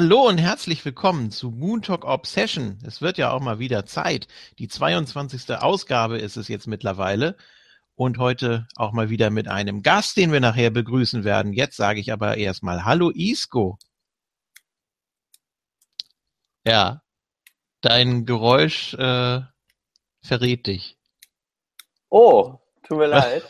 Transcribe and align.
Hallo 0.00 0.28
und 0.28 0.38
herzlich 0.38 0.84
willkommen 0.84 1.32
zu 1.32 1.50
Moon 1.50 1.82
Talk 1.82 2.04
Obsession. 2.04 2.78
Es 2.86 3.02
wird 3.02 3.18
ja 3.18 3.32
auch 3.32 3.40
mal 3.40 3.58
wieder 3.58 3.84
Zeit. 3.84 4.28
Die 4.60 4.68
22. 4.68 5.56
Ausgabe 5.56 6.18
ist 6.18 6.36
es 6.36 6.46
jetzt 6.46 6.68
mittlerweile. 6.68 7.36
Und 7.96 8.18
heute 8.18 8.68
auch 8.76 8.92
mal 8.92 9.10
wieder 9.10 9.30
mit 9.30 9.48
einem 9.48 9.82
Gast, 9.82 10.16
den 10.16 10.30
wir 10.30 10.38
nachher 10.38 10.70
begrüßen 10.70 11.24
werden. 11.24 11.52
Jetzt 11.52 11.76
sage 11.76 11.98
ich 11.98 12.12
aber 12.12 12.36
erstmal 12.36 12.84
Hallo 12.84 13.10
Isco. 13.10 13.76
Ja, 16.64 17.02
dein 17.80 18.24
Geräusch 18.24 18.94
äh, 18.94 19.40
verrät 20.22 20.68
dich. 20.68 20.96
Oh, 22.08 22.60
tut 22.84 22.98
mir 22.98 23.06
leid. 23.08 23.42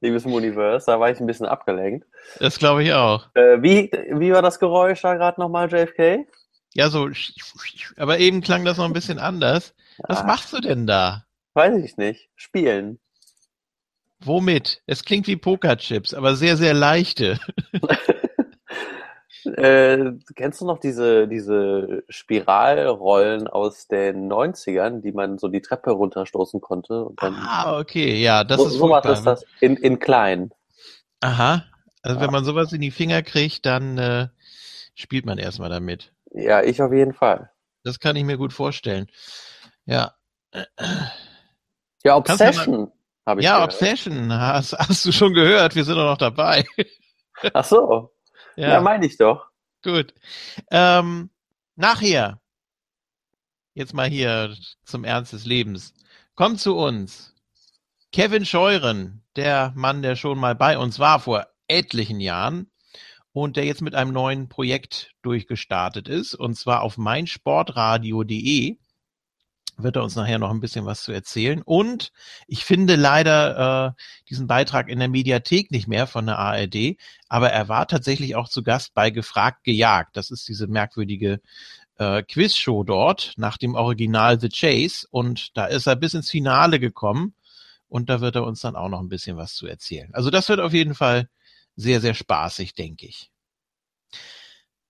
Liebes 0.00 0.24
Universe, 0.24 0.86
da 0.86 0.98
war 0.98 1.10
ich 1.10 1.20
ein 1.20 1.26
bisschen 1.26 1.46
abgelenkt. 1.46 2.06
Das 2.38 2.58
glaube 2.58 2.82
ich 2.82 2.92
auch. 2.92 3.26
Äh, 3.34 3.62
wie, 3.62 3.90
wie 4.12 4.32
war 4.32 4.42
das 4.42 4.58
Geräusch 4.58 5.02
da 5.02 5.14
gerade 5.14 5.40
nochmal, 5.40 5.70
JFK? 5.70 6.26
Ja, 6.74 6.88
so, 6.88 7.08
aber 7.96 8.18
eben 8.18 8.40
klang 8.40 8.64
das 8.64 8.78
noch 8.78 8.84
ein 8.84 8.92
bisschen 8.92 9.18
anders. 9.18 9.74
Was 10.06 10.18
Ah. 10.18 10.24
machst 10.24 10.52
du 10.52 10.60
denn 10.60 10.86
da? 10.86 11.24
Weiß 11.54 11.82
ich 11.84 11.96
nicht. 11.96 12.30
Spielen. 12.36 12.98
Womit? 14.20 14.82
Es 14.86 15.04
klingt 15.04 15.26
wie 15.26 15.36
Pokerchips, 15.36 16.14
aber 16.14 16.36
sehr, 16.36 16.56
sehr 16.56 16.74
leichte. 16.74 17.38
Äh, 19.44 20.12
kennst 20.34 20.60
du 20.60 20.66
noch 20.66 20.78
diese, 20.78 21.26
diese 21.28 22.04
Spiralrollen 22.08 23.48
aus 23.48 23.86
den 23.88 24.30
90ern, 24.30 25.00
die 25.00 25.12
man 25.12 25.38
so 25.38 25.48
die 25.48 25.60
Treppe 25.62 25.90
runterstoßen 25.92 26.60
konnte? 26.60 27.08
Ah, 27.18 27.78
okay, 27.78 28.20
ja, 28.20 28.44
das 28.44 28.60
so, 28.60 28.66
ist 28.68 28.74
so 28.74 28.88
furchtbar. 28.88 29.12
ist 29.12 29.24
das 29.24 29.44
in, 29.60 29.76
in 29.76 29.98
klein. 29.98 30.50
Aha. 31.20 31.64
Also 32.02 32.16
Ja. 32.18 32.22
wenn 32.24 32.32
man 32.32 32.44
sowas 32.44 32.72
in 32.72 32.80
die 32.80 32.90
Finger 32.90 33.22
kriegt, 33.22 33.66
dann 33.66 33.98
äh, 33.98 34.28
spielt 34.94 35.26
man 35.26 35.38
erstmal 35.38 35.70
damit. 35.70 36.12
Ja, 36.32 36.62
ich 36.62 36.80
auf 36.82 36.92
jeden 36.92 37.12
Fall. 37.12 37.50
Das 37.84 37.98
kann 37.98 38.16
ich 38.16 38.24
mir 38.24 38.36
gut 38.36 38.52
vorstellen. 38.52 39.06
Ja. 39.86 40.14
Ja, 42.04 42.16
Obsession 42.16 42.90
habe 43.26 43.40
ich 43.40 43.46
Ja, 43.46 43.54
gehört. 43.56 43.72
Obsession, 43.72 44.32
hast, 44.32 44.72
hast 44.78 45.04
du 45.04 45.12
schon 45.12 45.34
gehört, 45.34 45.74
wir 45.74 45.84
sind 45.84 45.96
doch 45.96 46.04
noch 46.10 46.18
dabei. 46.18 46.64
Ach 47.52 47.64
so. 47.64 48.12
Ja, 48.60 48.70
Ja, 48.70 48.80
meine 48.80 49.06
ich 49.06 49.16
doch. 49.16 49.46
gut. 49.82 50.12
Ähm, 50.70 51.30
nachher, 51.76 52.40
jetzt 53.74 53.94
mal 53.94 54.08
hier 54.08 54.54
zum 54.84 55.04
Ernst 55.04 55.32
des 55.32 55.46
Lebens. 55.46 55.94
Kommt 56.34 56.60
zu 56.60 56.76
uns. 56.76 57.34
Kevin 58.12 58.44
Scheuren, 58.44 59.22
der 59.36 59.72
Mann, 59.76 60.02
der 60.02 60.16
schon 60.16 60.38
mal 60.38 60.54
bei 60.54 60.76
uns 60.76 60.98
war 60.98 61.20
vor 61.20 61.46
etlichen 61.68 62.20
Jahren 62.20 62.70
und 63.32 63.56
der 63.56 63.64
jetzt 63.64 63.82
mit 63.82 63.94
einem 63.94 64.12
neuen 64.12 64.48
Projekt 64.48 65.12
durchgestartet 65.22 66.08
ist, 66.08 66.34
und 66.34 66.56
zwar 66.56 66.82
auf 66.82 66.98
meinsportradio.de 66.98 68.78
wird 69.82 69.96
er 69.96 70.02
uns 70.02 70.16
nachher 70.16 70.38
noch 70.38 70.50
ein 70.50 70.60
bisschen 70.60 70.86
was 70.86 71.02
zu 71.02 71.12
erzählen. 71.12 71.62
Und 71.62 72.12
ich 72.46 72.64
finde 72.64 72.96
leider 72.96 73.96
äh, 73.96 74.02
diesen 74.28 74.46
Beitrag 74.46 74.88
in 74.88 74.98
der 74.98 75.08
Mediathek 75.08 75.70
nicht 75.70 75.88
mehr 75.88 76.06
von 76.06 76.26
der 76.26 76.38
ARD, 76.38 76.96
aber 77.28 77.50
er 77.50 77.68
war 77.68 77.86
tatsächlich 77.86 78.36
auch 78.36 78.48
zu 78.48 78.62
Gast 78.62 78.94
bei 78.94 79.10
Gefragt 79.10 79.64
gejagt. 79.64 80.16
Das 80.16 80.30
ist 80.30 80.48
diese 80.48 80.66
merkwürdige 80.66 81.40
äh, 81.98 82.22
Quizshow 82.22 82.82
dort 82.82 83.34
nach 83.36 83.58
dem 83.58 83.74
Original 83.74 84.40
The 84.40 84.48
Chase 84.48 85.06
und 85.10 85.56
da 85.56 85.66
ist 85.66 85.86
er 85.86 85.96
bis 85.96 86.14
ins 86.14 86.30
Finale 86.30 86.80
gekommen 86.80 87.34
und 87.88 88.08
da 88.08 88.20
wird 88.20 88.36
er 88.36 88.44
uns 88.44 88.60
dann 88.60 88.76
auch 88.76 88.88
noch 88.88 89.00
ein 89.00 89.08
bisschen 89.08 89.36
was 89.36 89.54
zu 89.54 89.66
erzählen. 89.66 90.08
Also 90.14 90.30
das 90.30 90.48
wird 90.48 90.60
auf 90.60 90.72
jeden 90.72 90.94
Fall 90.94 91.28
sehr, 91.76 92.00
sehr 92.00 92.14
spaßig, 92.14 92.74
denke 92.74 93.06
ich. 93.06 93.30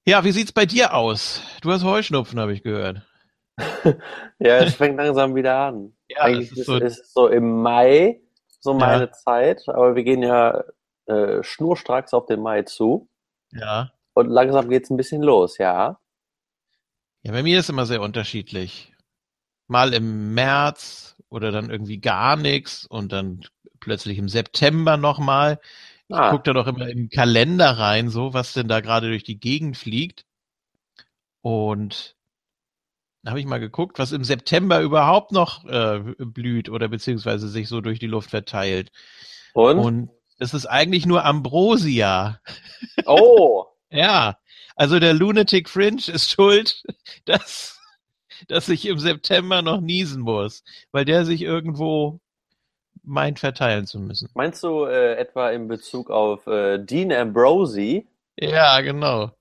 Ja, 0.07 0.25
wie 0.25 0.33
sieht's 0.33 0.53
bei 0.53 0.67
dir 0.67 0.95
aus? 0.95 1.43
Du 1.61 1.73
hast 1.73 1.85
Heuschnupfen, 1.85 2.41
habe 2.41 2.53
ich 2.53 2.63
gehört. 2.63 3.03
Ja, 4.39 4.57
es 4.59 4.75
fängt 4.77 4.97
langsam 4.97 5.35
wieder 5.35 5.57
an. 5.59 5.95
Ja, 6.09 6.23
Eigentlich 6.23 6.49
das 6.51 6.59
ist 6.59 6.61
ist, 6.61 6.67
so- 6.67 6.77
ist 6.79 7.01
es 7.01 7.13
so 7.13 7.29
im 7.29 7.63
Mai 7.63 8.21
so 8.61 8.73
Ja. 8.73 8.77
meine 8.79 9.11
Zeit, 9.11 9.63
aber 9.69 9.95
wir 9.97 10.03
gehen 10.05 10.23
ja 10.23 10.65
äh, 11.07 11.43
schnurstracks 11.43 12.13
auf 12.15 12.27
den 12.27 12.41
Mai 12.41 12.63
zu 12.63 13.09
Ja. 13.53 13.91
und 14.15 14.29
langsam 14.29 14.69
geht's 14.69 14.91
ein 14.91 14.97
bisschen 14.97 15.23
los, 15.23 15.59
ja. 15.59 15.99
Ja, 17.23 17.33
bei 17.33 17.43
mir 17.43 17.59
ist 17.61 17.69
immer 17.71 17.87
sehr 17.87 18.01
unterschiedlich. 18.01 18.95
Mal 19.67 19.93
im 19.95 20.35
März 20.35 21.17
oder 21.29 21.53
dann 21.53 21.71
irgendwie 21.71 21.99
gar 22.01 22.37
nichts 22.37 22.87
und 22.87 23.13
dann 23.13 23.43
plötzlich 23.81 24.19
im 24.19 24.29
September 24.29 24.97
nochmal. 24.97 25.59
Ich 26.09 26.17
Ah. 26.17 26.31
gucke 26.31 26.43
da 26.45 26.53
doch 26.55 26.67
immer 26.67 26.89
im 26.89 27.09
Kalender 27.09 27.71
rein, 27.79 28.09
so 28.09 28.35
was 28.35 28.53
denn 28.53 28.69
da 28.69 28.81
gerade 28.81 29.09
durch 29.09 29.23
die 29.25 29.39
Gegend 29.39 29.77
fliegt. 29.77 30.25
Und 31.43 32.17
habe 33.27 33.41
ich 33.41 33.47
mal 33.47 33.61
geguckt, 33.61 33.99
was 33.99 34.13
im 34.13 34.25
September 34.25 34.81
überhaupt 34.81 35.33
noch 35.33 35.65
äh, 35.67 36.01
blüht 36.19 36.69
oder 36.69 36.89
beziehungsweise 36.89 37.49
sich 37.49 37.69
so 37.69 37.81
durch 37.81 37.99
die 37.99 38.07
Luft 38.07 38.31
verteilt. 38.31 38.91
Und? 39.53 39.79
Und 39.79 40.11
es 40.39 40.55
ist 40.55 40.67
eigentlich 40.67 41.07
nur 41.07 41.25
Ambrosia. 41.25 42.41
Oh, 43.07 43.67
Ja, 43.91 44.39
also 44.77 44.99
der 45.01 45.15
Lunatic 45.15 45.69
Fringe 45.69 46.03
ist 46.07 46.31
schuld, 46.31 46.83
dass, 47.25 47.79
dass 48.49 48.69
ich 48.69 48.87
im 48.87 48.99
September 48.99 49.63
noch 49.63 49.81
niesen 49.81 50.23
muss, 50.23 50.63
weil 50.93 51.05
der 51.05 51.25
sich 51.25 51.43
irgendwo 51.43 52.21
meint 53.03 53.39
verteilen 53.39 53.87
zu 53.87 53.99
müssen. 53.99 54.29
meinst 54.35 54.63
du 54.63 54.85
äh, 54.85 55.17
etwa 55.17 55.51
in 55.51 55.69
Bezug 55.69 56.11
auf 56.11 56.47
äh, 56.47 56.79
Dean 56.79 57.13
Ambrosi? 57.13 58.07
Ja, 58.37 58.81
genau. 58.81 59.33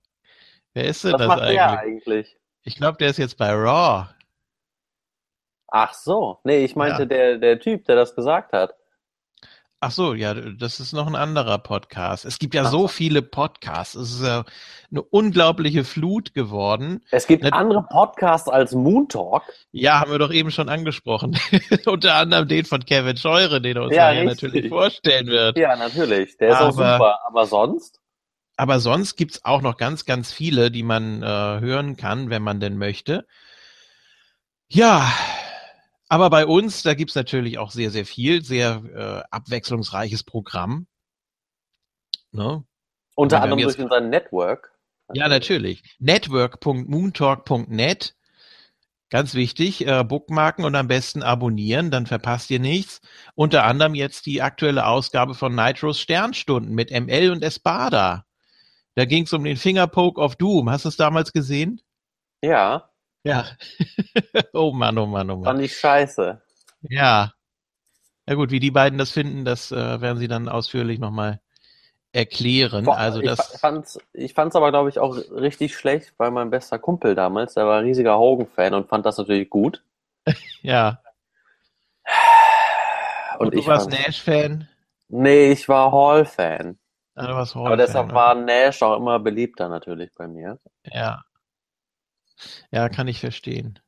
Wer 0.74 0.86
ist 0.86 1.04
denn 1.04 1.14
Was 1.14 1.20
das 1.20 1.28
macht 1.28 1.42
eigentlich? 1.42 1.56
der 1.56 1.80
eigentlich? 1.80 2.38
Ich 2.64 2.76
glaube, 2.76 2.98
der 2.98 3.10
ist 3.10 3.18
jetzt 3.18 3.38
bei 3.38 3.52
Raw. 3.52 4.08
Ach 5.72 5.94
so, 5.94 6.40
nee, 6.44 6.64
ich 6.66 6.76
meinte 6.76 7.04
Ja. 7.04 7.06
der, 7.06 7.38
der 7.38 7.60
Typ, 7.60 7.86
der 7.86 7.96
das 7.96 8.16
gesagt 8.16 8.54
hat. 8.54 8.74
Ach 9.82 9.92
so, 9.92 10.14
ja, 10.14 10.34
das 10.34 10.82
ist 10.82 10.92
noch 10.92 11.08
ein 11.08 11.16
anderer 11.16 11.58
Podcast. 11.58 12.26
Es 12.26 12.38
gibt 12.38 12.54
ja 12.54 12.64
Ach 12.64 12.70
so 12.72 12.90
viele 12.90 13.22
Podcasts. 13.22 13.96
Es 13.96 14.12
ist 14.16 14.24
ja 14.28 14.44
eine 14.92 15.02
unglaubliche 15.02 15.86
Flut 15.86 16.34
geworden. 16.34 17.02
Es 17.12 17.28
gibt 17.28 17.44
Ne- 17.44 17.54
andere 17.54 17.84
Podcasts 17.84 18.50
als 18.50 18.74
Moon 18.74 19.08
Talk. 19.08 19.44
Ja, 19.72 20.02
haben 20.02 20.12
wir 20.12 20.20
doch 20.20 20.34
eben 20.34 20.52
schon 20.52 20.68
angesprochen. 20.68 21.40
Unter 21.86 22.16
anderem 22.16 22.50
den 22.50 22.66
von 22.66 22.84
Kevin 22.84 23.16
Scheure, 23.16 23.62
den 23.62 23.78
er 23.78 23.84
uns 23.84 23.96
Ja, 23.96 24.22
natürlich 24.22 24.68
vorstellen 24.68 25.28
wird. 25.28 25.58
Ja, 25.58 25.78
natürlich, 25.78 26.36
der 26.36 26.50
ist 26.50 26.58
auch 26.62 26.72
super. 26.72 27.20
Aber 27.26 27.46
sonst? 27.46 27.99
Aber 28.60 28.80
sonst 28.82 29.16
gibt's 29.16 29.46
auch 29.46 29.62
noch 29.62 29.78
ganz, 29.78 30.04
ganz 30.04 30.34
viele, 30.34 30.70
die 30.70 30.84
man 30.84 31.24
äh, 31.24 31.26
hören 31.26 31.96
kann, 31.96 32.30
wenn 32.30 32.44
man 32.44 32.60
denn 32.60 32.78
möchte. 32.78 33.26
Ja, 34.68 35.10
aber 36.10 36.30
bei 36.30 36.46
uns, 36.46 36.84
da 36.84 36.94
gibt's 36.94 37.16
natürlich 37.16 37.58
auch 37.58 37.72
sehr, 37.72 37.90
sehr 37.90 38.06
viel, 38.06 38.44
sehr 38.44 38.84
äh, 38.94 39.24
abwechslungsreiches 39.32 40.26
Programm. 40.26 40.88
Ne? 42.34 42.66
Unter 43.16 43.42
anderem 43.42 43.60
jetzt- 43.60 43.78
durch 43.78 43.86
unser 43.86 44.02
Network. 44.02 44.74
Ja, 45.14 45.30
natürlich. 45.30 45.96
Network.moontalk.net. 46.00 48.14
Ganz 49.10 49.36
wichtig, 49.36 49.88
äh, 49.88 50.04
bookmarken 50.04 50.66
und 50.66 50.76
am 50.76 50.90
besten 50.90 51.24
abonnieren, 51.24 51.92
dann 51.92 52.08
verpasst 52.08 52.52
ihr 52.52 52.60
nichts. 52.60 53.00
Unter 53.36 53.64
anderem 53.64 53.96
jetzt 53.96 54.26
die 54.26 54.42
aktuelle 54.42 54.86
Ausgabe 54.86 55.34
von 55.34 55.56
Nitros 55.56 56.02
Sternstunden 56.02 56.76
mit 56.76 56.92
ML 56.92 57.32
und 57.32 57.42
Espada. 57.42 58.26
Da 59.00 59.06
ging 59.06 59.24
es 59.24 59.32
um 59.32 59.46
den 59.46 59.56
Fingerpoke 59.56 60.20
of 60.20 60.36
Doom. 60.36 60.70
Hast 60.70 60.84
du 60.84 60.90
es 60.90 60.98
damals 60.98 61.32
gesehen? 61.32 61.82
Ja, 62.44 62.90
Ja. 63.24 63.46
oh 64.54 64.74
Mann, 64.74 64.98
oh 64.98 65.06
Mann, 65.06 65.30
oh 65.32 65.38
Mann. 65.38 65.46
fand 65.46 65.62
ich 65.62 65.78
scheiße. 65.78 66.42
Ja. 66.82 67.32
Na 68.26 68.34
gut, 68.36 68.52
wie 68.52 68.60
die 68.60 68.72
beiden 68.72 69.00
das 69.00 69.12
finden, 69.12 69.46
das 69.46 69.72
äh, 69.72 70.02
werden 70.02 70.18
sie 70.18 70.28
dann 70.28 70.50
ausführlich 70.50 71.00
nochmal 71.00 71.40
erklären. 72.12 72.84
Boah, 72.84 72.98
also 72.98 73.22
ich, 73.22 73.28
das. 73.28 73.40
fa- 73.40 73.58
fand's, 73.58 74.00
ich 74.12 74.34
fand's 74.34 74.58
aber, 74.58 74.70
glaube 74.70 74.90
ich, 74.90 75.00
auch 75.00 75.16
richtig 75.32 75.78
schlecht, 75.78 76.14
weil 76.18 76.32
mein 76.32 76.50
bester 76.50 76.78
Kumpel 76.78 77.16
damals, 77.16 77.54
der 77.54 77.66
war 77.68 77.82
riesiger 77.82 78.20
Hogan-Fan 78.20 78.74
und 78.74 78.90
fand 78.90 79.06
das 79.06 79.18
natürlich 79.18 79.50
gut. 79.50 79.82
ja. 80.62 81.02
Und, 83.38 83.46
Und 83.48 83.54
du 83.56 83.60
ich 83.60 83.68
warst 83.68 83.90
Nash-Fan? 83.90 84.68
Nee, 85.08 85.54
ich 85.54 85.70
war 85.70 85.94
Hall-Fan. 85.94 86.78
Warst 87.28 87.56
Aber 87.56 87.78
deshalb 87.78 88.08
okay. 88.08 88.16
war 88.16 88.36
Nash 88.36 88.82
auch 88.82 88.98
immer 88.98 89.20
beliebter 89.20 89.70
natürlich 89.70 90.12
bei 90.16 90.28
mir. 90.28 90.60
Ja. 90.86 91.24
Ja, 92.72 92.90
kann 92.90 93.08
ich 93.08 93.20
verstehen. 93.20 93.80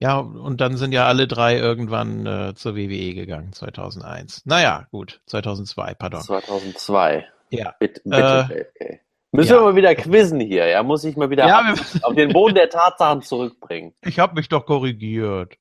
Ja, 0.00 0.18
und 0.18 0.60
dann 0.60 0.76
sind 0.76 0.92
ja 0.92 1.06
alle 1.08 1.26
drei 1.26 1.58
irgendwann 1.58 2.24
äh, 2.24 2.54
zur 2.54 2.76
WWE 2.76 3.14
gegangen, 3.14 3.52
2001. 3.52 4.46
Naja, 4.46 4.86
gut, 4.92 5.20
2002, 5.26 5.94
pardon. 5.94 6.20
2002. 6.22 7.26
Ja. 7.50 7.74
Bitte, 7.80 8.00
bitte 8.04 8.48
Äh, 8.50 8.58
JFK. 8.60 9.00
Müssen 9.32 9.50
ja. 9.50 9.56
wir 9.56 9.62
mal 9.62 9.76
wieder 9.76 9.94
quizzen 9.94 10.40
hier, 10.40 10.66
ja? 10.66 10.82
Muss 10.82 11.04
ich 11.04 11.16
mal 11.16 11.28
wieder 11.30 11.46
Ja, 11.46 11.74
auf 12.02 12.14
den 12.14 12.32
Boden 12.32 12.54
der 12.54 12.70
Tatsachen 12.70 13.22
zurückbringen. 13.22 13.94
Ich 14.02 14.18
habe 14.18 14.34
mich 14.34 14.48
doch 14.48 14.64
korrigiert. 14.64 15.56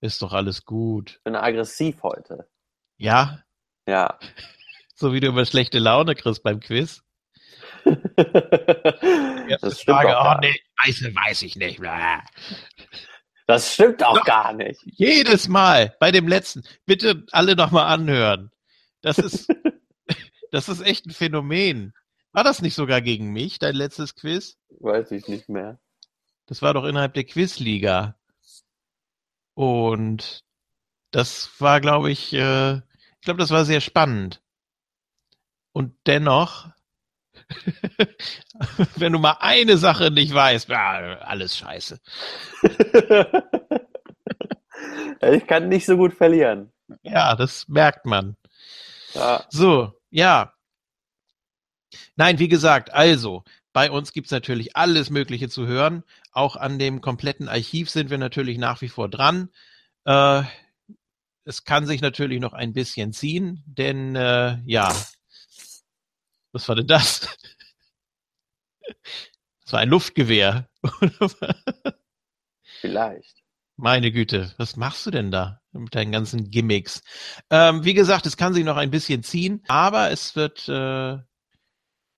Ist 0.00 0.20
doch 0.20 0.32
alles 0.32 0.64
gut. 0.64 1.20
Bin 1.24 1.34
aggressiv 1.34 2.02
heute. 2.02 2.48
Ja, 2.98 3.40
Ja. 3.86 4.18
So 4.98 5.12
wie 5.12 5.20
du 5.20 5.28
immer 5.28 5.46
schlechte 5.46 5.78
Laune 5.78 6.16
kriegst 6.16 6.42
beim 6.42 6.58
Quiz. 6.60 7.02
das 7.84 9.82
Frage, 9.82 10.08
doch 10.08 10.20
oh 10.20 10.24
gar 10.24 10.40
nee, 10.40 10.60
weiß, 10.84 11.04
weiß 11.14 11.42
ich 11.42 11.56
nicht. 11.56 11.80
Das 13.46 13.74
stimmt 13.74 14.04
auch 14.04 14.18
Doch. 14.18 14.24
gar 14.24 14.52
nicht. 14.52 14.80
Jedes 14.84 15.48
Mal 15.48 15.96
bei 16.00 16.10
dem 16.10 16.26
letzten. 16.26 16.64
Bitte 16.84 17.24
alle 17.30 17.54
nochmal 17.54 17.86
anhören. 17.86 18.50
Das 19.00 19.18
ist, 19.18 19.48
das 20.50 20.68
ist 20.68 20.82
echt 20.82 21.06
ein 21.06 21.12
Phänomen. 21.12 21.94
War 22.32 22.44
das 22.44 22.60
nicht 22.60 22.74
sogar 22.74 23.00
gegen 23.00 23.32
mich, 23.32 23.58
dein 23.58 23.76
letztes 23.76 24.16
Quiz? 24.16 24.58
Weiß 24.80 25.12
ich 25.12 25.28
nicht 25.28 25.48
mehr. 25.48 25.78
Das 26.46 26.60
war 26.60 26.74
doch 26.74 26.84
innerhalb 26.84 27.14
der 27.14 27.24
Quizliga. 27.24 28.18
Und 29.54 30.44
das 31.10 31.50
war, 31.60 31.80
glaube 31.80 32.10
ich, 32.10 32.32
äh, 32.32 32.74
ich 32.74 33.22
glaube, 33.22 33.38
das 33.38 33.50
war 33.50 33.64
sehr 33.64 33.80
spannend. 33.80 34.42
Und 35.78 35.94
dennoch, 36.08 36.66
wenn 38.96 39.12
du 39.12 39.20
mal 39.20 39.36
eine 39.38 39.78
Sache 39.78 40.10
nicht 40.10 40.34
weißt, 40.34 40.68
ja, 40.70 41.18
alles 41.20 41.56
scheiße. 41.56 42.00
ich 45.22 45.46
kann 45.46 45.68
nicht 45.68 45.86
so 45.86 45.96
gut 45.96 46.14
verlieren. 46.14 46.72
Ja, 47.04 47.36
das 47.36 47.68
merkt 47.68 48.06
man. 48.06 48.36
Ja, 49.14 49.44
So, 49.50 49.92
ja. 50.10 50.52
Nein, 52.16 52.40
wie 52.40 52.48
gesagt, 52.48 52.92
also, 52.92 53.44
bei 53.72 53.92
uns 53.92 54.12
gibt's 54.12 54.32
natürlich 54.32 54.76
alles 54.76 55.10
Mögliche 55.10 55.48
zu 55.48 55.68
hören. 55.68 56.02
Auch 56.32 56.56
an 56.56 56.80
dem 56.80 57.00
kompletten 57.00 57.48
Archiv 57.48 57.88
sind 57.88 58.10
wir 58.10 58.18
natürlich 58.18 58.58
nach 58.58 58.80
wie 58.80 58.88
vor 58.88 59.08
dran. 59.08 59.50
Äh, 60.06 60.42
es 61.44 61.62
kann 61.62 61.86
sich 61.86 62.00
natürlich 62.00 62.40
noch 62.40 62.52
ein 62.52 62.72
bisschen 62.72 63.12
ziehen, 63.12 63.62
denn 63.64 64.16
äh, 64.16 64.58
ja, 64.66 64.92
was 66.52 66.68
war 66.68 66.76
denn 66.76 66.86
das? 66.86 67.28
Das 69.64 69.72
war 69.74 69.80
ein 69.80 69.90
Luftgewehr. 69.90 70.68
vielleicht. 72.80 73.42
Meine 73.76 74.10
Güte, 74.10 74.52
was 74.56 74.76
machst 74.76 75.06
du 75.06 75.10
denn 75.10 75.30
da 75.30 75.60
mit 75.72 75.94
deinen 75.94 76.10
ganzen 76.10 76.50
Gimmicks? 76.50 77.02
Ähm, 77.50 77.84
wie 77.84 77.94
gesagt, 77.94 78.26
es 78.26 78.36
kann 78.36 78.54
sich 78.54 78.64
noch 78.64 78.76
ein 78.76 78.90
bisschen 78.90 79.22
ziehen, 79.22 79.62
aber 79.68 80.10
es 80.10 80.34
wird 80.34 80.68
äh, 80.68 81.18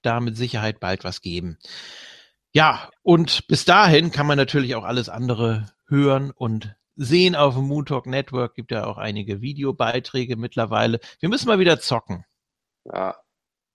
da 0.03 0.21
mit 0.21 0.37
Sicherheit 0.37 0.81
bald 0.81 1.05
was 1.05 1.21
geben. 1.21 1.59
Ja, 2.53 2.91
und 3.03 3.47
bis 3.47 3.65
dahin 3.65 4.11
kann 4.11 4.27
man 4.27 4.39
natürlich 4.39 4.75
auch 4.75 4.85
alles 4.85 5.09
andere 5.09 5.71
hören 5.87 6.31
und 6.31 6.75
sehen 6.97 7.37
auf 7.37 7.55
dem 7.55 7.65
Moon 7.65 7.85
Talk 7.85 8.07
Network. 8.07 8.55
Gibt 8.55 8.71
ja 8.71 8.87
auch 8.87 8.97
einige 8.97 9.41
Videobeiträge 9.41 10.37
mittlerweile. 10.37 11.01
Wir 11.21 11.29
müssen 11.29 11.49
mal 11.49 11.59
wieder 11.59 11.81
zocken. 11.81 12.25
Ja. 12.85 13.17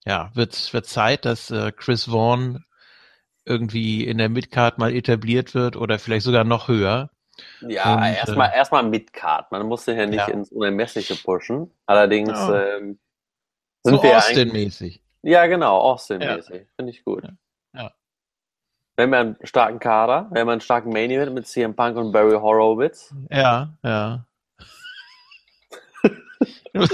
Ja, 0.05 0.31
wird, 0.35 0.73
wird 0.73 0.85
Zeit, 0.85 1.25
dass 1.25 1.49
äh, 1.51 1.71
Chris 1.71 2.05
Vaughn 2.05 2.63
irgendwie 3.45 4.05
in 4.05 4.17
der 4.17 4.29
Midcard 4.29 4.77
mal 4.77 4.93
etabliert 4.93 5.53
wird 5.53 5.75
oder 5.75 5.99
vielleicht 5.99 6.25
sogar 6.25 6.43
noch 6.43 6.67
höher. 6.67 7.09
Ja, 7.61 7.95
Und, 7.95 8.03
erstmal 8.03 8.51
erstmal 8.53 8.83
mit 8.83 9.13
Card. 9.13 9.51
Man 9.51 9.65
muss 9.67 9.85
sich 9.85 9.97
ja 9.97 10.05
nicht 10.05 10.27
Ja. 10.27 10.33
ins 10.33 10.51
Unermessliche 10.51 11.15
pushen. 11.15 11.71
Allerdings 11.85 12.29
Ja. 12.29 12.77
ähm, 12.77 12.99
sind 13.83 13.95
So 13.97 14.03
wir. 14.03 14.17
Austin-mäßig. 14.17 15.01
Ja, 15.23 15.45
genau, 15.47 15.77
Austin-mäßig. 15.79 16.67
Finde 16.75 16.91
ich 16.91 17.03
gut. 17.03 17.23
Ja. 17.73 17.91
Wenn 18.95 19.09
wir 19.09 19.19
einen 19.19 19.37
starken 19.43 19.79
Kader, 19.79 20.27
wenn 20.31 20.47
wir 20.47 20.53
einen 20.53 20.61
starken 20.61 20.89
Main 20.91 21.11
Event 21.11 21.33
mit 21.33 21.47
CM 21.47 21.75
Punk 21.75 21.97
und 21.97 22.11
Barry 22.11 22.35
Horowitz. 22.35 23.13
Ja, 23.29 23.75
ja. 23.83 24.25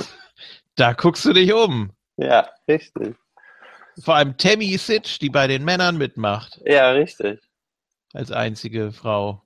da 0.75 0.93
guckst 0.93 1.25
du 1.25 1.33
dich 1.33 1.53
um. 1.53 1.91
Ja, 2.21 2.47
richtig. 2.67 3.15
Vor 4.03 4.15
allem 4.15 4.37
Tammy 4.37 4.77
Sitch, 4.77 5.17
die 5.19 5.29
bei 5.29 5.47
den 5.47 5.65
Männern 5.65 5.97
mitmacht, 5.97 6.61
Ja, 6.65 6.91
richtig. 6.91 7.39
als 8.13 8.31
einzige 8.31 8.91
Frau. 8.91 9.41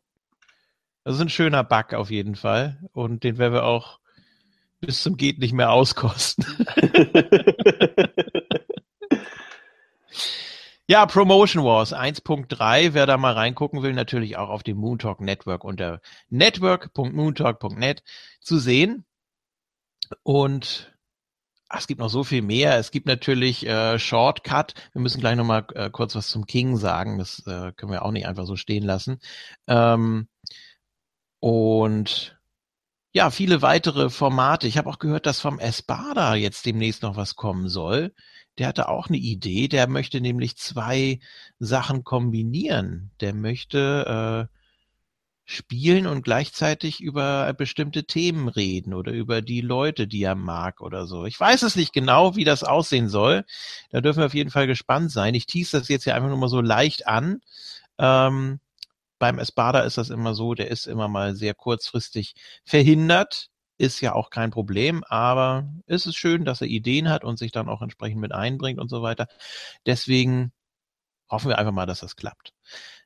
Das 1.06 1.16
ist 1.16 1.22
ein 1.22 1.30
schöner 1.30 1.64
Bug 1.64 1.94
auf 1.94 2.12
jeden 2.12 2.36
Fall. 2.36 2.80
Und 2.92 3.24
den 3.24 3.38
werden 3.38 3.54
wir 3.54 3.64
auch 3.64 4.00
bis 4.82 5.02
zum 5.04 5.16
Geht 5.18 5.40
nicht 5.40 5.54
mehr 5.54 5.72
auskosten. 5.72 6.46
Ja, 10.88 11.08
Promotion 11.08 11.64
Wars 11.64 11.94
1.3, 11.96 12.94
wer 12.94 13.08
da 13.08 13.18
mal 13.18 13.34
reingucken 13.34 13.82
will, 13.82 13.94
natürlich 13.94 14.38
auch 14.38 14.50
auf 14.50 14.62
dem 14.62 14.78
Moon 14.78 15.00
Talk 15.00 15.20
Network 15.20 15.64
unter 15.64 16.00
network.moontalk.net 16.30 18.04
zu 18.40 18.60
sehen. 18.60 19.04
Und 20.22 20.95
es 21.78 21.88
gibt 21.88 22.00
noch 22.00 22.10
so 22.10 22.24
viel 22.24 22.42
mehr. 22.42 22.78
Es 22.78 22.92
gibt 22.92 23.08
natürlich 23.08 23.66
äh, 23.66 24.00
Shortcut. 24.00 24.74
Wir 24.94 25.02
müssen 25.02 25.20
gleich 25.20 25.36
noch 25.36 25.46
mal 25.46 25.66
äh, 25.76 25.90
kurz 25.90 26.16
was 26.16 26.28
zum 26.28 26.46
King 26.46 26.78
sagen. 26.78 27.18
Das 27.18 27.40
äh, 27.48 27.72
können 27.74 27.92
wir 27.92 28.04
auch 28.04 28.12
nicht 28.12 28.28
einfach 28.28 28.46
so 28.46 28.56
stehen 28.56 28.84
lassen. 28.84 29.20
Ähm, 29.68 30.28
und 31.40 32.40
ja, 33.14 33.30
viele 33.30 33.62
weitere 33.62 34.10
Formate. 34.10 34.68
Ich 34.68 34.78
habe 34.78 34.90
auch 34.90 35.00
gehört, 35.00 35.26
dass 35.26 35.40
vom 35.40 35.60
Espada 35.60 36.36
jetzt 36.36 36.66
demnächst 36.66 37.02
noch 37.04 37.16
was 37.16 37.36
kommen 37.36 37.70
soll. 37.70 38.14
Der 38.58 38.68
hatte 38.68 38.90
auch 38.90 39.08
eine 39.08 39.18
Idee. 39.18 39.68
Der 39.68 39.88
möchte 39.88 40.22
nämlich 40.22 40.58
zwei 40.58 41.20
Sachen 41.60 42.04
kombinieren. 42.04 43.12
Der 43.22 43.34
möchte 43.34 44.50
äh, 44.52 44.55
spielen 45.46 46.08
und 46.08 46.24
gleichzeitig 46.24 47.02
über 47.02 47.54
bestimmte 47.54 48.06
Themen 48.06 48.48
reden 48.50 48.94
oder 48.94 49.12
über 49.12 49.42
die 49.42 49.62
Leute, 49.62 50.08
die 50.08 50.24
er 50.24 50.36
mag 50.36 50.82
oder 50.82 51.06
so. 51.06 51.26
Ich 51.26 51.40
weiß 51.40 51.62
es 51.62 51.76
nicht 51.76 51.94
genau, 51.94 52.36
wie 52.36 52.44
das 52.44 52.64
aussehen 52.64 53.10
soll. 53.10 53.46
Da 53.92 54.02
dürfen 54.02 54.20
wir 54.20 54.26
auf 54.26 54.34
jeden 54.34 54.50
Fall 54.50 54.68
gespannt 54.68 55.12
sein. 55.12 55.36
Ich 55.36 55.46
tease 55.46 55.80
das 55.80 55.88
jetzt 55.88 56.04
hier 56.04 56.16
einfach 56.16 56.30
nur 56.30 56.38
mal 56.38 56.50
so 56.50 56.62
leicht 56.62 57.08
an. 57.08 57.42
Ähm, 58.00 58.60
beim 59.20 59.40
Espada 59.40 59.82
ist 59.82 59.98
das 59.98 60.10
immer 60.10 60.34
so, 60.34 60.56
der 60.56 60.70
ist 60.72 60.88
immer 60.88 61.08
mal 61.08 61.36
sehr 61.36 61.54
kurzfristig 61.54 62.34
verhindert. 62.66 63.50
Ist 63.78 64.02
ja 64.02 64.14
auch 64.14 64.30
kein 64.30 64.52
Problem, 64.52 65.04
aber 65.04 65.68
es 65.86 66.06
ist 66.06 66.16
schön, 66.16 66.46
dass 66.46 66.62
er 66.62 66.68
Ideen 66.68 67.10
hat 67.10 67.24
und 67.24 67.38
sich 67.38 67.52
dann 67.52 67.70
auch 67.70 67.82
entsprechend 67.82 68.22
mit 68.22 68.32
einbringt 68.34 68.80
und 68.80 68.90
so 68.90 69.02
weiter. 69.02 69.28
Deswegen 69.86 70.54
hoffen 71.30 71.50
wir 71.50 71.58
einfach 71.60 71.74
mal, 71.74 71.86
dass 71.86 72.00
das 72.00 72.16
klappt. 72.16 72.54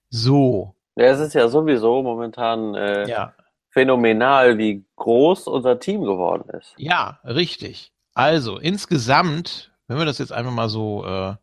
So, 0.09 0.75
Ja, 0.99 1.05
es 1.05 1.21
ist 1.21 1.33
ja 1.33 1.47
sowieso 1.47 2.03
momentan 2.03 2.75
äh, 2.75 3.07
ja. 3.07 3.33
phänomenal, 3.69 4.57
wie 4.57 4.83
groß 4.97 5.47
unser 5.47 5.79
Team 5.79 6.01
geworden 6.01 6.49
ist. 6.49 6.73
Ja, 6.75 7.21
richtig. 7.23 7.93
Also 8.13 8.57
insgesamt, 8.57 9.71
wenn 9.87 9.97
wir 9.97 10.03
das 10.03 10.17
jetzt 10.17 10.33
einfach 10.33 10.51
mal 10.51 10.67
so 10.67 11.05
äh, 11.05 11.35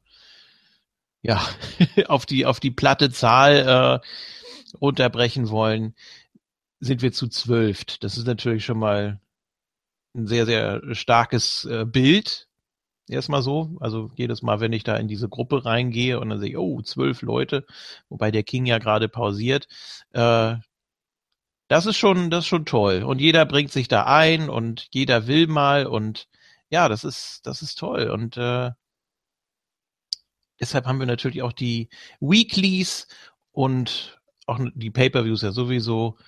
ja 1.22 1.40
auf 2.06 2.26
die 2.26 2.44
auf 2.44 2.60
die 2.60 2.70
platte 2.70 3.10
Zahl 3.10 4.02
äh, 4.02 4.76
runterbrechen 4.78 5.48
wollen, 5.48 5.94
sind 6.80 7.00
wir 7.00 7.12
zu 7.12 7.26
zwölf. 7.26 7.86
Das 8.00 8.18
ist 8.18 8.26
natürlich 8.26 8.66
schon 8.66 8.78
mal 8.78 9.22
ein 10.14 10.26
sehr 10.26 10.44
sehr 10.44 10.82
starkes 10.94 11.64
äh, 11.64 11.86
Bild. 11.86 12.46
Erstmal 13.08 13.42
so, 13.42 13.76
also 13.80 14.10
jedes 14.16 14.42
Mal, 14.42 14.60
wenn 14.60 14.72
ich 14.72 14.82
da 14.84 14.96
in 14.96 15.06
diese 15.08 15.28
Gruppe 15.28 15.64
reingehe 15.64 16.18
und 16.18 16.28
dann 16.30 16.40
sehe 16.40 16.50
ich, 16.50 16.56
oh, 16.56 16.82
zwölf 16.82 17.22
Leute, 17.22 17.64
wobei 18.08 18.30
der 18.32 18.42
King 18.42 18.66
ja 18.66 18.78
gerade 18.78 19.08
pausiert, 19.08 19.68
äh, 20.12 20.56
das 21.68 21.86
ist 21.86 21.96
schon, 21.96 22.30
das 22.30 22.44
ist 22.44 22.48
schon 22.48 22.64
toll. 22.64 23.02
Und 23.02 23.20
jeder 23.20 23.44
bringt 23.44 23.72
sich 23.72 23.88
da 23.88 24.04
ein 24.04 24.48
und 24.50 24.88
jeder 24.92 25.26
will 25.26 25.46
mal 25.46 25.86
und 25.86 26.28
ja, 26.70 26.88
das 26.88 27.04
ist, 27.04 27.40
das 27.44 27.62
ist 27.62 27.78
toll. 27.78 28.10
Und 28.10 28.36
äh, 28.36 28.70
deshalb 30.60 30.86
haben 30.86 30.98
wir 30.98 31.06
natürlich 31.06 31.42
auch 31.42 31.52
die 31.52 31.88
Weeklies 32.20 33.08
und 33.52 34.20
auch 34.46 34.60
die 34.74 34.90
Pay-per-Views 34.90 35.42
ja 35.42 35.52
sowieso. 35.52 36.18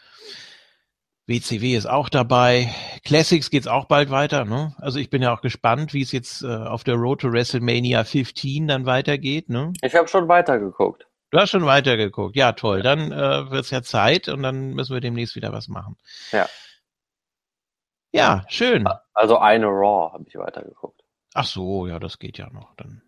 WCW 1.29 1.77
ist 1.77 1.85
auch 1.85 2.09
dabei. 2.09 2.75
Classics 3.05 3.51
geht's 3.51 3.67
auch 3.67 3.85
bald 3.85 4.11
weiter. 4.11 4.47
Ne? 4.47 4.75
Also 4.79 4.99
ich 4.99 5.11
bin 5.11 5.21
ja 5.21 5.35
auch 5.35 5.43
gespannt, 5.43 5.93
wie 5.93 6.01
es 6.01 6.11
jetzt 6.11 6.43
äh, 6.43 6.47
auf 6.47 6.85
der 6.85 6.95
Road 6.95 7.21
to 7.21 7.31
WrestleMania 7.31 8.05
15 8.05 8.67
dann 8.67 8.87
weitergeht. 8.87 9.51
Ne? 9.51 9.75
Ich 9.83 9.95
habe 9.95 10.09
schon 10.09 10.27
weitergeguckt. 10.27 11.07
Du 11.31 11.39
hast 11.39 11.51
schon 11.51 11.67
weitergeguckt. 11.67 12.35
Ja, 12.35 12.53
toll. 12.53 12.81
Dann 12.81 13.13
äh, 13.13 13.51
wird's 13.51 13.71
ja 13.71 13.83
Zeit 13.83 14.29
und 14.29 14.43
dann 14.43 14.71
müssen 14.71 14.95
wir 14.95 15.03
demnächst 15.03 15.37
wieder 15.37 15.53
was 15.53 15.69
machen. 15.69 15.99
Ja. 16.33 16.49
Ja, 18.11 18.47
schön. 18.49 18.89
Also 19.13 19.37
eine 19.37 19.67
Raw 19.67 20.15
habe 20.15 20.25
ich 20.27 20.35
weitergeguckt. 20.35 21.05
Ach 21.35 21.45
so, 21.45 21.87
ja, 21.87 21.99
das 21.99 22.19
geht 22.19 22.39
ja 22.39 22.49
noch. 22.49 22.75
Dann. 22.77 23.03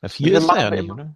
Ja, 0.00 0.08
viel 0.08 0.32
ist 0.32 0.48
ja 0.48 0.70
nicht, 0.70 0.90
oder? 0.90 1.14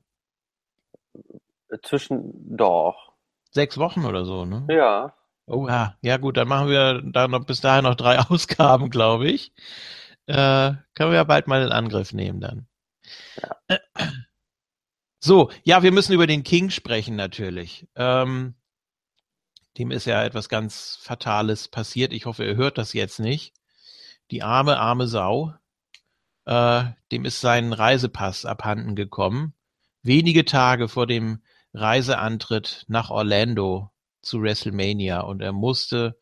Zwischen 1.83 2.55
doch. 2.55 3.15
Sechs 3.51 3.79
Wochen 3.79 4.05
oder 4.05 4.27
so, 4.27 4.45
ne? 4.45 4.67
Ja. 4.69 5.15
Oh 5.47 5.69
ja, 5.69 5.97
ja 6.01 6.17
gut, 6.17 6.37
dann 6.37 6.49
machen 6.49 6.69
wir 6.69 7.03
da 7.03 7.29
noch 7.29 7.45
bis 7.45 7.61
dahin 7.61 7.85
noch 7.85 7.95
drei 7.97 8.19
Ausgaben, 8.31 8.91
glaube 8.91 9.29
ich. 9.31 9.53
Äh, 10.27 10.73
können 10.95 11.11
wir 11.11 11.17
ja 11.17 11.25
bald 11.25 11.49
mal 11.49 11.63
in 11.63 11.73
Angriff 11.73 12.13
nehmen 12.13 12.41
dann. 12.41 12.67
So, 15.21 15.51
ja, 15.63 15.83
wir 15.83 15.93
müssen 15.93 16.13
über 16.13 16.27
den 16.27 16.43
King 16.45 16.71
sprechen 16.71 17.17
natürlich. 17.17 17.89
Ähm, 17.95 18.55
dem 19.79 19.91
ist 19.91 20.07
ja 20.07 20.23
etwas 20.23 20.49
ganz 20.49 20.99
Fatales 21.01 21.69
passiert. 21.69 22.13
Ich 22.13 22.27
hoffe, 22.27 22.45
er 22.45 22.57
hört 22.57 22.79
das 22.79 22.93
jetzt 22.93 23.21
nicht. 23.21 23.55
Die 24.31 24.43
arme, 24.43 24.79
arme 24.79 25.07
Sau. 25.07 25.55
Äh, 26.47 26.85
dem 27.11 27.25
ist 27.25 27.41
sein 27.41 27.73
Reisepass 27.73 28.45
abhanden 28.45 28.97
gekommen. 28.97 29.55
Wenige 30.03 30.45
Tage 30.45 30.89
vor 30.89 31.07
dem 31.07 31.43
Reiseantritt 31.73 32.85
nach 32.89 33.11
Orlando 33.11 33.91
zu 34.25 34.43
WrestleMania 34.43 35.21
und 35.21 35.41
er 35.43 35.53
musste 35.53 36.19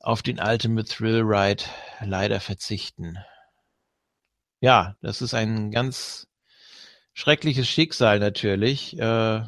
auf 0.00 0.22
den 0.22 0.38
Ultimate 0.38 0.88
Thrill 0.88 1.22
Ride 1.22 1.64
leider 2.00 2.40
verzichten. 2.40 3.18
Ja, 4.60 4.96
das 5.00 5.22
ist 5.22 5.34
ein 5.34 5.70
ganz 5.70 6.26
schreckliches 7.14 7.68
Schicksal 7.68 8.18
natürlich. 8.18 8.98
Äh, 8.98 9.42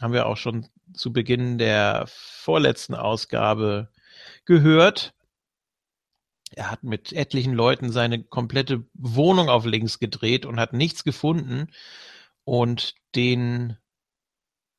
haben 0.00 0.12
wir 0.12 0.26
auch 0.26 0.36
schon 0.36 0.66
zu 0.94 1.12
Beginn 1.12 1.58
der 1.58 2.04
vorletzten 2.08 2.94
Ausgabe 2.94 3.88
gehört. 4.44 5.14
Er 6.52 6.70
hat 6.70 6.82
mit 6.82 7.12
etlichen 7.12 7.52
Leuten 7.52 7.92
seine 7.92 8.22
komplette 8.22 8.84
Wohnung 8.94 9.48
auf 9.48 9.66
links 9.66 9.98
gedreht 9.98 10.46
und 10.46 10.58
hat 10.58 10.72
nichts 10.72 11.04
gefunden. 11.04 11.68
Und 12.44 12.94
den, 13.14 13.76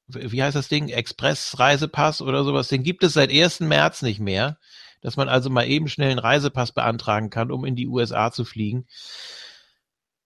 wie 0.10 0.44
heißt 0.44 0.56
das 0.56 0.68
Ding? 0.68 0.90
Express-Reisepass 0.90 2.22
oder 2.22 2.44
sowas, 2.44 2.68
den 2.68 2.84
gibt 2.84 3.04
es 3.04 3.14
seit 3.14 3.32
1. 3.32 3.62
März 3.62 4.02
nicht 4.02 4.20
mehr. 4.20 4.58
Dass 5.02 5.16
man 5.16 5.30
also 5.30 5.50
mal 5.50 5.66
eben 5.66 5.88
schnell 5.88 6.10
einen 6.10 6.20
Reisepass 6.20 6.74
beantragen 6.74 7.30
kann, 7.30 7.52
um 7.52 7.64
in 7.64 7.78
die 7.78 7.88
USA 7.88 8.32
zu 8.32 8.44
fliegen. 8.44 8.86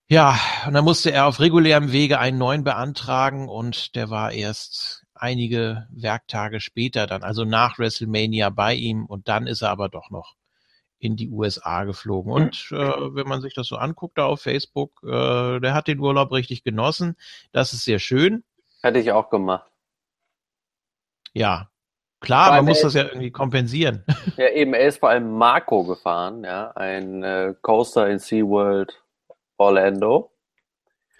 Ja, 0.07 0.39
und 0.67 0.73
dann 0.73 0.83
musste 0.83 1.11
er 1.11 1.27
auf 1.27 1.39
regulärem 1.39 1.91
Wege 1.91 2.19
einen 2.19 2.37
neuen 2.37 2.63
beantragen 2.63 3.49
und 3.49 3.95
der 3.95 4.09
war 4.09 4.31
erst 4.31 5.05
einige 5.13 5.87
Werktage 5.91 6.59
später 6.59 7.07
dann, 7.07 7.23
also 7.23 7.45
nach 7.45 7.79
WrestleMania 7.79 8.49
bei 8.49 8.73
ihm 8.73 9.05
und 9.05 9.27
dann 9.27 9.47
ist 9.47 9.61
er 9.61 9.69
aber 9.69 9.89
doch 9.89 10.09
noch 10.09 10.35
in 10.99 11.15
die 11.15 11.29
USA 11.29 11.83
geflogen. 11.83 12.31
Und 12.31 12.67
äh, 12.71 12.75
wenn 12.75 13.27
man 13.27 13.41
sich 13.41 13.53
das 13.53 13.67
so 13.67 13.75
anguckt 13.75 14.17
da 14.17 14.25
auf 14.25 14.41
Facebook, 14.41 15.01
äh, 15.03 15.59
der 15.59 15.73
hat 15.73 15.87
den 15.87 15.99
Urlaub 15.99 16.31
richtig 16.31 16.63
genossen. 16.63 17.15
Das 17.51 17.73
ist 17.73 17.83
sehr 17.83 17.99
schön. 17.99 18.43
Hätte 18.81 18.99
ich 18.99 19.11
auch 19.11 19.29
gemacht. 19.29 19.69
Ja, 21.33 21.69
klar, 22.19 22.51
man 22.51 22.65
muss 22.65 22.81
das 22.81 22.93
ja 22.93 23.03
irgendwie 23.03 23.31
kompensieren. 23.31 24.05
Ja, 24.37 24.49
eben, 24.49 24.73
er 24.73 24.87
ist 24.87 24.99
vor 24.99 25.09
allem 25.09 25.31
Marco 25.31 25.83
gefahren, 25.83 26.43
ja, 26.43 26.71
ein 26.71 27.23
äh, 27.23 27.53
Coaster 27.61 28.09
in 28.09 28.19
SeaWorld 28.19 29.03
Orlando. 29.57 30.31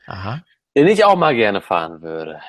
Aha. 0.08 0.44
Den 0.76 0.88
ich 0.88 1.06
auch 1.06 1.16
mal 1.16 1.36
gerne 1.36 1.62
fahren 1.62 2.02
würde. 2.02 2.42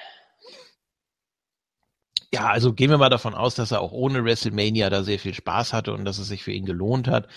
Ja, 2.33 2.49
also 2.49 2.73
gehen 2.73 2.91
wir 2.91 2.99
mal 2.99 3.11
davon 3.11 3.35
aus, 3.35 3.55
dass 3.55 3.71
er 3.71 3.81
auch 3.81 3.93
ohne 3.93 4.25
WrestleMania 4.25 4.91
da 4.91 5.03
sehr 5.03 5.19
viel 5.19 5.35
Spaß 5.35 5.73
hatte 5.73 5.93
und 5.93 6.05
dass 6.05 6.19
es 6.19 6.27
sich 6.27 6.43
für 6.43 6.51
ihn 6.53 6.65
gelohnt 6.65 7.07
hat. 7.07 7.29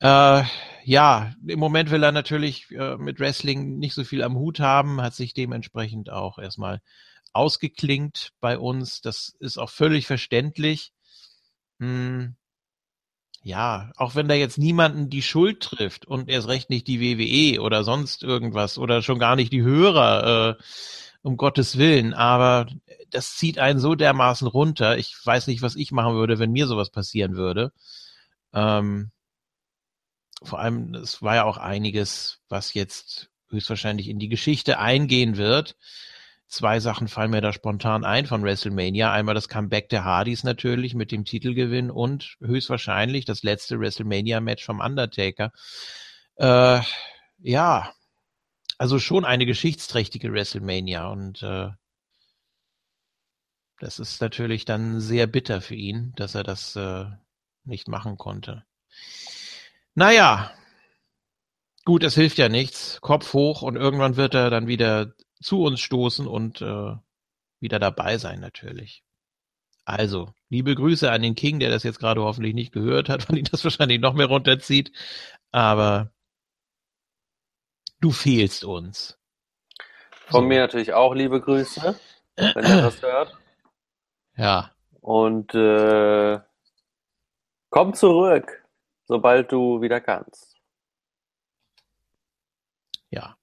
Äh, 0.00 0.44
ja, 0.84 1.32
im 1.46 1.58
Moment 1.58 1.90
will 1.90 2.02
er 2.02 2.12
natürlich 2.12 2.70
äh, 2.70 2.96
mit 2.96 3.18
Wrestling 3.18 3.78
nicht 3.78 3.94
so 3.94 4.04
viel 4.04 4.22
am 4.22 4.36
Hut 4.36 4.60
haben, 4.60 5.02
hat 5.02 5.14
sich 5.14 5.34
dementsprechend 5.34 6.10
auch 6.10 6.38
erstmal 6.38 6.80
ausgeklingt 7.32 8.32
bei 8.40 8.58
uns. 8.58 9.00
Das 9.00 9.34
ist 9.38 9.58
auch 9.58 9.70
völlig 9.70 10.06
verständlich. 10.06 10.92
Hm, 11.78 12.36
ja, 13.42 13.90
auch 13.96 14.14
wenn 14.14 14.28
da 14.28 14.34
jetzt 14.34 14.58
niemanden 14.58 15.08
die 15.08 15.22
Schuld 15.22 15.62
trifft 15.62 16.06
und 16.06 16.28
erst 16.28 16.48
recht 16.48 16.68
nicht 16.68 16.86
die 16.86 17.00
WWE 17.00 17.62
oder 17.62 17.84
sonst 17.84 18.22
irgendwas 18.22 18.76
oder 18.78 19.02
schon 19.02 19.18
gar 19.18 19.34
nicht 19.36 19.52
die 19.52 19.62
Hörer, 19.62 20.58
äh, 20.58 20.62
um 21.22 21.36
Gottes 21.36 21.78
Willen, 21.78 22.14
aber 22.14 22.66
das 23.10 23.36
zieht 23.36 23.58
einen 23.58 23.78
so 23.78 23.94
dermaßen 23.94 24.46
runter. 24.46 24.98
Ich 24.98 25.14
weiß 25.24 25.46
nicht, 25.48 25.62
was 25.62 25.76
ich 25.76 25.92
machen 25.92 26.14
würde, 26.14 26.38
wenn 26.38 26.52
mir 26.52 26.66
sowas 26.66 26.90
passieren 26.90 27.34
würde. 27.34 27.72
Ähm, 28.54 29.10
vor 30.42 30.58
allem, 30.60 30.94
es 30.94 31.22
war 31.22 31.36
ja 31.36 31.44
auch 31.44 31.58
einiges, 31.58 32.40
was 32.48 32.74
jetzt 32.74 33.30
höchstwahrscheinlich 33.50 34.08
in 34.08 34.18
die 34.18 34.28
Geschichte 34.28 34.78
eingehen 34.78 35.36
wird. 35.36 35.76
Zwei 36.50 36.80
Sachen 36.80 37.06
fallen 37.06 37.30
mir 37.30 37.40
da 37.40 37.52
spontan 37.52 38.04
ein 38.04 38.26
von 38.26 38.42
WrestleMania. 38.42 39.12
Einmal 39.12 39.36
das 39.36 39.48
Comeback 39.48 39.88
der 39.88 40.04
Hardys 40.04 40.42
natürlich 40.42 40.94
mit 40.96 41.12
dem 41.12 41.24
Titelgewinn 41.24 41.92
und 41.92 42.36
höchstwahrscheinlich 42.40 43.24
das 43.24 43.44
letzte 43.44 43.78
WrestleMania-Match 43.78 44.64
vom 44.64 44.80
Undertaker. 44.80 45.52
Äh, 46.34 46.80
ja, 47.38 47.92
also 48.78 48.98
schon 48.98 49.24
eine 49.24 49.46
geschichtsträchtige 49.46 50.32
WrestleMania 50.32 51.06
und 51.06 51.40
äh, 51.44 51.68
das 53.78 54.00
ist 54.00 54.20
natürlich 54.20 54.64
dann 54.64 54.98
sehr 55.00 55.28
bitter 55.28 55.60
für 55.60 55.76
ihn, 55.76 56.12
dass 56.16 56.34
er 56.34 56.42
das 56.42 56.74
äh, 56.74 57.04
nicht 57.62 57.86
machen 57.86 58.18
konnte. 58.18 58.64
Naja, 59.94 60.50
gut, 61.84 62.02
es 62.02 62.16
hilft 62.16 62.38
ja 62.38 62.48
nichts. 62.48 63.00
Kopf 63.00 63.34
hoch 63.34 63.62
und 63.62 63.76
irgendwann 63.76 64.16
wird 64.16 64.34
er 64.34 64.50
dann 64.50 64.66
wieder 64.66 65.14
zu 65.40 65.62
uns 65.62 65.80
stoßen 65.80 66.26
und 66.26 66.60
äh, 66.62 66.96
wieder 67.60 67.78
dabei 67.78 68.18
sein 68.18 68.40
natürlich. 68.40 69.02
Also, 69.84 70.32
liebe 70.48 70.74
Grüße 70.74 71.10
an 71.10 71.22
den 71.22 71.34
King, 71.34 71.58
der 71.58 71.70
das 71.70 71.82
jetzt 71.82 71.98
gerade 71.98 72.22
hoffentlich 72.22 72.54
nicht 72.54 72.72
gehört 72.72 73.08
hat, 73.08 73.28
weil 73.30 73.38
ihn 73.38 73.48
das 73.50 73.64
wahrscheinlich 73.64 74.00
noch 74.00 74.14
mehr 74.14 74.26
runterzieht. 74.26 74.92
Aber 75.52 76.12
Du 78.00 78.10
fehlst 78.10 78.64
uns. 78.64 79.18
Von 80.26 80.42
so. 80.42 80.48
mir 80.48 80.60
natürlich 80.60 80.94
auch 80.94 81.14
liebe 81.14 81.40
Grüße, 81.40 82.00
wenn 82.36 82.64
ihr 82.64 82.82
das 82.82 83.02
hört. 83.02 83.36
Ja. 84.36 84.70
Und 85.02 85.54
äh, 85.54 86.38
komm 87.68 87.92
zurück, 87.92 88.64
sobald 89.04 89.52
du 89.52 89.82
wieder 89.82 90.00
kannst. 90.00 90.56
Ja. 93.10 93.36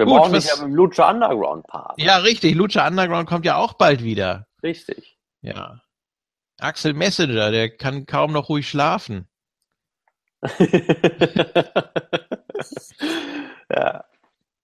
Wir 0.00 0.06
Gut, 0.06 0.16
brauchen 0.16 0.32
was, 0.32 0.44
dich 0.44 0.54
ja 0.54 0.62
mit 0.62 0.70
dem 0.70 0.76
Lucha 0.76 1.10
Underground 1.10 1.66
Part. 1.66 2.00
Ja, 2.00 2.16
richtig. 2.16 2.54
Lucha 2.54 2.88
Underground 2.88 3.28
kommt 3.28 3.44
ja 3.44 3.56
auch 3.56 3.74
bald 3.74 4.02
wieder. 4.02 4.46
Richtig. 4.62 5.18
Ja. 5.42 5.82
Axel 6.58 6.94
Messenger, 6.94 7.50
der 7.50 7.68
kann 7.68 8.06
kaum 8.06 8.32
noch 8.32 8.48
ruhig 8.48 8.66
schlafen. 8.66 9.28
ja. 13.68 14.06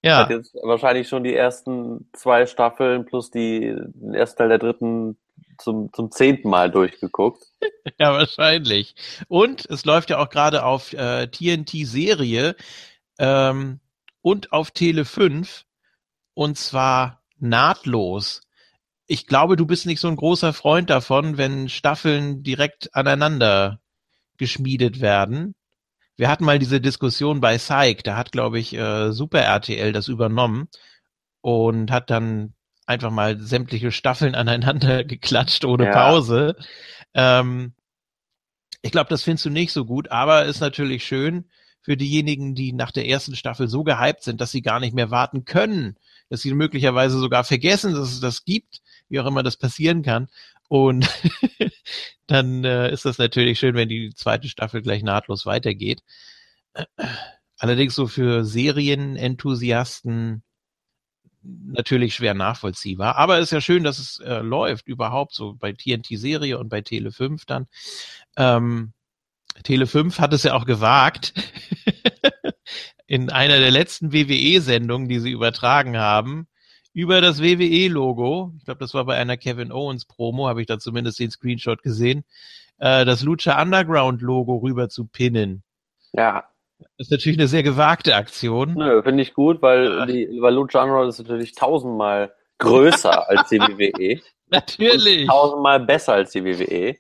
Ja. 0.02 0.18
Hat 0.20 0.30
jetzt 0.30 0.54
wahrscheinlich 0.62 1.06
schon 1.06 1.22
die 1.22 1.34
ersten 1.34 2.08
zwei 2.14 2.46
Staffeln 2.46 3.04
plus 3.04 3.30
die, 3.30 3.76
den 3.76 4.14
ersten 4.14 4.38
Teil 4.38 4.48
der 4.48 4.58
dritten 4.58 5.18
zum, 5.58 5.92
zum 5.92 6.10
zehnten 6.10 6.48
Mal 6.48 6.70
durchgeguckt. 6.70 7.44
Ja, 8.00 8.12
wahrscheinlich. 8.12 8.96
Und 9.28 9.64
es 9.70 9.84
läuft 9.84 10.10
ja 10.10 10.18
auch 10.18 10.28
gerade 10.28 10.64
auf 10.64 10.92
äh, 10.92 11.28
TNT-Serie 11.28 12.56
ähm, 13.18 13.78
und 14.26 14.50
auf 14.50 14.72
Tele 14.72 15.04
5 15.04 15.66
und 16.34 16.58
zwar 16.58 17.22
nahtlos. 17.38 18.40
Ich 19.06 19.28
glaube, 19.28 19.54
du 19.54 19.66
bist 19.66 19.86
nicht 19.86 20.00
so 20.00 20.08
ein 20.08 20.16
großer 20.16 20.52
Freund 20.52 20.90
davon, 20.90 21.36
wenn 21.36 21.68
Staffeln 21.68 22.42
direkt 22.42 22.92
aneinander 22.92 23.78
geschmiedet 24.36 25.00
werden. 25.00 25.54
Wir 26.16 26.28
hatten 26.28 26.44
mal 26.44 26.58
diese 26.58 26.80
Diskussion 26.80 27.40
bei 27.40 27.56
Psych, 27.56 28.02
da 28.02 28.16
hat, 28.16 28.32
glaube 28.32 28.58
ich, 28.58 28.74
äh, 28.74 29.12
Super 29.12 29.42
RTL 29.42 29.92
das 29.92 30.08
übernommen 30.08 30.66
und 31.40 31.92
hat 31.92 32.10
dann 32.10 32.54
einfach 32.84 33.12
mal 33.12 33.38
sämtliche 33.38 33.92
Staffeln 33.92 34.34
aneinander 34.34 35.04
geklatscht 35.04 35.64
ohne 35.64 35.84
ja. 35.84 35.92
Pause. 35.92 36.56
Ähm, 37.14 37.74
ich 38.82 38.90
glaube, 38.90 39.08
das 39.08 39.22
findest 39.22 39.44
du 39.44 39.50
nicht 39.50 39.72
so 39.72 39.84
gut, 39.84 40.10
aber 40.10 40.46
ist 40.46 40.58
natürlich 40.58 41.06
schön 41.06 41.48
für 41.86 41.96
diejenigen, 41.96 42.56
die 42.56 42.72
nach 42.72 42.90
der 42.90 43.06
ersten 43.06 43.36
Staffel 43.36 43.68
so 43.68 43.84
gehypt 43.84 44.24
sind, 44.24 44.40
dass 44.40 44.50
sie 44.50 44.60
gar 44.60 44.80
nicht 44.80 44.92
mehr 44.92 45.12
warten 45.12 45.44
können, 45.44 45.94
dass 46.28 46.42
sie 46.42 46.52
möglicherweise 46.52 47.16
sogar 47.20 47.44
vergessen, 47.44 47.94
dass 47.94 48.10
es 48.10 48.18
das 48.18 48.44
gibt, 48.44 48.82
wie 49.08 49.20
auch 49.20 49.26
immer 49.26 49.44
das 49.44 49.56
passieren 49.56 50.02
kann. 50.02 50.26
Und 50.66 51.08
dann 52.26 52.64
äh, 52.64 52.92
ist 52.92 53.04
das 53.04 53.18
natürlich 53.18 53.60
schön, 53.60 53.76
wenn 53.76 53.88
die 53.88 54.12
zweite 54.16 54.48
Staffel 54.48 54.82
gleich 54.82 55.04
nahtlos 55.04 55.46
weitergeht. 55.46 56.02
Allerdings 57.56 57.94
so 57.94 58.08
für 58.08 58.44
Serienenthusiasten 58.44 60.42
natürlich 61.44 62.16
schwer 62.16 62.34
nachvollziehbar. 62.34 63.14
Aber 63.14 63.38
ist 63.38 63.52
ja 63.52 63.60
schön, 63.60 63.84
dass 63.84 64.00
es 64.00 64.18
äh, 64.18 64.40
läuft 64.40 64.88
überhaupt 64.88 65.34
so 65.34 65.54
bei 65.54 65.72
TNT 65.72 66.18
Serie 66.18 66.58
und 66.58 66.68
bei 66.68 66.80
Tele 66.80 67.12
5 67.12 67.44
dann. 67.46 67.68
Ähm, 68.36 68.92
Tele 69.62 69.86
5 69.86 70.18
hat 70.18 70.32
es 70.32 70.42
ja 70.42 70.54
auch 70.54 70.66
gewagt, 70.66 71.32
in 73.06 73.30
einer 73.30 73.58
der 73.58 73.70
letzten 73.70 74.12
WWE-Sendungen, 74.12 75.08
die 75.08 75.20
sie 75.20 75.30
übertragen 75.30 75.96
haben, 75.96 76.48
über 76.92 77.20
das 77.20 77.42
WWE-Logo, 77.42 78.54
ich 78.58 78.64
glaube, 78.64 78.80
das 78.80 78.94
war 78.94 79.04
bei 79.04 79.16
einer 79.16 79.36
Kevin 79.36 79.70
Owens 79.70 80.06
Promo, 80.06 80.48
habe 80.48 80.62
ich 80.62 80.66
da 80.66 80.78
zumindest 80.78 81.18
den 81.20 81.30
Screenshot 81.30 81.82
gesehen, 81.82 82.24
äh, 82.78 83.04
das 83.04 83.22
Lucha 83.22 83.60
Underground 83.60 84.22
Logo 84.22 84.56
rüber 84.56 84.88
zu 84.88 85.06
pinnen. 85.06 85.62
Ja. 86.12 86.44
Das 86.78 87.06
ist 87.06 87.10
natürlich 87.10 87.38
eine 87.38 87.48
sehr 87.48 87.62
gewagte 87.62 88.16
Aktion. 88.16 88.74
Nö, 88.74 89.02
finde 89.02 89.22
ich 89.22 89.34
gut, 89.34 89.62
weil, 89.62 90.06
die, 90.06 90.28
weil 90.40 90.54
Lucha 90.54 90.82
Underground 90.82 91.08
ist 91.08 91.18
natürlich 91.18 91.54
tausendmal 91.54 92.32
größer 92.58 93.28
als 93.28 93.48
die 93.48 93.60
WWE. 93.60 94.20
Natürlich. 94.48 95.26
tausendmal 95.26 95.80
besser 95.80 96.12
als 96.12 96.30
die 96.30 96.44
WWE. 96.44 96.96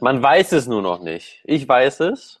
Man 0.00 0.22
weiß 0.22 0.52
es 0.52 0.66
nur 0.66 0.82
noch 0.82 1.00
nicht. 1.02 1.40
Ich 1.44 1.66
weiß 1.68 2.00
es. 2.00 2.40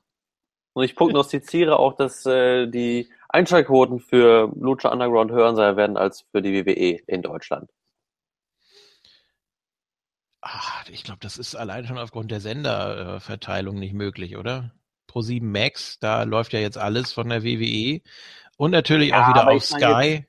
Und 0.72 0.84
ich 0.84 0.94
prognostiziere 0.94 1.78
auch, 1.78 1.94
dass 1.94 2.24
äh, 2.26 2.66
die 2.68 3.10
Einschaltquoten 3.28 3.98
für 4.00 4.52
Lucha 4.56 4.90
Underground 4.90 5.32
höher 5.32 5.54
sein 5.56 5.76
werden 5.76 5.96
als 5.96 6.24
für 6.30 6.42
die 6.42 6.64
WWE 6.64 7.00
in 7.06 7.22
Deutschland. 7.22 7.70
Ach, 10.42 10.88
ich 10.88 11.04
glaube, 11.04 11.20
das 11.20 11.36
ist 11.38 11.54
allein 11.54 11.86
schon 11.86 11.98
aufgrund 11.98 12.30
der 12.30 12.40
Senderverteilung 12.40 13.78
nicht 13.78 13.92
möglich, 13.94 14.36
oder? 14.36 14.72
Pro 15.06 15.20
7 15.20 15.50
Max, 15.50 15.98
da 15.98 16.22
läuft 16.22 16.52
ja 16.52 16.60
jetzt 16.60 16.78
alles 16.78 17.12
von 17.12 17.28
der 17.28 17.42
WWE 17.42 18.00
und 18.56 18.70
natürlich 18.70 19.10
Ja, 19.10 19.24
auch 19.24 19.28
wieder 19.34 19.48
auf 19.48 19.64
Sky. 19.64 19.80
Hö- 19.82 20.24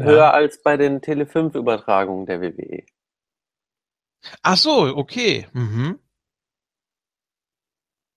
Ja. 0.00 0.04
Höher 0.04 0.34
als 0.34 0.60
bei 0.62 0.76
den 0.76 1.00
Tele5-Übertragungen 1.00 2.26
der. 2.26 2.40
WWE. 2.42 2.84
Ach 4.42 4.56
so, 4.56 4.80
okay. 4.96 5.46
Mhm. 5.52 6.00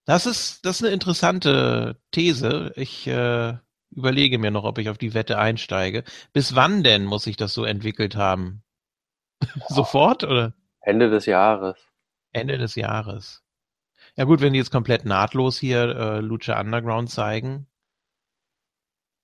Das 0.10 0.26
ist, 0.26 0.66
das 0.66 0.78
ist 0.78 0.86
eine 0.86 0.92
interessante 0.92 2.02
These. 2.10 2.74
Ich 2.76 3.06
äh, 3.06 3.54
überlege 3.92 4.40
mir 4.40 4.50
noch, 4.50 4.64
ob 4.64 4.80
ich 4.80 4.90
auf 4.90 4.98
die 4.98 5.14
Wette 5.14 5.38
einsteige. 5.38 6.04
Bis 6.34 6.56
wann 6.56 6.82
denn 6.82 7.06
muss 7.06 7.26
sich 7.26 7.38
das 7.38 7.54
so 7.54 7.64
entwickelt 7.64 8.16
haben? 8.16 8.64
Sofort 9.68 10.24
oder 10.24 10.56
Ende 10.82 11.12
des 11.12 11.28
Jahres. 11.28 11.78
Ende 12.32 12.58
des 12.58 12.74
Jahres? 12.74 13.44
Ja 14.16 14.24
gut, 14.24 14.42
wenn 14.42 14.54
die 14.54 14.58
jetzt 14.58 14.72
komplett 14.72 15.06
nahtlos 15.06 15.60
hier 15.60 15.96
äh, 15.96 16.20
Lucha 16.22 16.60
Underground 16.60 17.12
zeigen, 17.12 17.68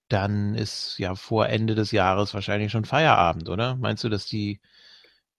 dann 0.08 0.54
ist 0.54 1.00
ja 1.00 1.16
vor 1.16 1.50
Ende 1.50 1.74
des 1.74 1.94
Jahres 1.94 2.36
wahrscheinlich 2.36 2.72
schon 2.72 2.86
Feierabend, 2.86 3.50
oder? 3.50 3.76
Meinst 3.76 4.04
du, 4.04 4.10
dass 4.10 4.28
die 4.28 4.62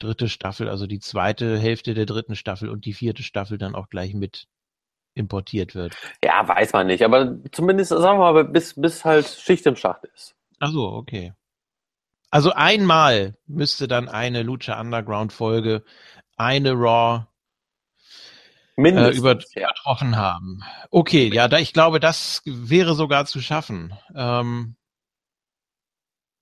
dritte 0.00 0.28
Staffel, 0.28 0.68
also 0.68 0.88
die 0.88 0.98
zweite 0.98 1.56
Hälfte 1.56 1.94
der 1.94 2.06
dritten 2.06 2.34
Staffel 2.34 2.68
und 2.68 2.84
die 2.84 2.94
vierte 2.94 3.22
Staffel 3.22 3.58
dann 3.58 3.76
auch 3.76 3.90
gleich 3.90 4.12
mit 4.12 4.48
importiert 5.16 5.74
wird? 5.74 5.96
Ja, 6.22 6.46
weiß 6.46 6.72
man 6.72 6.86
nicht. 6.86 7.02
Aber 7.02 7.36
zumindest, 7.52 7.90
sagen 7.90 8.20
wir 8.20 8.32
mal, 8.32 8.44
bis, 8.44 8.74
bis 8.74 9.04
halt 9.04 9.26
Schicht 9.26 9.66
im 9.66 9.76
Schacht 9.76 10.04
ist. 10.14 10.34
Ach 10.60 10.70
so, 10.70 10.88
okay. 10.88 11.32
Also 12.30 12.52
einmal 12.52 13.36
müsste 13.46 13.88
dann 13.88 14.08
eine 14.08 14.42
Lucha 14.42 14.80
Underground 14.80 15.32
Folge 15.32 15.84
eine 16.36 16.72
Raw 16.72 17.26
äh, 18.76 19.16
über, 19.16 19.38
ja. 19.54 19.68
übertroffen 19.70 20.16
haben. 20.16 20.62
Okay, 20.90 21.32
ja, 21.32 21.48
da, 21.48 21.58
ich 21.58 21.72
glaube, 21.72 21.98
das 21.98 22.42
wäre 22.44 22.94
sogar 22.94 23.24
zu 23.26 23.40
schaffen. 23.40 23.94
Ähm, 24.14 24.76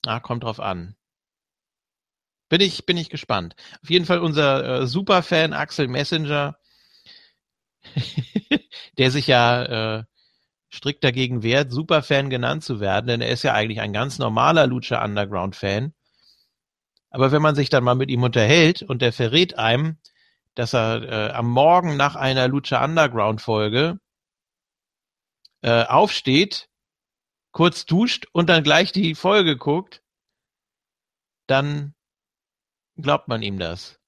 ah, 0.05 0.21
kommt 0.21 0.45
drauf 0.45 0.59
an. 0.59 0.97
Bin 2.49 2.61
ich, 2.61 2.87
bin 2.87 2.97
ich 2.97 3.09
gespannt. 3.09 3.55
Auf 3.83 3.91
jeden 3.91 4.05
Fall 4.05 4.19
unser 4.19 4.83
äh, 4.83 4.87
Superfan 4.87 5.53
Axel 5.53 5.89
Messenger, 5.89 6.57
der 8.99 9.11
sich 9.11 9.27
ja 9.27 9.99
äh, 9.99 10.05
strikt 10.73 11.05
dagegen 11.05 11.43
wehrt, 11.43 11.73
Superfan 11.73 12.31
genannt 12.31 12.65
zu 12.65 12.81
werden, 12.81 13.07
denn 13.07 13.21
er 13.21 13.31
ist 13.31 13.43
ja 13.45 13.55
eigentlich 13.55 13.81
ein 13.81 13.93
ganz 13.93 14.19
normaler 14.19 14.67
Lucha 14.67 15.03
Underground 15.05 15.57
Fan. 15.57 15.95
Aber 17.11 17.31
wenn 17.31 17.43
man 17.43 17.55
sich 17.55 17.71
dann 17.71 17.85
mal 17.85 17.95
mit 17.95 18.11
ihm 18.11 18.25
unterhält 18.25 18.83
und 18.83 19.01
der 19.01 19.13
verrät 19.13 19.57
einem, 19.57 19.99
dass 20.55 20.75
er 20.75 21.03
äh, 21.03 21.33
am 21.33 21.49
Morgen 21.49 21.97
nach 21.97 22.17
einer 22.17 22.49
Lucha 22.49 22.85
Underground 22.85 23.41
Folge 23.41 23.99
äh, 25.63 25.85
aufsteht, 25.85 26.69
kurz 27.53 27.87
duscht 27.87 28.27
und 28.33 28.49
dann 28.49 28.65
gleich 28.65 28.91
die 28.93 29.15
Folge 29.15 29.57
guckt, 29.57 30.03
dann 31.47 31.95
glaubt 32.97 33.29
man 33.29 33.43
ihm 33.43 33.59
das. 33.59 34.01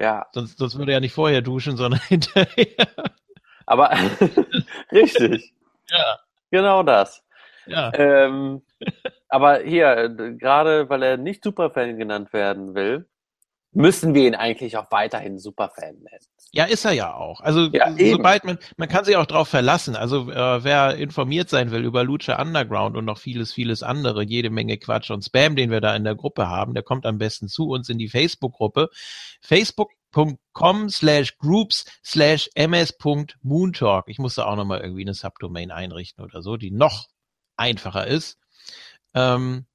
ja. 0.00 0.26
Sonst, 0.32 0.58
sonst 0.58 0.76
würde 0.76 0.92
er 0.92 0.96
ja 0.96 1.00
nicht 1.00 1.12
vorher 1.12 1.42
duschen, 1.42 1.76
sondern 1.76 2.00
hinterher. 2.08 2.88
Aber 3.68 3.90
richtig. 4.92 5.52
Ja, 5.90 6.18
Genau 6.50 6.82
das. 6.82 7.22
ja. 7.66 7.92
Ähm, 7.94 8.62
aber 9.28 9.60
hier, 9.60 9.96
äh, 9.96 10.34
gerade 10.36 10.88
weil 10.88 11.02
er 11.02 11.16
nicht 11.18 11.44
Superfan 11.44 11.98
genannt 11.98 12.32
werden 12.32 12.74
will, 12.74 13.06
müssen 13.72 14.14
wir 14.14 14.26
ihn 14.26 14.34
eigentlich 14.34 14.78
auch 14.78 14.90
weiterhin 14.90 15.38
Superfan 15.38 15.96
nennen. 15.96 16.24
Ja, 16.52 16.64
ist 16.64 16.86
er 16.86 16.92
ja 16.92 17.12
auch. 17.12 17.42
Also 17.42 17.68
Ja, 17.72 17.92
sobald 17.92 18.44
man, 18.44 18.58
man 18.78 18.88
kann 18.88 19.04
sich 19.04 19.16
auch 19.16 19.26
darauf 19.26 19.48
verlassen. 19.48 19.94
Also 19.96 20.30
äh, 20.30 20.64
wer 20.64 20.96
informiert 20.96 21.50
sein 21.50 21.70
will 21.70 21.84
über 21.84 22.04
Lucha 22.04 22.40
Underground 22.40 22.96
und 22.96 23.04
noch 23.04 23.18
vieles, 23.18 23.52
vieles 23.52 23.82
andere, 23.82 24.22
jede 24.24 24.48
Menge 24.48 24.78
Quatsch 24.78 25.10
und 25.10 25.22
Spam, 25.22 25.56
den 25.56 25.70
wir 25.70 25.82
da 25.82 25.94
in 25.94 26.04
der 26.04 26.14
Gruppe 26.14 26.48
haben, 26.48 26.72
der 26.72 26.82
kommt 26.82 27.04
am 27.04 27.18
besten 27.18 27.48
zu 27.48 27.68
uns 27.68 27.90
in 27.90 27.98
die 27.98 28.08
Facebook-Gruppe. 28.08 28.88
Facebook.com 30.12 30.88
slash 30.90 31.36
groups 31.38 31.84
slash 32.04 32.48
ms.moontalk. 32.54 34.04
Ich 34.08 34.18
musste 34.18 34.46
auch 34.46 34.56
nochmal 34.56 34.80
irgendwie 34.80 35.02
eine 35.02 35.14
Subdomain 35.14 35.70
einrichten 35.70 36.24
oder 36.24 36.42
so, 36.42 36.56
die 36.56 36.70
noch 36.70 37.06
einfacher 37.56 38.06
ist. 38.06 38.38
Ähm, 39.14 39.66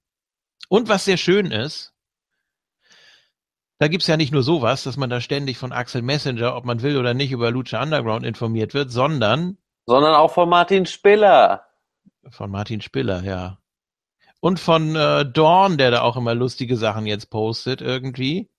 und 0.69 0.89
was 0.89 1.05
sehr 1.05 1.17
schön 1.17 1.51
ist, 1.51 1.93
da 3.79 3.87
gibt's 3.87 4.07
ja 4.07 4.17
nicht 4.17 4.31
nur 4.31 4.43
sowas, 4.43 4.83
dass 4.83 4.97
man 4.97 5.09
da 5.09 5.19
ständig 5.19 5.57
von 5.57 5.71
Axel 5.73 6.01
Messenger, 6.01 6.55
ob 6.55 6.63
man 6.65 6.81
will 6.81 6.97
oder 6.97 7.13
nicht, 7.13 7.31
über 7.31 7.51
Lucha 7.51 7.81
Underground 7.81 8.25
informiert 8.25 8.73
wird, 8.73 8.91
sondern 8.91 9.57
Sondern 9.85 10.15
auch 10.15 10.31
von 10.33 10.47
Martin 10.47 10.85
Spiller. 10.85 11.65
von 12.29 12.49
Martin 12.49 12.81
Spiller, 12.81 13.23
ja. 13.23 13.59
Und 14.39 14.59
von 14.59 14.95
äh, 14.95 15.25
Dorn, 15.25 15.77
der 15.77 15.91
da 15.91 16.01
auch 16.01 16.17
immer 16.17 16.35
lustige 16.35 16.75
Sachen 16.77 17.05
jetzt 17.05 17.29
postet 17.29 17.81
irgendwie. 17.81 18.49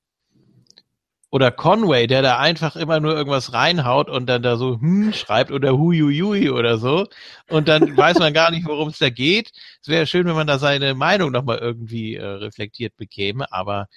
Oder 1.35 1.51
Conway, 1.51 2.07
der 2.07 2.23
da 2.23 2.39
einfach 2.39 2.77
immer 2.77 3.01
nur 3.01 3.13
irgendwas 3.13 3.53
reinhaut 3.53 4.09
und 4.09 4.27
dann 4.27 4.41
da 4.45 4.57
so 4.57 4.81
hm 4.81 5.13
schreibt 5.13 5.51
oder 5.51 5.77
huiuiui 5.77 6.49
oder 6.51 6.79
so. 6.79 7.09
Und 7.51 7.67
dann 7.67 7.83
weiß 7.97 8.21
man 8.21 8.33
gar 8.33 8.53
nicht, 8.53 8.69
worum 8.69 8.91
es 8.91 8.99
da 8.99 9.11
geht. 9.11 9.51
Es 9.83 9.89
wäre 9.89 10.07
schön, 10.07 10.27
wenn 10.29 10.37
man 10.37 10.47
da 10.47 10.61
seine 10.61 10.95
Meinung 10.95 11.33
nochmal 11.33 11.59
irgendwie 11.59 12.15
äh, 12.15 12.25
reflektiert 12.25 12.97
bekäme. 12.97 13.51
Aber 13.51 13.89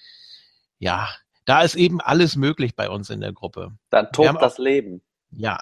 ja, 0.79 1.09
da 1.45 1.61
ist 1.61 1.75
eben 1.75 2.01
alles 2.01 2.37
möglich 2.37 2.75
bei 2.75 2.89
uns 2.89 3.11
in 3.11 3.21
der 3.21 3.33
Gruppe. 3.33 3.71
Da 3.91 3.97
Wir 4.01 4.05
haben 4.07 4.11
tobt 4.13 4.29
auch- 4.37 4.39
das 4.39 4.57
Leben. 4.57 5.03
Ja, 5.29 5.59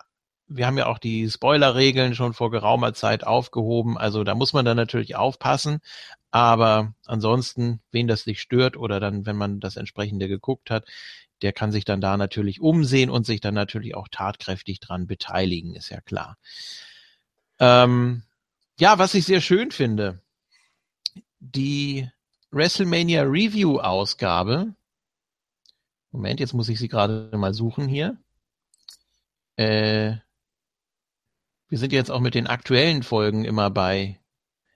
wir 0.48 0.68
haben 0.68 0.78
ja 0.78 0.86
auch 0.86 1.00
die 1.00 1.30
Spoiler-Regeln 1.30 2.16
schon 2.16 2.32
vor 2.34 2.52
geraumer 2.52 2.94
Zeit 2.94 3.28
aufgehoben. 3.28 3.98
Also 3.98 4.24
da 4.24 4.34
muss 4.34 4.54
man 4.54 4.64
dann 4.64 4.78
natürlich 4.78 5.18
aufpassen. 5.18 5.80
Aber 6.32 6.94
ansonsten, 7.06 7.82
wen 7.92 8.08
das 8.08 8.26
nicht 8.28 8.40
stört 8.40 8.78
oder 8.78 9.02
dann, 9.02 9.26
wenn 9.26 9.36
man 9.36 9.60
das 9.60 9.76
entsprechende 9.76 10.30
geguckt 10.30 10.70
hat, 10.70 10.86
der 11.42 11.54
kann 11.54 11.72
sich 11.72 11.86
dann 11.86 12.02
da 12.02 12.18
natürlich 12.18 12.62
umsehen 12.62 13.10
und 13.10 13.26
sich 13.26 13.42
dann 13.42 13.54
natürlich 13.54 13.96
auch 13.96 14.08
tatkräftig 14.10 14.80
dran 14.80 15.08
beteiligen, 15.08 15.76
ist 15.76 15.90
ja 15.90 16.02
klar. 16.02 16.38
Ähm, 17.60 18.24
ja, 18.80 18.98
was 18.98 19.14
ich 19.14 19.26
sehr 19.26 19.42
schön 19.42 19.72
finde, 19.72 20.22
die 21.40 22.10
WrestleMania 22.52 23.24
Review 23.24 23.80
Ausgabe. 23.80 24.76
Moment, 26.12 26.40
jetzt 26.40 26.54
muss 26.54 26.70
ich 26.70 26.80
sie 26.80 26.88
gerade 26.88 27.30
mal 27.38 27.54
suchen 27.54 27.88
hier. 27.88 28.18
Äh, 29.58 30.16
wir 31.68 31.78
sind 31.78 31.92
jetzt 31.92 32.12
auch 32.12 32.20
mit 32.20 32.36
den 32.36 32.48
aktuellen 32.48 33.04
Folgen 33.04 33.44
immer 33.44 33.70
bei 33.70 34.20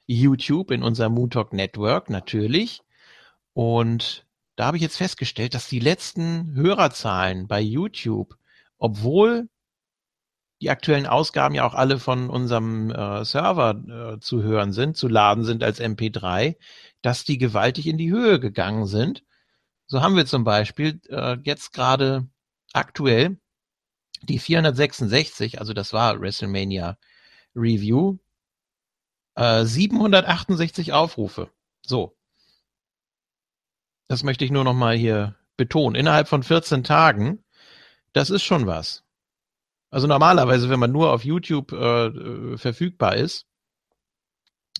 YouTube 0.07 0.71
in 0.71 0.83
unserem 0.83 1.13
Moon 1.13 1.29
Talk 1.29 1.53
Network, 1.53 2.09
natürlich. 2.09 2.81
Und 3.53 4.25
da 4.59 4.65
habe 4.65 4.75
ich 4.75 4.83
jetzt 4.83 4.97
festgestellt, 4.97 5.53
dass 5.53 5.69
die 5.69 5.79
letzten 5.79 6.53
Hörerzahlen 6.53 7.47
bei 7.47 7.61
YouTube, 7.61 8.35
obwohl 8.77 9.47
die 10.59 10.69
aktuellen 10.69 11.07
Ausgaben 11.07 11.55
ja 11.55 11.65
auch 11.65 11.75
alle 11.75 11.97
von 11.97 12.29
unserem 12.29 12.91
äh, 12.91 13.23
Server 13.23 14.15
äh, 14.15 14.19
zu 14.19 14.43
hören 14.43 14.73
sind, 14.73 14.97
zu 14.97 15.07
laden 15.07 15.45
sind 15.45 15.63
als 15.63 15.79
MP3, 15.79 16.57
dass 17.01 17.23
die 17.23 17.37
gewaltig 17.37 17.87
in 17.87 17.97
die 17.97 18.11
Höhe 18.11 18.41
gegangen 18.41 18.85
sind. 18.85 19.23
So 19.87 20.01
haben 20.01 20.17
wir 20.17 20.25
zum 20.25 20.43
Beispiel 20.43 20.99
äh, 21.07 21.37
jetzt 21.43 21.71
gerade 21.71 22.27
aktuell 22.73 23.39
die 24.23 24.39
466, 24.39 25.59
also 25.59 25.71
das 25.71 25.93
war 25.93 26.19
WrestleMania 26.19 26.97
Review, 27.55 28.17
äh, 29.35 29.63
768 29.63 30.91
Aufrufe. 30.91 31.49
So. 31.81 32.18
Das 34.09 34.23
möchte 34.23 34.43
ich 34.43 34.51
nur 34.51 34.63
noch 34.63 34.73
mal 34.73 34.95
hier 34.95 35.35
betonen. 35.55 35.95
Innerhalb 35.95 36.27
von 36.27 36.41
14 36.43 36.83
Tagen, 36.83 37.43
das 38.11 38.31
ist 38.31 38.43
schon 38.43 38.65
was. 38.65 39.03
Also 39.91 40.07
normalerweise, 40.07 40.69
wenn 40.69 40.79
man 40.79 40.91
nur 40.91 41.13
auf 41.13 41.23
YouTube 41.23 41.71
äh, 41.71 42.07
äh, 42.07 42.57
verfügbar 42.57 43.15
ist, 43.15 43.45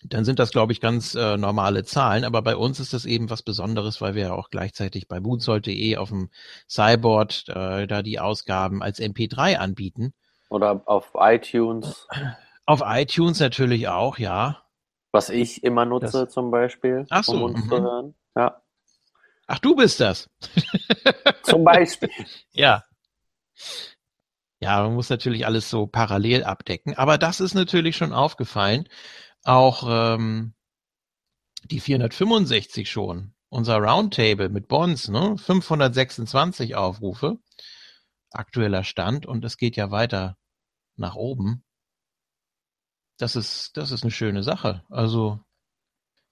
dann 0.03 0.25
sind 0.25 0.39
das, 0.39 0.51
glaube 0.51 0.71
ich, 0.71 0.81
ganz 0.81 1.13
äh, 1.13 1.37
normale 1.37 1.83
Zahlen. 1.83 2.23
Aber 2.23 2.41
bei 2.41 2.55
uns 2.55 2.79
ist 2.79 2.93
das 2.93 3.05
eben 3.05 3.29
was 3.29 3.43
Besonderes, 3.43 4.01
weil 4.01 4.15
wir 4.15 4.23
ja 4.23 4.33
auch 4.33 4.49
gleichzeitig 4.49 5.07
bei 5.07 5.19
moonsoul.de 5.19 5.97
auf 5.97 6.09
dem 6.09 6.29
Cyborg 6.67 7.47
äh, 7.49 7.85
da 7.85 8.01
die 8.01 8.19
Ausgaben 8.19 8.81
als 8.81 8.99
MP3 8.99 9.57
anbieten. 9.57 10.13
Oder 10.49 10.81
auf 10.85 11.11
iTunes, 11.15 12.07
Auf 12.65 12.81
iTunes 12.83 13.39
natürlich 13.39 13.89
auch, 13.89 14.17
ja. 14.17 14.63
was 15.11 15.29
ich 15.29 15.63
immer 15.63 15.85
nutze 15.85 16.25
Das- 16.25 16.33
zum 16.33 16.49
Beispiel, 16.49 17.05
Ach 17.11 17.23
so, 17.23 17.33
um 17.33 17.43
uns 17.43 17.65
mhm. 17.65 17.69
zu 17.69 17.81
hören. 17.81 18.15
Ja, 18.35 18.61
Ach, 19.51 19.57
du 19.57 19.75
bist 19.75 19.99
das. 19.99 20.29
zum 21.43 21.63
Beispiel. 21.63 22.11
Ja. 22.51 22.83
Ja, 24.59 24.83
man 24.83 24.93
muss 24.93 25.09
natürlich 25.09 25.47
alles 25.47 25.71
so 25.71 25.87
parallel 25.87 26.43
abdecken. 26.43 26.95
Aber 26.95 27.17
das 27.17 27.39
ist 27.39 27.55
natürlich 27.55 27.97
schon 27.97 28.13
aufgefallen. 28.13 28.87
Auch 29.43 29.85
ähm, 29.89 30.53
die 31.63 31.79
465 31.79 32.91
schon. 32.91 33.33
Unser 33.49 33.77
Roundtable 33.77 34.49
mit 34.49 34.67
Bonds, 34.67 35.07
ne? 35.07 35.35
526 35.35 36.75
Aufrufe. 36.75 37.39
Aktueller 38.29 38.83
Stand 38.83 39.25
und 39.25 39.43
es 39.43 39.57
geht 39.57 39.75
ja 39.75 39.89
weiter 39.89 40.37
nach 40.95 41.15
oben. 41.15 41.63
Das 43.17 43.35
ist, 43.35 43.75
das 43.77 43.89
ist 43.89 44.03
eine 44.03 44.11
schöne 44.11 44.43
Sache. 44.43 44.83
Also 44.89 45.39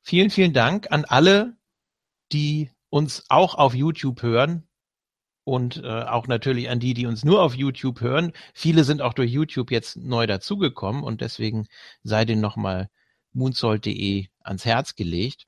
vielen, 0.03 0.30
vielen 0.30 0.53
Dank 0.53 0.91
an 0.91 1.03
alle, 1.03 1.58
die 2.32 2.69
uns 2.89 3.26
auch 3.30 3.56
auf 3.56 3.73
YouTube 3.73 4.21
hören 4.21 4.67
und 5.43 5.82
äh, 5.84 6.04
auch 6.04 6.28
natürlich 6.28 6.69
an 6.69 6.80
die, 6.80 6.93
die 6.93 7.06
uns 7.06 7.23
nur 7.23 7.41
auf 7.41 7.54
YouTube 7.54 8.02
hören. 8.02 8.34
Viele 8.54 8.84
sind 8.84 9.02
auch 9.02 9.13
durch 9.13 9.32
YouTube 9.32 9.71
jetzt 9.71 9.97
neu 9.97 10.28
dazugekommen 10.28 11.04
und 11.04 11.21
deswegen 11.21 11.67
sei 12.04 12.26
denen 12.26 12.41
nochmal 12.41 12.89
moonsault.de 13.34 14.28
ans 14.41 14.65
Herz 14.65 14.95
gelegt. 14.95 15.45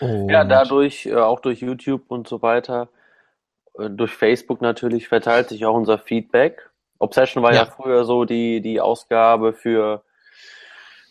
Und 0.00 0.30
ja, 0.30 0.44
dadurch, 0.44 1.06
äh, 1.06 1.14
auch 1.14 1.40
durch 1.40 1.60
YouTube 1.60 2.10
und 2.10 2.26
so 2.26 2.42
weiter, 2.42 2.88
äh, 3.78 3.90
durch 3.90 4.12
Facebook 4.12 4.60
natürlich 4.62 5.08
verteilt 5.08 5.48
sich 5.48 5.64
auch 5.64 5.74
unser 5.74 5.98
Feedback. 5.98 6.70
Obsession 6.98 7.42
war 7.42 7.52
ja, 7.52 7.64
ja 7.64 7.66
früher 7.66 8.04
so 8.04 8.24
die, 8.24 8.60
die 8.60 8.80
Ausgabe 8.80 9.52
für 9.52 10.02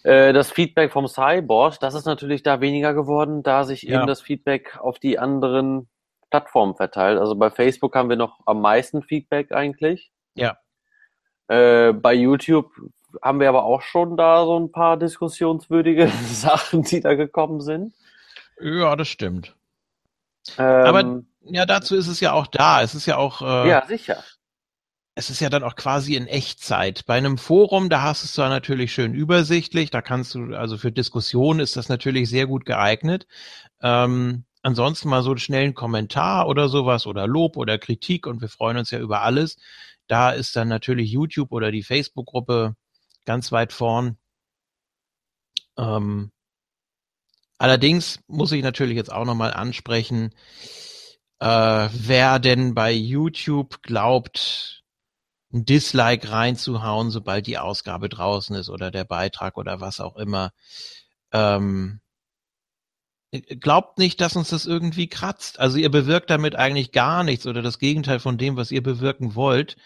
äh, 0.09 0.33
das 0.33 0.51
Feedback 0.51 0.91
vom 0.91 1.07
Cyborg. 1.07 1.79
Das 1.79 1.93
ist 1.93 2.05
natürlich 2.05 2.41
da 2.41 2.61
weniger 2.61 2.95
geworden, 2.95 3.43
da 3.43 3.63
sich 3.63 3.83
ja. 3.83 3.99
eben 3.99 4.07
das 4.07 4.21
Feedback 4.21 4.77
auf 4.79 4.97
die 4.97 5.19
anderen 5.19 5.87
Plattformen 6.31 6.75
verteilt. 6.75 7.19
Also 7.19 7.35
bei 7.35 7.51
Facebook 7.51 7.95
haben 7.95 8.09
wir 8.09 8.15
noch 8.15 8.39
am 8.47 8.59
meisten 8.59 9.03
Feedback 9.03 9.51
eigentlich. 9.51 10.11
Ja. 10.33 10.57
Äh, 11.47 11.93
bei 11.93 12.15
YouTube 12.15 12.71
haben 13.21 13.39
wir 13.39 13.49
aber 13.49 13.63
auch 13.63 13.83
schon 13.83 14.17
da 14.17 14.45
so 14.45 14.59
ein 14.59 14.71
paar 14.71 14.97
diskussionswürdige 14.97 16.07
Sachen, 16.25 16.81
die 16.81 17.01
da 17.01 17.13
gekommen 17.13 17.61
sind. 17.61 17.93
Ja, 18.59 18.95
das 18.95 19.09
stimmt. 19.09 19.55
Ähm, 20.57 20.65
aber 20.65 21.21
ja, 21.41 21.67
dazu 21.67 21.95
ist 21.95 22.07
es 22.07 22.19
ja 22.19 22.33
auch 22.33 22.47
da. 22.47 22.81
Es 22.81 22.95
ist 22.95 23.05
ja 23.05 23.17
auch. 23.17 23.41
Äh, 23.41 23.69
ja, 23.69 23.85
sicher. 23.85 24.23
Es 25.19 25.29
ist 25.29 25.41
ja 25.41 25.49
dann 25.49 25.63
auch 25.63 25.75
quasi 25.75 26.15
in 26.15 26.27
Echtzeit. 26.27 27.05
Bei 27.05 27.15
einem 27.15 27.37
Forum, 27.37 27.89
da 27.89 28.03
hast 28.03 28.23
du 28.23 28.25
es 28.25 28.33
zwar 28.35 28.47
natürlich 28.47 28.93
schön 28.93 29.13
übersichtlich, 29.13 29.89
da 29.91 30.01
kannst 30.01 30.33
du, 30.33 30.55
also 30.55 30.77
für 30.77 30.93
Diskussionen 30.93 31.59
ist 31.59 31.75
das 31.75 31.89
natürlich 31.89 32.29
sehr 32.29 32.47
gut 32.47 32.63
geeignet. 32.63 33.27
Ähm, 33.81 34.45
ansonsten 34.61 35.09
mal 35.09 35.21
so 35.21 35.31
einen 35.31 35.39
schnellen 35.39 35.73
Kommentar 35.73 36.47
oder 36.47 36.69
sowas 36.69 37.05
oder 37.05 37.27
Lob 37.27 37.57
oder 37.57 37.77
Kritik 37.77 38.27
und 38.27 38.39
wir 38.39 38.47
freuen 38.47 38.77
uns 38.77 38.91
ja 38.91 38.99
über 38.99 39.21
alles. 39.21 39.57
Da 40.07 40.31
ist 40.31 40.55
dann 40.55 40.69
natürlich 40.69 41.11
YouTube 41.11 41.51
oder 41.51 41.69
die 41.69 41.83
Facebook-Gruppe 41.83 42.77
ganz 43.25 43.51
weit 43.51 43.73
vorn. 43.73 44.17
Ähm, 45.77 46.31
allerdings 47.57 48.21
muss 48.27 48.53
ich 48.53 48.63
natürlich 48.63 48.95
jetzt 48.95 49.11
auch 49.11 49.25
nochmal 49.25 49.51
ansprechen, 49.53 50.33
äh, 51.39 51.89
wer 51.91 52.39
denn 52.39 52.73
bei 52.73 52.93
YouTube 52.93 53.81
glaubt, 53.81 54.78
ein 55.53 55.65
Dislike 55.65 56.31
reinzuhauen, 56.31 57.09
sobald 57.09 57.47
die 57.47 57.57
Ausgabe 57.57 58.09
draußen 58.09 58.55
ist 58.55 58.69
oder 58.69 58.91
der 58.91 59.03
Beitrag 59.03 59.57
oder 59.57 59.81
was 59.81 59.99
auch 59.99 60.15
immer. 60.15 60.51
Ähm, 61.31 62.01
glaubt 63.31 63.97
nicht, 63.97 64.21
dass 64.21 64.35
uns 64.35 64.49
das 64.49 64.65
irgendwie 64.65 65.07
kratzt. 65.07 65.59
Also 65.59 65.77
ihr 65.77 65.89
bewirkt 65.89 66.29
damit 66.29 66.55
eigentlich 66.55 66.91
gar 66.91 67.23
nichts 67.23 67.47
oder 67.47 67.61
das 67.61 67.79
Gegenteil 67.79 68.19
von 68.19 68.37
dem, 68.37 68.57
was 68.57 68.71
ihr 68.71 68.83
bewirken 68.83 69.35
wollt. 69.35 69.77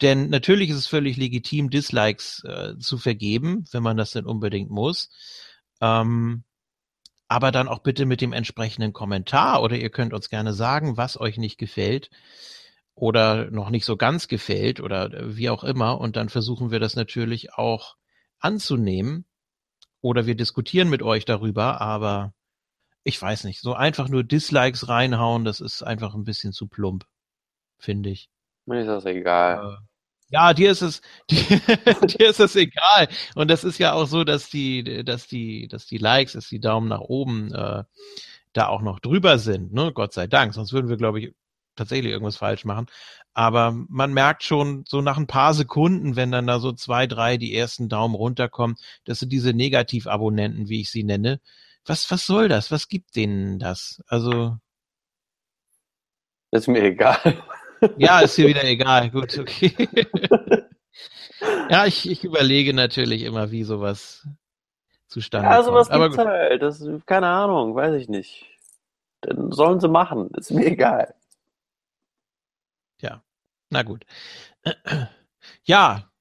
Denn 0.00 0.30
natürlich 0.30 0.70
ist 0.70 0.76
es 0.76 0.86
völlig 0.86 1.16
legitim, 1.16 1.70
Dislikes 1.70 2.42
äh, 2.44 2.76
zu 2.78 2.98
vergeben, 2.98 3.64
wenn 3.70 3.82
man 3.82 3.96
das 3.96 4.12
denn 4.12 4.26
unbedingt 4.26 4.70
muss. 4.70 5.10
Ähm, 5.80 6.44
aber 7.28 7.52
dann 7.52 7.68
auch 7.68 7.80
bitte 7.80 8.06
mit 8.06 8.20
dem 8.20 8.32
entsprechenden 8.32 8.92
Kommentar 8.92 9.62
oder 9.62 9.76
ihr 9.76 9.90
könnt 9.90 10.12
uns 10.12 10.28
gerne 10.28 10.52
sagen, 10.52 10.96
was 10.96 11.18
euch 11.18 11.38
nicht 11.38 11.58
gefällt 11.58 12.10
oder 13.02 13.50
noch 13.50 13.70
nicht 13.70 13.84
so 13.84 13.96
ganz 13.96 14.28
gefällt 14.28 14.78
oder 14.78 15.12
äh, 15.12 15.36
wie 15.36 15.50
auch 15.50 15.64
immer. 15.64 16.00
Und 16.00 16.14
dann 16.14 16.28
versuchen 16.28 16.70
wir 16.70 16.78
das 16.78 16.94
natürlich 16.94 17.52
auch 17.52 17.96
anzunehmen 18.38 19.24
oder 20.00 20.26
wir 20.26 20.36
diskutieren 20.36 20.88
mit 20.88 21.02
euch 21.02 21.24
darüber, 21.24 21.80
aber 21.80 22.32
ich 23.02 23.20
weiß 23.20 23.42
nicht, 23.42 23.60
so 23.60 23.74
einfach 23.74 24.08
nur 24.08 24.22
Dislikes 24.22 24.88
reinhauen, 24.88 25.44
das 25.44 25.60
ist 25.60 25.82
einfach 25.82 26.14
ein 26.14 26.22
bisschen 26.22 26.52
zu 26.52 26.68
plump, 26.68 27.04
finde 27.76 28.10
ich. 28.10 28.30
Mir 28.66 28.82
ist 28.82 28.86
das 28.86 29.04
egal. 29.04 29.66
Äh, 29.66 29.76
ja, 30.28 30.54
dir 30.54 30.70
ist 30.70 30.82
es, 30.82 31.00
dir 31.28 32.28
ist 32.28 32.38
es 32.38 32.54
egal. 32.54 33.08
Und 33.34 33.50
das 33.50 33.64
ist 33.64 33.78
ja 33.78 33.94
auch 33.94 34.06
so, 34.06 34.22
dass 34.22 34.48
die, 34.48 35.02
dass 35.02 35.26
die, 35.26 35.66
dass 35.66 35.86
die 35.86 35.98
Likes, 35.98 36.34
dass 36.34 36.46
die 36.46 36.60
Daumen 36.60 36.86
nach 36.86 37.00
oben 37.00 37.52
äh, 37.52 37.82
da 38.52 38.68
auch 38.68 38.82
noch 38.82 39.00
drüber 39.00 39.40
sind, 39.40 39.72
ne? 39.72 39.90
Gott 39.92 40.12
sei 40.12 40.28
Dank. 40.28 40.54
Sonst 40.54 40.72
würden 40.72 40.88
wir, 40.88 40.96
glaube 40.96 41.18
ich, 41.18 41.34
tatsächlich 41.76 42.12
irgendwas 42.12 42.36
falsch 42.36 42.64
machen. 42.64 42.86
Aber 43.34 43.72
man 43.88 44.12
merkt 44.12 44.42
schon 44.42 44.84
so 44.86 45.00
nach 45.00 45.16
ein 45.16 45.26
paar 45.26 45.54
Sekunden, 45.54 46.16
wenn 46.16 46.30
dann 46.30 46.46
da 46.46 46.58
so 46.58 46.72
zwei, 46.72 47.06
drei 47.06 47.38
die 47.38 47.56
ersten 47.56 47.88
Daumen 47.88 48.14
runterkommen, 48.14 48.76
dass 49.04 49.20
sind 49.20 49.32
diese 49.32 49.54
Negativabonnenten, 49.54 50.68
wie 50.68 50.82
ich 50.82 50.90
sie 50.90 51.04
nenne. 51.04 51.40
Was, 51.86 52.10
was 52.10 52.26
soll 52.26 52.48
das? 52.48 52.70
Was 52.70 52.88
gibt 52.88 53.16
denen 53.16 53.58
das? 53.58 54.02
Also. 54.06 54.58
Ist 56.50 56.68
mir 56.68 56.82
egal. 56.82 57.42
Ja, 57.96 58.20
ist 58.20 58.36
dir 58.38 58.46
wieder 58.46 58.64
egal. 58.64 59.10
Gut, 59.10 59.38
okay. 59.38 59.88
ja, 61.68 61.86
ich, 61.86 62.08
ich 62.08 62.22
überlege 62.22 62.74
natürlich 62.74 63.22
immer, 63.22 63.50
wie 63.50 63.64
sowas 63.64 64.26
zustande 65.08 65.48
ja, 65.48 65.62
sowas 65.62 65.88
kommt. 65.88 66.14
gibt's 66.14 66.18
halt. 66.18 66.62
Das, 66.62 66.86
keine 67.06 67.26
Ahnung, 67.26 67.74
weiß 67.74 67.94
ich 67.94 68.08
nicht. 68.08 68.46
Dann 69.22 69.52
sollen 69.52 69.80
sie 69.80 69.88
machen. 69.88 70.30
Ist 70.36 70.50
mir 70.50 70.66
egal. 70.66 71.14
Na 73.72 73.82
gut. 73.84 74.04
Ja, 75.64 76.12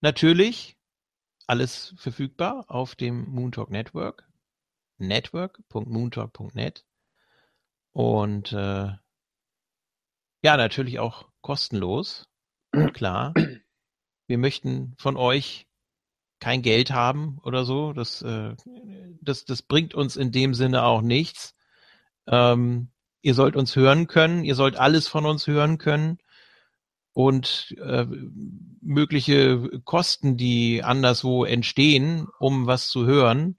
natürlich 0.00 0.78
alles 1.48 1.94
verfügbar 1.98 2.64
auf 2.68 2.94
dem 2.94 3.28
Moontalk 3.28 3.70
Network. 3.70 4.28
Network.moontalk.net. 4.98 6.86
Und 7.90 8.52
äh, 8.52 8.92
ja, 10.42 10.56
natürlich 10.56 11.00
auch 11.00 11.28
kostenlos. 11.40 12.28
Klar. 12.92 13.34
Wir 14.28 14.38
möchten 14.38 14.94
von 14.96 15.16
euch 15.16 15.66
kein 16.38 16.62
Geld 16.62 16.92
haben 16.92 17.40
oder 17.42 17.64
so. 17.64 17.92
Das, 17.94 18.22
äh, 18.22 18.54
das, 19.20 19.44
das 19.44 19.62
bringt 19.62 19.94
uns 19.94 20.16
in 20.16 20.30
dem 20.30 20.54
Sinne 20.54 20.84
auch 20.84 21.02
nichts. 21.02 21.56
Ähm, 22.28 22.92
ihr 23.22 23.34
sollt 23.34 23.56
uns 23.56 23.74
hören 23.74 24.06
können. 24.06 24.44
Ihr 24.44 24.54
sollt 24.54 24.76
alles 24.76 25.08
von 25.08 25.26
uns 25.26 25.48
hören 25.48 25.78
können. 25.78 26.18
Und 27.16 27.74
äh, 27.82 28.04
mögliche 28.82 29.80
Kosten, 29.84 30.36
die 30.36 30.84
anderswo 30.84 31.46
entstehen, 31.46 32.28
um 32.38 32.66
was 32.66 32.88
zu 32.90 33.06
hören, 33.06 33.56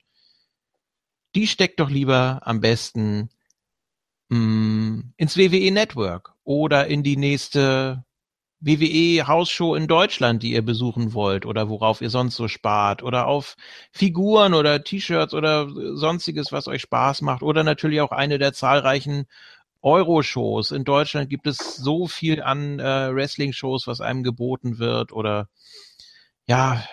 die 1.33 1.47
steckt 1.47 1.79
doch 1.79 1.89
lieber 1.89 2.41
am 2.43 2.61
besten 2.61 3.31
mh, 4.29 4.37
mm, 4.37 5.13
ins 5.17 5.37
WWE 5.37 5.71
Network 5.71 6.35
oder 6.43 6.85
in 6.85 7.01
die 7.01 7.17
nächste 7.17 8.05
WWE 8.59 9.25
Hausshow 9.25 9.73
in 9.73 9.87
Deutschland, 9.87 10.43
die 10.43 10.51
ihr 10.51 10.63
besuchen 10.63 11.15
wollt 11.15 11.47
oder 11.47 11.67
worauf 11.67 12.01
ihr 12.01 12.11
sonst 12.11 12.35
so 12.35 12.47
spart 12.47 13.01
oder 13.01 13.25
auf 13.25 13.55
Figuren 13.91 14.53
oder 14.53 14.83
T-Shirts 14.83 15.33
oder 15.33 15.67
sonstiges, 15.95 16.51
was 16.51 16.67
euch 16.67 16.83
Spaß 16.83 17.23
macht 17.23 17.41
oder 17.41 17.63
natürlich 17.63 18.01
auch 18.01 18.11
eine 18.11 18.37
der 18.37 18.53
zahlreichen 18.53 19.25
Euro-Shows. 19.81 20.71
In 20.71 20.83
Deutschland 20.83 21.29
gibt 21.29 21.47
es 21.47 21.57
so 21.75 22.07
viel 22.07 22.41
an 22.41 22.79
äh, 22.79 23.13
Wrestling-Shows, 23.13 23.87
was 23.87 24.01
einem 24.01 24.23
geboten 24.23 24.79
wird 24.79 25.11
oder 25.11 25.49
ja. 26.45 26.83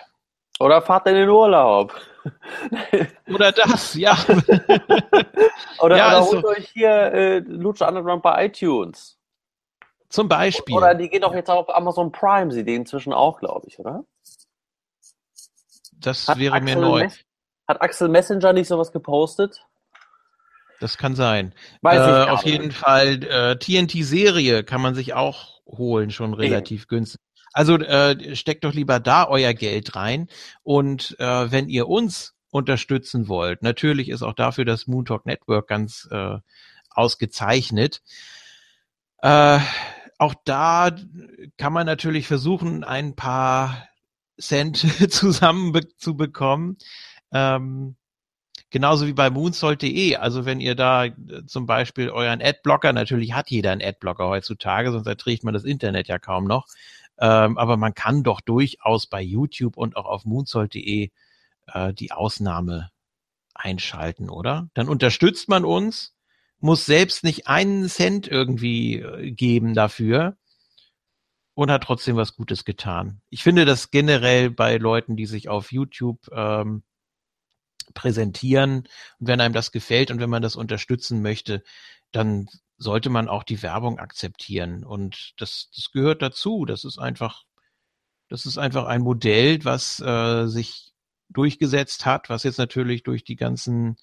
Oder 0.59 0.81
fahrt 0.81 1.07
in 1.07 1.15
den 1.15 1.29
Urlaub. 1.29 1.93
Oder 3.27 3.51
das, 3.51 3.93
ja. 3.93 4.17
oder, 5.79 5.97
ja, 5.97 6.07
oder 6.07 6.25
holt 6.25 6.41
so. 6.41 6.47
euch 6.47 6.69
hier 6.73 6.89
äh, 6.89 7.37
Lucha 7.39 7.87
Underground 7.87 8.23
bei 8.23 8.45
iTunes. 8.45 9.19
Zum 10.09 10.27
Beispiel. 10.27 10.75
Oder 10.75 10.95
die 10.95 11.09
gehen 11.09 11.21
doch 11.21 11.35
jetzt 11.35 11.51
auf 11.51 11.69
Amazon 11.69 12.11
Prime, 12.11 12.51
sie 12.51 12.63
den 12.63 12.81
inzwischen 12.81 13.13
auch, 13.13 13.39
glaube 13.39 13.67
ich, 13.67 13.77
oder? 13.77 14.05
Das 15.99 16.27
hat 16.27 16.39
wäre 16.39 16.55
Axel 16.55 16.75
mir 16.75 16.81
neu. 16.81 16.99
Mes 17.01 17.19
hat 17.67 17.81
Axel 17.81 18.09
Messenger 18.09 18.53
nicht 18.53 18.67
sowas 18.67 18.91
gepostet? 18.91 19.65
Das 20.79 20.97
kann 20.97 21.15
sein. 21.15 21.53
Weiß 21.81 21.99
äh, 21.99 22.23
ich 22.23 22.29
auf 22.29 22.45
jeden. 22.45 22.71
Fall 22.71 23.23
äh, 23.23 23.57
TNT-Serie 23.57 24.63
kann 24.63 24.81
man 24.81 24.95
sich 24.95 25.13
auch 25.13 25.61
holen, 25.65 26.11
schon 26.11 26.33
relativ 26.33 26.83
okay. 26.83 26.95
günstig. 26.95 27.21
Also 27.53 27.77
äh, 27.77 28.35
steckt 28.35 28.65
doch 28.65 28.73
lieber 28.73 28.99
da 28.99 29.27
euer 29.27 29.53
Geld 29.53 29.95
rein. 29.95 30.27
Und 30.63 31.15
äh, 31.19 31.51
wenn 31.51 31.69
ihr 31.69 31.87
uns 31.87 32.35
unterstützen 32.49 33.27
wollt, 33.27 33.63
natürlich 33.63 34.09
ist 34.09 34.23
auch 34.23 34.33
dafür 34.33 34.65
das 34.65 34.87
Moontalk 34.87 35.25
Network 35.25 35.67
ganz 35.67 36.07
äh, 36.11 36.37
ausgezeichnet. 36.89 38.01
Äh, 39.19 39.59
auch 40.17 40.33
da 40.43 40.95
kann 41.57 41.73
man 41.73 41.85
natürlich 41.85 42.27
versuchen, 42.27 42.83
ein 42.83 43.15
paar 43.15 43.87
Cent 44.39 44.77
zusammen 45.11 45.73
zu 45.97 46.15
bekommen. 46.17 46.77
Ähm, 47.31 47.95
genauso 48.69 49.07
wie 49.07 49.13
bei 49.13 49.29
moonsold.de. 49.29 50.15
Also 50.17 50.45
wenn 50.45 50.59
ihr 50.59 50.75
da 50.75 51.05
äh, 51.05 51.13
zum 51.45 51.65
Beispiel 51.65 52.09
euren 52.09 52.41
Adblocker, 52.41 52.93
natürlich 52.93 53.33
hat 53.33 53.49
jeder 53.49 53.71
einen 53.71 53.81
Adblocker 53.81 54.27
heutzutage, 54.27 54.91
sonst 54.91 55.07
erträgt 55.07 55.43
man 55.43 55.53
das 55.53 55.63
Internet 55.63 56.07
ja 56.07 56.19
kaum 56.19 56.45
noch. 56.45 56.67
Ähm, 57.17 57.57
aber 57.57 57.77
man 57.77 57.93
kann 57.93 58.23
doch 58.23 58.41
durchaus 58.41 59.07
bei 59.07 59.21
YouTube 59.21 59.77
und 59.77 59.95
auch 59.95 60.05
auf 60.05 60.25
moonsold.de 60.25 61.11
äh, 61.67 61.93
die 61.93 62.11
Ausnahme 62.11 62.91
einschalten, 63.53 64.29
oder? 64.29 64.69
Dann 64.73 64.89
unterstützt 64.89 65.47
man 65.47 65.63
uns, 65.63 66.13
muss 66.59 66.85
selbst 66.85 67.23
nicht 67.23 67.47
einen 67.47 67.87
Cent 67.87 68.27
irgendwie 68.27 68.99
äh, 68.99 69.31
geben 69.31 69.73
dafür 69.73 70.37
und 71.53 71.71
hat 71.71 71.83
trotzdem 71.83 72.17
was 72.17 72.35
Gutes 72.35 72.65
getan. 72.65 73.21
Ich 73.29 73.43
finde 73.43 73.65
das 73.65 73.91
generell 73.91 74.49
bei 74.49 74.77
Leuten, 74.77 75.15
die 75.15 75.25
sich 75.25 75.47
auf 75.47 75.71
YouTube 75.71 76.19
ähm, 76.31 76.83
präsentieren 77.95 78.87
und 79.19 79.27
wenn 79.27 79.41
einem 79.41 79.55
das 79.55 79.71
gefällt 79.71 80.11
und 80.11 80.19
wenn 80.19 80.29
man 80.29 80.43
das 80.43 80.55
unterstützen 80.55 81.23
möchte, 81.23 81.63
dann 82.11 82.47
sollte 82.77 83.09
man 83.09 83.27
auch 83.27 83.43
die 83.43 83.63
Werbung 83.63 83.97
akzeptieren 83.97 84.83
und 84.83 85.33
das, 85.37 85.71
das 85.75 85.91
gehört 85.91 86.21
dazu. 86.21 86.65
Das 86.65 86.83
ist 86.83 86.99
einfach, 86.99 87.43
das 88.29 88.45
ist 88.45 88.59
einfach 88.59 88.85
ein 88.85 89.01
Modell, 89.01 89.63
was 89.63 89.99
äh, 90.01 90.45
sich 90.47 90.93
durchgesetzt 91.29 92.05
hat, 92.05 92.29
was 92.29 92.43
jetzt 92.43 92.59
natürlich 92.59 93.03
durch 93.03 93.23
die 93.23 93.35
ganzen 93.35 93.97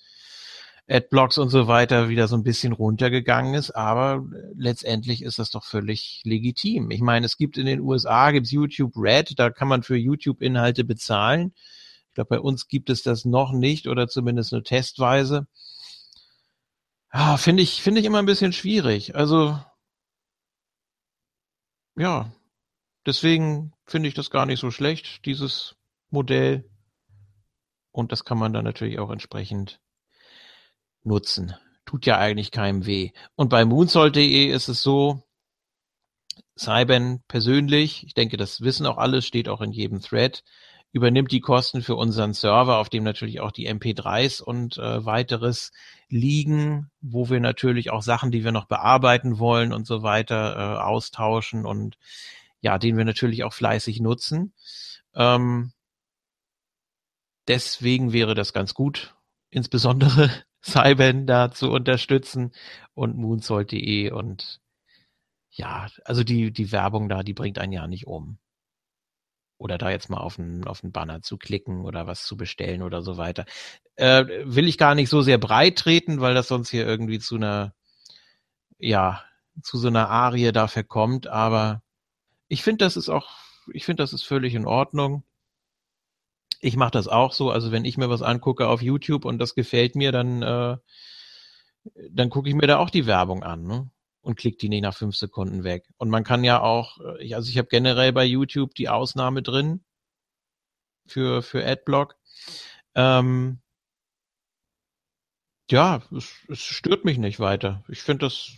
Adblocks 0.88 1.38
und 1.38 1.48
so 1.48 1.68
weiter 1.68 2.08
wieder 2.08 2.26
so 2.26 2.36
ein 2.36 2.42
bisschen 2.42 2.72
runtergegangen 2.72 3.54
ist, 3.54 3.70
aber 3.70 4.24
letztendlich 4.56 5.22
ist 5.22 5.38
das 5.38 5.50
doch 5.50 5.64
völlig 5.64 6.22
legitim. 6.24 6.90
Ich 6.90 7.00
meine, 7.00 7.24
es 7.24 7.36
gibt 7.36 7.56
in 7.56 7.66
den 7.66 7.80
USA 7.80 8.32
gibt's 8.32 8.50
YouTube 8.50 8.92
Red, 8.96 9.38
da 9.38 9.50
kann 9.50 9.68
man 9.68 9.84
für 9.84 9.96
YouTube 9.96 10.42
Inhalte 10.42 10.84
bezahlen. 10.84 11.54
Ich 12.12 12.14
glaube, 12.14 12.28
bei 12.28 12.40
uns 12.40 12.68
gibt 12.68 12.90
es 12.90 13.02
das 13.02 13.24
noch 13.24 13.52
nicht 13.52 13.88
oder 13.88 14.06
zumindest 14.06 14.52
nur 14.52 14.62
testweise. 14.62 15.46
Ja, 17.10 17.38
finde 17.38 17.62
ich, 17.62 17.80
finde 17.80 18.00
ich 18.00 18.06
immer 18.06 18.18
ein 18.18 18.26
bisschen 18.26 18.52
schwierig. 18.52 19.16
Also, 19.16 19.58
ja, 21.96 22.30
deswegen 23.06 23.72
finde 23.86 24.10
ich 24.10 24.14
das 24.14 24.28
gar 24.28 24.44
nicht 24.44 24.60
so 24.60 24.70
schlecht, 24.70 25.24
dieses 25.24 25.74
Modell. 26.10 26.68
Und 27.92 28.12
das 28.12 28.26
kann 28.26 28.36
man 28.36 28.52
dann 28.52 28.64
natürlich 28.66 28.98
auch 28.98 29.10
entsprechend 29.10 29.80
nutzen. 31.02 31.54
Tut 31.86 32.04
ja 32.04 32.18
eigentlich 32.18 32.50
keinem 32.50 32.84
weh. 32.84 33.12
Und 33.36 33.48
bei 33.48 33.64
moonsold.de 33.64 34.48
ist 34.48 34.68
es 34.68 34.82
so, 34.82 35.22
Cyben 36.58 37.24
persönlich, 37.26 38.04
ich 38.04 38.12
denke, 38.12 38.36
das 38.36 38.60
wissen 38.60 38.84
auch 38.84 38.98
alle, 38.98 39.22
steht 39.22 39.48
auch 39.48 39.62
in 39.62 39.72
jedem 39.72 40.02
Thread, 40.02 40.44
übernimmt 40.92 41.32
die 41.32 41.40
Kosten 41.40 41.82
für 41.82 41.96
unseren 41.96 42.34
Server, 42.34 42.76
auf 42.76 42.90
dem 42.90 43.02
natürlich 43.02 43.40
auch 43.40 43.50
die 43.50 43.68
MP3s 43.68 44.42
und 44.42 44.76
äh, 44.76 45.04
weiteres 45.04 45.72
liegen, 46.08 46.90
wo 47.00 47.30
wir 47.30 47.40
natürlich 47.40 47.90
auch 47.90 48.02
Sachen, 48.02 48.30
die 48.30 48.44
wir 48.44 48.52
noch 48.52 48.66
bearbeiten 48.66 49.38
wollen 49.38 49.72
und 49.72 49.86
so 49.86 50.02
weiter, 50.02 50.56
äh, 50.56 50.82
austauschen 50.82 51.64
und 51.64 51.96
ja, 52.60 52.78
den 52.78 52.96
wir 52.98 53.06
natürlich 53.06 53.42
auch 53.42 53.54
fleißig 53.54 54.00
nutzen. 54.00 54.52
Ähm, 55.14 55.72
deswegen 57.48 58.12
wäre 58.12 58.34
das 58.34 58.52
ganz 58.52 58.74
gut, 58.74 59.14
insbesondere 59.50 60.30
Cyben 60.62 61.26
da 61.26 61.50
zu 61.50 61.70
unterstützen 61.70 62.52
und 62.94 63.16
moonsold.de 63.16 64.10
und 64.10 64.60
ja, 65.50 65.88
also 66.04 66.22
die, 66.22 66.52
die 66.52 66.70
Werbung 66.70 67.08
da, 67.08 67.22
die 67.22 67.34
bringt 67.34 67.58
einen 67.58 67.72
ja 67.72 67.86
nicht 67.86 68.06
um 68.06 68.38
oder 69.62 69.78
da 69.78 69.90
jetzt 69.90 70.10
mal 70.10 70.18
auf 70.18 70.38
einen, 70.38 70.66
auf 70.66 70.80
Banner 70.82 71.22
zu 71.22 71.38
klicken 71.38 71.82
oder 71.82 72.06
was 72.08 72.24
zu 72.24 72.36
bestellen 72.36 72.82
oder 72.82 73.00
so 73.02 73.16
weiter. 73.16 73.46
Äh, 73.94 74.24
will 74.44 74.66
ich 74.66 74.76
gar 74.76 74.96
nicht 74.96 75.08
so 75.08 75.22
sehr 75.22 75.38
breit 75.38 75.78
treten, 75.78 76.20
weil 76.20 76.34
das 76.34 76.48
sonst 76.48 76.70
hier 76.70 76.84
irgendwie 76.84 77.20
zu 77.20 77.36
einer, 77.36 77.72
ja, 78.78 79.22
zu 79.62 79.78
so 79.78 79.86
einer 79.88 80.08
Arie 80.10 80.50
da 80.50 80.66
verkommt, 80.66 81.28
aber 81.28 81.82
ich 82.48 82.62
finde, 82.62 82.84
das 82.84 82.96
ist 82.96 83.08
auch, 83.08 83.30
ich 83.72 83.84
finde, 83.84 84.02
das 84.02 84.12
ist 84.12 84.24
völlig 84.24 84.54
in 84.54 84.66
Ordnung. 84.66 85.22
Ich 86.60 86.76
mache 86.76 86.90
das 86.90 87.06
auch 87.06 87.32
so, 87.32 87.50
also 87.50 87.70
wenn 87.70 87.84
ich 87.84 87.96
mir 87.96 88.10
was 88.10 88.22
angucke 88.22 88.66
auf 88.66 88.82
YouTube 88.82 89.24
und 89.24 89.38
das 89.38 89.54
gefällt 89.54 89.94
mir, 89.94 90.10
dann, 90.10 90.42
äh, 90.42 90.76
dann 92.10 92.30
gucke 92.30 92.48
ich 92.48 92.54
mir 92.54 92.66
da 92.66 92.78
auch 92.78 92.90
die 92.90 93.06
Werbung 93.06 93.44
an. 93.44 93.62
Ne? 93.62 93.90
Und 94.22 94.36
klickt 94.36 94.62
die 94.62 94.68
nicht 94.68 94.82
nach 94.82 94.96
fünf 94.96 95.16
Sekunden 95.16 95.64
weg. 95.64 95.86
Und 95.98 96.08
man 96.08 96.24
kann 96.24 96.44
ja 96.44 96.62
auch, 96.62 96.98
äh, 97.18 97.34
also 97.34 97.50
ich 97.50 97.58
habe 97.58 97.68
generell 97.68 98.12
bei 98.12 98.24
YouTube 98.24 98.74
die 98.74 98.88
Ausnahme 98.88 99.42
drin 99.42 99.84
für, 101.06 101.42
für 101.42 101.66
Adblock. 101.66 102.16
Ähm, 102.94 103.60
ja, 105.70 106.02
es, 106.16 106.34
es 106.48 106.60
stört 106.60 107.04
mich 107.04 107.18
nicht 107.18 107.40
weiter. 107.40 107.84
Ich 107.88 108.02
finde 108.02 108.26
das, 108.26 108.52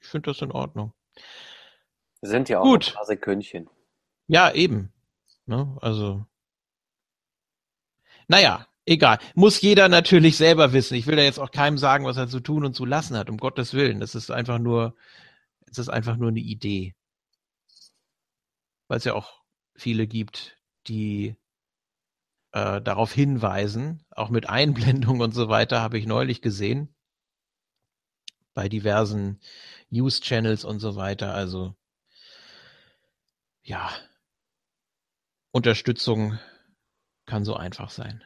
ich 0.00 0.08
finde 0.08 0.30
das 0.30 0.42
in 0.42 0.52
Ordnung. 0.52 0.92
Sind 2.20 2.48
ja 2.48 2.60
auch 2.60 2.64
Gut. 2.64 2.88
ein 2.88 2.94
paar 2.94 3.06
Sekündchen. 3.06 3.70
Ja, 4.26 4.52
eben. 4.52 4.92
Ne? 5.46 5.76
Also, 5.80 6.26
naja, 8.28 8.66
Egal. 8.86 9.18
Muss 9.34 9.60
jeder 9.62 9.88
natürlich 9.88 10.36
selber 10.36 10.72
wissen. 10.72 10.94
Ich 10.94 11.06
will 11.06 11.16
da 11.16 11.22
jetzt 11.22 11.38
auch 11.38 11.50
keinem 11.50 11.78
sagen, 11.78 12.04
was 12.04 12.18
er 12.18 12.28
zu 12.28 12.40
tun 12.40 12.64
und 12.64 12.74
zu 12.74 12.84
lassen 12.84 13.16
hat, 13.16 13.30
um 13.30 13.38
Gottes 13.38 13.72
Willen. 13.72 14.00
Das 14.00 14.14
ist 14.14 14.30
einfach 14.30 14.58
nur, 14.58 14.94
es 15.70 15.78
ist 15.78 15.88
einfach 15.88 16.16
nur 16.16 16.28
eine 16.28 16.40
Idee. 16.40 16.94
Weil 18.88 18.98
es 18.98 19.04
ja 19.04 19.14
auch 19.14 19.42
viele 19.74 20.06
gibt, 20.06 20.58
die 20.86 21.36
äh, 22.52 22.82
darauf 22.82 23.12
hinweisen, 23.12 24.04
auch 24.10 24.28
mit 24.28 24.48
Einblendung 24.48 25.20
und 25.20 25.32
so 25.32 25.48
weiter, 25.48 25.80
habe 25.80 25.98
ich 25.98 26.06
neulich 26.06 26.42
gesehen. 26.42 26.94
Bei 28.52 28.68
diversen 28.68 29.40
News-Channels 29.90 30.64
und 30.64 30.78
so 30.78 30.94
weiter. 30.94 31.34
Also, 31.34 31.74
ja. 33.62 33.90
Unterstützung 35.52 36.38
kann 37.26 37.44
so 37.44 37.56
einfach 37.56 37.90
sein. 37.90 38.22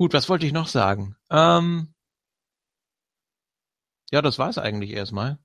Gut, 0.00 0.14
was 0.14 0.30
wollte 0.30 0.46
ich 0.46 0.54
noch 0.54 0.66
sagen? 0.66 1.14
Ähm, 1.30 1.92
ja, 4.10 4.22
das 4.22 4.38
war 4.38 4.48
es 4.48 4.56
eigentlich 4.56 4.92
erstmal. 4.92 5.36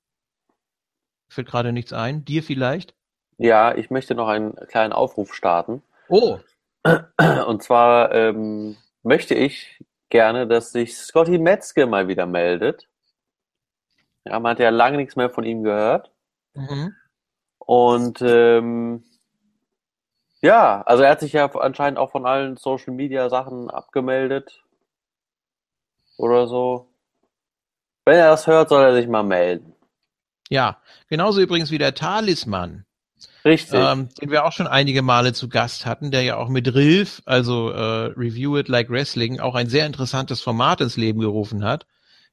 Fällt 1.27 1.49
gerade 1.49 1.73
nichts 1.73 1.91
ein. 1.91 2.23
Dir 2.23 2.41
vielleicht? 2.41 2.95
Ja, 3.37 3.75
ich 3.75 3.89
möchte 3.89 4.15
noch 4.15 4.29
einen 4.29 4.55
kleinen 4.69 4.93
Aufruf 4.93 5.33
starten. 5.33 5.83
Oh. 6.07 6.39
Und 7.47 7.63
zwar 7.63 8.13
ähm, 8.13 8.77
möchte 9.03 9.35
ich 9.35 9.83
gerne, 10.07 10.47
dass 10.47 10.71
sich 10.71 10.95
Scotty 10.95 11.37
Metzke 11.37 11.85
mal 11.85 12.07
wieder 12.07 12.25
meldet. 12.25 12.87
Ja, 14.23 14.39
man 14.39 14.51
hat 14.51 14.59
ja 14.59 14.69
lange 14.69 14.95
nichts 14.95 15.17
mehr 15.17 15.29
von 15.29 15.43
ihm 15.43 15.63
gehört. 15.63 16.13
Mhm. 16.53 16.95
Und 17.57 18.21
ähm, 18.21 19.03
ja, 20.45 20.83
also 20.83 21.01
er 21.01 21.09
hat 21.09 21.19
sich 21.19 21.33
ja 21.33 21.51
anscheinend 21.55 21.97
auch 21.97 22.11
von 22.11 22.27
allen 22.27 22.55
Social 22.55 22.93
Media 22.93 23.29
Sachen 23.29 23.71
abgemeldet. 23.71 24.63
Oder 26.17 26.47
so. 26.47 26.87
Wenn 28.05 28.17
er 28.17 28.29
das 28.29 28.45
hört, 28.45 28.69
soll 28.69 28.83
er 28.83 28.93
sich 28.93 29.07
mal 29.07 29.23
melden. 29.23 29.73
Ja, 30.49 30.77
genauso 31.09 31.41
übrigens 31.41 31.71
wie 31.71 31.79
der 31.79 31.95
Talisman. 31.95 32.85
Richtig. 33.43 33.79
Ähm, 33.79 34.09
den 34.21 34.29
wir 34.29 34.45
auch 34.45 34.51
schon 34.51 34.67
einige 34.67 35.01
Male 35.01 35.33
zu 35.33 35.49
Gast 35.49 35.87
hatten, 35.87 36.11
der 36.11 36.21
ja 36.21 36.37
auch 36.37 36.49
mit 36.49 36.73
Rilf, 36.75 37.23
also 37.25 37.71
äh, 37.71 38.13
Review 38.15 38.55
It 38.57 38.67
Like 38.67 38.91
Wrestling, 38.91 39.39
auch 39.39 39.55
ein 39.55 39.67
sehr 39.67 39.87
interessantes 39.87 40.41
Format 40.41 40.81
ins 40.81 40.95
Leben 40.95 41.19
gerufen 41.19 41.63
hat, 41.63 41.87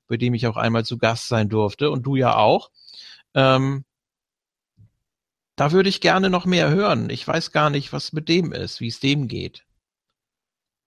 bei 0.07 0.19
dem 0.19 0.35
ich 0.35 0.47
auch 0.47 0.59
einmal 0.59 0.85
zu 0.85 0.99
Gast 0.99 1.29
sein 1.29 1.49
durfte 1.49 1.91
und 1.91 2.03
du 2.03 2.17
ja 2.17 2.37
auch. 2.37 2.71
Ähm, 3.35 3.85
da 5.57 5.73
würde 5.73 5.89
ich 5.89 6.01
gerne 6.01 6.31
noch 6.31 6.47
mehr 6.47 6.71
hören. 6.71 7.11
Ich 7.11 7.27
weiß 7.27 7.53
gar 7.53 7.71
nicht, 7.71 7.93
was 7.93 8.13
mit 8.13 8.29
dem 8.29 8.53
ist, 8.53 8.81
wie 8.81 8.89
es 8.89 9.01
dem 9.01 9.29
geht. 9.29 9.67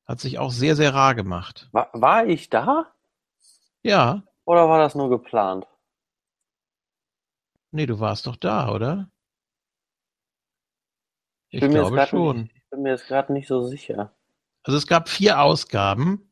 Hat 0.05 0.19
sich 0.19 0.37
auch 0.37 0.51
sehr, 0.51 0.75
sehr 0.75 0.93
rar 0.93 1.15
gemacht. 1.15 1.69
War, 1.71 1.89
war 1.93 2.27
ich 2.27 2.49
da? 2.49 2.91
Ja. 3.81 4.23
Oder 4.45 4.69
war 4.69 4.79
das 4.79 4.95
nur 4.95 5.09
geplant? 5.09 5.65
Nee, 7.71 7.87
du 7.87 7.99
warst 7.99 8.27
doch 8.27 8.35
da, 8.35 8.69
oder? 8.71 9.09
Ich, 11.49 11.61
Ich 11.61 11.69
glaube 11.69 12.05
schon. 12.07 12.43
Nicht, 12.43 12.55
ich 12.55 12.69
bin 12.69 12.81
mir 12.83 12.91
jetzt 12.91 13.07
gerade 13.07 13.33
nicht 13.33 13.47
so 13.47 13.61
sicher. 13.63 14.13
Also 14.63 14.77
es 14.77 14.87
gab 14.87 15.09
vier 15.09 15.41
Ausgaben. 15.41 16.31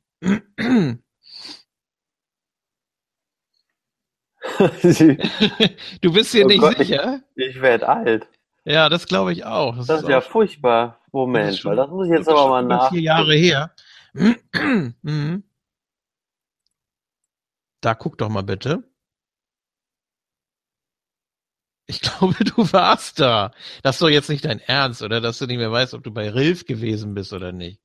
Du 6.01 6.11
bist 6.13 6.33
dir 6.33 6.45
Oh 6.45 6.47
nicht 6.47 6.59
Gott, 6.61 6.79
ich- 6.79 6.87
sicher? 6.87 7.21
ich 7.35 7.61
werde 7.61 7.87
alt. 7.89 8.27
Ja, 8.65 8.87
das 8.89 9.07
glaube 9.07 9.33
ich 9.33 9.45
auch. 9.45 9.75
Das 9.77 9.89
ist 10.01 10.07
ja 10.07 10.19
auch- 10.19 10.23
furchtbar. 10.23 10.87
das 10.87 11.05
ist 11.07 11.13
Moment, 11.13 11.57
schon- 11.57 11.69
weil 11.71 11.77
das 11.77 11.89
muss 11.89 12.07
ich 12.07 12.13
jetzt 12.13 12.27
das 12.27 12.33
ist 12.35 12.39
aber 12.39 12.49
mal 12.49 12.63
nach. 12.63 12.89
vier 12.89 13.01
Jahre 13.01 13.35
her. 13.35 13.73
Mhm. 14.13 15.43
Da 17.81 17.95
guck 17.95 18.17
doch 18.17 18.29
mal 18.29 18.43
bitte. 18.43 18.83
Ich 21.85 21.99
glaube, 22.01 22.35
du 22.45 22.71
warst 22.71 23.19
da. 23.19 23.51
Das 23.81 23.95
ist 23.95 24.01
doch 24.01 24.09
jetzt 24.09 24.29
nicht 24.29 24.45
dein 24.45 24.59
Ernst, 24.59 25.01
oder? 25.01 25.19
Dass 25.19 25.39
du 25.39 25.45
nicht 25.47 25.57
mehr 25.57 25.71
weißt, 25.71 25.93
ob 25.93 26.03
du 26.03 26.11
bei 26.11 26.29
Rilf 26.29 26.65
gewesen 26.65 27.13
bist 27.13 27.33
oder 27.33 27.51
nicht. 27.51 27.81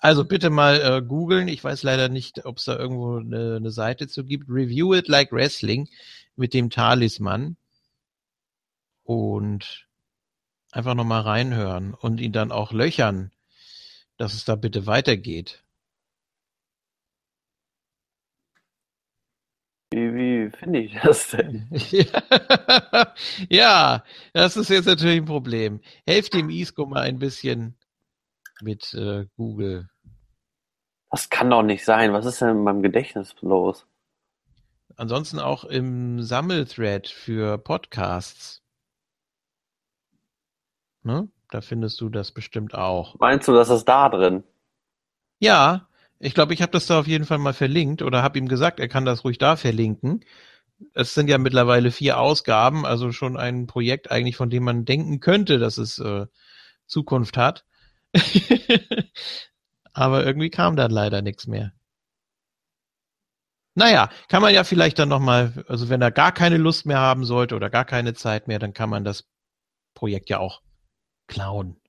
Also 0.00 0.24
bitte 0.24 0.48
mal 0.48 0.80
äh, 0.80 1.02
googeln. 1.02 1.48
Ich 1.48 1.62
weiß 1.62 1.82
leider 1.82 2.08
nicht, 2.08 2.46
ob 2.46 2.56
es 2.56 2.64
da 2.64 2.76
irgendwo 2.76 3.18
eine, 3.18 3.56
eine 3.56 3.70
Seite 3.70 4.08
zu 4.08 4.24
gibt. 4.24 4.48
Review 4.48 4.94
It 4.94 5.08
Like 5.08 5.30
Wrestling 5.30 5.88
mit 6.36 6.54
dem 6.54 6.70
Talisman. 6.70 7.56
Und 9.04 9.88
einfach 10.72 10.94
nochmal 10.94 11.22
reinhören 11.22 11.94
und 11.94 12.20
ihn 12.20 12.32
dann 12.32 12.52
auch 12.52 12.72
löchern, 12.72 13.32
dass 14.16 14.34
es 14.34 14.44
da 14.44 14.56
bitte 14.56 14.86
weitergeht. 14.86 15.62
Wie, 19.92 20.14
wie 20.14 20.50
finde 20.56 20.80
ich 20.80 20.94
das 21.02 21.30
denn? 21.30 21.68
ja, 23.48 24.04
das 24.32 24.56
ist 24.56 24.70
jetzt 24.70 24.86
natürlich 24.86 25.16
ein 25.16 25.24
Problem. 25.24 25.80
Helft 26.06 26.32
dem 26.34 26.48
Isco 26.48 26.86
mal 26.86 27.02
ein 27.02 27.18
bisschen 27.18 27.74
mit 28.62 28.94
äh, 28.94 29.26
Google. 29.36 29.88
Das 31.10 31.28
kann 31.28 31.50
doch 31.50 31.62
nicht 31.62 31.84
sein. 31.84 32.12
Was 32.12 32.26
ist 32.26 32.40
denn 32.40 32.50
in 32.50 32.62
meinem 32.62 32.82
Gedächtnis 32.82 33.34
los? 33.40 33.86
Ansonsten 34.96 35.38
auch 35.38 35.64
im 35.64 36.22
Sammelthread 36.22 37.08
für 37.08 37.58
Podcasts. 37.58 38.62
Ne? 41.02 41.28
Da 41.50 41.60
findest 41.60 42.00
du 42.00 42.08
das 42.08 42.32
bestimmt 42.32 42.74
auch. 42.74 43.18
Meinst 43.18 43.48
du, 43.48 43.52
das 43.52 43.70
ist 43.70 43.86
da 43.86 44.08
drin? 44.08 44.44
Ja, 45.38 45.88
ich 46.18 46.34
glaube, 46.34 46.54
ich 46.54 46.62
habe 46.62 46.72
das 46.72 46.86
da 46.86 47.00
auf 47.00 47.06
jeden 47.06 47.24
Fall 47.24 47.38
mal 47.38 47.54
verlinkt 47.54 48.02
oder 48.02 48.22
habe 48.22 48.38
ihm 48.38 48.46
gesagt, 48.46 48.78
er 48.78 48.88
kann 48.88 49.04
das 49.04 49.24
ruhig 49.24 49.38
da 49.38 49.56
verlinken. 49.56 50.24
Es 50.94 51.14
sind 51.14 51.28
ja 51.28 51.38
mittlerweile 51.38 51.90
vier 51.90 52.18
Ausgaben, 52.18 52.86
also 52.86 53.10
schon 53.12 53.36
ein 53.36 53.66
Projekt 53.66 54.10
eigentlich, 54.10 54.36
von 54.36 54.50
dem 54.50 54.64
man 54.64 54.84
denken 54.84 55.20
könnte, 55.20 55.58
dass 55.58 55.78
es 55.78 55.98
äh, 55.98 56.26
Zukunft 56.86 57.36
hat. 57.36 57.64
Aber 59.92 60.24
irgendwie 60.24 60.50
kam 60.50 60.76
dann 60.76 60.90
leider 60.90 61.22
nichts 61.22 61.46
mehr. 61.46 61.72
Naja, 63.74 64.08
kann 64.28 64.42
man 64.42 64.52
ja 64.52 64.64
vielleicht 64.64 64.98
dann 64.98 65.08
nochmal, 65.08 65.64
also 65.68 65.88
wenn 65.88 66.02
er 66.02 66.10
gar 66.10 66.32
keine 66.32 66.56
Lust 66.56 66.86
mehr 66.86 66.98
haben 66.98 67.24
sollte 67.24 67.54
oder 67.54 67.70
gar 67.70 67.84
keine 67.84 68.14
Zeit 68.14 68.48
mehr, 68.48 68.58
dann 68.58 68.74
kann 68.74 68.90
man 68.90 69.04
das 69.04 69.28
Projekt 69.94 70.28
ja 70.28 70.38
auch 70.38 70.62
klauen. 71.28 71.80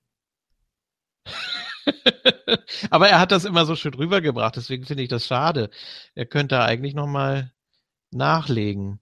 Aber 2.90 3.08
er 3.08 3.18
hat 3.20 3.32
das 3.32 3.44
immer 3.44 3.66
so 3.66 3.74
schön 3.74 3.94
rübergebracht, 3.94 4.56
deswegen 4.56 4.84
finde 4.84 5.02
ich 5.02 5.08
das 5.08 5.26
schade. 5.26 5.70
Er 6.14 6.26
könnte 6.26 6.54
da 6.54 6.64
eigentlich 6.64 6.94
nochmal 6.94 7.52
nachlegen. 8.10 9.00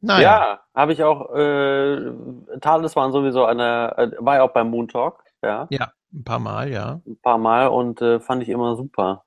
Naja. 0.00 0.22
Ja, 0.22 0.60
habe 0.74 0.92
ich 0.92 1.02
auch, 1.02 1.34
äh, 1.34 2.58
Talisman 2.60 3.12
sowieso 3.12 3.44
eine, 3.44 3.94
äh, 3.96 4.10
war 4.18 4.36
ja 4.36 4.42
auch 4.42 4.52
beim 4.52 4.70
Moon 4.70 4.88
Talk, 4.88 5.24
ja. 5.42 5.66
Ja, 5.70 5.92
ein 6.12 6.24
paar 6.24 6.38
Mal, 6.38 6.70
ja. 6.70 7.00
Ein 7.06 7.18
paar 7.20 7.38
Mal 7.38 7.68
und 7.68 8.00
äh, 8.02 8.20
fand 8.20 8.42
ich 8.42 8.48
immer 8.48 8.76
super. 8.76 9.24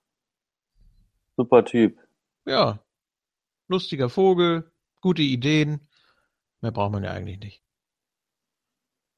Super 1.36 1.65
Typ. 1.65 1.98
Ja. 2.45 2.80
Lustiger 3.67 4.10
Vogel, 4.10 4.71
gute 5.02 5.24
Ideen. 5.24 5.88
Mehr 6.62 6.71
braucht 6.71 6.91
man 6.91 7.04
ja 7.04 7.12
eigentlich 7.12 7.39
nicht. 7.39 7.63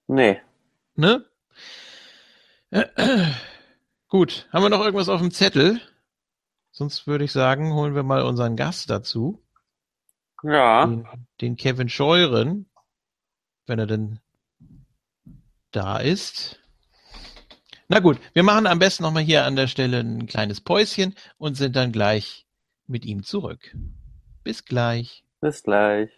Nee. 0.07 0.41
Ne? 0.95 1.25
Gut, 4.09 4.47
haben 4.53 4.63
wir 4.63 4.69
noch 4.69 4.79
irgendwas 4.81 5.09
auf 5.09 5.19
dem 5.19 5.31
Zettel? 5.31 5.81
Sonst 6.71 7.07
würde 7.07 7.25
ich 7.25 7.31
sagen, 7.31 7.73
holen 7.73 7.95
wir 7.95 8.03
mal 8.03 8.21
unseren 8.21 8.55
Gast 8.55 8.89
dazu. 8.89 9.43
Ja. 10.43 10.85
Den, 10.85 11.07
den 11.41 11.55
Kevin 11.57 11.89
Scheuren, 11.89 12.69
wenn 13.65 13.79
er 13.79 13.87
denn 13.87 14.19
da 15.71 15.97
ist. 15.97 16.61
Na 17.89 17.99
gut, 17.99 18.19
wir 18.33 18.43
machen 18.43 18.67
am 18.67 18.79
besten 18.79 19.03
nochmal 19.03 19.23
hier 19.23 19.45
an 19.45 19.55
der 19.55 19.67
Stelle 19.67 20.01
ein 20.01 20.27
kleines 20.27 20.59
Päuschen 20.59 21.15
und 21.37 21.55
sind 21.55 21.75
dann 21.77 21.93
gleich 21.93 22.45
mit 22.85 23.05
ihm 23.05 23.23
zurück. 23.23 23.75
Bis 24.43 24.65
gleich. 24.65 25.23
Bis 25.39 25.63
gleich. 25.63 26.09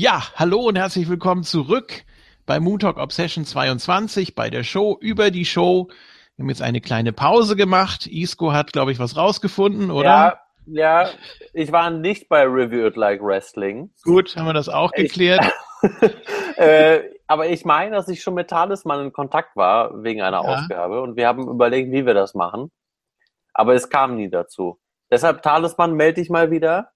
Ja, 0.00 0.22
hallo 0.36 0.60
und 0.60 0.76
herzlich 0.76 1.08
willkommen 1.08 1.42
zurück 1.42 2.04
bei 2.46 2.60
Moon 2.60 2.78
Talk 2.78 2.98
Obsession 2.98 3.44
22 3.44 4.36
bei 4.36 4.48
der 4.48 4.62
Show 4.62 4.96
über 5.00 5.32
die 5.32 5.44
Show. 5.44 5.88
Wir 6.36 6.44
haben 6.44 6.50
jetzt 6.50 6.62
eine 6.62 6.80
kleine 6.80 7.12
Pause 7.12 7.56
gemacht. 7.56 8.06
Isco 8.06 8.52
hat, 8.52 8.72
glaube 8.72 8.92
ich, 8.92 9.00
was 9.00 9.16
rausgefunden, 9.16 9.90
oder? 9.90 10.04
Ja, 10.06 10.40
ja, 10.66 11.08
ich 11.52 11.72
war 11.72 11.90
nicht 11.90 12.28
bei 12.28 12.44
Reviewed 12.44 12.94
Like 12.94 13.20
Wrestling. 13.20 13.90
Gut, 14.04 14.36
haben 14.36 14.46
wir 14.46 14.52
das 14.52 14.68
auch 14.68 14.92
geklärt. 14.92 15.44
äh, 16.56 17.00
aber 17.26 17.48
ich 17.48 17.64
meine, 17.64 17.96
dass 17.96 18.06
ich 18.06 18.22
schon 18.22 18.34
mit 18.34 18.50
Talisman 18.50 19.06
in 19.06 19.12
Kontakt 19.12 19.56
war 19.56 20.04
wegen 20.04 20.22
einer 20.22 20.44
ja. 20.44 20.48
Ausgabe 20.48 21.02
und 21.02 21.16
wir 21.16 21.26
haben 21.26 21.48
überlegt, 21.48 21.90
wie 21.90 22.06
wir 22.06 22.14
das 22.14 22.34
machen. 22.34 22.70
Aber 23.52 23.74
es 23.74 23.90
kam 23.90 24.14
nie 24.14 24.30
dazu. 24.30 24.78
Deshalb 25.10 25.42
Talisman 25.42 25.94
melde 25.94 26.20
ich 26.20 26.30
mal 26.30 26.52
wieder. 26.52 26.92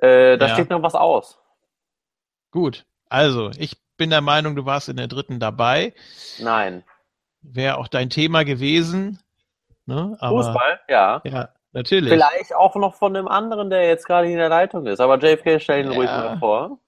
Äh, 0.00 0.38
da 0.38 0.46
ja. 0.46 0.54
steht 0.54 0.70
noch 0.70 0.82
was 0.82 0.94
aus. 0.94 1.38
Gut, 2.50 2.84
also 3.08 3.50
ich 3.58 3.76
bin 3.96 4.10
der 4.10 4.20
Meinung, 4.20 4.56
du 4.56 4.64
warst 4.64 4.88
in 4.88 4.96
der 4.96 5.06
dritten 5.06 5.38
dabei. 5.38 5.94
Nein. 6.38 6.84
Wäre 7.42 7.78
auch 7.78 7.88
dein 7.88 8.10
Thema 8.10 8.44
gewesen. 8.44 9.18
Ne? 9.86 10.16
Aber, 10.20 10.44
Fußball, 10.44 10.80
ja. 10.88 11.20
Ja, 11.24 11.48
natürlich. 11.72 12.10
Vielleicht 12.10 12.54
auch 12.54 12.74
noch 12.76 12.94
von 12.94 13.16
einem 13.16 13.28
anderen, 13.28 13.70
der 13.70 13.86
jetzt 13.86 14.06
gerade 14.06 14.30
in 14.30 14.36
der 14.36 14.48
Leitung 14.48 14.86
ist. 14.86 15.00
Aber 15.00 15.18
JFK, 15.18 15.60
stell 15.60 15.84
ihn 15.84 15.92
ja. 15.92 15.96
ruhig 15.96 16.10
mal 16.10 16.38
vor. 16.38 16.78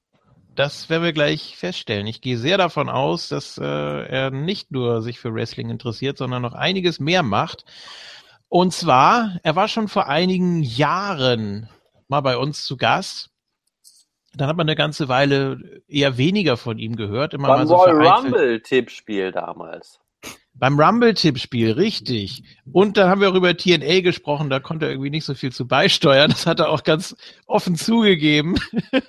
Das 0.55 0.89
werden 0.89 1.03
wir 1.03 1.13
gleich 1.13 1.57
feststellen. 1.57 2.07
Ich 2.07 2.21
gehe 2.21 2.37
sehr 2.37 2.59
davon 2.59 2.89
aus, 2.89 3.29
dass 3.29 3.59
äh, 3.59 3.65
er 3.65 4.31
nicht 4.31 4.71
nur 4.71 5.03
sich 5.03 5.19
für 5.19 5.35
Wrestling 5.35 5.69
interessiert, 5.69 6.17
sondern 6.17 6.43
noch 6.43 6.55
einiges 6.55 7.01
mehr 7.01 7.25
macht. 7.25 7.65
Und 8.49 8.73
zwar, 8.73 9.41
er 9.43 9.57
war 9.57 9.67
schon 9.67 9.89
vor 9.89 10.07
einigen 10.07 10.63
Jahren 10.63 11.69
mal 12.09 12.21
bei 12.21 12.37
uns 12.37 12.65
zu 12.65 12.77
Gast. 12.77 13.31
Dann 14.35 14.49
hat 14.49 14.57
man 14.57 14.69
eine 14.69 14.77
ganze 14.77 15.09
Weile 15.09 15.83
eher 15.87 16.19
weniger 16.19 16.57
von 16.57 16.79
ihm 16.79 16.97
gehört. 16.97 17.35
Immer 17.35 17.49
Beim 17.49 17.59
mal 17.61 17.67
so 17.67 17.77
Royal 17.77 18.07
Rumble 18.07 18.61
Tippspiel 18.61 19.31
damals. 19.31 20.01
Beim 20.57 20.79
Rumble-Tippspiel, 20.79 21.73
richtig. 21.73 22.45
Und 22.73 22.97
dann 22.97 23.09
haben 23.09 23.21
wir 23.21 23.29
auch 23.29 23.35
über 23.35 23.57
TNA 23.57 24.03
gesprochen, 24.03 24.51
da 24.51 24.61
konnte 24.61 24.87
er 24.87 24.93
irgendwie 24.93 25.11
nicht 25.11 25.25
so 25.25 25.35
viel 25.35 25.51
zu 25.51 25.67
beisteuern. 25.67 26.31
Das 26.31 26.47
hat 26.47 26.61
er 26.61 26.71
auch 26.71 26.85
ganz 26.85 27.17
offen 27.47 27.75
zugegeben. 27.75 28.55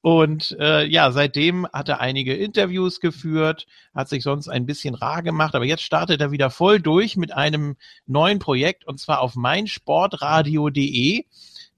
Und 0.00 0.56
äh, 0.58 0.86
ja, 0.86 1.10
seitdem 1.10 1.66
hat 1.70 1.90
er 1.90 2.00
einige 2.00 2.34
Interviews 2.34 3.00
geführt, 3.00 3.66
hat 3.94 4.08
sich 4.08 4.22
sonst 4.22 4.48
ein 4.48 4.64
bisschen 4.64 4.94
rar 4.94 5.22
gemacht, 5.22 5.54
aber 5.54 5.64
jetzt 5.64 5.82
startet 5.82 6.20
er 6.20 6.30
wieder 6.30 6.50
voll 6.50 6.80
durch 6.80 7.16
mit 7.16 7.32
einem 7.32 7.76
neuen 8.06 8.38
Projekt 8.38 8.86
und 8.86 8.98
zwar 8.98 9.20
auf 9.20 9.34
meinsportradio.de. 9.34 11.24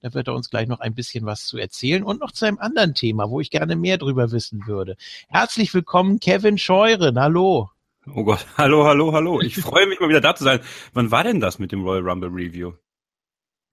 Da 0.01 0.15
wird 0.15 0.27
er 0.27 0.33
uns 0.33 0.49
gleich 0.49 0.67
noch 0.67 0.79
ein 0.79 0.95
bisschen 0.95 1.27
was 1.27 1.45
zu 1.45 1.59
erzählen 1.59 2.03
und 2.03 2.19
noch 2.21 2.31
zu 2.31 2.45
einem 2.45 2.57
anderen 2.57 2.95
Thema, 2.95 3.29
wo 3.29 3.39
ich 3.39 3.51
gerne 3.51 3.75
mehr 3.75 3.99
drüber 3.99 4.31
wissen 4.31 4.65
würde. 4.65 4.97
Herzlich 5.29 5.71
willkommen, 5.75 6.19
Kevin 6.19 6.57
Scheuren. 6.57 7.19
Hallo. 7.19 7.69
Oh 8.15 8.23
Gott, 8.23 8.43
hallo, 8.57 8.85
hallo, 8.85 9.13
hallo. 9.13 9.41
Ich 9.41 9.57
freue 9.57 9.85
mich 9.85 9.99
mal 9.99 10.09
wieder 10.09 10.21
da 10.21 10.33
zu 10.33 10.43
sein. 10.43 10.59
Wann 10.93 11.11
war 11.11 11.23
denn 11.23 11.39
das 11.39 11.59
mit 11.59 11.71
dem 11.71 11.83
Royal 11.83 12.01
Rumble 12.01 12.29
Review? 12.29 12.73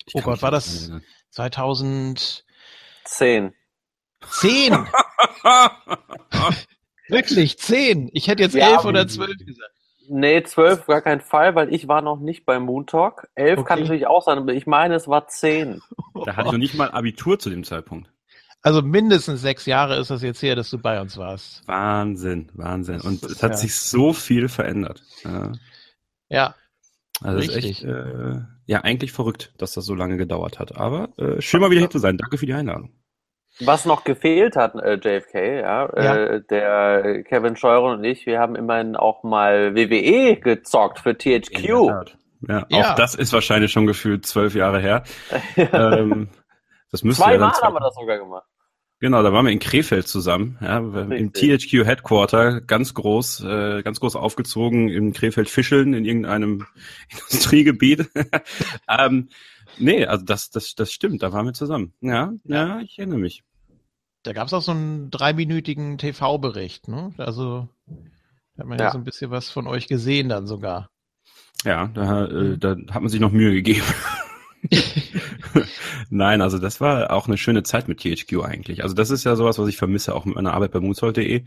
Ich 0.05 0.15
oh 0.17 0.21
Gott, 0.21 0.43
war 0.43 0.51
das 0.51 0.93
2010? 1.31 2.45
Zehn. 3.05 3.55
Wirklich, 7.09 7.59
zehn. 7.59 8.11
Ich 8.13 8.29
hätte 8.29 8.43
jetzt 8.43 8.55
ja, 8.55 8.75
elf 8.75 8.85
oder 8.85 9.09
zwölf 9.09 9.39
gesagt. 9.39 9.78
Nee, 10.09 10.43
zwölf 10.43 10.87
gar 10.87 11.03
kein 11.03 11.21
Fall, 11.21 11.55
weil 11.55 11.73
ich 11.73 11.89
war 11.89 12.03
noch 12.03 12.19
nicht 12.21 12.45
beim 12.47 12.65
Moon 12.65 12.87
Talk. 12.87 13.29
Elf 13.35 13.61
okay. 13.61 13.69
kann 13.69 13.81
natürlich 13.81 14.07
auch 14.07 14.25
sein, 14.25 14.39
aber 14.39 14.53
ich 14.53 14.67
meine, 14.67 14.95
es 14.95 15.09
war 15.09 15.29
zehn. 15.29 15.81
Da 16.25 16.35
hatte 16.35 16.49
ich 16.49 16.53
noch 16.53 16.59
nicht 16.59 16.75
mal 16.75 16.91
Abitur 16.91 17.39
zu 17.39 17.49
dem 17.49 17.63
Zeitpunkt. 17.63 18.11
Also 18.63 18.83
mindestens 18.83 19.41
sechs 19.41 19.67
Jahre 19.67 19.97
ist 19.99 20.11
das 20.11 20.21
jetzt 20.21 20.43
her, 20.43 20.57
dass 20.57 20.69
du 20.71 20.79
bei 20.79 21.01
uns 21.01 21.17
warst. 21.17 21.63
Wahnsinn, 21.67 22.51
Wahnsinn. 22.55 23.01
Und 23.01 23.23
es 23.23 23.41
hat 23.43 23.53
ja. 23.53 23.57
sich 23.57 23.77
so 23.77 24.13
viel 24.13 24.49
verändert. 24.49 25.05
Ja. 25.25 25.53
ja. 26.29 26.55
Also 27.21 27.39
Richtig. 27.39 27.57
ist 27.57 27.71
echt, 27.71 27.85
äh, 27.85 28.41
ja, 28.67 28.81
eigentlich 28.83 29.13
verrückt, 29.13 29.53
dass 29.59 29.75
das 29.75 29.85
so 29.85 29.95
lange 29.95 30.17
gedauert 30.17 30.59
hat. 30.59 30.77
Aber 30.77 31.17
äh, 31.19 31.41
schön 31.41 31.61
mal 31.61 31.71
wieder 31.71 31.81
hier 31.81 31.91
zu 31.91 31.99
sein. 31.99 32.19
Danke 32.19 32.37
für 32.37 32.47
die 32.47 32.55
Einladung. 32.55 32.91
Was 33.61 33.85
noch 33.85 34.05
gefehlt 34.05 34.57
hat, 34.57 34.75
äh, 34.77 34.95
JFK, 34.95 35.61
ja, 35.61 35.89
ja. 35.97 36.17
Äh, 36.17 36.43
der 36.49 37.25
Kevin 37.25 37.57
Scheuren 37.57 37.99
und 37.99 38.05
ich, 38.05 38.27
wir 38.27 38.39
haben 38.39 38.55
immerhin 38.55 38.95
auch 38.95 39.25
mal 39.25 39.75
WWE 39.75 40.37
gezockt 40.37 41.01
für 41.01 41.17
THQ. 41.17 41.65
Ja, 41.65 42.05
ja, 42.47 42.67
ja, 42.69 42.91
auch 42.91 42.95
das 42.95 43.15
ist 43.15 43.33
wahrscheinlich 43.33 43.73
schon 43.73 43.87
gefühlt 43.87 44.27
zwölf 44.27 44.55
Jahre 44.55 44.81
her. 44.81 45.03
ähm, 45.57 46.29
das 46.91 47.03
müsste 47.03 47.25
Zweimal 47.25 47.51
ja 47.51 47.63
haben 47.63 47.75
wir 47.75 47.81
das 47.81 47.95
sogar 47.95 48.19
gemacht. 48.19 48.47
Genau, 49.01 49.23
da 49.23 49.33
waren 49.33 49.45
wir 49.45 49.53
in 49.53 49.61
Krefeld 49.61 50.09
zusammen, 50.09 50.59
ja, 50.61 50.79
im 50.79 51.33
THQ 51.33 51.87
Headquarter, 51.87 52.61
ganz 52.61 52.95
groß, 52.95 53.45
äh, 53.45 53.83
ganz 53.85 54.01
groß 54.01 54.17
aufgezogen 54.17 54.89
in 54.89 55.13
Krefeld 55.13 55.49
Fischeln 55.49 55.95
in 55.95 56.05
irgendeinem 56.05 56.67
Industriegebiet. 57.11 58.11
ähm, 58.89 59.29
nee, 59.79 60.05
also 60.05 60.25
das, 60.25 60.51
das, 60.51 60.75
das 60.75 60.93
stimmt, 60.93 61.23
da 61.23 61.33
waren 61.33 61.47
wir 61.47 61.53
zusammen. 61.53 61.93
Ja, 62.01 62.33
ja, 62.43 62.81
ich 62.81 62.99
erinnere 62.99 63.19
mich. 63.19 63.45
Da 64.23 64.33
gab 64.33 64.47
es 64.49 64.53
auch 64.53 64.63
so 64.63 64.73
einen 64.73 65.11
dreiminütigen 65.11 65.99
TV-Bericht, 65.99 66.89
ne? 66.89 67.13
Also 67.19 67.69
da 68.57 68.63
hat 68.63 68.67
man 68.67 68.79
ja. 68.79 68.87
ja 68.87 68.93
so 68.93 68.99
ein 68.99 69.05
bisschen 69.05 69.31
was 69.31 69.51
von 69.51 69.67
euch 69.67 69.87
gesehen 69.87 70.29
dann 70.29 70.47
sogar. 70.47 70.91
Ja, 71.65 71.89
da, 71.89 72.27
äh, 72.27 72.59
da 72.59 72.77
hat 72.91 73.03
man 73.03 73.09
sich 73.09 73.21
noch 73.21 73.33
Mühe 73.33 73.53
gegeben. 73.53 73.87
Nein, 76.11 76.41
also 76.41 76.59
das 76.59 76.81
war 76.81 77.13
auch 77.13 77.27
eine 77.27 77.39
schöne 77.39 77.63
Zeit 77.63 77.89
mit 77.89 78.01
THQ 78.01 78.43
eigentlich. 78.43 78.83
Also 78.83 78.95
das 78.95 79.11
ist 79.11 79.25
ja 79.25 79.37
sowas, 79.37 79.59
was 79.59 79.69
ich 79.69 79.77
vermisse, 79.77 80.15
auch 80.15 80.25
mit 80.25 80.35
meiner 80.35 80.55
Arbeit 80.55 80.73
bei 80.73 80.81
moonsault.de, 80.81 81.45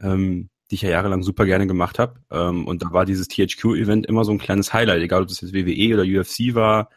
ähm, 0.00 0.48
die 0.70 0.74
ich 0.74 0.82
ja 0.82 0.90
jahrelang 0.90 1.22
super 1.22 1.46
gerne 1.46 1.66
gemacht 1.66 1.98
habe. 1.98 2.20
Ähm, 2.30 2.66
und 2.66 2.82
da 2.82 2.92
war 2.92 3.04
dieses 3.04 3.28
THQ-Event 3.28 4.06
immer 4.06 4.24
so 4.24 4.32
ein 4.32 4.38
kleines 4.38 4.72
Highlight, 4.72 5.02
egal 5.02 5.22
ob 5.22 5.28
das 5.28 5.40
jetzt 5.40 5.54
WWE 5.54 5.94
oder 5.94 6.20
UFC 6.20 6.54
war. 6.54 6.90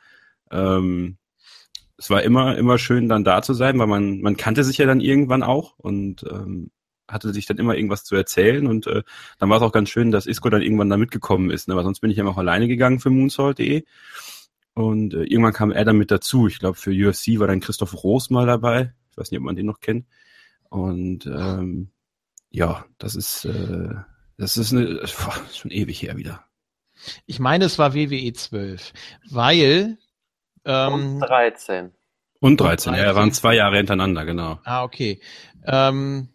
Ähm, 0.52 1.18
es 1.98 2.10
war 2.10 2.24
immer, 2.24 2.58
immer 2.58 2.78
schön, 2.78 3.10
dann 3.10 3.24
da 3.24 3.42
zu 3.42 3.54
sein, 3.54 3.80
weil 3.80 3.88
man, 3.88 4.22
man 4.22 4.38
kannte 4.38 4.64
sich 4.64 4.78
ja 4.78 4.86
dann 4.86 5.00
irgendwann 5.00 5.44
auch 5.44 5.78
und 5.78 6.24
ähm, 6.30 6.72
hatte 7.08 7.32
sich 7.34 7.46
dann 7.46 7.58
immer 7.58 7.76
irgendwas 7.76 8.04
zu 8.04 8.16
erzählen 8.16 8.68
und 8.68 8.88
äh, 8.88 9.04
dann 9.38 9.50
war 9.50 9.58
es 9.58 9.64
auch 9.64 9.72
ganz 9.72 9.90
schön, 9.90 10.12
dass 10.12 10.26
Isco 10.26 10.50
dann 10.50 10.62
irgendwann 10.62 10.90
da 10.90 10.98
mitgekommen 10.98 11.52
ist, 11.52 11.68
ne? 11.68 11.76
weil 11.76 11.84
sonst 11.84 12.00
bin 12.00 12.10
ich 12.10 12.18
ja 12.18 12.26
auch 12.26 12.38
alleine 12.38 12.68
gegangen 12.68 13.00
für 13.00 13.10
Moonsault.de 13.10 13.84
und 14.76 15.14
äh, 15.14 15.24
irgendwann 15.24 15.54
kam 15.54 15.72
er 15.72 15.86
dann 15.86 15.98
mit 15.98 16.12
dazu. 16.12 16.48
Ich 16.48 16.60
glaube, 16.60 16.78
für 16.78 16.92
UFC 16.92 17.40
war 17.40 17.48
dann 17.48 17.62
Christoph 17.62 18.04
Roos 18.04 18.30
mal 18.30 18.46
dabei. 18.46 18.94
Ich 19.10 19.18
weiß 19.18 19.32
nicht, 19.32 19.40
ob 19.40 19.46
man 19.46 19.56
den 19.56 19.66
noch 19.66 19.80
kennt. 19.80 20.06
Und 20.70 21.26
ähm, 21.28 21.92
ja, 22.50 22.86
das 22.98 23.16
ist, 23.16 23.46
äh, 23.46 23.96
das 24.38 24.58
ist 24.58 24.74
eine, 24.74 24.96
boah, 25.18 25.34
schon 25.54 25.72
ewig 25.72 26.02
her 26.02 26.18
wieder. 26.18 26.44
Ich 27.26 27.40
meine, 27.40 27.66
es 27.66 27.80
war 27.80 27.94
WWE 27.94 28.34
12, 28.34 28.92
weil 29.30 29.98
ähm, 30.66 30.94
und 30.94 31.20
13. 31.20 31.92
Und 32.40 32.60
13, 32.62 32.92
und 32.92 32.98
13. 32.98 33.08
ja, 33.08 33.16
waren 33.16 33.32
zwei 33.32 33.56
Jahre 33.56 33.78
hintereinander, 33.78 34.26
genau. 34.26 34.60
Ah, 34.64 34.84
okay. 34.84 35.20
Ähm, 35.66 36.30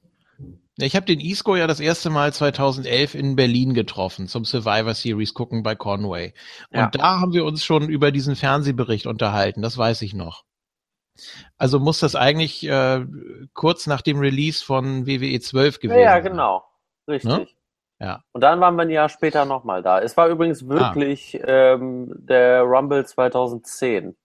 ich 0.77 0.97
habe 0.97 1.07
den 1.07 1.21
Isco 1.21 1.57
ja 1.57 1.67
das 1.67 1.81
erste 1.81 2.11
Mal 2.11 2.33
2011 2.33 3.15
in 3.15 3.37
Berlin 3.37 3.75
getroffen 3.75 4.29
zum 4.29 4.45
Survivor 4.45 4.95
Series 4.95 5.35
gucken 5.35 5.63
bei 5.63 5.75
Conway. 5.75 6.33
Und 6.71 6.79
ja. 6.79 6.91
da 6.91 7.21
haben 7.21 7.33
wir 7.33 7.45
uns 7.45 7.65
schon 7.65 7.89
über 7.89 8.13
diesen 8.13 8.37
Fernsehbericht 8.37 9.07
unterhalten, 9.07 9.63
das 9.63 9.77
weiß 9.77 10.03
ich 10.03 10.15
noch. 10.15 10.45
Also 11.59 11.79
muss 11.79 12.01
das 12.01 12.15
eigentlich 12.15 12.67
äh, 12.67 13.05
kurz 13.53 13.87
nach 13.87 14.01
dem 14.01 14.19
Release 14.19 14.65
von 14.65 15.07
WWE 15.07 15.39
12 15.39 15.81
gewesen 15.81 15.97
sein. 15.97 16.05
Ja, 16.05 16.19
genau. 16.21 16.65
Richtig. 17.07 17.31
Ne? 17.31 17.47
Ja. 18.01 18.25
Und 18.33 18.41
dann 18.41 18.61
waren 18.61 18.77
wir 18.77 18.83
ein 18.83 18.91
Jahr 18.91 19.11
später 19.11 19.45
nochmal 19.45 19.83
da. 19.83 20.01
Es 20.01 20.17
war 20.17 20.29
übrigens 20.29 20.67
wirklich 20.67 21.39
ah. 21.45 21.75
ähm, 21.75 22.11
der 22.17 22.63
Rumble 22.63 23.05
2010. 23.05 24.17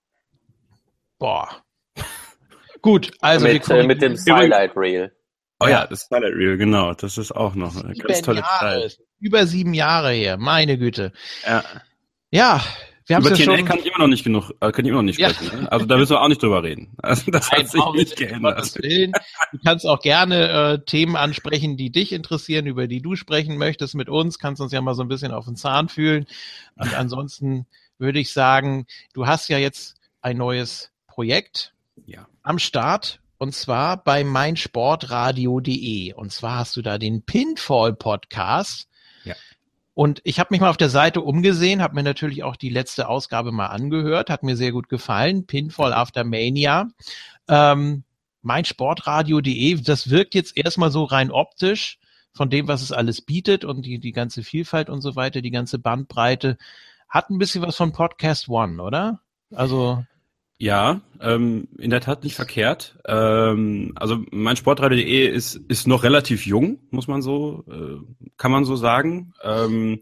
Boah. 1.20 1.50
Gut, 2.82 3.12
also 3.20 3.48
mit, 3.48 3.70
äh, 3.70 3.84
mit 3.84 4.02
dem 4.02 4.16
Skylight 4.16 4.72
Rail. 4.76 5.12
Oh 5.60 5.68
ja, 5.68 5.88
das 5.88 6.02
Skylight 6.02 6.34
Rail, 6.34 6.58
genau. 6.58 6.94
Das 6.94 7.18
ist 7.18 7.32
auch 7.32 7.56
noch 7.56 7.76
eine 7.84 7.94
ganz 7.96 8.22
tolle 8.22 8.42
Jahre, 8.42 8.82
Zeit. 8.82 9.00
Über 9.20 9.46
sieben 9.46 9.74
Jahre 9.74 10.12
her, 10.12 10.38
meine 10.38 10.78
Güte. 10.78 11.12
Ja. 11.46 11.64
Ja, 12.32 12.62
wir 13.08 13.20
Über 13.20 13.34
TNA 13.34 13.58
schon... 13.58 13.66
kann 13.66 13.80
ich 13.80 13.86
immer 13.86 14.00
noch 14.00 14.08
nicht 14.08 14.24
genug, 14.24 14.52
äh, 14.60 14.72
kann 14.72 14.84
ich 14.84 14.90
immer 14.90 15.00
noch 15.00 15.06
nicht 15.06 15.20
sprechen. 15.20 15.46
Ja. 15.46 15.62
Ne? 15.62 15.72
Also 15.72 15.86
da 15.86 15.98
müssen 15.98 16.12
wir 16.12 16.22
auch 16.22 16.28
nicht 16.28 16.42
drüber 16.42 16.64
reden. 16.64 16.90
Also 17.02 17.30
das 17.30 17.52
Nein, 17.52 17.62
hat 17.62 17.70
sich 17.70 17.86
nicht 17.94 18.16
geändert. 18.16 18.76
Du 18.76 19.58
kannst 19.64 19.86
auch 19.86 20.00
gerne 20.02 20.50
äh, 20.50 20.86
Themen 20.86 21.16
ansprechen, 21.16 21.78
die 21.78 21.92
dich 21.92 22.12
interessieren, 22.12 22.66
über 22.66 22.88
die 22.88 23.02
du 23.02 23.16
sprechen 23.16 23.58
möchtest 23.58 23.94
mit 23.94 24.10
uns. 24.10 24.40
Kannst 24.40 24.60
uns 24.60 24.72
ja 24.72 24.82
mal 24.82 24.96
so 24.96 25.04
ein 25.04 25.08
bisschen 25.08 25.32
auf 25.32 25.46
den 25.46 25.56
Zahn 25.56 25.88
fühlen. 25.88 26.26
Und 26.76 26.94
ansonsten 26.96 27.68
würde 28.00 28.20
ich 28.20 28.34
sagen, 28.34 28.88
du 29.14 29.28
hast 29.28 29.50
ja 29.50 29.60
jetzt 29.60 29.96
ein 30.22 30.38
neues 30.38 30.92
Projekt 31.08 31.74
ja. 32.08 32.28
am 32.42 32.58
Start 32.58 33.20
und 33.38 33.54
zwar 33.54 34.04
bei 34.04 34.24
meinsportradio.de. 34.24 36.14
Und 36.14 36.32
zwar 36.32 36.58
hast 36.60 36.76
du 36.78 36.82
da 36.82 36.98
den 36.98 37.22
Pinfall 37.22 37.94
Podcast. 37.94 38.88
Und 39.96 40.20
ich 40.26 40.40
habe 40.40 40.50
mich 40.52 40.60
mal 40.60 40.70
auf 40.70 40.78
der 40.78 40.90
Seite 40.90 41.22
umgesehen, 41.22 41.82
habe 41.82 41.96
mir 41.96 42.04
natürlich 42.04 42.44
auch 42.44 42.58
die 42.58 42.70
letzte 42.70 43.08
Ausgabe 43.08 43.54
mal 43.54 43.68
angehört, 43.68 44.30
hat 44.30 44.44
mir 44.44 44.58
sehr 44.58 44.74
gut 44.74 44.90
gefallen. 44.90 45.48
Pinfall 45.48 45.94
After 45.94 46.26
Mania. 46.26 46.90
Ähm, 47.48 48.04
meinsportradio.de, 48.42 49.82
das 49.82 50.10
wirkt 50.10 50.36
jetzt 50.36 50.56
erstmal 50.58 50.92
so 50.92 51.06
rein 51.06 51.32
optisch 51.32 51.98
von 52.34 52.50
dem, 52.50 52.68
was 52.68 52.82
es 52.82 52.92
alles 52.92 53.22
bietet 53.22 53.64
und 53.64 53.86
die, 53.86 54.00
die 54.00 54.12
ganze 54.12 54.44
Vielfalt 54.44 54.90
und 54.90 55.00
so 55.00 55.16
weiter, 55.16 55.42
die 55.42 55.52
ganze 55.52 55.80
Bandbreite. 55.80 56.58
Hat 57.08 57.30
ein 57.30 57.38
bisschen 57.38 57.62
was 57.64 57.78
von 57.78 57.94
Podcast 57.94 58.50
One, 58.50 58.84
oder? 58.84 59.22
Also 59.54 60.04
ja, 60.58 61.02
ähm, 61.20 61.68
in 61.78 61.90
der 61.90 62.02
Tat 62.02 62.24
nicht 62.24 62.36
verkehrt. 62.36 62.98
Ähm, 63.06 63.92
also 63.96 64.24
mein 64.32 64.56
Sportradio.de 64.56 65.28
ist 65.28 65.56
ist 65.68 65.88
noch 65.88 66.04
relativ 66.04 66.46
jung, 66.46 66.80
muss 66.92 67.08
man 67.08 67.22
so, 67.22 67.66
äh, 67.70 68.26
kann 68.38 68.52
man 68.52 68.66
so 68.66 68.76
sagen. 68.76 69.34
Ähm, 69.44 70.00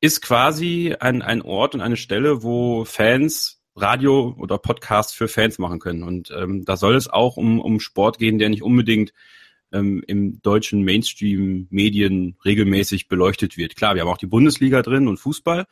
ist 0.00 0.20
quasi 0.20 0.94
ein 1.00 1.22
ein 1.22 1.42
Ort 1.42 1.74
und 1.74 1.80
eine 1.80 1.96
Stelle, 1.96 2.42
wo 2.42 2.84
Fans 2.84 3.62
Radio 3.74 4.34
oder 4.38 4.58
Podcast 4.58 5.14
für 5.14 5.28
Fans 5.28 5.58
machen 5.58 5.78
können. 5.80 6.02
Und 6.02 6.30
ähm, 6.36 6.64
da 6.64 6.76
soll 6.76 6.96
es 6.96 7.08
auch 7.08 7.36
um 7.36 7.60
um 7.60 7.80
Sport 7.80 8.18
gehen, 8.18 8.38
der 8.38 8.50
nicht 8.50 8.62
unbedingt 8.62 9.12
ähm, 9.72 10.02
im 10.06 10.40
deutschen 10.42 10.84
Mainstream-Medien 10.84 12.36
regelmäßig 12.44 13.08
beleuchtet 13.08 13.56
wird. 13.56 13.76
Klar, 13.76 13.94
wir 13.94 14.02
haben 14.02 14.08
auch 14.10 14.18
die 14.18 14.26
Bundesliga 14.26 14.82
drin 14.82 15.08
und 15.08 15.18
Fußball, 15.18 15.66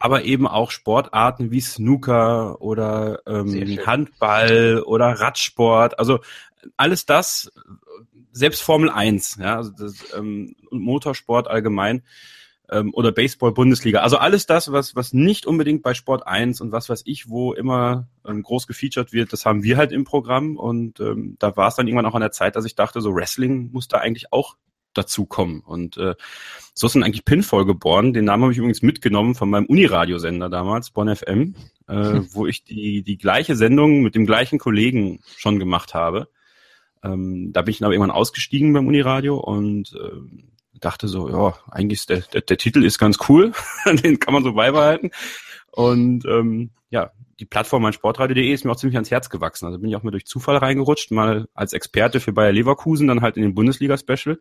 aber 0.00 0.24
eben 0.24 0.48
auch 0.48 0.70
Sportarten 0.70 1.50
wie 1.50 1.60
Snooker 1.60 2.60
oder 2.60 3.20
ähm, 3.26 3.78
Handball 3.86 4.82
oder 4.84 5.08
Radsport. 5.20 5.98
Also 5.98 6.20
alles 6.78 7.04
das, 7.04 7.52
selbst 8.32 8.62
Formel 8.62 8.88
1, 8.90 9.36
ja, 9.40 9.56
also 9.56 9.70
das, 9.70 9.94
ähm, 10.16 10.56
Motorsport 10.70 11.48
allgemein 11.48 12.02
ähm, 12.70 12.94
oder 12.94 13.12
Baseball 13.12 13.52
Bundesliga. 13.52 14.00
Also 14.00 14.16
alles 14.16 14.46
das, 14.46 14.72
was, 14.72 14.96
was 14.96 15.12
nicht 15.12 15.44
unbedingt 15.44 15.82
bei 15.82 15.92
Sport 15.92 16.26
1 16.26 16.62
und 16.62 16.72
was 16.72 16.88
weiß 16.88 17.02
ich, 17.04 17.28
wo 17.28 17.52
immer 17.52 18.08
ähm, 18.26 18.42
groß 18.42 18.66
gefeatured 18.66 19.12
wird, 19.12 19.34
das 19.34 19.44
haben 19.44 19.62
wir 19.62 19.76
halt 19.76 19.92
im 19.92 20.04
Programm 20.04 20.56
und 20.56 20.98
ähm, 21.00 21.36
da 21.38 21.56
war 21.58 21.68
es 21.68 21.74
dann 21.74 21.86
irgendwann 21.86 22.06
auch 22.06 22.14
an 22.14 22.22
der 22.22 22.32
Zeit, 22.32 22.56
dass 22.56 22.64
ich 22.64 22.74
dachte, 22.74 23.02
so 23.02 23.14
Wrestling 23.14 23.70
muss 23.70 23.86
da 23.86 23.98
eigentlich 23.98 24.32
auch 24.32 24.56
dazu 24.94 25.26
kommen. 25.26 25.60
Und 25.60 25.96
äh, 25.96 26.14
so 26.74 26.86
ist 26.86 26.94
dann 26.94 27.02
eigentlich 27.02 27.24
Pinfall 27.24 27.64
geboren. 27.64 28.12
Den 28.12 28.24
Namen 28.24 28.44
habe 28.44 28.52
ich 28.52 28.58
übrigens 28.58 28.82
mitgenommen 28.82 29.34
von 29.34 29.50
meinem 29.50 29.66
Uniradiosender 29.66 30.48
damals, 30.48 30.90
Bonn 30.90 31.14
FM, 31.14 31.54
äh, 31.88 31.94
hm. 31.94 32.28
wo 32.32 32.46
ich 32.46 32.64
die, 32.64 33.02
die 33.02 33.18
gleiche 33.18 33.56
Sendung 33.56 34.02
mit 34.02 34.14
dem 34.14 34.26
gleichen 34.26 34.58
Kollegen 34.58 35.20
schon 35.36 35.58
gemacht 35.58 35.94
habe. 35.94 36.28
Ähm, 37.02 37.52
da 37.52 37.62
bin 37.62 37.72
ich 37.72 37.78
dann 37.78 37.86
aber 37.86 37.94
irgendwann 37.94 38.16
ausgestiegen 38.16 38.72
beim 38.72 38.86
Uniradio 38.86 39.38
und 39.38 39.94
äh, 39.94 40.80
dachte 40.80 41.08
so, 41.08 41.28
ja, 41.28 41.54
eigentlich 41.70 42.00
ist 42.00 42.10
der, 42.10 42.20
der, 42.20 42.40
der 42.42 42.58
Titel 42.58 42.84
ist 42.84 42.98
ganz 42.98 43.18
cool, 43.28 43.52
den 44.04 44.18
kann 44.18 44.34
man 44.34 44.44
so 44.44 44.52
beibehalten. 44.54 45.10
Und 45.72 46.24
ähm, 46.26 46.70
ja, 46.90 47.12
die 47.38 47.46
Plattform 47.46 47.82
meinsportradio.de 47.82 48.52
ist 48.52 48.64
mir 48.64 48.72
auch 48.72 48.76
ziemlich 48.76 48.96
ans 48.96 49.10
Herz 49.10 49.30
gewachsen. 49.30 49.66
Also 49.66 49.78
bin 49.78 49.88
ich 49.88 49.96
auch 49.96 50.02
mal 50.02 50.10
durch 50.10 50.26
Zufall 50.26 50.56
reingerutscht, 50.56 51.10
mal 51.10 51.48
als 51.54 51.72
Experte 51.72 52.20
für 52.20 52.32
Bayer 52.32 52.52
Leverkusen, 52.52 53.08
dann 53.08 53.22
halt 53.22 53.36
in 53.36 53.42
den 53.42 53.54
Bundesliga-Special. 53.54 54.38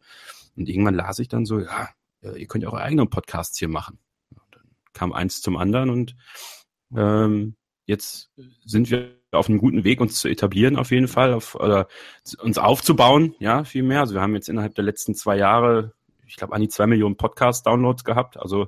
Und 0.59 0.67
irgendwann 0.67 0.95
las 0.95 1.19
ich 1.19 1.29
dann 1.29 1.45
so, 1.45 1.61
ja, 1.61 1.89
ihr 2.21 2.45
könnt 2.47 2.63
ja 2.63 2.69
eure 2.69 2.81
eigenen 2.81 3.09
Podcasts 3.09 3.57
hier 3.57 3.69
machen. 3.69 3.97
Und 4.29 4.43
dann 4.51 4.63
kam 4.91 5.13
eins 5.13 5.41
zum 5.41 5.55
anderen 5.55 5.89
und 5.89 6.17
ähm, 6.95 7.55
jetzt 7.85 8.29
sind 8.65 8.91
wir 8.91 9.15
auf 9.31 9.47
einem 9.47 9.59
guten 9.59 9.85
Weg, 9.85 10.01
uns 10.01 10.19
zu 10.19 10.27
etablieren 10.27 10.75
auf 10.75 10.91
jeden 10.91 11.07
Fall, 11.07 11.33
auf, 11.33 11.55
oder 11.55 11.87
uns 12.41 12.57
aufzubauen, 12.57 13.35
ja, 13.39 13.63
viel 13.63 13.83
mehr. 13.83 14.01
Also 14.01 14.15
wir 14.15 14.21
haben 14.21 14.35
jetzt 14.35 14.49
innerhalb 14.49 14.75
der 14.75 14.83
letzten 14.83 15.15
zwei 15.15 15.37
Jahre, 15.37 15.93
ich 16.27 16.35
glaube, 16.35 16.53
an 16.53 16.61
die 16.61 16.67
zwei 16.67 16.87
Millionen 16.87 17.15
Podcast-Downloads 17.15 18.03
gehabt. 18.03 18.37
Also 18.37 18.67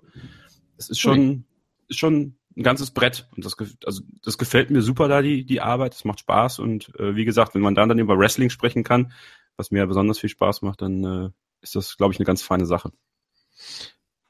es 0.77 0.89
ist 0.89 0.99
schon, 0.99 1.43
ist 1.89 1.99
schon 1.99 2.37
ein 2.55 2.63
ganzes 2.63 2.91
Brett. 2.91 3.27
Und 3.35 3.43
das, 3.43 3.57
also 3.85 4.01
das 4.23 4.37
gefällt 4.37 4.69
mir 4.69 4.81
super 4.81 5.09
da, 5.09 5.21
die, 5.21 5.45
die 5.45 5.59
Arbeit. 5.61 5.93
Es 5.93 6.05
macht 6.05 6.21
Spaß. 6.21 6.59
Und 6.59 6.97
äh, 6.99 7.15
wie 7.15 7.25
gesagt, 7.25 7.53
wenn 7.53 7.61
man 7.61 7.75
dann, 7.75 7.89
dann 7.89 7.99
über 7.99 8.17
Wrestling 8.17 8.49
sprechen 8.49 8.83
kann, 8.83 9.11
was 9.57 9.71
mir 9.71 9.85
besonders 9.87 10.19
viel 10.19 10.29
Spaß 10.29 10.61
macht, 10.61 10.81
dann 10.81 11.03
äh, 11.03 11.29
ist 11.61 11.75
das, 11.75 11.97
glaube 11.97 12.13
ich, 12.13 12.19
eine 12.19 12.25
ganz 12.25 12.41
feine 12.41 12.65
Sache. 12.65 12.91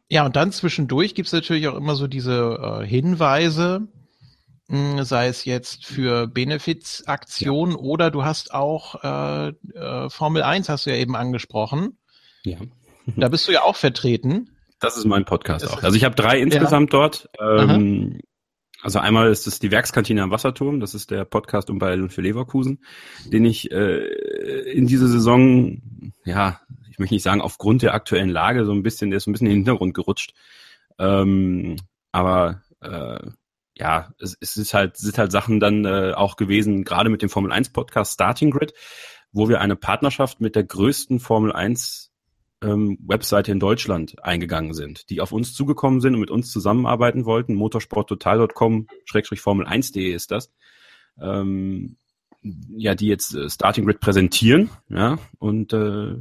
Ja, 0.09 0.25
und 0.25 0.36
dann 0.36 0.51
zwischendurch 0.51 1.15
gibt's 1.15 1.32
natürlich 1.32 1.67
auch 1.67 1.75
immer 1.75 1.95
so 1.95 2.07
diese 2.07 2.82
äh, 2.82 2.86
Hinweise, 2.86 3.88
mh, 4.67 4.97
hm, 4.97 5.03
sei 5.03 5.27
es 5.27 5.45
jetzt 5.45 5.86
für 5.86 6.27
Benefizaktionen 6.27 7.75
ja. 7.75 7.82
oder 7.82 8.11
du 8.11 8.23
hast 8.23 8.53
auch 8.53 9.03
äh, 9.03 9.49
äh, 9.49 10.09
Formel 10.09 10.43
1 10.43 10.67
hast 10.67 10.86
du 10.86 10.89
ja 10.89 10.97
eben 10.97 11.15
angesprochen. 11.15 11.97
Ja. 12.43 12.57
da 13.15 13.29
bist 13.29 13.47
du 13.47 13.51
ja 13.51 13.63
auch 13.63 13.75
vertreten. 13.75 14.49
Das 14.82 14.97
ist 14.97 15.05
mein 15.05 15.25
Podcast 15.25 15.69
auch. 15.71 15.84
Also 15.84 15.95
ich 15.95 16.03
habe 16.03 16.15
drei 16.15 16.39
insgesamt 16.39 16.91
ja. 16.91 16.99
dort. 16.99 17.29
Ähm, 17.39 18.19
also 18.82 18.99
einmal 18.99 19.29
ist 19.29 19.45
es 19.45 19.59
die 19.59 19.71
Werkskantine 19.71 20.23
am 20.23 20.32
Wasserturm, 20.32 20.79
das 20.79 20.95
ist 20.95 21.11
der 21.11 21.23
Podcast 21.23 21.69
um 21.69 21.77
Bayern 21.77 22.09
für 22.09 22.21
Leverkusen, 22.21 22.84
den 23.27 23.45
ich 23.45 23.71
äh, 23.71 23.99
in 24.71 24.88
dieser 24.88 25.07
Saison, 25.07 25.82
ja, 26.25 26.59
ich 26.92 27.00
möchte 27.00 27.16
nicht 27.16 27.24
sagen 27.24 27.42
aufgrund 27.42 27.82
der 27.82 27.94
aktuellen 27.94 28.30
Lage 28.30 28.66
so 28.66 28.74
ein 28.74 28.84
bisschen, 28.84 29.10
der 29.10 29.18
ist 29.18 29.28
ein 29.28 29.32
bisschen 29.32 29.48
in 29.48 29.54
den 29.54 29.60
Hintergrund 29.60 29.94
gerutscht. 29.94 30.34
Ähm, 31.00 31.78
aber 32.12 32.62
äh, 32.82 33.32
ja, 33.78 34.14
es, 34.20 34.38
es 34.42 34.58
ist 34.58 34.74
halt, 34.74 34.98
sind 34.98 35.18
halt 35.18 35.32
Sachen 35.32 35.62
dann 35.62 35.86
äh, 35.86 36.12
auch 36.14 36.36
gewesen, 36.36 36.84
gerade 36.84 37.10
mit 37.10 37.22
dem 37.22 37.30
Formel 37.30 37.54
1 37.54 37.70
Podcast 37.70 38.14
Starting 38.14 38.52
Grid, 38.52 38.74
wo 39.32 39.48
wir 39.48 39.62
eine 39.62 39.78
Partnerschaft 39.78 40.42
mit 40.42 40.56
der 40.56 40.66
größten 40.66 41.22
Formel 41.22 41.54
1 41.54 42.12
ähm, 42.62 43.00
Webseite 43.02 43.54
in 43.54 43.62
Deutschland 43.62 44.22
eingegangen 44.22 44.74
sind, 44.74 45.10
die 45.10 45.22
auf 45.22 45.32
uns 45.32 45.54
zugekommen 45.54 46.02
sind 46.02 46.16
und 46.16 46.20
mit 46.20 46.30
uns 46.30 46.52
zusammenarbeiten 46.52 47.26
wollten. 47.26 47.56
Motorsporttotal.com, 47.56 48.88
Schrägstrich 49.06 49.39
Formel 49.39 49.66
1.de 49.66 50.12
ist 50.12 50.32
das. 50.32 50.52
Ähm, 51.20 51.96
ja, 52.44 52.96
die 52.96 53.08
jetzt 53.08 53.34
äh, 53.34 53.50
Starting 53.50 53.86
Grid 53.86 54.02
präsentieren, 54.02 54.70
ja, 54.89 55.20
und 55.39 55.72
äh, 55.72 56.16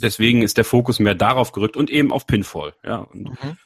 deswegen 0.00 0.42
ist 0.42 0.56
der 0.56 0.64
Fokus 0.64 0.98
mehr 0.98 1.14
darauf 1.14 1.52
gerückt 1.52 1.76
und 1.76 1.90
eben 1.90 2.12
auf 2.12 2.26
Pinfall, 2.26 2.74
ja. 2.84 2.98
Und 2.98 3.30
mhm. 3.30 3.56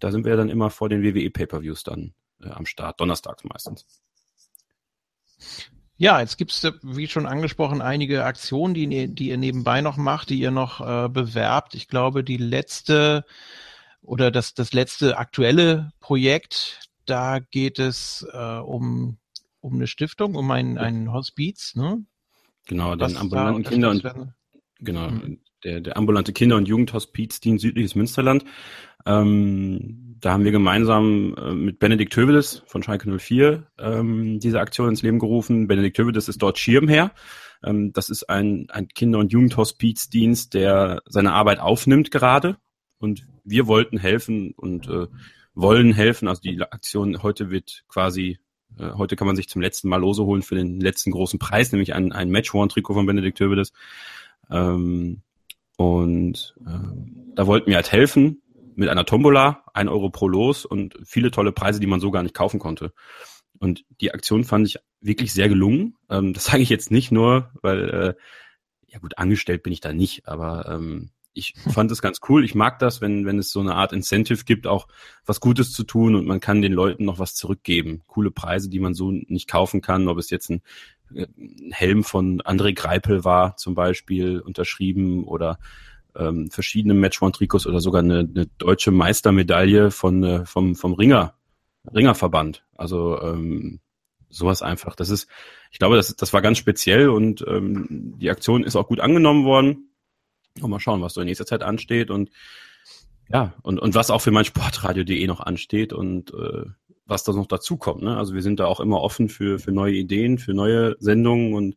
da 0.00 0.10
sind 0.10 0.24
wir 0.24 0.36
dann 0.36 0.48
immer 0.48 0.70
vor 0.70 0.88
den 0.88 1.02
WWE 1.02 1.30
Pay-Per-Views 1.30 1.82
dann 1.84 2.14
äh, 2.42 2.48
am 2.48 2.66
Start, 2.66 3.00
donnerstags 3.00 3.44
meistens. 3.44 3.86
Ja, 5.96 6.20
jetzt 6.20 6.38
gibt's 6.38 6.66
wie 6.82 7.06
schon 7.06 7.26
angesprochen, 7.26 7.80
einige 7.80 8.24
Aktionen, 8.24 8.74
die, 8.74 9.14
die 9.14 9.28
ihr 9.28 9.36
nebenbei 9.36 9.80
noch 9.80 9.96
macht, 9.96 10.30
die 10.30 10.40
ihr 10.40 10.50
noch 10.50 10.80
äh, 10.80 11.08
bewerbt. 11.08 11.74
Ich 11.74 11.86
glaube, 11.86 12.24
die 12.24 12.36
letzte 12.36 13.24
oder 14.02 14.30
das, 14.30 14.54
das 14.54 14.72
letzte 14.72 15.18
aktuelle 15.18 15.92
Projekt, 16.00 16.90
da 17.06 17.38
geht 17.38 17.78
es 17.78 18.26
äh, 18.32 18.58
um, 18.58 19.18
um 19.60 19.74
eine 19.74 19.86
Stiftung, 19.86 20.34
um 20.34 20.50
ein, 20.50 20.78
ein 20.78 21.12
Hospiz, 21.12 21.74
ne? 21.74 22.04
Genau, 22.66 22.96
den 22.96 23.16
ambulanten 23.16 23.62
Kinder- 23.64 23.90
und 23.90 24.02
genau, 24.80 25.10
mhm. 25.10 25.40
Der, 25.64 25.80
der 25.80 25.96
ambulante 25.96 26.32
Kinder- 26.32 26.56
und 26.56 26.68
Jugendhospizdienst 26.68 27.62
Südliches 27.62 27.94
Münsterland. 27.94 28.44
Ähm, 29.06 30.16
da 30.20 30.32
haben 30.32 30.44
wir 30.44 30.52
gemeinsam 30.52 31.34
äh, 31.36 31.52
mit 31.52 31.78
Benedikt 31.78 32.16
Hövedes 32.16 32.62
von 32.66 32.82
Schalke 32.82 33.10
04 33.18 33.66
ähm, 33.78 34.40
diese 34.40 34.60
Aktion 34.60 34.88
ins 34.88 35.02
Leben 35.02 35.18
gerufen. 35.18 35.66
Benedikt 35.66 35.98
Hövedes 35.98 36.28
ist 36.28 36.42
dort 36.42 36.58
Schirmherr. 36.58 37.12
Ähm, 37.62 37.92
das 37.92 38.08
ist 38.08 38.28
ein, 38.30 38.66
ein 38.70 38.88
Kinder- 38.88 39.18
und 39.18 39.32
Jugendhospizdienst, 39.32 40.54
der 40.54 41.02
seine 41.06 41.32
Arbeit 41.32 41.60
aufnimmt 41.60 42.10
gerade. 42.10 42.56
Und 42.98 43.26
wir 43.44 43.66
wollten 43.66 43.98
helfen 43.98 44.52
und 44.56 44.88
äh, 44.88 45.08
wollen 45.54 45.92
helfen. 45.92 46.28
Also 46.28 46.40
die 46.40 46.60
Aktion 46.62 47.22
heute 47.22 47.50
wird 47.50 47.84
quasi, 47.88 48.38
äh, 48.78 48.92
heute 48.92 49.16
kann 49.16 49.26
man 49.26 49.36
sich 49.36 49.48
zum 49.48 49.60
letzten 49.60 49.88
Mal 49.88 50.00
Lose 50.00 50.24
holen 50.24 50.42
für 50.42 50.54
den 50.54 50.80
letzten 50.80 51.10
großen 51.10 51.38
Preis, 51.38 51.70
nämlich 51.72 51.94
ein, 51.94 52.12
ein 52.12 52.30
Match-One-Trikot 52.30 52.94
von 52.94 53.06
Benedikt 53.06 53.40
Hövedes. 53.40 53.72
Ähm, 54.50 55.22
und 55.76 56.54
äh, 56.66 57.34
da 57.34 57.46
wollten 57.46 57.68
wir 57.68 57.76
halt 57.76 57.92
helfen 57.92 58.42
mit 58.76 58.88
einer 58.88 59.04
Tombola, 59.04 59.64
ein 59.72 59.88
Euro 59.88 60.10
pro 60.10 60.28
Los 60.28 60.64
und 60.64 60.96
viele 61.04 61.30
tolle 61.30 61.52
Preise, 61.52 61.80
die 61.80 61.86
man 61.86 62.00
so 62.00 62.10
gar 62.10 62.22
nicht 62.22 62.34
kaufen 62.34 62.58
konnte. 62.58 62.92
Und 63.58 63.84
die 64.00 64.12
Aktion 64.12 64.44
fand 64.44 64.66
ich 64.66 64.78
wirklich 65.00 65.32
sehr 65.32 65.48
gelungen. 65.48 65.96
Ähm, 66.10 66.32
das 66.32 66.44
sage 66.46 66.62
ich 66.62 66.68
jetzt 66.68 66.90
nicht 66.90 67.12
nur, 67.12 67.50
weil, 67.62 67.90
äh, 67.90 68.14
ja 68.86 68.98
gut, 68.98 69.18
angestellt 69.18 69.62
bin 69.62 69.72
ich 69.72 69.80
da 69.80 69.92
nicht, 69.92 70.28
aber 70.28 70.68
ähm, 70.68 71.10
ich 71.34 71.54
fand 71.72 71.90
es 71.90 72.00
ganz 72.00 72.20
cool. 72.28 72.44
Ich 72.44 72.54
mag 72.54 72.78
das, 72.78 73.00
wenn, 73.00 73.26
wenn 73.26 73.38
es 73.38 73.50
so 73.50 73.60
eine 73.60 73.74
Art 73.74 73.92
Incentive 73.92 74.44
gibt, 74.44 74.66
auch 74.66 74.86
was 75.26 75.40
Gutes 75.40 75.72
zu 75.72 75.84
tun 75.84 76.14
und 76.14 76.26
man 76.26 76.40
kann 76.40 76.62
den 76.62 76.72
Leuten 76.72 77.04
noch 77.04 77.18
was 77.18 77.34
zurückgeben. 77.34 78.02
Coole 78.06 78.30
Preise, 78.30 78.70
die 78.70 78.80
man 78.80 78.94
so 78.94 79.10
nicht 79.10 79.48
kaufen 79.48 79.80
kann, 79.80 80.08
ob 80.08 80.18
es 80.18 80.30
jetzt 80.30 80.50
ein, 80.50 80.62
äh, 81.14 81.26
Helm 81.70 82.04
von 82.04 82.40
André 82.42 82.74
Greipel 82.74 83.24
war, 83.24 83.56
zum 83.56 83.74
Beispiel, 83.74 84.40
unterschrieben 84.40 85.24
oder 85.24 85.58
ähm, 86.16 86.50
verschiedene 86.50 86.94
Match-One-Trikots 86.94 87.66
oder 87.66 87.80
sogar 87.80 88.02
eine, 88.02 88.20
eine 88.20 88.46
deutsche 88.58 88.92
Meistermedaille 88.92 89.90
von, 89.90 90.22
äh, 90.22 90.46
vom, 90.46 90.76
vom 90.76 90.94
Ringer, 90.94 91.34
Ringerverband. 91.92 92.64
Also 92.76 93.20
ähm, 93.20 93.80
sowas 94.28 94.62
einfach. 94.62 94.94
Das 94.94 95.10
ist, 95.10 95.28
ich 95.70 95.78
glaube, 95.78 95.96
das, 95.96 96.14
das 96.16 96.32
war 96.32 96.42
ganz 96.42 96.58
speziell 96.58 97.08
und 97.08 97.44
ähm, 97.46 98.14
die 98.18 98.30
Aktion 98.30 98.64
ist 98.64 98.76
auch 98.76 98.88
gut 98.88 99.00
angenommen 99.00 99.44
worden. 99.44 99.90
Und 100.60 100.70
mal 100.70 100.80
schauen, 100.80 101.02
was 101.02 101.14
so 101.14 101.20
in 101.20 101.26
nächster 101.26 101.46
Zeit 101.46 101.62
ansteht 101.62 102.10
und 102.10 102.30
ja, 103.28 103.54
und, 103.62 103.80
und 103.80 103.94
was 103.94 104.10
auch 104.10 104.20
für 104.20 104.30
mein 104.30 104.44
Sportradio.de 104.44 105.26
noch 105.26 105.40
ansteht 105.40 105.92
und 105.92 106.32
äh, 106.34 106.64
was 107.06 107.24
da 107.24 107.32
noch 107.32 107.46
dazu 107.46 107.76
kommt. 107.76 108.02
Ne? 108.02 108.16
Also 108.16 108.34
wir 108.34 108.42
sind 108.42 108.60
da 108.60 108.66
auch 108.66 108.80
immer 108.80 109.00
offen 109.00 109.28
für, 109.28 109.58
für 109.58 109.72
neue 109.72 109.94
Ideen, 109.94 110.38
für 110.38 110.54
neue 110.54 110.96
Sendungen 110.98 111.54
und 111.54 111.76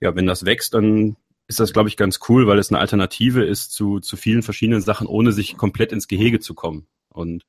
ja, 0.00 0.14
wenn 0.16 0.26
das 0.26 0.44
wächst, 0.44 0.74
dann 0.74 1.16
ist 1.46 1.60
das, 1.60 1.72
glaube 1.72 1.88
ich, 1.88 1.96
ganz 1.96 2.20
cool, 2.28 2.46
weil 2.46 2.58
es 2.58 2.70
eine 2.70 2.78
Alternative 2.78 3.44
ist 3.44 3.72
zu, 3.72 4.00
zu 4.00 4.16
vielen 4.16 4.42
verschiedenen 4.42 4.80
Sachen, 4.80 5.06
ohne 5.06 5.32
sich 5.32 5.56
komplett 5.56 5.92
ins 5.92 6.08
Gehege 6.08 6.40
zu 6.40 6.54
kommen. 6.54 6.86
Und 7.08 7.44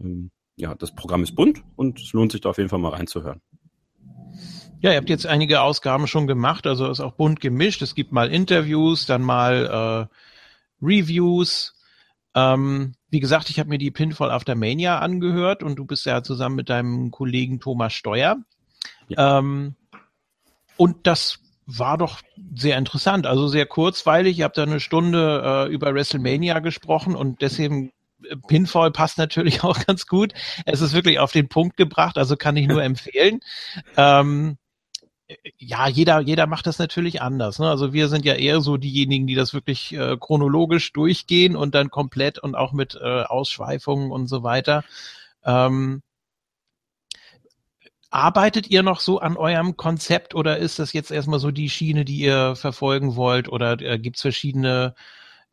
ähm, 0.00 0.30
ja, 0.56 0.74
das 0.74 0.94
Programm 0.94 1.22
ist 1.22 1.34
bunt 1.34 1.62
und 1.76 2.00
es 2.00 2.12
lohnt 2.12 2.32
sich 2.32 2.40
da 2.40 2.50
auf 2.50 2.58
jeden 2.58 2.70
Fall 2.70 2.78
mal 2.78 2.90
reinzuhören. 2.90 3.40
Ja, 4.80 4.90
ihr 4.90 4.96
habt 4.96 5.08
jetzt 5.08 5.26
einige 5.26 5.62
Ausgaben 5.62 6.06
schon 6.06 6.26
gemacht, 6.26 6.66
also 6.66 6.90
ist 6.90 7.00
auch 7.00 7.12
bunt 7.12 7.40
gemischt. 7.40 7.82
Es 7.82 7.94
gibt 7.94 8.12
mal 8.12 8.30
Interviews, 8.30 9.06
dann 9.06 9.22
mal 9.22 10.08
äh, 10.10 10.84
Reviews. 10.84 11.74
Ähm, 12.34 12.94
wie 13.08 13.20
gesagt, 13.20 13.48
ich 13.48 13.58
habe 13.58 13.70
mir 13.70 13.78
die 13.78 13.90
Pinfall 13.90 14.30
After 14.30 14.54
Mania 14.54 14.98
angehört 14.98 15.62
und 15.62 15.76
du 15.76 15.86
bist 15.86 16.04
ja 16.04 16.22
zusammen 16.22 16.56
mit 16.56 16.68
deinem 16.68 17.10
Kollegen 17.10 17.60
Thomas 17.60 17.94
Steuer. 17.94 18.36
Ja. 19.08 19.38
Ähm, 19.38 19.74
und 20.76 21.06
das 21.06 21.38
war 21.66 21.98
doch 21.98 22.20
sehr 22.54 22.78
interessant, 22.78 23.26
also 23.26 23.48
sehr 23.48 23.66
kurzweilig. 23.66 24.38
Ihr 24.38 24.44
habt 24.44 24.58
da 24.58 24.62
eine 24.62 24.80
Stunde 24.80 25.66
äh, 25.68 25.72
über 25.72 25.94
WrestleMania 25.94 26.60
gesprochen 26.60 27.16
und 27.16 27.40
deswegen 27.42 27.92
äh, 28.22 28.36
Pinfall 28.36 28.92
passt 28.92 29.18
natürlich 29.18 29.64
auch 29.64 29.84
ganz 29.86 30.06
gut. 30.06 30.34
Es 30.64 30.80
ist 30.80 30.92
wirklich 30.92 31.18
auf 31.18 31.32
den 31.32 31.48
Punkt 31.48 31.76
gebracht, 31.76 32.18
also 32.18 32.36
kann 32.36 32.56
ich 32.56 32.68
nur 32.68 32.82
empfehlen. 32.84 33.40
Ähm, 33.96 34.58
ja, 35.58 35.88
jeder, 35.88 36.20
jeder 36.20 36.46
macht 36.46 36.66
das 36.66 36.78
natürlich 36.78 37.22
anders. 37.22 37.58
Ne? 37.58 37.68
Also 37.68 37.92
wir 37.92 38.08
sind 38.08 38.24
ja 38.24 38.34
eher 38.34 38.60
so 38.60 38.76
diejenigen, 38.76 39.26
die 39.26 39.34
das 39.34 39.54
wirklich 39.54 39.92
äh, 39.92 40.16
chronologisch 40.18 40.92
durchgehen 40.92 41.56
und 41.56 41.74
dann 41.74 41.90
komplett 41.90 42.38
und 42.38 42.54
auch 42.54 42.72
mit 42.72 42.94
äh, 42.94 43.22
Ausschweifungen 43.22 44.10
und 44.10 44.28
so 44.28 44.42
weiter. 44.42 44.84
Ähm, 45.44 46.02
Arbeitet 48.08 48.70
ihr 48.70 48.82
noch 48.82 49.00
so 49.00 49.18
an 49.18 49.36
eurem 49.36 49.76
Konzept 49.76 50.34
oder 50.34 50.58
ist 50.58 50.78
das 50.78 50.92
jetzt 50.92 51.10
erstmal 51.10 51.40
so 51.40 51.50
die 51.50 51.68
Schiene, 51.68 52.04
die 52.04 52.18
ihr 52.18 52.54
verfolgen 52.56 53.16
wollt? 53.16 53.48
Oder 53.48 53.80
äh, 53.80 53.98
gibt 53.98 54.16
es 54.16 54.22
verschiedene 54.22 54.94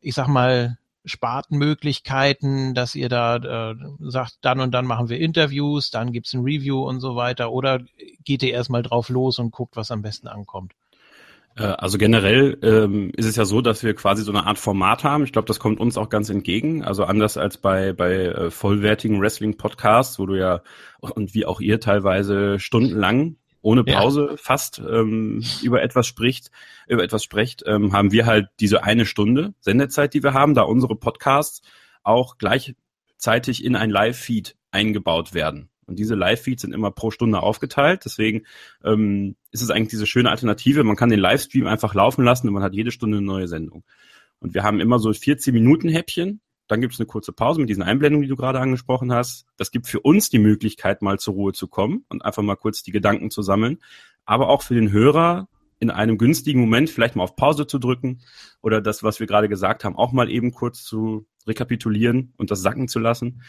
ich 0.04 0.16
sag 0.16 0.28
mal, 0.28 0.78
Spartenmöglichkeiten, 1.06 2.74
dass 2.74 2.95
ihr 2.95 3.10
da 3.10 3.72
äh, 3.72 3.76
sagt, 3.99 4.38
dann 4.41 4.60
und 4.60 4.72
dann 4.72 4.86
machen 4.86 5.10
wir 5.10 5.20
Interviews, 5.20 5.91
dann 5.91 6.12
gibt's 6.12 6.34
ein 6.34 6.43
Review 6.43 6.88
und 6.88 6.99
so 6.99 7.16
weiter? 7.16 7.51
Oder 7.51 7.82
geht 8.24 8.43
ihr 8.43 8.54
erstmal 8.54 8.84
drauf 8.84 9.10
los 9.10 9.39
und 9.39 9.51
guckt, 9.51 9.76
was 9.76 9.91
am 9.91 10.01
besten 10.01 10.28
ankommt? 10.28 10.74
Äh, 11.56 11.64
also 11.64 11.97
generell 11.97 12.58
ähm, 12.62 13.12
ist 13.16 13.26
es 13.26 13.36
ja 13.36 13.45
so, 13.45 13.62
dass 13.62 13.84
wir 13.84 13.93
quasi 13.93 14.24
so 14.24 14.32
eine 14.32 14.45
Art 14.45 14.58
Format 14.58 15.04
haben. 15.04 15.24
Ich 15.24 15.32
glaube, 15.32 15.47
das 15.47 15.60
kommt 15.60 15.80
uns 15.80 15.97
auch 15.97 16.10
ganz 16.10 16.30
entgegen. 16.30 16.84
Also 16.84 17.04
anders 17.04 17.38
als 17.38 17.58
bei 17.58 17.93
bei 17.93 18.14
äh, 18.14 18.51
vollwertigen 18.51 19.22
Wrestling-Podcasts, 19.22 20.20
wo 20.20 20.26
du 20.26 20.36
ja 20.36 20.62
und 20.99 21.34
wie 21.34 21.45
auch 21.45 21.60
ihr 21.60 21.80
teilweise 21.80 22.60
stundenlang 22.60 23.38
ohne 23.64 23.84
Pause 23.84 24.28
ja. 24.32 24.38
fast 24.38 24.80
ähm, 24.80 25.41
über 25.64 25.82
etwas 25.82 26.05
spricht, 26.05 26.51
über 26.88 27.03
etwas 27.03 27.24
spricht, 27.24 27.64
ähm, 27.66 27.93
haben 27.93 28.11
wir 28.11 28.26
halt 28.28 28.49
diese 28.59 28.84
eine 28.84 29.05
Stunde 29.05 29.53
Sendezeit, 29.61 30.14
die 30.14 30.22
wir 30.22 30.34
haben, 30.34 30.53
da 30.53 30.61
unsere 30.64 30.95
Podcasts 30.95 31.61
auch 32.03 32.38
gleichzeitig 32.38 33.64
in 33.64 33.76
ein 33.76 33.89
Live-Feed 33.89 34.55
eingebaut 34.72 35.34
werden. 35.34 35.70
Und 35.86 35.97
diese 35.97 36.16
Live-Feeds 36.16 36.61
sind 36.61 36.74
immer 36.74 36.91
pro 36.91 37.09
Stunde 37.09 37.41
aufgeteilt. 37.41 38.03
Deswegen 38.05 38.43
ähm, 38.84 39.36
ist 39.51 39.61
es 39.61 39.70
eigentlich 39.70 39.89
diese 39.89 40.07
schöne 40.07 40.30
Alternative. 40.30 40.84
Man 40.84 40.95
kann 40.95 41.09
den 41.09 41.20
Livestream 41.20 41.66
einfach 41.66 41.93
laufen 41.93 42.24
lassen 42.24 42.47
und 42.47 42.53
man 42.53 42.64
hat 42.64 42.74
jede 42.74 42.91
Stunde 42.91 43.18
eine 43.18 43.26
neue 43.26 43.47
Sendung. 43.47 43.84
Und 44.39 44.53
wir 44.53 44.64
haben 44.64 44.82
immer 44.82 44.99
so 44.99 45.11
14 45.11 45.53
Minuten 45.53 45.88
Häppchen 45.88 46.41
dann 46.74 46.82
gibt 46.82 46.96
es 46.96 47.00
eine 47.00 47.06
kurze 47.06 47.32
Pause 47.34 47.60
mit 47.60 47.70
diesen 47.70 47.84
Einblendungen, 47.84 48.24
die 48.24 48.30
du 48.30 48.36
gerade 48.36 48.60
angesprochen 48.60 49.14
hast. 49.14 49.46
Das 49.58 49.70
gibt 49.70 49.86
für 49.86 50.00
uns 50.00 50.32
die 50.32 50.40
Möglichkeit, 50.40 51.04
mal 51.04 51.20
zur 51.20 51.36
Ruhe 51.36 51.54
zu 51.54 51.68
kommen 51.68 52.04
und 52.10 52.26
einfach 52.26 52.42
mal 52.42 52.56
kurz 52.56 52.82
die 52.82 52.90
Gedanken 52.90 53.30
zu 53.30 53.44
sammeln. 53.44 53.78
Aber 54.26 54.50
auch 54.50 54.64
für 54.64 54.74
den 54.74 54.92
Hörer 54.92 55.48
in 55.80 55.92
einem 55.92 56.18
günstigen 56.18 56.60
Moment 56.60 56.90
vielleicht 56.90 57.16
mal 57.16 57.26
auf 57.26 57.36
Pause 57.36 57.68
zu 57.68 57.78
drücken 57.78 58.22
oder 58.64 58.82
das, 58.82 59.04
was 59.04 59.20
wir 59.20 59.28
gerade 59.28 59.50
gesagt 59.50 59.84
haben, 59.84 59.96
auch 59.96 60.14
mal 60.14 60.32
eben 60.32 60.52
kurz 60.52 60.84
zu 60.84 61.28
rekapitulieren 61.46 62.34
und 62.38 62.50
das 62.50 62.64
sacken 62.64 62.88
zu 62.88 62.98
lassen. 62.98 63.44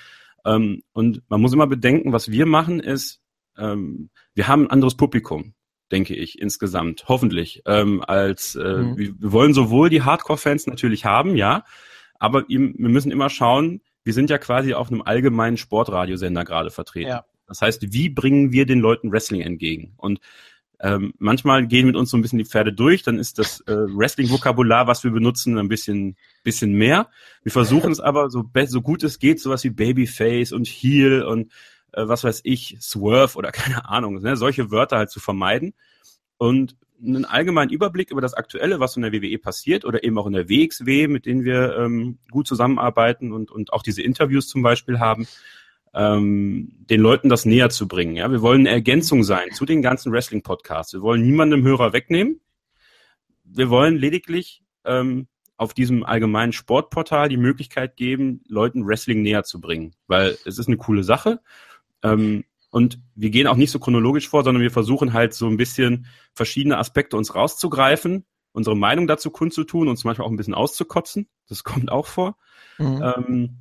Ähm, 0.44 0.82
und 0.92 1.22
man 1.30 1.40
muss 1.40 1.54
immer 1.54 1.66
bedenken, 1.66 2.12
was 2.12 2.30
wir 2.30 2.44
machen 2.44 2.78
ist, 2.78 3.22
ähm, 3.56 4.10
wir 4.34 4.48
haben 4.48 4.64
ein 4.64 4.70
anderes 4.70 4.96
Publikum 4.96 5.54
denke 5.92 6.14
ich, 6.16 6.40
insgesamt, 6.40 7.04
hoffentlich, 7.08 7.62
ähm, 7.66 8.02
als 8.02 8.56
äh, 8.56 8.78
mhm. 8.78 8.96
wir, 8.96 9.14
wir 9.20 9.32
wollen 9.32 9.54
sowohl 9.54 9.90
die 9.90 10.02
Hardcore-Fans 10.02 10.66
natürlich 10.66 11.04
haben, 11.04 11.36
ja, 11.36 11.62
aber 12.18 12.44
wir 12.48 12.58
müssen 12.58 13.10
immer 13.10 13.30
schauen, 13.30 13.80
wir 14.04 14.12
sind 14.12 14.30
ja 14.30 14.38
quasi 14.38 14.74
auf 14.74 14.90
einem 14.90 15.02
allgemeinen 15.02 15.56
Sportradiosender 15.56 16.44
gerade 16.44 16.70
vertreten. 16.70 17.10
Ja. 17.10 17.24
Das 17.46 17.60
heißt, 17.60 17.92
wie 17.92 18.08
bringen 18.08 18.52
wir 18.52 18.66
den 18.66 18.80
Leuten 18.80 19.12
Wrestling 19.12 19.40
entgegen? 19.40 19.94
Und 19.96 20.20
ähm, 20.80 21.14
manchmal 21.18 21.66
gehen 21.66 21.86
mit 21.86 21.96
uns 21.96 22.10
so 22.10 22.16
ein 22.16 22.22
bisschen 22.22 22.38
die 22.38 22.44
Pferde 22.44 22.72
durch, 22.72 23.02
dann 23.02 23.18
ist 23.18 23.38
das 23.38 23.60
äh, 23.60 23.72
Wrestling-Vokabular, 23.74 24.86
was 24.86 25.04
wir 25.04 25.10
benutzen, 25.10 25.56
ein 25.56 25.68
bisschen, 25.68 26.16
bisschen 26.42 26.72
mehr. 26.72 27.08
Wir 27.42 27.52
versuchen 27.52 27.92
es 27.92 28.00
aber 28.00 28.28
so, 28.28 28.44
so 28.66 28.82
gut 28.82 29.02
es 29.02 29.18
geht, 29.18 29.40
sowas 29.40 29.64
wie 29.64 29.70
Babyface 29.70 30.52
und 30.52 30.66
Heel 30.66 31.22
und 31.22 31.52
äh, 31.92 32.06
was 32.06 32.24
weiß 32.24 32.40
ich, 32.44 32.76
Swerve 32.80 33.36
oder 33.38 33.52
keine 33.52 33.88
Ahnung, 33.88 34.20
ne, 34.20 34.36
solche 34.36 34.70
Wörter 34.70 34.98
halt 34.98 35.10
zu 35.10 35.20
vermeiden. 35.20 35.74
Und 36.36 36.76
einen 37.02 37.24
allgemeinen 37.24 37.70
Überblick 37.70 38.10
über 38.10 38.20
das 38.20 38.34
Aktuelle, 38.34 38.80
was 38.80 38.96
in 38.96 39.02
der 39.02 39.12
WWE 39.12 39.38
passiert 39.38 39.84
oder 39.84 40.04
eben 40.04 40.18
auch 40.18 40.26
in 40.26 40.32
der 40.32 40.48
WXW, 40.48 41.08
mit 41.08 41.26
denen 41.26 41.44
wir 41.44 41.76
ähm, 41.76 42.18
gut 42.30 42.46
zusammenarbeiten 42.46 43.32
und, 43.32 43.50
und 43.50 43.72
auch 43.72 43.82
diese 43.82 44.02
Interviews 44.02 44.48
zum 44.48 44.62
Beispiel 44.62 45.00
haben, 45.00 45.26
ähm, 45.94 46.72
den 46.90 47.00
Leuten 47.00 47.28
das 47.28 47.44
näher 47.44 47.70
zu 47.70 47.88
bringen. 47.88 48.16
Ja, 48.16 48.30
wir 48.30 48.42
wollen 48.42 48.62
eine 48.62 48.70
Ergänzung 48.70 49.22
sein 49.22 49.50
zu 49.52 49.64
den 49.64 49.82
ganzen 49.82 50.12
Wrestling-Podcasts. 50.12 50.92
Wir 50.92 51.02
wollen 51.02 51.22
niemandem 51.22 51.62
Hörer 51.62 51.92
wegnehmen. 51.92 52.40
Wir 53.44 53.70
wollen 53.70 53.96
lediglich 53.96 54.62
ähm, 54.84 55.28
auf 55.56 55.74
diesem 55.74 56.04
allgemeinen 56.04 56.52
Sportportal 56.52 57.28
die 57.28 57.36
Möglichkeit 57.36 57.96
geben, 57.96 58.42
Leuten 58.48 58.86
Wrestling 58.86 59.22
näher 59.22 59.44
zu 59.44 59.60
bringen, 59.60 59.94
weil 60.06 60.36
es 60.44 60.58
ist 60.58 60.66
eine 60.66 60.76
coole 60.76 61.04
Sache. 61.04 61.40
Ähm, 62.02 62.44
und 62.74 62.98
wir 63.14 63.30
gehen 63.30 63.46
auch 63.46 63.54
nicht 63.54 63.70
so 63.70 63.78
chronologisch 63.78 64.28
vor, 64.28 64.42
sondern 64.42 64.60
wir 64.60 64.72
versuchen 64.72 65.12
halt 65.12 65.32
so 65.32 65.46
ein 65.46 65.56
bisschen 65.56 66.06
verschiedene 66.32 66.76
Aspekte 66.76 67.16
uns 67.16 67.36
rauszugreifen, 67.36 68.26
unsere 68.50 68.76
Meinung 68.76 69.06
dazu 69.06 69.30
kundzutun, 69.30 69.86
uns 69.86 70.02
manchmal 70.02 70.26
auch 70.26 70.30
ein 70.32 70.36
bisschen 70.36 70.54
auszukotzen. 70.54 71.28
Das 71.48 71.62
kommt 71.64 71.92
auch 71.92 72.08
vor. 72.08 72.36
Mhm. 72.78 73.00
Ähm, 73.00 73.58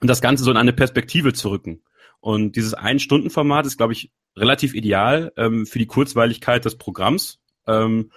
und 0.00 0.06
das 0.06 0.20
Ganze 0.20 0.44
so 0.44 0.52
in 0.52 0.56
eine 0.56 0.72
Perspektive 0.72 1.32
zu 1.32 1.48
rücken. 1.48 1.82
Und 2.20 2.54
dieses 2.54 2.74
Ein-Stunden-Format 2.74 3.66
ist, 3.66 3.76
glaube 3.76 3.92
ich, 3.92 4.12
relativ 4.36 4.74
ideal 4.74 5.32
ähm, 5.36 5.66
für 5.66 5.80
die 5.80 5.86
Kurzweiligkeit 5.86 6.64
des 6.64 6.78
Programms. 6.78 7.40
Ähm, 7.66 8.12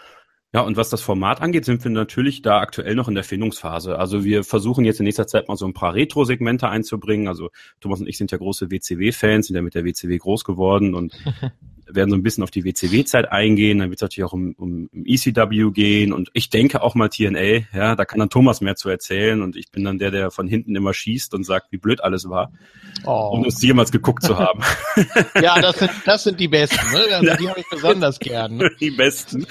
ja, 0.54 0.62
und 0.62 0.78
was 0.78 0.90
das 0.90 1.02
Format 1.02 1.42
angeht, 1.42 1.66
sind 1.66 1.84
wir 1.84 1.92
natürlich 1.92 2.42
da 2.42 2.60
aktuell 2.60 2.96
noch 2.96 3.10
in 3.10 3.16
der 3.16 3.26
Findungsphase. 3.26 4.00
Also 4.00 4.24
wir 4.24 4.44
versuchen 4.46 4.86
jetzt 4.86 5.00
in 5.00 5.04
nächster 5.04 5.28
Zeit 5.28 5.50
mal 5.50 5.58
so 5.58 5.66
ein 5.66 5.74
paar 5.74 5.94
Retro-Segmente 5.94 6.70
einzubringen. 6.70 7.28
Also 7.28 7.50
Thomas 7.82 8.00
und 8.00 8.08
ich 8.08 8.18
sind 8.18 8.32
ja 8.32 8.38
große 8.38 8.72
WCW-Fans, 8.72 9.48
sind 9.48 9.58
ja 9.58 9.62
mit 9.62 9.76
der 9.76 9.84
WCW 9.84 10.18
groß 10.18 10.46
geworden 10.46 10.96
und 10.96 11.14
werden 11.90 12.10
so 12.10 12.16
ein 12.16 12.24
bisschen 12.24 12.44
auf 12.44 12.52
die 12.52 12.66
WCW-Zeit 12.66 13.32
eingehen, 13.32 13.80
dann 13.80 13.90
wird 13.90 14.00
es 14.00 14.02
natürlich 14.02 14.28
auch 14.28 14.34
um, 14.34 14.54
um, 14.58 14.90
um 14.92 15.06
ECW 15.06 15.72
gehen 15.72 16.14
und 16.14 16.30
ich 16.34 16.50
denke 16.50 16.82
auch 16.82 16.96
mal 16.96 17.10
TNA, 17.10 17.66
ja, 17.74 17.96
da 17.96 18.06
kann 18.06 18.20
dann 18.20 18.30
Thomas 18.30 18.62
mehr 18.62 18.76
zu 18.76 18.90
erzählen 18.90 19.42
und 19.42 19.56
ich 19.56 19.72
bin 19.72 19.84
dann 19.84 19.98
der, 19.98 20.12
der 20.12 20.32
von 20.32 20.48
hinten 20.48 20.76
immer 20.76 20.94
schießt 20.94 21.34
und 21.34 21.44
sagt, 21.44 21.72
wie 21.72 21.78
blöd 21.78 22.04
alles 22.04 22.30
war, 22.30 22.52
oh. 23.06 23.32
um 23.34 23.46
es 23.46 23.62
jemals 23.62 23.92
geguckt 23.92 24.24
zu 24.24 24.38
haben. 24.38 24.62
ja, 25.42 25.60
das 25.62 25.80
sind, 25.80 25.92
das 26.06 26.24
sind 26.24 26.40
die 26.40 26.48
Besten, 26.48 26.92
ne? 26.92 27.04
Also 27.16 27.36
die 27.36 27.50
habe 27.50 27.60
ich 27.60 27.70
besonders 27.70 28.20
gern. 28.20 28.58
Ne? 28.58 28.70
Die 28.80 28.92
Besten. 28.92 29.46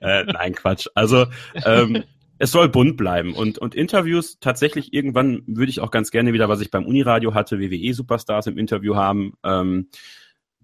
Äh, 0.00 0.24
nein, 0.24 0.54
Quatsch. 0.54 0.86
Also 0.94 1.26
ähm, 1.64 2.04
es 2.38 2.52
soll 2.52 2.68
bunt 2.68 2.96
bleiben 2.96 3.34
und, 3.34 3.58
und 3.58 3.74
Interviews 3.74 4.38
tatsächlich 4.40 4.94
irgendwann 4.94 5.42
würde 5.46 5.70
ich 5.70 5.80
auch 5.80 5.90
ganz 5.90 6.10
gerne 6.10 6.32
wieder, 6.32 6.48
was 6.48 6.60
ich 6.60 6.70
beim 6.70 6.86
Uniradio 6.86 7.34
hatte, 7.34 7.60
WWE 7.60 7.92
Superstars 7.92 8.46
im 8.46 8.56
Interview 8.56 8.96
haben. 8.96 9.34
Ähm, 9.44 9.88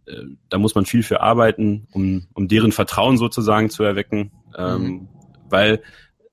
äh, 0.07 0.23
da 0.49 0.59
muss 0.59 0.75
man 0.75 0.87
viel 0.87 1.03
für 1.03 1.21
arbeiten, 1.21 1.87
um, 1.93 2.27
um 2.35 2.49
deren 2.49 2.73
Vertrauen 2.73 3.19
sozusagen 3.19 3.71
zu 3.71 3.83
erwecken, 3.83 4.33
ähm, 4.57 4.83
mhm. 4.83 5.09
weil 5.49 5.83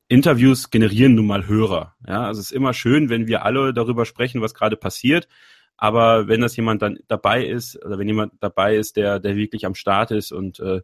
Interviews 0.07 0.69
generieren 0.69 1.15
nun 1.15 1.27
mal 1.27 1.47
Hörer. 1.47 1.95
Ja, 2.07 2.25
also 2.25 2.39
es 2.39 2.51
ist 2.51 2.55
immer 2.55 2.73
schön, 2.73 3.09
wenn 3.09 3.27
wir 3.27 3.45
alle 3.45 3.73
darüber 3.73 4.05
sprechen, 4.05 4.41
was 4.41 4.53
gerade 4.53 4.77
passiert. 4.77 5.27
Aber 5.75 6.27
wenn 6.27 6.41
das 6.41 6.55
jemand 6.55 6.81
dann 6.81 6.99
dabei 7.07 7.45
ist, 7.45 7.83
oder 7.83 7.97
wenn 7.97 8.07
jemand 8.07 8.33
dabei 8.39 8.75
ist, 8.75 8.95
der, 8.95 9.19
der 9.19 9.35
wirklich 9.35 9.65
am 9.65 9.75
Start 9.75 10.11
ist 10.11 10.31
und 10.31 10.59
äh, 10.59 10.81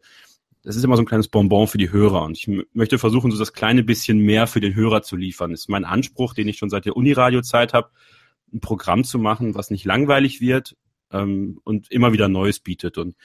das 0.63 0.75
ist 0.75 0.83
immer 0.83 0.97
so 0.97 1.03
ein 1.03 1.05
kleines 1.05 1.29
Bonbon 1.29 1.67
für 1.67 1.77
die 1.77 1.91
Hörer. 1.91 2.23
Und 2.23 2.37
ich 2.37 2.49
möchte 2.73 2.97
versuchen, 2.97 3.31
so 3.31 3.39
das 3.39 3.53
kleine 3.53 3.83
bisschen 3.83 4.19
mehr 4.19 4.45
für 4.45 4.59
den 4.59 4.75
Hörer 4.75 5.01
zu 5.01 5.15
liefern. 5.15 5.51
Das 5.51 5.61
ist 5.61 5.69
mein 5.69 5.85
Anspruch, 5.85 6.33
den 6.33 6.47
ich 6.47 6.57
schon 6.57 6.69
seit 6.69 6.85
der 6.85 6.97
Uniradio-Zeit 6.97 7.73
habe, 7.73 7.91
ein 8.53 8.59
Programm 8.59 9.03
zu 9.03 9.19
machen, 9.19 9.55
was 9.55 9.69
nicht 9.69 9.85
langweilig 9.85 10.41
wird, 10.41 10.75
ähm, 11.11 11.59
und 11.63 11.91
immer 11.91 12.13
wieder 12.13 12.27
Neues 12.27 12.59
bietet. 12.59 12.97
Und 12.97 13.15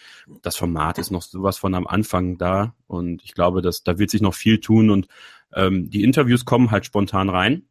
das 0.43 0.57
Format 0.57 0.99
ist 0.99 1.11
noch 1.11 1.23
sowas 1.23 1.59
von 1.59 1.75
am 1.75 1.87
Anfang 1.87 2.39
da. 2.39 2.75
Und 2.87 3.23
ich 3.25 3.35
glaube, 3.35 3.63
dass 3.63 3.83
da 3.83 3.99
wird 3.99 4.11
sich 4.11 4.23
noch 4.23 4.35
viel 4.35 4.61
tun. 4.61 4.91
Und 4.91 5.09
ähm, 5.53 5.91
die 5.91 6.03
Interviews 6.03 6.45
kommen 6.45 6.71
halt 6.71 6.87
spontan 6.87 7.29
rein. 7.29 7.69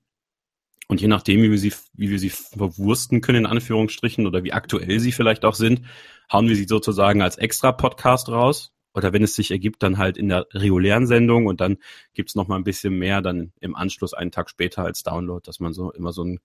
Und 0.88 1.02
je 1.02 1.08
nachdem, 1.08 1.42
wie 1.42 1.52
wir 1.52 1.58
sie, 1.58 1.74
wie 1.94 2.10
wir 2.10 2.20
sie 2.20 2.30
verwursten 2.30 3.22
können, 3.22 3.46
in 3.46 3.52
Anführungsstrichen, 3.52 4.28
oder 4.28 4.44
wie 4.44 4.54
aktuell 4.54 5.00
sie 5.00 5.12
vielleicht 5.12 5.46
auch 5.46 5.56
sind, 5.56 5.82
hauen 6.32 6.48
wir 6.48 6.56
sie 6.56 6.66
sozusagen 6.66 7.22
als 7.22 7.38
extra 7.38 7.72
Podcast 7.72 8.30
raus 8.30 8.74
oder 8.94 9.14
wenn 9.14 9.24
es 9.24 9.36
sich 9.36 9.52
ergibt, 9.52 9.82
dann 9.84 9.98
halt 9.98 10.18
in 10.18 10.30
der 10.30 10.46
regulären 10.52 11.08
Sendung 11.08 11.48
und 11.48 11.62
dann 11.62 11.78
gibt's 12.14 12.36
noch 12.36 12.48
mal 12.48 12.56
ein 12.56 12.64
bisschen 12.64 12.98
mehr 12.98 13.22
dann 13.22 13.52
im 13.60 13.76
Anschluss 13.76 14.14
einen 14.14 14.32
Tag 14.32 14.50
später 14.50 14.84
als 14.84 15.04
Download, 15.04 15.42
dass 15.46 15.60
man 15.60 15.74
so 15.74 15.92
immer 15.92 16.14
so 16.14 16.24
ein, 16.24 16.40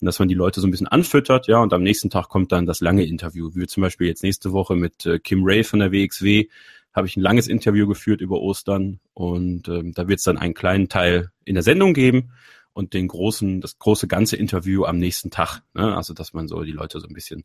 dass 0.00 0.18
man 0.18 0.28
die 0.28 0.34
Leute 0.34 0.60
so 0.60 0.66
ein 0.66 0.70
bisschen 0.70 0.88
anfüttert, 0.88 1.46
ja, 1.46 1.58
und 1.58 1.72
am 1.72 1.82
nächsten 1.82 2.10
Tag 2.10 2.28
kommt 2.28 2.52
dann 2.52 2.66
das 2.66 2.80
lange 2.80 3.04
Interview. 3.04 3.50
Wie 3.54 3.66
zum 3.66 3.82
Beispiel 3.82 4.08
jetzt 4.08 4.22
nächste 4.22 4.52
Woche 4.52 4.74
mit 4.74 5.06
äh, 5.06 5.18
Kim 5.18 5.44
Ray 5.44 5.64
von 5.64 5.78
der 5.78 5.92
WXW 5.92 6.48
habe 6.92 7.06
ich 7.08 7.16
ein 7.16 7.22
langes 7.22 7.48
Interview 7.48 7.86
geführt 7.88 8.20
über 8.20 8.40
Ostern 8.40 9.00
und 9.14 9.68
ähm, 9.68 9.92
da 9.94 10.06
wird 10.06 10.18
es 10.18 10.24
dann 10.24 10.38
einen 10.38 10.54
kleinen 10.54 10.88
Teil 10.88 11.30
in 11.44 11.54
der 11.54 11.64
Sendung 11.64 11.92
geben 11.92 12.30
und 12.72 12.94
den 12.94 13.08
großen, 13.08 13.60
das 13.60 13.78
große 13.78 14.06
ganze 14.06 14.36
Interview 14.36 14.84
am 14.84 14.98
nächsten 14.98 15.30
Tag. 15.30 15.62
Ne? 15.74 15.96
Also 15.96 16.14
dass 16.14 16.32
man 16.32 16.46
so 16.46 16.62
die 16.62 16.72
Leute 16.72 17.00
so 17.00 17.08
ein 17.08 17.14
bisschen 17.14 17.44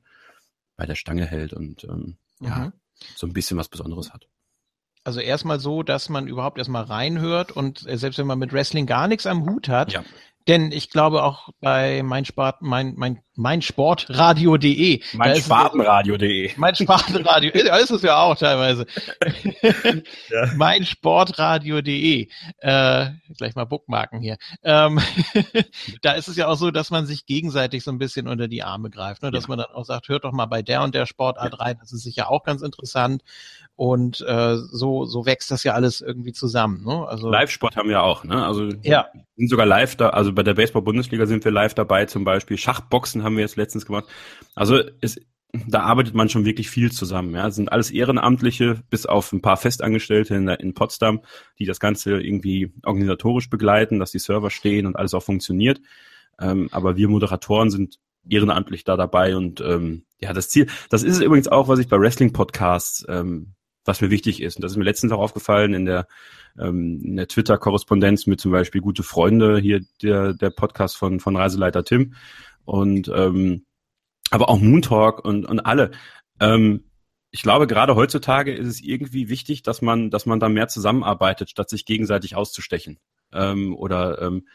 bei 0.75 0.85
der 0.85 0.95
Stange 0.95 1.25
hält 1.25 1.53
und 1.53 1.83
ähm, 1.83 2.17
mhm. 2.39 2.47
ja, 2.47 2.73
so 3.15 3.27
ein 3.27 3.33
bisschen 3.33 3.57
was 3.57 3.69
Besonderes 3.69 4.13
hat. 4.13 4.27
Also 5.09 5.21
erstmal 5.21 5.59
so, 5.59 5.81
dass 5.81 6.07
man 6.07 6.27
überhaupt 6.27 6.59
erstmal 6.59 6.83
reinhört 6.83 7.51
und 7.51 7.83
äh, 7.89 7.97
selbst 7.97 8.19
wenn 8.19 8.27
man 8.27 8.37
mit 8.37 8.53
Wrestling 8.53 8.85
gar 8.85 9.07
nichts 9.07 9.25
am 9.25 9.49
Hut 9.49 9.67
hat, 9.67 9.91
ja. 9.91 10.03
Denn 10.49 10.71
ich 10.71 10.89
glaube 10.89 11.21
auch 11.23 11.49
bei 11.61 12.01
mein 12.01 12.25
Sport, 12.25 12.63
mein, 12.63 12.95
mein, 12.97 13.19
mein 13.35 13.61
Sportradio.de. 13.61 14.99
Mein 15.13 15.35
Spartenradio.de. 15.35 16.53
Mein 16.57 16.73
Spartenradio. 16.73 17.51
ja, 17.53 17.77
ist 17.77 17.91
es 17.91 18.01
ja 18.01 18.17
auch 18.23 18.35
teilweise. 18.35 18.87
ja. 20.29 20.51
Mein 20.55 20.85
Sportradio.de. 20.85 22.29
Äh, 22.57 23.05
gleich 23.37 23.53
mal 23.53 23.65
Bookmarken 23.65 24.21
hier. 24.21 24.37
Ähm, 24.63 24.99
da 26.01 26.13
ist 26.13 26.27
es 26.27 26.35
ja 26.35 26.47
auch 26.47 26.57
so, 26.57 26.71
dass 26.71 26.89
man 26.89 27.05
sich 27.05 27.27
gegenseitig 27.27 27.83
so 27.83 27.91
ein 27.91 27.99
bisschen 27.99 28.27
unter 28.27 28.47
die 28.47 28.63
Arme 28.63 28.89
greift, 28.89 29.21
ne? 29.21 29.29
dass 29.29 29.43
ja. 29.43 29.49
man 29.49 29.59
dann 29.59 29.67
auch 29.71 29.85
sagt, 29.85 30.09
hört 30.09 30.23
doch 30.23 30.31
mal 30.31 30.47
bei 30.47 30.63
der 30.63 30.81
und 30.81 30.95
der 30.95 31.05
Sportart 31.05 31.53
ja. 31.53 31.59
rein. 31.59 31.77
Das 31.79 31.93
ist 31.93 32.01
sicher 32.01 32.31
auch 32.31 32.43
ganz 32.43 32.63
interessant. 32.63 33.21
Und 33.75 34.19
äh, 34.27 34.57
so, 34.57 35.05
so 35.05 35.25
wächst 35.25 35.51
das 35.51 35.63
ja 35.63 35.73
alles 35.73 36.01
irgendwie 36.01 36.33
zusammen. 36.33 36.83
Ne? 36.83 37.07
Also 37.07 37.29
Live-Sport 37.29 37.77
haben 37.77 37.87
wir 37.87 38.03
auch, 38.03 38.25
ne? 38.25 38.45
Also 38.45 38.67
ja. 38.81 39.07
sind 39.37 39.49
sogar 39.49 39.65
live 39.65 39.95
da, 39.95 40.09
also 40.09 40.33
bei 40.39 40.43
der 40.43 40.53
Baseball-Bundesliga 40.53 41.25
sind 41.25 41.43
wir 41.43 41.51
live 41.51 41.73
dabei 41.73 42.05
zum 42.05 42.23
Beispiel. 42.23 42.57
Schachboxen 42.57 43.23
haben 43.23 43.35
wir 43.35 43.41
jetzt 43.41 43.57
letztens 43.57 43.85
gemacht. 43.85 44.05
Also 44.55 44.79
es, 45.01 45.19
da 45.67 45.81
arbeitet 45.81 46.15
man 46.15 46.29
schon 46.29 46.45
wirklich 46.45 46.69
viel 46.69 46.93
zusammen. 46.93 47.35
Ja, 47.35 47.43
das 47.43 47.55
sind 47.55 47.73
alles 47.73 47.91
Ehrenamtliche, 47.91 48.81
bis 48.89 49.05
auf 49.05 49.33
ein 49.33 49.41
paar 49.41 49.57
Festangestellte 49.57 50.35
in, 50.35 50.47
in 50.47 50.73
Potsdam, 50.73 51.19
die 51.59 51.65
das 51.65 51.81
Ganze 51.81 52.21
irgendwie 52.21 52.71
organisatorisch 52.85 53.49
begleiten, 53.49 53.99
dass 53.99 54.11
die 54.11 54.19
Server 54.19 54.49
stehen 54.49 54.85
und 54.85 54.95
alles 54.95 55.13
auch 55.13 55.23
funktioniert. 55.23 55.81
Ähm, 56.39 56.69
aber 56.71 56.95
wir 56.95 57.09
Moderatoren 57.09 57.69
sind 57.69 57.99
ehrenamtlich 58.29 58.85
da 58.85 58.95
dabei 58.95 59.35
und 59.35 59.59
ähm, 59.59 60.05
ja, 60.21 60.31
das 60.31 60.47
Ziel, 60.47 60.67
das 60.89 61.03
ist 61.03 61.17
es 61.17 61.21
übrigens 61.21 61.49
auch, 61.49 61.67
was 61.67 61.79
ich 61.79 61.89
bei 61.89 61.99
Wrestling-Podcasts, 61.99 63.05
ähm, 63.09 63.55
was 63.85 64.01
mir 64.01 64.09
wichtig 64.09 64.41
ist. 64.41 64.55
Und 64.55 64.63
das 64.63 64.71
ist 64.71 64.77
mir 64.77 64.83
letztens 64.83 65.11
auch 65.11 65.19
aufgefallen 65.19 65.73
in 65.73 65.85
der, 65.85 66.07
ähm, 66.59 67.15
der 67.15 67.27
Twitter-Korrespondenz 67.27 68.27
mit 68.27 68.39
zum 68.39 68.51
Beispiel 68.51 68.81
gute 68.81 69.03
Freunde, 69.03 69.59
hier 69.59 69.81
der, 70.01 70.33
der 70.33 70.49
Podcast 70.49 70.97
von, 70.97 71.19
von 71.19 71.35
Reiseleiter 71.35 71.83
Tim 71.83 72.13
und 72.65 73.09
ähm, 73.13 73.65
aber 74.31 74.49
auch 74.49 74.59
Moon 74.59 74.81
Talk 74.81 75.23
und, 75.25 75.45
und 75.45 75.59
alle. 75.59 75.91
Ähm, 76.39 76.83
ich 77.31 77.41
glaube, 77.41 77.67
gerade 77.67 77.95
heutzutage 77.95 78.53
ist 78.53 78.67
es 78.67 78.81
irgendwie 78.81 79.29
wichtig, 79.29 79.63
dass 79.63 79.81
man, 79.81 80.09
dass 80.09 80.25
man 80.25 80.39
da 80.39 80.49
mehr 80.49 80.67
zusammenarbeitet, 80.67 81.49
statt 81.49 81.69
sich 81.69 81.85
gegenseitig 81.85 82.35
auszustechen. 82.35 82.99
Ähm, 83.31 83.75
oder 83.75 84.21
ähm, 84.21 84.47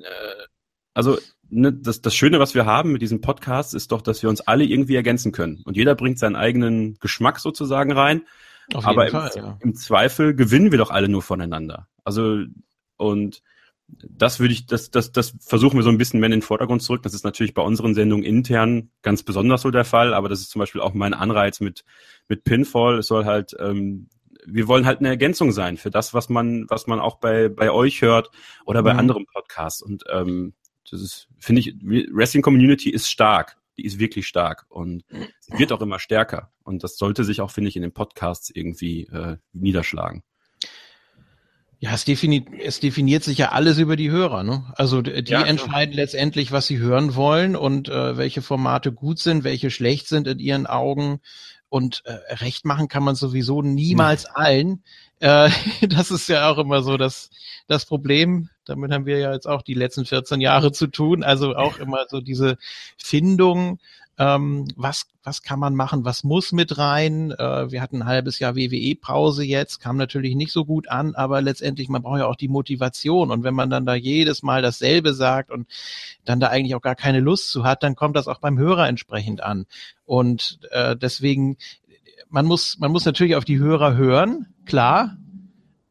äh, 0.00 0.46
also 0.94 1.18
ne, 1.48 1.72
das, 1.72 2.00
das 2.00 2.14
Schöne, 2.14 2.40
was 2.40 2.54
wir 2.54 2.66
haben 2.66 2.92
mit 2.92 3.02
diesem 3.02 3.20
Podcast, 3.20 3.74
ist 3.74 3.92
doch, 3.92 4.02
dass 4.02 4.22
wir 4.22 4.30
uns 4.30 4.40
alle 4.40 4.64
irgendwie 4.64 4.96
ergänzen 4.96 5.32
können. 5.32 5.62
Und 5.64 5.76
jeder 5.76 5.94
bringt 5.94 6.18
seinen 6.18 6.36
eigenen 6.36 6.98
Geschmack 6.98 7.38
sozusagen 7.38 7.92
rein. 7.92 8.22
Aber 8.74 9.08
Fall, 9.08 9.30
im, 9.34 9.42
ja. 9.42 9.58
im 9.60 9.74
Zweifel 9.74 10.34
gewinnen 10.34 10.70
wir 10.70 10.78
doch 10.78 10.90
alle 10.90 11.08
nur 11.08 11.22
voneinander. 11.22 11.88
Also 12.04 12.44
und 12.96 13.42
das 14.08 14.40
würde 14.40 14.54
ich, 14.54 14.66
das, 14.66 14.90
das, 14.90 15.12
das 15.12 15.34
versuchen 15.40 15.78
wir 15.78 15.82
so 15.82 15.90
ein 15.90 15.98
bisschen 15.98 16.20
mehr 16.20 16.28
in 16.28 16.32
den 16.32 16.42
Vordergrund 16.42 16.82
zurück. 16.82 17.02
Das 17.02 17.14
ist 17.14 17.24
natürlich 17.24 17.54
bei 17.54 17.62
unseren 17.62 17.94
Sendungen 17.94 18.24
intern 18.24 18.90
ganz 19.02 19.22
besonders 19.22 19.62
so 19.62 19.70
der 19.70 19.84
Fall, 19.84 20.14
aber 20.14 20.28
das 20.28 20.40
ist 20.40 20.50
zum 20.50 20.60
Beispiel 20.60 20.80
auch 20.80 20.94
mein 20.94 21.14
Anreiz 21.14 21.60
mit, 21.60 21.84
mit 22.28 22.44
Pinfall. 22.44 22.98
Es 22.98 23.08
soll 23.08 23.24
halt, 23.24 23.56
ähm, 23.58 24.08
wir 24.46 24.68
wollen 24.68 24.86
halt 24.86 25.00
eine 25.00 25.08
Ergänzung 25.08 25.52
sein 25.52 25.76
für 25.76 25.90
das, 25.90 26.14
was 26.14 26.28
man, 26.28 26.66
was 26.68 26.86
man 26.86 27.00
auch 27.00 27.16
bei, 27.16 27.48
bei 27.48 27.70
euch 27.70 28.02
hört 28.02 28.30
oder 28.64 28.82
bei 28.82 28.92
mhm. 28.92 29.00
anderen 29.00 29.26
Podcasts. 29.26 29.82
Und 29.82 30.04
ähm, 30.10 30.54
das 30.90 31.00
ist, 31.00 31.28
finde 31.38 31.60
ich, 31.60 31.74
Wrestling 31.82 32.42
Community 32.42 32.90
ist 32.90 33.08
stark. 33.08 33.56
Die 33.80 33.86
ist 33.86 33.98
wirklich 33.98 34.26
stark 34.26 34.66
und 34.68 35.04
sie 35.40 35.58
wird 35.58 35.72
auch 35.72 35.80
immer 35.80 35.98
stärker. 35.98 36.52
Und 36.64 36.84
das 36.84 36.98
sollte 36.98 37.24
sich 37.24 37.40
auch, 37.40 37.50
finde 37.50 37.70
ich, 37.70 37.76
in 37.76 37.82
den 37.82 37.94
Podcasts 37.94 38.50
irgendwie 38.50 39.04
äh, 39.06 39.38
niederschlagen. 39.54 40.22
Ja, 41.78 41.94
es 41.94 42.04
definiert, 42.04 42.48
es 42.62 42.78
definiert 42.78 43.24
sich 43.24 43.38
ja 43.38 43.52
alles 43.52 43.78
über 43.78 43.96
die 43.96 44.10
Hörer. 44.10 44.42
Ne? 44.42 44.70
Also 44.76 45.00
die 45.00 45.30
ja, 45.30 45.40
entscheiden 45.40 45.94
letztendlich, 45.94 46.52
was 46.52 46.66
sie 46.66 46.76
hören 46.76 47.14
wollen 47.14 47.56
und 47.56 47.88
äh, 47.88 48.18
welche 48.18 48.42
Formate 48.42 48.92
gut 48.92 49.18
sind, 49.18 49.44
welche 49.44 49.70
schlecht 49.70 50.06
sind 50.06 50.26
in 50.26 50.38
ihren 50.38 50.66
Augen. 50.66 51.20
Und 51.70 52.02
äh, 52.04 52.34
recht 52.34 52.66
machen 52.66 52.88
kann 52.88 53.02
man 53.02 53.14
sowieso 53.14 53.62
niemals 53.62 54.24
hm. 54.24 54.30
allen. 54.34 54.84
Äh, 55.20 55.50
das 55.88 56.10
ist 56.10 56.28
ja 56.28 56.50
auch 56.50 56.58
immer 56.58 56.82
so 56.82 56.96
das, 56.96 57.30
das 57.66 57.86
Problem. 57.86 58.50
Damit 58.64 58.92
haben 58.92 59.06
wir 59.06 59.18
ja 59.18 59.32
jetzt 59.32 59.46
auch 59.46 59.62
die 59.62 59.74
letzten 59.74 60.04
14 60.04 60.40
Jahre 60.40 60.72
zu 60.72 60.88
tun. 60.88 61.22
Also 61.22 61.54
auch 61.54 61.78
immer 61.78 62.06
so 62.08 62.20
diese 62.20 62.58
Findung 62.98 63.78
ähm, 64.20 64.66
was, 64.76 65.06
was 65.24 65.42
kann 65.42 65.58
man 65.58 65.74
machen, 65.74 66.04
was 66.04 66.24
muss 66.24 66.52
mit 66.52 66.76
rein. 66.76 67.30
Äh, 67.30 67.72
wir 67.72 67.80
hatten 67.80 68.02
ein 68.02 68.06
halbes 68.06 68.38
Jahr 68.38 68.54
WWE-Pause 68.54 69.44
jetzt, 69.44 69.80
kam 69.80 69.96
natürlich 69.96 70.34
nicht 70.36 70.52
so 70.52 70.66
gut 70.66 70.90
an, 70.90 71.14
aber 71.14 71.40
letztendlich, 71.40 71.88
man 71.88 72.02
braucht 72.02 72.18
ja 72.18 72.26
auch 72.26 72.36
die 72.36 72.48
Motivation. 72.48 73.30
Und 73.30 73.44
wenn 73.44 73.54
man 73.54 73.70
dann 73.70 73.86
da 73.86 73.94
jedes 73.94 74.42
Mal 74.42 74.60
dasselbe 74.60 75.14
sagt 75.14 75.50
und 75.50 75.66
dann 76.26 76.38
da 76.38 76.48
eigentlich 76.48 76.74
auch 76.74 76.82
gar 76.82 76.96
keine 76.96 77.20
Lust 77.20 77.50
zu 77.50 77.64
hat, 77.64 77.82
dann 77.82 77.96
kommt 77.96 78.14
das 78.14 78.28
auch 78.28 78.40
beim 78.40 78.58
Hörer 78.58 78.88
entsprechend 78.88 79.42
an. 79.42 79.64
Und 80.04 80.58
äh, 80.70 80.96
deswegen, 80.96 81.56
man 82.28 82.44
muss, 82.44 82.78
man 82.78 82.92
muss 82.92 83.06
natürlich 83.06 83.36
auf 83.36 83.46
die 83.46 83.58
Hörer 83.58 83.96
hören, 83.96 84.52
klar. 84.70 85.16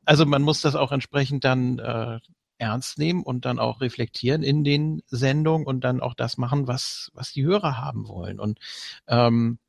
Also 0.05 0.25
man 0.25 0.41
muss 0.41 0.61
das 0.61 0.75
auch 0.75 0.91
entsprechend 0.91 1.43
dann 1.43 1.79
äh, 1.79 2.19
ernst 2.57 2.97
nehmen 2.97 3.23
und 3.23 3.45
dann 3.45 3.59
auch 3.59 3.81
reflektieren 3.81 4.41
in 4.41 4.63
den 4.63 5.01
Sendungen 5.07 5.67
und 5.67 5.83
dann 5.83 6.01
auch 6.01 6.13
das 6.13 6.37
machen, 6.37 6.67
was, 6.67 7.11
was 7.13 7.31
die 7.31 7.43
Hörer 7.43 7.77
haben 7.77 8.07
wollen. 8.07 8.39
Und 8.39 8.59
ähm, 9.07 9.59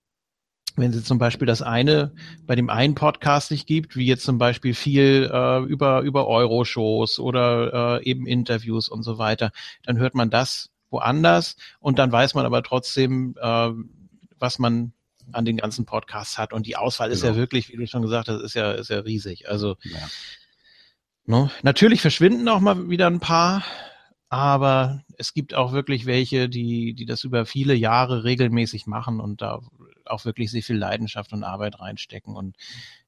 wenn 0.76 0.92
sie 0.92 1.02
zum 1.02 1.18
Beispiel 1.18 1.46
das 1.46 1.60
eine 1.60 2.12
bei 2.46 2.54
dem 2.54 2.70
einen 2.70 2.94
Podcast 2.94 3.50
nicht 3.50 3.66
gibt, 3.66 3.96
wie 3.96 4.06
jetzt 4.06 4.24
zum 4.24 4.38
Beispiel 4.38 4.74
viel 4.74 5.28
äh, 5.32 5.64
über 5.64 6.02
über 6.02 6.28
Euro-Shows 6.28 7.18
oder 7.18 7.98
äh, 8.00 8.04
eben 8.04 8.26
Interviews 8.26 8.88
und 8.88 9.02
so 9.02 9.18
weiter, 9.18 9.50
dann 9.82 9.98
hört 9.98 10.14
man 10.14 10.30
das 10.30 10.70
woanders 10.88 11.56
und 11.80 11.98
dann 11.98 12.12
weiß 12.12 12.34
man 12.34 12.46
aber 12.46 12.62
trotzdem, 12.62 13.34
äh, 13.40 13.70
was 14.38 14.58
man 14.60 14.92
an 15.32 15.44
den 15.44 15.56
ganzen 15.56 15.86
Podcasts 15.86 16.38
hat 16.38 16.52
und 16.52 16.66
die 16.66 16.76
Auswahl 16.76 17.08
genau. 17.08 17.16
ist 17.16 17.22
ja 17.22 17.30
genau. 17.30 17.40
wirklich, 17.40 17.68
wie 17.70 17.76
du 17.76 17.86
schon 17.86 18.02
gesagt 18.02 18.28
hast, 18.28 18.42
ist 18.42 18.54
ja 18.54 18.72
ist 18.72 18.90
ja 18.90 19.00
riesig. 19.00 19.48
Also 19.48 19.76
ja. 19.82 20.08
Ne? 21.26 21.50
Natürlich 21.62 22.00
verschwinden 22.00 22.48
auch 22.48 22.60
mal 22.60 22.90
wieder 22.90 23.06
ein 23.06 23.20
paar, 23.20 23.62
aber 24.30 25.04
es 25.16 25.32
gibt 25.32 25.54
auch 25.54 25.72
wirklich 25.72 26.06
welche, 26.06 26.48
die, 26.48 26.94
die 26.94 27.06
das 27.06 27.24
über 27.24 27.46
viele 27.46 27.74
Jahre 27.74 28.24
regelmäßig 28.24 28.86
machen 28.86 29.20
und 29.20 29.40
da 29.42 29.60
auch 30.06 30.24
wirklich 30.24 30.50
sehr 30.50 30.62
viel 30.62 30.76
Leidenschaft 30.76 31.32
und 31.32 31.44
Arbeit 31.44 31.78
reinstecken. 31.78 32.34
Und 32.34 32.56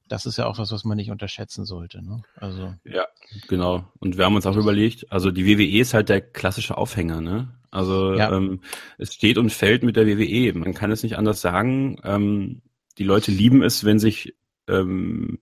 das 0.07 0.25
ist 0.25 0.37
ja 0.37 0.45
auch 0.45 0.57
was, 0.57 0.71
was 0.71 0.85
man 0.85 0.97
nicht 0.97 1.11
unterschätzen 1.11 1.65
sollte. 1.65 2.01
Ne? 2.01 2.23
Also 2.35 2.75
ja, 2.85 3.07
genau. 3.47 3.91
Und 3.99 4.17
wir 4.17 4.25
haben 4.25 4.35
uns 4.35 4.45
auch 4.45 4.55
überlegt, 4.55 5.11
also 5.11 5.31
die 5.31 5.45
WWE 5.45 5.79
ist 5.79 5.93
halt 5.93 6.09
der 6.09 6.21
klassische 6.21 6.77
Aufhänger, 6.77 7.19
ne? 7.19 7.53
Also 7.73 8.13
ja. 8.13 8.31
ähm, 8.31 8.61
es 8.97 9.13
steht 9.13 9.37
und 9.37 9.51
fällt 9.51 9.83
mit 9.83 9.95
der 9.95 10.07
WWE. 10.07 10.53
Man 10.53 10.73
kann 10.73 10.91
es 10.91 11.03
nicht 11.03 11.17
anders 11.17 11.41
sagen. 11.41 11.99
Ähm, 12.03 12.61
die 12.97 13.03
Leute 13.03 13.31
lieben 13.31 13.63
es, 13.63 13.83
wenn 13.83 13.99
sich 13.99 14.35
ähm, 14.67 15.39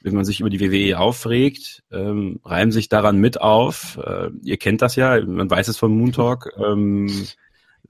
wenn 0.00 0.14
man 0.14 0.24
sich 0.24 0.40
über 0.40 0.50
die 0.50 0.60
WWE 0.60 0.98
aufregt, 0.98 1.82
ähm, 1.90 2.40
reimen 2.44 2.70
sich 2.70 2.88
daran 2.88 3.18
mit 3.18 3.40
auf. 3.40 3.98
Äh, 4.02 4.30
ihr 4.42 4.56
kennt 4.56 4.80
das 4.80 4.96
ja, 4.96 5.20
man 5.24 5.50
weiß 5.50 5.68
es 5.68 5.76
vom 5.76 5.96
Moon 5.96 6.12
Talk. 6.12 6.52
Ähm, 6.56 7.10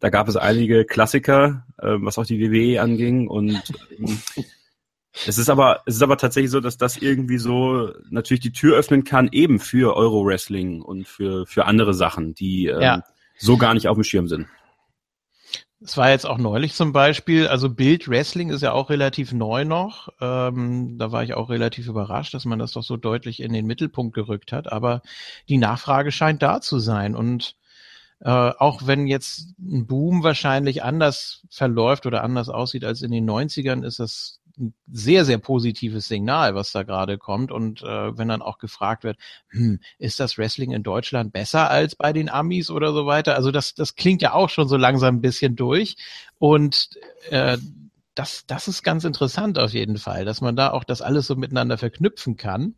da 0.00 0.08
gab 0.10 0.28
es 0.28 0.36
einige 0.36 0.84
Klassiker, 0.84 1.66
äh, 1.78 1.96
was 1.98 2.18
auch 2.18 2.26
die 2.26 2.40
WWE 2.40 2.80
anging. 2.80 3.28
Und 3.28 3.62
ähm, 3.98 4.18
es 5.26 5.38
ist 5.38 5.50
aber, 5.50 5.82
es 5.86 5.96
ist 5.96 6.02
aber 6.02 6.16
tatsächlich 6.16 6.50
so, 6.50 6.60
dass 6.60 6.78
das 6.78 6.96
irgendwie 6.96 7.38
so 7.38 7.92
natürlich 8.10 8.40
die 8.40 8.52
Tür 8.52 8.76
öffnen 8.76 9.04
kann, 9.04 9.28
eben 9.30 9.58
für 9.58 9.94
Euro 9.94 10.24
Wrestling 10.24 10.80
und 10.80 11.06
für, 11.06 11.46
für 11.46 11.66
andere 11.66 11.92
Sachen, 11.92 12.34
die 12.34 12.66
ähm, 12.66 12.80
ja. 12.80 13.04
So 13.39 13.57
gar 13.57 13.74
nicht 13.74 13.89
auf 13.89 13.97
dem 13.97 14.05
Schirm 14.05 14.28
sind. 14.28 14.47
Es 15.80 15.97
war 15.97 16.11
jetzt 16.11 16.26
auch 16.26 16.39
neulich 16.39 16.74
zum 16.74 16.93
Beispiel, 16.93 17.47
also 17.47 17.70
Bild 17.70 18.09
Wrestling 18.09 18.51
ist 18.51 18.62
ja 18.62 18.72
auch 18.72 18.91
relativ 18.91 19.32
neu 19.32 19.64
noch. 19.64 20.09
Ähm, 20.20 20.99
da 20.99 21.12
war 21.12 21.22
ich 21.22 21.34
auch 21.34 21.51
relativ 21.51 21.86
überrascht, 21.86 22.34
dass 22.34 22.45
man 22.45 22.59
das 22.59 22.72
doch 22.72 22.82
so 22.82 22.97
deutlich 22.97 23.41
in 23.41 23.53
den 23.53 23.64
Mittelpunkt 23.64 24.12
gerückt 24.12 24.51
hat. 24.51 24.72
Aber 24.72 25.03
die 25.49 25.57
Nachfrage 25.57 26.11
scheint 26.11 26.43
da 26.43 26.61
zu 26.61 26.80
sein. 26.80 27.14
Und 27.14 27.55
äh, 28.20 28.28
auch 28.30 28.86
wenn 28.86 29.07
jetzt 29.07 29.55
ein 29.61 29.86
Boom 29.86 30.24
wahrscheinlich 30.24 30.82
anders 30.82 31.47
verläuft 31.49 32.07
oder 32.07 32.24
anders 32.24 32.49
aussieht 32.49 32.84
als 32.84 33.03
in 33.03 33.12
den 33.12 33.30
90ern, 33.30 33.84
ist 33.86 34.01
das 34.01 34.41
ein 34.59 34.74
sehr, 34.90 35.24
sehr 35.24 35.38
positives 35.38 36.09
Signal, 36.09 36.54
was 36.54 36.72
da 36.72 36.82
gerade 36.82 37.18
kommt. 37.18 37.50
Und 37.50 37.82
äh, 37.82 38.16
wenn 38.16 38.28
dann 38.28 38.42
auch 38.42 38.59
gefragt 38.59 39.04
wird, 39.04 39.18
hm, 39.48 39.80
ist 39.98 40.20
das 40.20 40.38
Wrestling 40.38 40.72
in 40.72 40.82
Deutschland 40.82 41.32
besser 41.32 41.70
als 41.70 41.96
bei 41.96 42.12
den 42.12 42.28
Amis 42.28 42.70
oder 42.70 42.92
so 42.92 43.06
weiter? 43.06 43.34
Also 43.34 43.50
das, 43.50 43.74
das 43.74 43.94
klingt 43.96 44.22
ja 44.22 44.32
auch 44.32 44.50
schon 44.50 44.68
so 44.68 44.76
langsam 44.76 45.16
ein 45.16 45.20
bisschen 45.20 45.56
durch. 45.56 45.96
Und 46.38 46.90
äh, 47.30 47.59
das, 48.14 48.46
das 48.46 48.68
ist 48.68 48.82
ganz 48.82 49.04
interessant 49.04 49.59
auf 49.59 49.72
jeden 49.72 49.96
Fall, 49.96 50.24
dass 50.24 50.40
man 50.40 50.56
da 50.56 50.70
auch 50.70 50.84
das 50.84 51.02
alles 51.02 51.26
so 51.26 51.36
miteinander 51.36 51.78
verknüpfen 51.78 52.36
kann, 52.36 52.74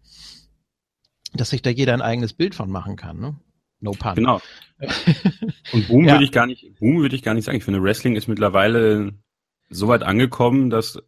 dass 1.33 1.51
sich 1.51 1.63
da 1.63 1.71
jeder 1.71 1.95
ein 1.95 2.03
eigenes 2.03 2.35
Bild 2.35 2.55
von 2.55 2.71
machen 2.71 2.97
kann. 2.97 3.19
Ne? 3.19 3.37
No 3.81 3.93
pun. 3.93 4.15
Genau. 4.15 4.41
Und 5.73 5.89
Boom 5.89 6.05
ja. 6.05 6.13
würde 6.13 6.25
ich 6.25 6.33
gar 6.33 6.47
nicht, 6.47 6.79
Boom 6.79 7.01
würde 7.01 7.17
ich 7.17 7.23
gar 7.23 7.35
nicht 7.35 7.45
sagen. 7.45 7.57
Ich 7.57 7.65
finde, 7.65 7.83
Wrestling 7.83 8.17
ist 8.17 8.29
mittlerweile 8.29 9.15
so 9.71 9.89
weit 9.89 10.03
angekommen, 10.03 10.69
dass 10.69 10.97
äh, 10.97 11.01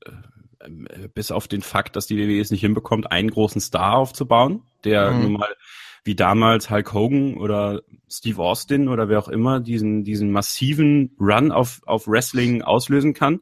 bis 1.15 1.31
auf 1.31 1.49
den 1.49 1.63
Fakt, 1.63 1.97
dass 1.97 2.07
die 2.07 2.17
WWE 2.17 2.41
es 2.41 2.51
nicht 2.51 2.61
hinbekommt, 2.61 3.11
einen 3.11 3.31
großen 3.31 3.61
Star 3.61 3.97
aufzubauen, 3.97 4.63
der 4.85 5.11
mhm. 5.13 5.23
nun 5.23 5.33
mal 5.35 5.57
wie 6.05 6.15
damals 6.17 6.71
Hulk 6.71 6.93
Hogan 6.93 7.37
oder 7.37 7.83
Steve 8.11 8.43
Austin 8.43 8.89
oder 8.89 9.09
wer 9.09 9.21
auch 9.21 9.29
immer 9.29 9.61
diesen, 9.61 10.03
diesen 10.05 10.33
massiven 10.33 11.15
Run 11.21 11.53
auf, 11.53 11.81
auf 11.87 12.09
Wrestling 12.09 12.63
auslösen 12.63 13.15
kann, 13.15 13.41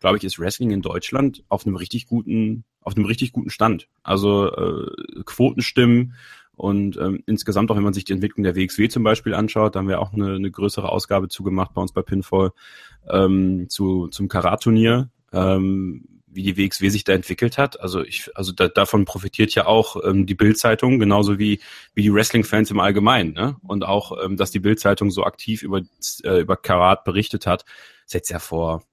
glaube 0.00 0.18
ich, 0.18 0.24
ist 0.24 0.38
Wrestling 0.38 0.70
in 0.72 0.82
Deutschland 0.82 1.42
auf 1.48 1.66
einem 1.66 1.76
richtig 1.76 2.06
guten, 2.06 2.64
auf 2.80 2.96
einem 2.96 3.06
richtig 3.06 3.32
guten 3.32 3.50
Stand. 3.50 3.88
Also 4.02 4.52
äh, 4.52 4.90
Quotenstimmen 5.24 6.14
und 6.54 6.98
ähm, 6.98 7.22
insgesamt 7.26 7.70
auch, 7.70 7.76
wenn 7.76 7.82
man 7.82 7.94
sich 7.94 8.04
die 8.04 8.12
Entwicklung 8.12 8.44
der 8.44 8.56
WXW 8.56 8.88
zum 8.88 9.02
Beispiel 9.02 9.34
anschaut, 9.34 9.74
da 9.74 9.78
haben 9.78 9.88
wir 9.88 10.00
auch 10.00 10.12
eine, 10.12 10.34
eine 10.34 10.50
größere 10.50 10.90
Ausgabe 10.90 11.28
zugemacht 11.28 11.72
bei 11.72 11.80
uns 11.80 11.92
bei 11.92 12.02
Pinfall 12.02 12.50
ähm, 13.08 13.66
zu, 13.68 14.08
zum 14.08 14.28
Karat-Turnier. 14.28 15.10
Ähm, 15.32 16.04
wie 16.34 16.42
die 16.42 16.56
WXW 16.56 16.88
sich 16.88 17.04
da 17.04 17.12
entwickelt 17.12 17.58
hat. 17.58 17.80
Also 17.80 18.02
ich, 18.02 18.30
also 18.34 18.52
da, 18.52 18.68
davon 18.68 19.04
profitiert 19.04 19.54
ja 19.54 19.66
auch 19.66 19.96
ähm, 20.04 20.26
die 20.26 20.34
Bildzeitung 20.34 20.98
genauso 20.98 21.38
wie 21.38 21.60
wie 21.94 22.02
die 22.02 22.12
Wrestling-Fans 22.12 22.70
im 22.70 22.80
Allgemeinen. 22.80 23.32
Ne? 23.32 23.56
Und 23.62 23.84
auch, 23.84 24.12
ähm, 24.24 24.36
dass 24.36 24.50
die 24.50 24.60
Bildzeitung 24.60 25.10
so 25.10 25.24
aktiv 25.24 25.62
über 25.62 25.80
äh, 26.24 26.40
über 26.40 26.56
Karat 26.56 27.04
berichtet 27.04 27.46
hat, 27.46 27.64
hätte 28.10 28.22
es 28.24 28.28
ja 28.28 28.38
vor 28.38 28.84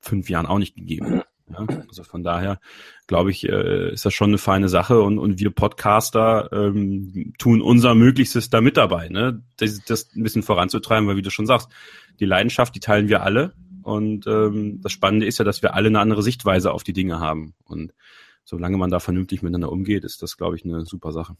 fünf 0.00 0.30
Jahren 0.30 0.46
auch 0.46 0.58
nicht 0.58 0.74
gegeben. 0.74 1.22
Ja? 1.50 1.66
Also 1.88 2.04
von 2.04 2.22
daher 2.22 2.60
glaube 3.06 3.30
ich, 3.30 3.48
äh, 3.48 3.92
ist 3.92 4.04
das 4.04 4.14
schon 4.14 4.30
eine 4.30 4.38
feine 4.38 4.68
Sache 4.68 5.00
und, 5.00 5.18
und 5.18 5.38
wir 5.38 5.50
Podcaster 5.50 6.50
ähm, 6.52 7.32
tun 7.38 7.62
unser 7.62 7.94
Möglichstes 7.94 8.50
da 8.50 8.60
mit 8.60 8.76
dabei, 8.76 9.08
ne? 9.08 9.42
das, 9.56 9.80
das 9.86 10.14
ein 10.14 10.22
bisschen 10.22 10.42
voranzutreiben, 10.42 11.08
weil 11.08 11.16
wie 11.16 11.22
du 11.22 11.30
schon 11.30 11.46
sagst, 11.46 11.68
die 12.20 12.26
Leidenschaft, 12.26 12.74
die 12.74 12.80
teilen 12.80 13.08
wir 13.08 13.22
alle 13.22 13.54
und 13.82 14.26
ähm, 14.26 14.80
das 14.82 14.92
Spannende 14.92 15.26
ist 15.26 15.38
ja, 15.38 15.44
dass 15.44 15.62
wir 15.62 15.74
alle 15.74 15.88
eine 15.88 16.00
andere 16.00 16.22
Sichtweise 16.22 16.72
auf 16.72 16.84
die 16.84 16.92
Dinge 16.92 17.20
haben. 17.20 17.54
Und 17.64 17.94
solange 18.44 18.76
man 18.76 18.90
da 18.90 19.00
vernünftig 19.00 19.42
miteinander 19.42 19.70
umgeht, 19.70 20.04
ist 20.04 20.22
das, 20.22 20.36
glaube 20.36 20.56
ich, 20.56 20.64
eine 20.64 20.84
super 20.84 21.12
Sache. 21.12 21.36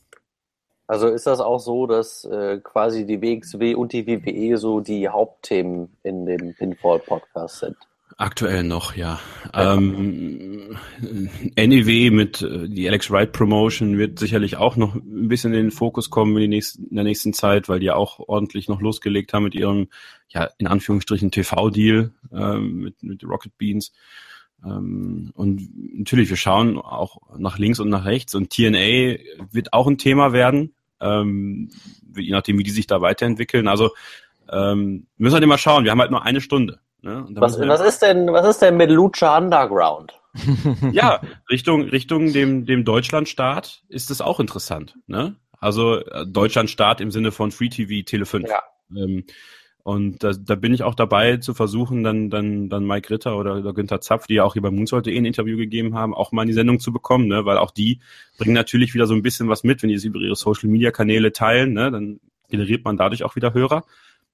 Also 0.86 1.08
ist 1.08 1.26
das 1.26 1.40
auch 1.40 1.58
so, 1.58 1.86
dass 1.86 2.24
äh, 2.24 2.60
quasi 2.62 3.04
die 3.04 3.20
WXW 3.20 3.74
und 3.74 3.92
die 3.92 4.06
WWE 4.06 4.56
so 4.56 4.80
die 4.80 5.08
Hauptthemen 5.08 5.96
in 6.02 6.24
dem 6.24 6.54
Pinfall-Podcast 6.54 7.58
sind? 7.58 7.76
Aktuell 8.20 8.64
noch, 8.64 8.96
ja. 8.96 9.20
Ähm, 9.54 10.76
NEW 11.54 12.10
mit 12.10 12.42
äh, 12.42 12.68
die 12.68 12.88
Alex 12.88 13.12
Wright 13.12 13.30
Promotion 13.30 13.96
wird 13.96 14.18
sicherlich 14.18 14.56
auch 14.56 14.74
noch 14.74 14.96
ein 14.96 15.28
bisschen 15.28 15.54
in 15.54 15.66
den 15.66 15.70
Fokus 15.70 16.10
kommen 16.10 16.34
in, 16.34 16.40
die 16.40 16.48
nächsten, 16.48 16.88
in 16.88 16.96
der 16.96 17.04
nächsten 17.04 17.32
Zeit, 17.32 17.68
weil 17.68 17.78
die 17.78 17.92
auch 17.92 18.18
ordentlich 18.18 18.68
noch 18.68 18.80
losgelegt 18.80 19.32
haben 19.32 19.44
mit 19.44 19.54
ihrem, 19.54 19.86
ja, 20.30 20.48
in 20.58 20.66
Anführungsstrichen 20.66 21.30
TV-Deal 21.30 22.10
ähm, 22.32 22.78
mit, 22.80 23.00
mit 23.04 23.22
Rocket 23.22 23.56
Beans. 23.56 23.92
Ähm, 24.64 25.30
und 25.34 25.68
natürlich, 25.96 26.28
wir 26.28 26.36
schauen 26.36 26.76
auch 26.76 27.18
nach 27.38 27.56
links 27.56 27.78
und 27.78 27.88
nach 27.88 28.04
rechts 28.04 28.34
und 28.34 28.50
TNA 28.50 29.18
wird 29.52 29.72
auch 29.72 29.86
ein 29.86 29.96
Thema 29.96 30.32
werden, 30.32 30.74
ähm, 31.00 31.70
je 32.16 32.32
nachdem, 32.32 32.58
wie 32.58 32.64
die 32.64 32.72
sich 32.72 32.88
da 32.88 33.00
weiterentwickeln. 33.00 33.68
Also 33.68 33.92
ähm, 34.50 35.06
müssen 35.18 35.34
wir 35.34 35.34
halt 35.34 35.44
immer 35.44 35.58
schauen. 35.58 35.84
Wir 35.84 35.92
haben 35.92 36.00
halt 36.00 36.10
nur 36.10 36.24
eine 36.24 36.40
Stunde. 36.40 36.80
Ne? 37.00 37.26
Was, 37.30 37.58
was, 37.60 37.80
ist 37.80 38.02
denn, 38.02 38.32
was 38.32 38.46
ist 38.46 38.62
denn 38.62 38.76
mit 38.76 38.90
Lucha 38.90 39.36
Underground? 39.36 40.14
ja, 40.92 41.20
Richtung, 41.50 41.82
Richtung 41.82 42.32
dem, 42.32 42.66
dem 42.66 42.84
Deutschlandstaat 42.84 43.82
ist 43.88 44.10
es 44.10 44.20
auch 44.20 44.40
interessant. 44.40 44.96
Ne? 45.06 45.36
Also 45.60 45.98
äh, 45.98 46.26
Deutschlandstaat 46.26 47.00
im 47.00 47.10
Sinne 47.10 47.32
von 47.32 47.50
Free 47.50 47.68
TV, 47.68 48.04
Tele 48.04 48.26
5. 48.26 48.48
Ja. 48.48 48.62
Ähm, 48.96 49.24
und 49.88 50.22
da, 50.22 50.32
da 50.32 50.54
bin 50.54 50.74
ich 50.74 50.82
auch 50.82 50.94
dabei 50.94 51.38
zu 51.38 51.54
versuchen, 51.54 52.04
dann, 52.04 52.28
dann, 52.28 52.68
dann 52.68 52.84
Mike 52.84 53.08
Ritter 53.08 53.38
oder, 53.38 53.56
oder 53.56 53.72
Günther 53.72 54.02
Zapf, 54.02 54.26
die 54.26 54.34
ja 54.34 54.44
auch 54.44 54.52
hier 54.52 54.60
bei 54.60 54.70
Moonsault.de 54.70 55.16
ein 55.16 55.24
Interview 55.24 55.56
gegeben 55.56 55.94
haben, 55.94 56.14
auch 56.14 56.30
mal 56.30 56.42
in 56.42 56.48
die 56.48 56.54
Sendung 56.54 56.78
zu 56.78 56.92
bekommen, 56.92 57.26
ne? 57.26 57.46
weil 57.46 57.56
auch 57.56 57.70
die 57.70 58.00
bringen 58.36 58.54
natürlich 58.54 58.92
wieder 58.92 59.06
so 59.06 59.14
ein 59.14 59.22
bisschen 59.22 59.48
was 59.48 59.64
mit, 59.64 59.82
wenn 59.82 59.88
die 59.88 59.94
es 59.94 60.04
über 60.04 60.20
ihre 60.20 60.36
Social 60.36 60.68
Media 60.68 60.90
Kanäle 60.90 61.32
teilen, 61.32 61.72
ne? 61.72 61.90
dann 61.90 62.20
generiert 62.50 62.84
man 62.84 62.98
dadurch 62.98 63.24
auch 63.24 63.34
wieder 63.34 63.54
Hörer. 63.54 63.84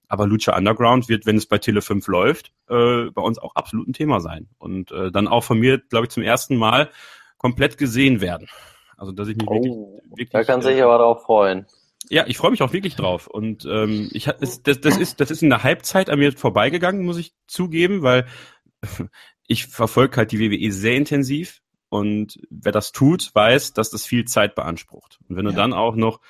Aber 0.08 0.26
Lucha 0.26 0.56
Underground 0.56 1.08
wird, 1.08 1.26
wenn 1.26 1.36
es 1.36 1.46
bei 1.46 1.58
Tele 1.58 1.82
5 1.82 2.06
läuft, 2.08 2.52
äh, 2.68 3.10
bei 3.10 3.22
uns 3.22 3.38
auch 3.38 3.54
absolut 3.54 3.88
ein 3.88 3.92
Thema 3.92 4.20
sein. 4.20 4.48
Und 4.58 4.90
äh, 4.92 5.10
dann 5.10 5.28
auch 5.28 5.44
von 5.44 5.58
mir, 5.58 5.78
glaube 5.78 6.06
ich, 6.06 6.10
zum 6.10 6.22
ersten 6.22 6.56
Mal 6.56 6.90
komplett 7.38 7.78
gesehen 7.78 8.20
werden. 8.20 8.48
Also 8.96 9.12
dass 9.12 9.28
ich 9.28 9.36
mich 9.36 9.48
oh, 9.48 9.54
wirklich, 9.54 9.74
wirklich. 10.10 10.30
Da 10.30 10.44
kann 10.44 10.62
sich 10.62 10.78
äh, 10.78 10.82
aber 10.82 10.98
darauf 10.98 11.22
freuen. 11.22 11.66
Ja, 12.08 12.24
ich 12.26 12.36
freue 12.36 12.50
mich 12.50 12.62
auch 12.62 12.72
wirklich 12.72 12.96
drauf. 12.96 13.26
Und 13.26 13.64
ähm, 13.64 14.08
ich 14.12 14.24
das, 14.24 14.62
das, 14.62 14.80
das 14.80 14.96
ist 14.96 15.20
das 15.20 15.30
ist 15.30 15.42
in 15.42 15.50
der 15.50 15.62
Halbzeit 15.62 16.10
an 16.10 16.18
mir 16.18 16.32
vorbeigegangen, 16.32 17.04
muss 17.04 17.16
ich 17.16 17.34
zugeben, 17.46 18.02
weil 18.02 18.26
ich 19.46 19.66
verfolge 19.66 20.16
halt 20.18 20.32
die 20.32 20.40
WWE 20.40 20.70
sehr 20.70 20.96
intensiv 20.96 21.60
und 21.88 22.40
wer 22.50 22.72
das 22.72 22.92
tut, 22.92 23.30
weiß, 23.34 23.72
dass 23.72 23.90
das 23.90 24.04
viel 24.04 24.24
Zeit 24.24 24.54
beansprucht. 24.54 25.18
Und 25.28 25.36
wenn 25.36 25.44
du 25.44 25.52
ja. 25.52 25.56
dann 25.56 25.72
auch 25.72 25.96
noch 25.96 26.20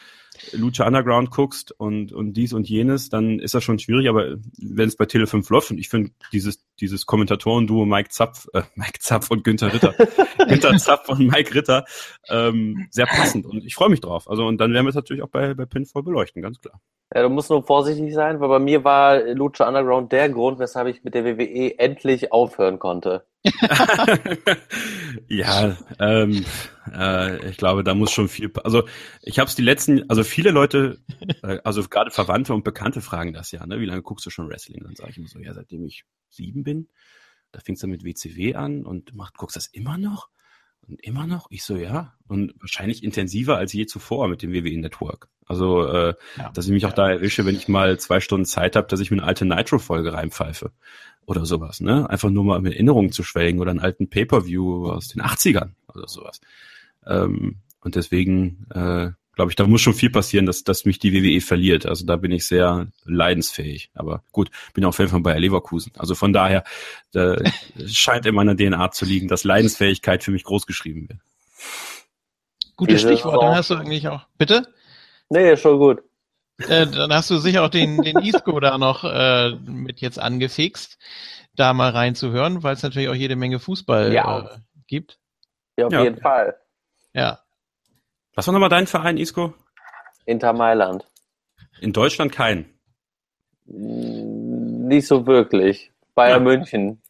Lucha 0.52 0.86
Underground 0.86 1.30
guckst 1.30 1.72
und, 1.72 2.12
und 2.12 2.34
dies 2.34 2.52
und 2.52 2.68
jenes, 2.68 3.08
dann 3.08 3.38
ist 3.38 3.54
das 3.54 3.64
schon 3.64 3.78
schwierig, 3.78 4.08
aber 4.08 4.36
wenn 4.58 4.88
es 4.88 4.96
bei 4.96 5.04
Tele5 5.04 5.50
läuft, 5.52 5.70
und 5.70 5.78
ich 5.78 5.88
finde 5.88 6.10
dieses, 6.32 6.64
dieses 6.80 7.06
Kommentatoren-Duo 7.06 7.84
Mike 7.84 8.10
Zapf, 8.10 8.48
äh, 8.52 8.62
Mike 8.74 8.98
Zapf 9.00 9.30
und 9.30 9.44
Günther 9.44 9.72
Ritter, 9.72 9.94
Günther 10.48 10.76
Zapf 10.78 11.08
und 11.08 11.26
Mike 11.26 11.54
Ritter, 11.54 11.84
ähm, 12.28 12.88
sehr 12.90 13.06
passend 13.06 13.46
und 13.46 13.64
ich 13.64 13.74
freue 13.74 13.90
mich 13.90 14.00
drauf. 14.00 14.28
Also 14.28 14.46
und 14.46 14.58
dann 14.58 14.72
werden 14.72 14.86
wir 14.86 14.90
es 14.90 14.96
natürlich 14.96 15.22
auch 15.22 15.28
bei, 15.28 15.54
bei 15.54 15.66
Pinfall 15.66 16.02
beleuchten, 16.02 16.42
ganz 16.42 16.60
klar. 16.60 16.80
Ja, 17.14 17.22
du 17.22 17.28
musst 17.28 17.50
nur 17.50 17.62
vorsichtig 17.62 18.12
sein, 18.14 18.40
weil 18.40 18.48
bei 18.48 18.58
mir 18.58 18.82
war 18.82 19.20
Lucha 19.20 19.68
Underground 19.68 20.10
der 20.12 20.28
Grund, 20.30 20.58
weshalb 20.58 20.88
ich 20.88 21.04
mit 21.04 21.14
der 21.14 21.24
WWE 21.24 21.78
endlich 21.78 22.32
aufhören 22.32 22.78
konnte. 22.78 23.24
ja, 25.28 25.76
ähm, 25.98 26.44
äh, 26.90 27.50
ich 27.50 27.58
glaube, 27.58 27.84
da 27.84 27.94
muss 27.94 28.10
schon 28.10 28.28
viel. 28.28 28.50
Also 28.62 28.84
ich 29.22 29.38
habe 29.38 29.48
es 29.48 29.54
die 29.54 29.62
letzten, 29.62 30.08
also 30.08 30.24
viele 30.24 30.50
Leute, 30.50 30.98
äh, 31.42 31.58
also 31.62 31.82
gerade 31.82 32.10
Verwandte 32.10 32.54
und 32.54 32.64
Bekannte 32.64 33.02
fragen 33.02 33.34
das 33.34 33.52
ja. 33.52 33.66
Ne? 33.66 33.80
Wie 33.80 33.86
lange 33.86 34.02
guckst 34.02 34.24
du 34.24 34.30
schon 34.30 34.48
Wrestling? 34.48 34.82
Dann 34.82 34.96
sage 34.96 35.10
ich 35.10 35.18
immer 35.18 35.28
so, 35.28 35.38
ja, 35.40 35.52
seitdem 35.52 35.84
ich 35.84 36.04
sieben 36.30 36.64
bin. 36.64 36.88
Da 37.52 37.60
fingst 37.60 37.82
du 37.82 37.86
mit 37.86 38.02
WCW 38.02 38.54
an 38.54 38.84
und 38.84 39.14
macht, 39.14 39.36
guckst 39.36 39.56
das 39.56 39.66
immer 39.66 39.98
noch? 39.98 40.28
Und 40.86 41.02
immer 41.02 41.26
noch? 41.26 41.46
Ich 41.50 41.64
so, 41.64 41.76
ja. 41.76 42.14
Und 42.26 42.54
wahrscheinlich 42.60 43.04
intensiver 43.04 43.56
als 43.56 43.72
je 43.72 43.86
zuvor 43.86 44.28
mit 44.28 44.42
dem 44.42 44.52
WWE 44.52 44.78
Network. 44.78 45.28
Also, 45.46 45.86
äh, 45.86 46.14
ja, 46.36 46.50
dass 46.52 46.66
ich 46.66 46.72
mich 46.72 46.86
auch 46.86 46.92
da 46.92 47.10
erwische, 47.10 47.46
wenn 47.46 47.56
ich 47.56 47.68
mal 47.68 47.98
zwei 47.98 48.20
Stunden 48.20 48.46
Zeit 48.46 48.76
habe, 48.76 48.88
dass 48.88 49.00
ich 49.00 49.10
mir 49.10 49.18
eine 49.18 49.26
alte 49.26 49.44
Nitro-Folge 49.44 50.12
reinpfeife 50.12 50.72
oder 51.26 51.46
sowas, 51.46 51.80
ne? 51.80 52.08
Einfach 52.08 52.30
nur 52.30 52.44
mal 52.44 52.58
in 52.58 52.66
Erinnerungen 52.66 53.12
zu 53.12 53.22
schwelgen 53.22 53.60
oder 53.60 53.70
einen 53.70 53.80
alten 53.80 54.08
Pay-Per-View 54.08 54.90
aus 54.90 55.08
den 55.08 55.22
80ern 55.22 55.70
oder 55.94 56.08
sowas. 56.08 56.40
Ähm, 57.06 57.56
und 57.80 57.96
deswegen, 57.96 58.66
äh, 58.70 59.10
glaube 59.34 59.50
ich, 59.50 59.56
da 59.56 59.66
muss 59.66 59.80
schon 59.80 59.94
viel 59.94 60.10
passieren, 60.10 60.46
dass, 60.46 60.64
dass 60.64 60.84
mich 60.84 60.98
die 60.98 61.12
WWE 61.12 61.40
verliert. 61.40 61.86
Also 61.86 62.06
da 62.06 62.16
bin 62.16 62.30
ich 62.32 62.46
sehr 62.46 62.88
leidensfähig. 63.04 63.90
Aber 63.94 64.22
gut, 64.32 64.50
bin 64.72 64.84
auch 64.84 64.94
Fan 64.94 65.08
von 65.08 65.22
Bayer 65.22 65.40
Leverkusen. 65.40 65.92
Also 65.96 66.14
von 66.14 66.32
daher 66.32 66.64
da 67.12 67.36
scheint 67.86 68.26
in 68.26 68.34
meiner 68.34 68.56
DNA 68.56 68.90
zu 68.92 69.04
liegen, 69.04 69.28
dass 69.28 69.44
Leidensfähigkeit 69.44 70.22
für 70.22 70.30
mich 70.30 70.44
groß 70.44 70.66
geschrieben 70.66 71.08
wird. 71.08 71.20
Gutes 72.76 73.02
Stichwort, 73.02 73.42
dann 73.42 73.54
hast 73.54 73.70
du 73.70 73.74
eigentlich 73.74 74.08
auch. 74.08 74.26
Bitte? 74.36 74.66
Nee, 75.28 75.56
schon 75.56 75.78
gut. 75.78 76.02
Äh, 76.58 76.86
dann 76.86 77.12
hast 77.12 77.30
du 77.30 77.38
sicher 77.38 77.64
auch 77.64 77.68
den, 77.68 78.02
den 78.02 78.18
Isco 78.18 78.60
da 78.60 78.78
noch 78.78 79.04
äh, 79.04 79.56
mit 79.56 80.00
jetzt 80.00 80.18
angefixt, 80.18 80.98
da 81.56 81.72
mal 81.72 81.90
reinzuhören, 81.90 82.62
weil 82.62 82.74
es 82.74 82.82
natürlich 82.82 83.08
auch 83.08 83.14
jede 83.14 83.36
Menge 83.36 83.58
Fußball 83.58 84.12
ja. 84.12 84.40
äh, 84.40 84.58
gibt. 84.86 85.18
Ja, 85.76 85.86
auf 85.86 85.92
ja. 85.92 86.04
jeden 86.04 86.20
Fall. 86.20 86.56
Ja. 87.12 87.40
Was 88.34 88.46
war 88.46 88.52
nochmal 88.52 88.68
dein 88.68 88.86
Verein, 88.86 89.16
Isco? 89.16 89.54
Inter 90.26 90.52
Mailand. 90.52 91.04
In 91.80 91.92
Deutschland 91.92 92.32
kein? 92.32 92.66
Nicht 93.66 95.06
so 95.06 95.26
wirklich. 95.26 95.92
Bayern 96.14 96.46
ja. 96.46 96.56
München. 96.56 97.02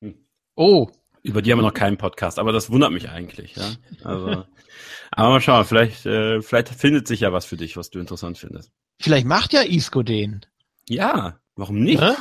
Hm. 0.00 0.26
Oh. 0.54 0.88
Über 1.22 1.42
die 1.42 1.50
haben 1.50 1.58
wir 1.58 1.62
noch 1.62 1.74
keinen 1.74 1.96
Podcast, 1.96 2.38
aber 2.38 2.52
das 2.52 2.70
wundert 2.70 2.92
mich 2.92 3.08
eigentlich, 3.08 3.56
ja. 3.56 3.64
Also, 4.04 4.44
aber 5.16 5.30
mal 5.30 5.40
schauen, 5.40 5.64
vielleicht, 5.64 6.06
äh, 6.06 6.42
vielleicht 6.42 6.68
findet 6.68 7.06
sich 7.06 7.20
ja 7.20 7.32
was 7.32 7.46
für 7.46 7.56
dich, 7.56 7.76
was 7.76 7.90
du 7.90 8.00
interessant 8.00 8.36
findest. 8.36 8.72
Vielleicht 9.00 9.26
macht 9.26 9.52
ja 9.52 9.62
Isco 9.62 10.02
den. 10.02 10.44
Ja, 10.88 11.38
warum 11.54 11.80
nicht? 11.80 12.02
Hä? 12.02 12.14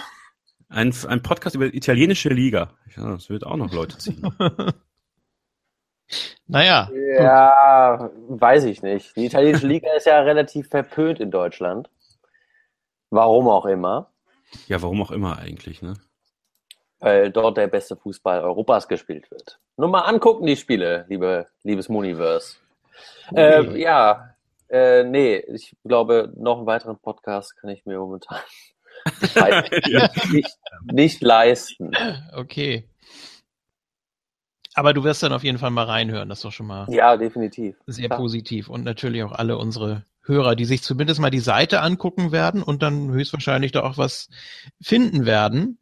Ein, 0.70 0.94
ein 1.08 1.22
Podcast 1.22 1.56
über 1.56 1.66
italienische 1.66 2.30
Liga. 2.30 2.72
Ja, 2.96 3.10
das 3.12 3.30
wird 3.30 3.46
auch 3.46 3.58
noch 3.58 3.72
Leute 3.74 3.98
ziehen. 3.98 4.22
naja. 6.48 6.90
Ja, 7.18 8.12
weiß 8.28 8.66
ich 8.66 8.82
nicht. 8.82 9.16
Die 9.16 9.26
italienische 9.26 9.68
Liga 9.68 9.92
ist 9.96 10.06
ja 10.06 10.20
relativ 10.22 10.70
verpönt 10.70 11.20
in 11.20 11.32
Deutschland. 11.32 11.90
Warum 13.10 13.48
auch 13.48 13.66
immer. 13.66 14.12
Ja, 14.68 14.82
warum 14.82 15.02
auch 15.02 15.12
immer 15.12 15.38
eigentlich, 15.40 15.82
ne? 15.82 15.94
Weil 17.00 17.32
dort 17.32 17.58
der 17.58 17.68
beste 17.68 17.96
Fußball 17.96 18.42
Europas 18.42 18.88
gespielt 18.88 19.30
wird. 19.30 19.60
Nur 19.78 19.90
mal 19.90 20.02
angucken, 20.02 20.46
die 20.46 20.56
Spiele, 20.56 21.06
liebe, 21.10 21.48
liebes 21.64 21.90
Mooniverse. 23.32 23.78
Äh, 23.78 23.82
ja, 23.82 24.36
äh, 24.70 25.04
nee, 25.04 25.38
ich 25.38 25.76
glaube, 25.84 26.34
noch 26.36 26.58
einen 26.58 26.66
weiteren 26.66 26.98
Podcast 26.98 27.56
kann 27.58 27.70
ich 27.70 27.86
mir 27.86 28.00
momentan 28.00 28.40
nicht, 30.32 30.58
nicht 30.92 31.22
leisten. 31.22 31.92
Okay. 32.34 32.90
Aber 34.76 34.94
du 34.94 35.04
wirst 35.04 35.22
dann 35.22 35.34
auf 35.34 35.44
jeden 35.44 35.60
Fall 35.60 35.70
mal 35.70 35.86
reinhören, 35.86 36.30
das 36.30 36.40
ist 36.40 36.46
doch 36.46 36.52
schon 36.52 36.66
mal. 36.66 36.88
Ja, 36.90 37.16
definitiv. 37.18 37.76
Sehr 37.86 38.08
Klar. 38.08 38.20
positiv. 38.20 38.70
Und 38.70 38.84
natürlich 38.84 39.24
auch 39.24 39.32
alle 39.32 39.58
unsere 39.58 40.06
Hörer, 40.26 40.56
die 40.56 40.66
sich 40.66 40.82
zumindest 40.82 41.20
mal 41.20 41.30
die 41.30 41.40
Seite 41.40 41.82
angucken 41.82 42.32
werden 42.32 42.64
und 42.64 42.82
dann 42.82 43.12
höchstwahrscheinlich 43.12 43.72
da 43.72 43.84
auch 43.84 43.98
was 43.98 44.30
finden 44.82 45.26
werden. 45.26 45.78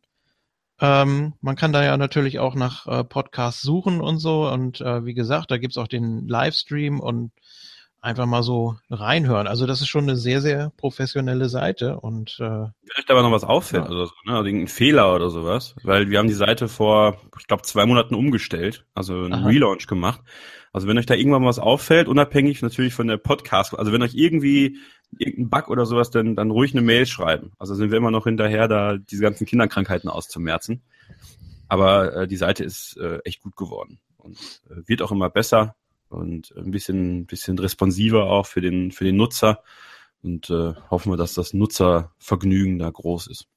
Ähm, 0.82 1.34
man 1.42 1.56
kann 1.56 1.72
da 1.72 1.84
ja 1.84 1.96
natürlich 1.96 2.40
auch 2.40 2.56
nach 2.56 2.88
äh, 2.88 3.04
Podcasts 3.04 3.62
suchen 3.62 4.02
und 4.02 4.18
so. 4.18 4.50
Und 4.50 4.82
äh, 4.82 5.06
wie 5.06 5.14
gesagt, 5.14 5.52
da 5.52 5.58
gibt's 5.58 5.78
auch 5.78 5.88
den 5.88 6.28
Livestream 6.28 7.00
und 7.00 7.32
einfach 8.02 8.26
mal 8.26 8.42
so 8.42 8.78
reinhören. 8.90 9.46
Also 9.46 9.68
das 9.68 9.82
ist 9.82 9.88
schon 9.88 10.06
eine 10.06 10.16
sehr, 10.16 10.42
sehr 10.42 10.72
professionelle 10.76 11.50
Seite 11.50 12.00
und 12.00 12.36
äh, 12.40 12.44
Wenn 12.44 12.98
euch 12.98 13.10
aber 13.10 13.22
noch 13.22 13.32
was 13.32 13.44
auffällt, 13.44 13.86
ja. 13.86 13.92
oder 13.92 14.08
so, 14.08 14.14
ne? 14.26 14.34
also 14.34 14.46
irgendein 14.46 14.68
Fehler 14.68 15.16
oder 15.16 15.30
sowas, 15.30 15.76
weil 15.84 16.10
wir 16.10 16.18
haben 16.18 16.28
die 16.28 16.34
Seite 16.34 16.68
vor, 16.68 17.18
ich 17.40 17.46
glaube, 17.46 17.62
zwei 17.62 17.86
Monaten 17.86 18.16
umgestellt, 18.16 18.86
also 18.96 19.14
einen 19.14 19.34
Aha. 19.34 19.48
Relaunch 19.48 19.86
gemacht. 19.86 20.22
Also 20.74 20.88
wenn 20.88 20.98
euch 20.98 21.06
da 21.06 21.14
irgendwann 21.14 21.46
was 21.46 21.60
auffällt, 21.60 22.08
unabhängig 22.08 22.62
natürlich 22.64 22.94
von 22.94 23.08
der 23.08 23.18
Podcast, 23.18 23.78
also 23.78 23.92
wenn 23.92 24.02
euch 24.02 24.16
irgendwie 24.16 24.80
irgendein 25.18 25.50
Bug 25.50 25.70
oder 25.70 25.86
sowas, 25.86 26.12
dann, 26.12 26.36
dann 26.36 26.52
ruhig 26.52 26.74
eine 26.74 26.82
Mail 26.82 27.06
schreiben. 27.06 27.52
Also 27.60 27.76
sind 27.76 27.92
wir 27.92 27.98
immer 27.98 28.12
noch 28.12 28.26
hinterher, 28.26 28.68
da 28.68 28.98
diese 28.98 29.22
ganzen 29.22 29.46
Kinderkrankheiten 29.46 30.10
auszumerzen. 30.10 30.82
Aber 31.68 32.16
äh, 32.16 32.28
die 32.28 32.38
Seite 32.38 32.64
ist 32.64 32.98
äh, 32.98 33.20
echt 33.24 33.42
gut 33.42 33.56
geworden 33.56 34.00
und 34.18 34.62
äh, 34.70 34.88
wird 34.88 35.02
auch 35.02 35.12
immer 35.12 35.30
besser 35.30 35.76
und 36.10 36.54
ein 36.58 36.72
bisschen, 36.72 37.26
bisschen 37.26 37.58
responsiver 37.58 38.26
auch 38.26 38.46
für 38.46 38.62
den, 38.62 38.92
für 38.92 39.06
den 39.06 39.16
Nutzer. 39.16 39.64
Und 40.24 40.50
äh, 40.50 40.74
hoffen 40.92 41.12
wir, 41.12 41.18
dass 41.18 41.34
das 41.34 41.54
Nutzervergnügen 41.54 42.78
da 42.78 42.90
groß 42.90 43.28
ist. 43.28 43.48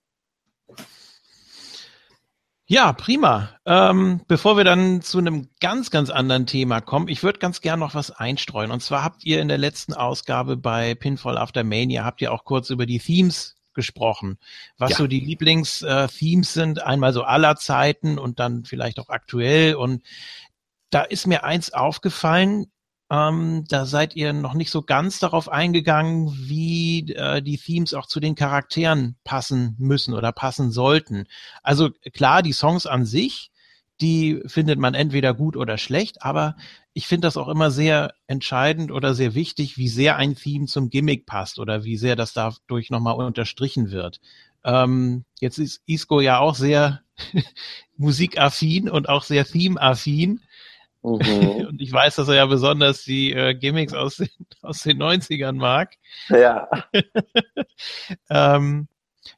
Ja, 2.66 2.94
prima. 2.94 3.50
Ähm, 3.66 4.22
bevor 4.26 4.56
wir 4.56 4.64
dann 4.64 5.02
zu 5.02 5.18
einem 5.18 5.48
ganz, 5.60 5.90
ganz 5.90 6.08
anderen 6.08 6.46
Thema 6.46 6.80
kommen, 6.80 7.08
ich 7.08 7.22
würde 7.22 7.38
ganz 7.38 7.60
gern 7.60 7.80
noch 7.80 7.94
was 7.94 8.10
einstreuen. 8.10 8.70
Und 8.70 8.80
zwar 8.80 9.04
habt 9.04 9.24
ihr 9.24 9.42
in 9.42 9.48
der 9.48 9.58
letzten 9.58 9.92
Ausgabe 9.92 10.56
bei 10.56 10.94
Pinfall 10.94 11.36
After 11.36 11.62
Mania, 11.62 12.04
habt 12.04 12.22
ihr 12.22 12.32
auch 12.32 12.44
kurz 12.44 12.70
über 12.70 12.86
die 12.86 12.98
Themes 12.98 13.56
gesprochen, 13.74 14.38
was 14.78 14.92
ja. 14.92 14.96
so 14.96 15.06
die 15.06 15.20
Lieblings-Themes 15.20 16.50
äh, 16.50 16.52
sind, 16.52 16.82
einmal 16.82 17.12
so 17.12 17.24
aller 17.24 17.56
Zeiten 17.56 18.18
und 18.18 18.40
dann 18.40 18.64
vielleicht 18.64 18.98
auch 18.98 19.10
aktuell. 19.10 19.74
Und 19.74 20.02
da 20.88 21.02
ist 21.02 21.26
mir 21.26 21.44
eins 21.44 21.72
aufgefallen, 21.72 22.66
ähm, 23.14 23.64
da 23.68 23.86
seid 23.86 24.16
ihr 24.16 24.32
noch 24.32 24.54
nicht 24.54 24.70
so 24.70 24.82
ganz 24.82 25.20
darauf 25.20 25.48
eingegangen, 25.48 26.32
wie 26.36 27.12
äh, 27.12 27.42
die 27.42 27.58
Themes 27.58 27.94
auch 27.94 28.06
zu 28.06 28.18
den 28.18 28.34
Charakteren 28.34 29.16
passen 29.22 29.76
müssen 29.78 30.14
oder 30.14 30.32
passen 30.32 30.72
sollten. 30.72 31.26
Also 31.62 31.90
klar, 32.12 32.42
die 32.42 32.52
Songs 32.52 32.86
an 32.86 33.06
sich, 33.06 33.52
die 34.00 34.42
findet 34.46 34.80
man 34.80 34.94
entweder 34.94 35.32
gut 35.32 35.56
oder 35.56 35.78
schlecht, 35.78 36.22
aber 36.22 36.56
ich 36.92 37.06
finde 37.06 37.28
das 37.28 37.36
auch 37.36 37.48
immer 37.48 37.70
sehr 37.70 38.14
entscheidend 38.26 38.90
oder 38.90 39.14
sehr 39.14 39.34
wichtig, 39.34 39.78
wie 39.78 39.88
sehr 39.88 40.16
ein 40.16 40.34
Theme 40.34 40.66
zum 40.66 40.90
Gimmick 40.90 41.24
passt 41.26 41.60
oder 41.60 41.84
wie 41.84 41.96
sehr 41.96 42.16
das 42.16 42.32
dadurch 42.32 42.90
nochmal 42.90 43.14
unterstrichen 43.14 43.92
wird. 43.92 44.20
Ähm, 44.64 45.24
jetzt 45.40 45.58
ist 45.58 45.82
Isco 45.86 46.20
ja 46.20 46.38
auch 46.38 46.56
sehr 46.56 47.02
musikaffin 47.96 48.88
und 48.88 49.08
auch 49.08 49.22
sehr 49.22 49.44
theme-affin. 49.44 50.40
Mhm. 51.04 51.66
Und 51.68 51.80
ich 51.80 51.92
weiß, 51.92 52.16
dass 52.16 52.28
er 52.28 52.34
ja 52.34 52.46
besonders 52.46 53.04
die 53.04 53.32
äh, 53.32 53.54
Gimmicks 53.54 53.92
aus 53.92 54.16
den, 54.16 54.30
aus 54.62 54.82
den 54.82 55.00
90ern 55.00 55.52
mag. 55.52 55.94
Ja. 56.28 56.68
ähm, 58.30 58.88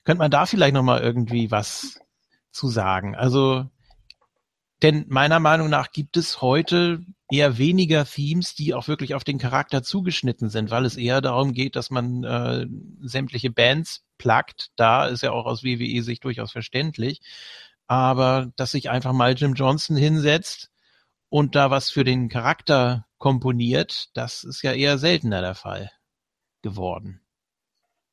könnte 0.04 0.18
man 0.18 0.30
da 0.30 0.46
vielleicht 0.46 0.74
nochmal 0.74 1.02
irgendwie 1.02 1.50
was 1.50 2.00
zu 2.52 2.68
sagen? 2.68 3.14
Also, 3.14 3.66
denn 4.82 5.06
meiner 5.08 5.40
Meinung 5.40 5.68
nach 5.68 5.90
gibt 5.90 6.16
es 6.16 6.40
heute 6.40 7.00
eher 7.30 7.58
weniger 7.58 8.04
Themes, 8.04 8.54
die 8.54 8.72
auch 8.72 8.86
wirklich 8.86 9.14
auf 9.14 9.24
den 9.24 9.38
Charakter 9.38 9.82
zugeschnitten 9.82 10.48
sind, 10.48 10.70
weil 10.70 10.84
es 10.84 10.96
eher 10.96 11.20
darum 11.20 11.52
geht, 11.52 11.74
dass 11.74 11.90
man 11.90 12.22
äh, 12.22 12.66
sämtliche 13.00 13.50
Bands 13.50 14.04
plagt. 14.18 14.70
Da 14.76 15.06
ist 15.06 15.22
ja 15.22 15.32
auch 15.32 15.46
aus 15.46 15.64
WWE-Sicht 15.64 16.22
durchaus 16.22 16.52
verständlich. 16.52 17.20
Aber 17.88 18.52
dass 18.56 18.72
sich 18.72 18.90
einfach 18.90 19.12
mal 19.12 19.34
Jim 19.34 19.54
Johnson 19.54 19.96
hinsetzt 19.96 20.70
und 21.28 21.54
da 21.54 21.70
was 21.70 21.90
für 21.90 22.04
den 22.04 22.28
Charakter 22.28 23.06
komponiert, 23.18 24.10
das 24.14 24.44
ist 24.44 24.62
ja 24.62 24.72
eher 24.72 24.98
seltener 24.98 25.40
der 25.40 25.54
Fall 25.54 25.90
geworden. 26.62 27.20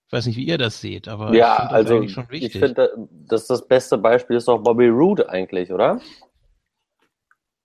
Ich 0.07 0.13
weiß 0.13 0.25
nicht, 0.27 0.37
wie 0.37 0.45
ihr 0.45 0.57
das 0.57 0.79
seht, 0.79 1.07
aber 1.07 1.33
ja, 1.33 1.53
ich 1.53 1.57
finde 1.57 1.69
das 1.69 1.73
also, 1.73 1.95
eigentlich 1.95 2.13
schon 2.13 2.29
wichtig. 2.29 2.55
Ich 2.55 2.61
finde, 2.61 3.07
das, 3.09 3.47
das 3.47 3.67
beste 3.67 3.97
Beispiel 3.97 4.37
ist 4.37 4.47
doch 4.47 4.59
Bobby 4.59 4.87
Roode 4.87 5.29
eigentlich, 5.29 5.71
oder? 5.71 6.01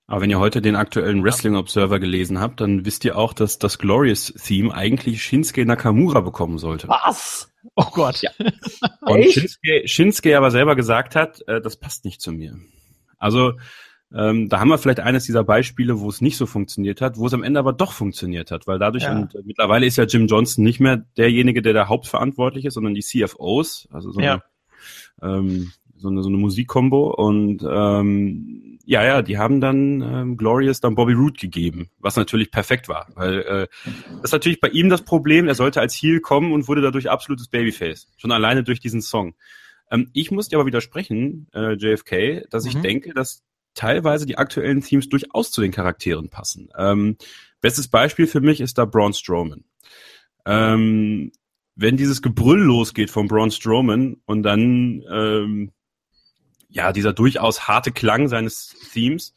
Aber 0.06 0.22
wenn 0.22 0.30
ihr 0.30 0.38
heute 0.38 0.62
den 0.62 0.74
aktuellen 0.74 1.22
Wrestling 1.22 1.54
Observer 1.54 2.00
gelesen 2.00 2.40
habt, 2.40 2.62
dann 2.62 2.86
wisst 2.86 3.04
ihr 3.04 3.18
auch, 3.18 3.34
dass 3.34 3.58
das 3.58 3.78
Glorious 3.78 4.32
Theme 4.32 4.72
eigentlich 4.74 5.22
Shinsuke 5.22 5.66
Nakamura 5.66 6.20
bekommen 6.20 6.56
sollte. 6.56 6.88
Was? 6.88 7.52
Oh 7.74 7.90
Gott. 7.92 8.22
Ja. 8.22 8.30
Und 9.02 9.24
Shinsuke, 9.24 9.82
Shinsuke 9.86 10.38
aber 10.38 10.50
selber 10.50 10.76
gesagt 10.76 11.14
hat, 11.14 11.46
äh, 11.46 11.60
das 11.60 11.76
passt 11.76 12.06
nicht 12.06 12.22
zu 12.22 12.32
mir. 12.32 12.56
Also 13.18 13.52
ähm, 14.14 14.48
da 14.48 14.60
haben 14.60 14.68
wir 14.68 14.78
vielleicht 14.78 15.00
eines 15.00 15.24
dieser 15.24 15.44
Beispiele, 15.44 16.00
wo 16.00 16.08
es 16.08 16.22
nicht 16.22 16.38
so 16.38 16.46
funktioniert 16.46 17.00
hat, 17.02 17.18
wo 17.18 17.26
es 17.26 17.34
am 17.34 17.42
Ende 17.42 17.60
aber 17.60 17.74
doch 17.74 17.92
funktioniert 17.92 18.50
hat, 18.50 18.66
weil 18.66 18.78
dadurch, 18.78 19.04
ja. 19.04 19.14
und 19.14 19.34
äh, 19.34 19.42
mittlerweile 19.44 19.84
ist 19.84 19.96
ja 19.96 20.04
Jim 20.04 20.26
Johnson 20.26 20.64
nicht 20.64 20.80
mehr 20.80 21.04
derjenige, 21.18 21.60
der 21.60 21.74
da 21.74 21.88
hauptverantwortlich 21.88 22.64
ist, 22.64 22.74
sondern 22.74 22.94
die 22.94 23.02
CFOs, 23.02 23.86
also 23.92 24.10
so 24.10 24.20
ja. 24.20 24.42
eine, 25.20 25.38
ähm, 25.38 25.72
so 25.96 26.08
eine, 26.08 26.22
so 26.22 26.28
eine 26.28 26.38
Musikkombo 26.38 27.12
und 27.12 27.62
ähm, 27.68 28.78
ja, 28.86 29.04
ja, 29.04 29.20
die 29.20 29.36
haben 29.36 29.60
dann 29.60 30.00
ähm, 30.00 30.36
Glorious 30.38 30.80
dann 30.80 30.94
Bobby 30.94 31.12
Root 31.12 31.38
gegeben, 31.38 31.90
was 31.98 32.16
natürlich 32.16 32.50
perfekt 32.50 32.88
war, 32.88 33.08
weil 33.14 33.40
äh, 33.40 33.66
das 33.84 34.24
ist 34.24 34.32
natürlich 34.32 34.60
bei 34.60 34.68
ihm 34.68 34.88
das 34.88 35.02
Problem, 35.02 35.48
er 35.48 35.54
sollte 35.54 35.82
als 35.82 35.94
Heel 35.94 36.20
kommen 36.20 36.52
und 36.54 36.66
wurde 36.66 36.80
dadurch 36.80 37.10
absolutes 37.10 37.48
Babyface, 37.48 38.08
schon 38.16 38.32
alleine 38.32 38.64
durch 38.64 38.80
diesen 38.80 39.02
Song. 39.02 39.34
Ähm, 39.90 40.08
ich 40.14 40.30
muss 40.30 40.48
dir 40.48 40.56
aber 40.56 40.66
widersprechen, 40.66 41.48
äh, 41.52 41.74
JFK, 41.74 42.46
dass 42.48 42.64
mhm. 42.64 42.70
ich 42.70 42.76
denke, 42.76 43.12
dass 43.12 43.44
teilweise 43.78 44.26
die 44.26 44.38
aktuellen 44.38 44.82
Themes 44.82 45.08
durchaus 45.08 45.52
zu 45.52 45.60
den 45.60 45.70
Charakteren 45.70 46.28
passen. 46.28 46.68
Ähm, 46.76 47.16
bestes 47.60 47.86
Beispiel 47.86 48.26
für 48.26 48.40
mich 48.40 48.60
ist 48.60 48.76
da 48.76 48.84
Braun 48.84 49.14
Strowman. 49.14 49.64
Ähm, 50.44 51.30
wenn 51.76 51.96
dieses 51.96 52.20
Gebrüll 52.20 52.60
losgeht 52.60 53.10
von 53.10 53.28
Braun 53.28 53.52
Strowman 53.52 54.16
und 54.26 54.42
dann 54.42 55.04
ähm, 55.10 55.70
ja 56.68 56.92
dieser 56.92 57.12
durchaus 57.12 57.68
harte 57.68 57.92
Klang 57.92 58.26
seines 58.26 58.74
Themes, 58.92 59.32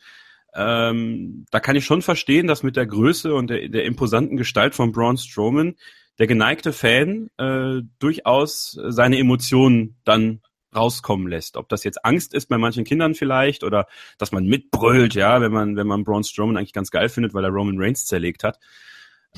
ähm, 0.56 1.46
da 1.52 1.60
kann 1.60 1.76
ich 1.76 1.86
schon 1.86 2.02
verstehen, 2.02 2.48
dass 2.48 2.64
mit 2.64 2.76
der 2.76 2.88
Größe 2.88 3.36
und 3.36 3.52
der, 3.52 3.70
der 3.70 3.86
imposanten 3.86 4.38
Gestalt 4.38 4.74
von 4.74 4.92
Braun 4.92 5.18
Strowman 5.18 5.76
der 6.18 6.26
geneigte 6.26 6.74
Fan 6.74 7.30
äh, 7.38 7.84
durchaus 8.00 8.78
seine 8.88 9.20
Emotionen 9.20 9.98
dann 10.04 10.42
rauskommen 10.76 11.28
lässt. 11.28 11.58
Ob 11.58 11.70
das 11.70 11.84
jetzt 11.84 12.04
Angst 12.06 12.34
ist 12.34 12.48
bei 12.48 12.58
manchen 12.58 12.84
Kindern 12.84 13.16
vielleicht 13.16 13.64
oder 13.64 13.88
dass 14.18 14.32
man 14.32 14.46
mitbrüllt, 14.46 15.16
ja, 15.16 15.42
wenn 15.42 15.52
man, 15.52 15.76
wenn 15.76 15.88
man 15.88 16.04
Braun 16.04 16.24
Strowman 16.24 16.58
eigentlich 16.58 16.74
ganz 16.74 16.92
geil 16.92 17.10
findet, 17.10 17.34
weil 17.34 17.44
er 17.44 17.52
Roman 17.52 17.78
Reigns 17.78 18.06
zerlegt 18.06 18.44
hat. 18.44 18.60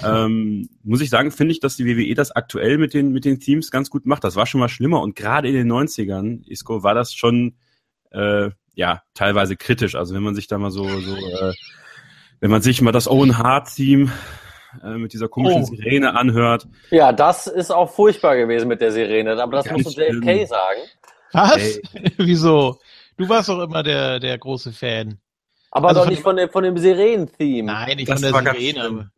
ähm, 0.04 0.70
muss 0.84 1.02
ich 1.02 1.10
sagen, 1.10 1.32
finde 1.32 1.52
ich, 1.52 1.60
dass 1.60 1.76
die 1.76 1.86
WWE 1.86 2.16
das 2.16 2.32
aktuell 2.32 2.78
mit 2.78 2.94
den, 2.94 3.12
mit 3.12 3.26
den 3.26 3.40
Teams 3.40 3.70
ganz 3.70 3.90
gut 3.90 4.06
macht. 4.06 4.24
Das 4.24 4.36
war 4.36 4.46
schon 4.46 4.60
mal 4.60 4.70
schlimmer 4.70 5.02
und 5.02 5.16
gerade 5.16 5.48
in 5.48 5.54
den 5.54 5.72
90ern, 5.72 6.48
Isco, 6.48 6.82
war 6.82 6.96
das 6.96 7.14
schon, 7.14 7.58
äh, 8.12 8.50
ja, 8.74 9.04
teilweise 9.14 9.56
kritisch. 9.56 9.96
Also 9.96 10.16
wenn 10.16 10.24
man 10.24 10.34
sich 10.34 10.48
da 10.48 10.58
mal 10.58 10.72
so, 10.72 10.88
so, 10.88 11.16
äh, 11.16 11.54
wenn 12.40 12.50
man 12.50 12.62
sich 12.62 12.82
mal 12.82 12.92
das 12.92 13.08
Owen 13.08 13.38
Hart 13.38 13.76
Team 13.76 14.12
äh, 14.84 14.98
mit 14.98 15.14
dieser 15.14 15.30
komischen 15.30 15.64
oh. 15.64 15.66
Sirene 15.66 16.16
anhört. 16.16 16.68
Ja, 16.90 17.12
das 17.12 17.48
ist 17.48 17.72
auch 17.72 17.92
furchtbar 17.92 18.36
gewesen 18.36 18.68
mit 18.68 18.82
der 18.82 18.92
Sirene, 18.92 19.42
aber 19.42 19.58
das 19.58 19.66
Ganz 19.66 19.84
musst 19.84 19.98
du 19.98 20.02
JFK 20.02 20.48
sagen. 20.48 20.82
Was? 21.34 21.58
Ey. 21.58 21.82
Wieso? 22.18 22.80
Du 23.18 23.28
warst 23.30 23.50
doch 23.50 23.62
immer 23.62 23.84
der, 23.84 24.20
der 24.20 24.36
große 24.38 24.72
Fan. 24.72 25.20
Aber 25.72 25.90
also 25.90 26.02
doch 26.02 26.10
nicht 26.10 26.22
von, 26.22 26.38
dem, 26.38 26.50
von 26.50 26.64
dem 26.64 26.78
Sirenen-Theme. 26.78 27.72
Nein, 27.72 27.98
nicht 27.98 28.10
das 28.10 28.26
von 28.26 28.46
der 28.46 28.56
Sirene. 28.56 29.12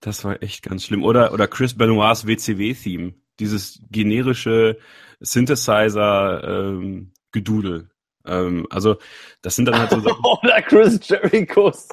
Das 0.00 0.24
war 0.24 0.42
echt 0.42 0.62
ganz 0.62 0.84
schlimm. 0.84 1.04
Oder, 1.04 1.32
oder 1.32 1.46
Chris 1.46 1.76
Benoits 1.76 2.26
WCW-Theme. 2.26 3.12
Dieses 3.38 3.80
generische 3.90 4.78
Synthesizer-Gedudel. 5.20 7.90
Ähm, 8.26 8.66
also, 8.70 8.96
das 9.42 9.54
sind 9.56 9.66
dann 9.66 9.78
halt 9.78 9.90
so 9.90 10.00
Sachen. 10.00 10.24
Oder 10.42 10.62
Chris 10.62 11.06
Jerichos 11.08 11.88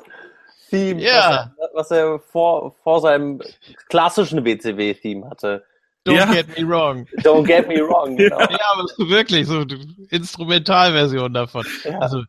Theme, 0.70 1.02
ja. 1.02 1.52
was, 1.58 1.58
er, 1.58 1.70
was 1.74 1.92
er 1.92 2.20
vor, 2.20 2.76
vor 2.84 3.02
seinem 3.02 3.42
klassischen 3.88 4.46
WCW-Theme 4.46 5.30
hatte. 5.30 5.66
Don't 6.06 6.16
ja. 6.16 6.32
get 6.32 6.58
me 6.58 6.64
wrong. 6.68 7.08
Don't 7.24 7.46
get 7.46 7.68
me 7.68 7.80
wrong, 7.82 8.16
genau. 8.18 8.40
Ja, 8.40 8.60
aber 8.74 8.86
wirklich, 9.10 9.48
so 9.48 9.66
Instrumentalversion 10.10 11.34
davon. 11.34 11.66
Ja. 11.84 12.00
Also, 12.00 12.24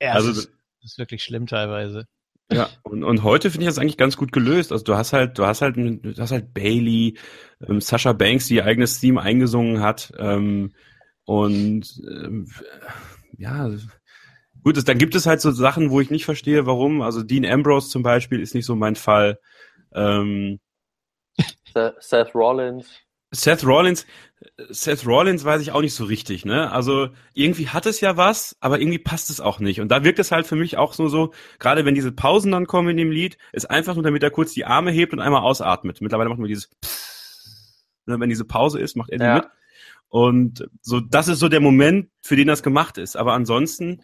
ja, 0.00 0.12
also, 0.12 0.28
das 0.28 0.38
ist, 0.38 0.50
das 0.82 0.92
ist 0.92 0.98
wirklich 0.98 1.22
schlimm 1.22 1.46
teilweise. 1.46 2.06
Ja, 2.50 2.70
und, 2.82 3.04
und 3.04 3.22
heute 3.22 3.50
finde 3.50 3.64
ich 3.64 3.68
das 3.68 3.78
eigentlich 3.78 3.98
ganz 3.98 4.16
gut 4.16 4.32
gelöst. 4.32 4.72
Also 4.72 4.82
du 4.82 4.96
hast 4.96 5.12
halt, 5.12 5.38
du 5.38 5.44
hast 5.44 5.60
halt, 5.60 5.76
du 5.76 6.14
hast 6.16 6.32
halt 6.32 6.54
Bailey, 6.54 7.18
ähm, 7.66 7.80
Sasha 7.80 8.14
Banks, 8.14 8.46
die 8.46 8.54
ihr 8.54 8.64
eigenes 8.64 9.00
Theme 9.00 9.20
eingesungen 9.20 9.82
hat. 9.82 10.12
Ähm, 10.18 10.72
und 11.24 12.00
ähm, 12.08 12.48
ja, 13.36 13.70
gut, 14.64 14.78
das, 14.78 14.84
dann 14.84 14.96
gibt 14.96 15.14
es 15.14 15.26
halt 15.26 15.42
so 15.42 15.50
Sachen, 15.50 15.90
wo 15.90 16.00
ich 16.00 16.10
nicht 16.10 16.24
verstehe, 16.24 16.64
warum. 16.64 17.02
Also 17.02 17.22
Dean 17.22 17.44
Ambrose 17.44 17.90
zum 17.90 18.02
Beispiel 18.02 18.40
ist 18.40 18.54
nicht 18.54 18.64
so 18.64 18.74
mein 18.74 18.96
Fall. 18.96 19.38
Ähm, 19.92 20.58
Seth 22.00 22.34
Rollins. 22.34 22.86
Seth 23.30 23.64
Rollins, 23.64 24.06
Seth 24.70 25.06
Rollins 25.06 25.44
weiß 25.44 25.60
ich 25.60 25.72
auch 25.72 25.80
nicht 25.80 25.94
so 25.94 26.04
richtig, 26.04 26.44
ne? 26.44 26.70
Also 26.70 27.08
irgendwie 27.34 27.68
hat 27.68 27.86
es 27.86 28.00
ja 28.00 28.16
was, 28.16 28.56
aber 28.60 28.80
irgendwie 28.80 28.98
passt 28.98 29.30
es 29.30 29.40
auch 29.40 29.58
nicht. 29.58 29.80
Und 29.80 29.88
da 29.88 30.04
wirkt 30.04 30.18
es 30.18 30.30
halt 30.30 30.46
für 30.46 30.56
mich 30.56 30.76
auch 30.76 30.94
so, 30.94 31.08
so 31.08 31.32
gerade 31.58 31.84
wenn 31.84 31.94
diese 31.94 32.12
Pausen 32.12 32.52
dann 32.52 32.66
kommen 32.66 32.90
in 32.90 32.96
dem 32.96 33.10
Lied, 33.10 33.36
ist 33.52 33.70
einfach 33.70 33.94
nur, 33.94 34.04
damit 34.04 34.22
er 34.22 34.30
kurz 34.30 34.52
die 34.52 34.64
Arme 34.64 34.90
hebt 34.92 35.12
und 35.12 35.20
einmal 35.20 35.42
ausatmet. 35.42 36.00
Mittlerweile 36.00 36.28
macht 36.30 36.38
man 36.38 36.48
dieses, 36.48 36.70
ne, 38.06 38.18
wenn 38.20 38.28
diese 38.28 38.44
Pause 38.44 38.80
ist, 38.80 38.96
macht 38.96 39.10
er 39.10 39.18
die 39.18 39.24
ja. 39.24 39.34
mit. 39.36 39.46
Und 40.08 40.68
so, 40.80 41.00
das 41.00 41.28
ist 41.28 41.40
so 41.40 41.48
der 41.48 41.60
Moment, 41.60 42.10
für 42.22 42.36
den 42.36 42.48
das 42.48 42.62
gemacht 42.62 42.96
ist. 42.96 43.16
Aber 43.16 43.34
ansonsten, 43.34 44.02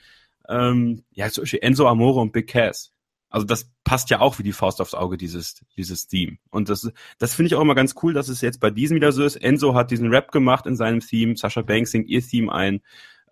ähm, 0.48 1.04
ja, 1.12 1.30
zum 1.30 1.42
Beispiel 1.42 1.60
Enzo 1.62 1.88
Amore 1.88 2.20
und 2.20 2.32
Big 2.32 2.48
Cass. 2.48 2.93
Also 3.34 3.46
das 3.46 3.68
passt 3.82 4.10
ja 4.10 4.20
auch 4.20 4.38
wie 4.38 4.44
die 4.44 4.52
Faust 4.52 4.80
aufs 4.80 4.94
Auge, 4.94 5.16
dieses, 5.16 5.56
dieses 5.76 6.06
Theme. 6.06 6.38
Und 6.50 6.68
das, 6.68 6.88
das 7.18 7.34
finde 7.34 7.48
ich 7.48 7.56
auch 7.56 7.62
immer 7.62 7.74
ganz 7.74 7.96
cool, 8.00 8.12
dass 8.12 8.28
es 8.28 8.40
jetzt 8.42 8.60
bei 8.60 8.70
diesem 8.70 8.94
wieder 8.94 9.10
so 9.10 9.24
ist. 9.24 9.34
Enzo 9.34 9.74
hat 9.74 9.90
diesen 9.90 10.08
Rap 10.08 10.30
gemacht 10.30 10.66
in 10.66 10.76
seinem 10.76 11.00
Theme, 11.00 11.36
Sascha 11.36 11.62
Banks 11.62 11.90
singt 11.90 12.08
ihr 12.08 12.22
Theme 12.22 12.52
ein, 12.52 12.80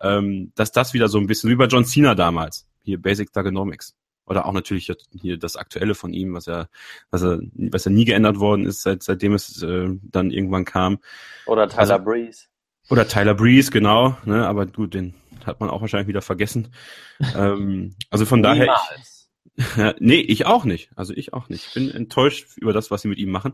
ähm, 0.01 0.51
dass 0.55 0.73
das 0.73 0.93
wieder 0.93 1.07
so 1.07 1.19
ein 1.19 1.27
bisschen, 1.27 1.49
wie 1.49 1.55
bei 1.55 1.67
John 1.67 1.85
Cena 1.85 2.15
damals, 2.15 2.67
hier 2.83 3.01
Basic 3.01 3.31
Thugonomics. 3.31 3.95
Oder 4.25 4.45
auch 4.45 4.51
natürlich 4.51 4.91
hier 5.13 5.37
das 5.37 5.55
Aktuelle 5.55 5.95
von 5.95 6.11
ihm, 6.11 6.33
was 6.33 6.47
er, 6.47 6.67
was 7.09 7.21
er, 7.23 7.39
was 7.53 7.85
er 7.85 7.93
nie 7.93 8.03
geändert 8.03 8.39
worden 8.39 8.65
ist, 8.65 8.81
seit, 8.81 9.03
seitdem 9.03 9.33
es 9.33 9.63
äh, 9.63 9.87
dann 10.01 10.31
irgendwann 10.31 10.65
kam. 10.65 10.99
Oder 11.45 11.69
Tyler 11.69 11.93
also, 11.93 12.03
Breeze. 12.03 12.47
Oder 12.89 13.07
Tyler 13.07 13.35
Breeze, 13.35 13.71
genau, 13.71 14.17
ne, 14.25 14.45
aber 14.45 14.65
gut, 14.65 14.95
den 14.95 15.13
hat 15.45 15.61
man 15.61 15.69
auch 15.69 15.79
wahrscheinlich 15.79 16.09
wieder 16.09 16.21
vergessen. 16.21 16.73
ähm, 17.37 17.95
also 18.09 18.25
von 18.25 18.41
Niemals. 18.41 18.59
daher. 18.59 18.75
Ich, 18.97 19.22
nee, 19.99 20.19
ich 20.19 20.45
auch 20.45 20.65
nicht. 20.65 20.89
Also 20.95 21.13
ich 21.13 21.33
auch 21.33 21.49
nicht. 21.49 21.67
Ich 21.67 21.73
bin 21.73 21.91
enttäuscht 21.91 22.57
über 22.57 22.73
das, 22.73 22.91
was 22.91 23.01
sie 23.03 23.07
mit 23.07 23.19
ihm 23.19 23.31
machen. 23.31 23.53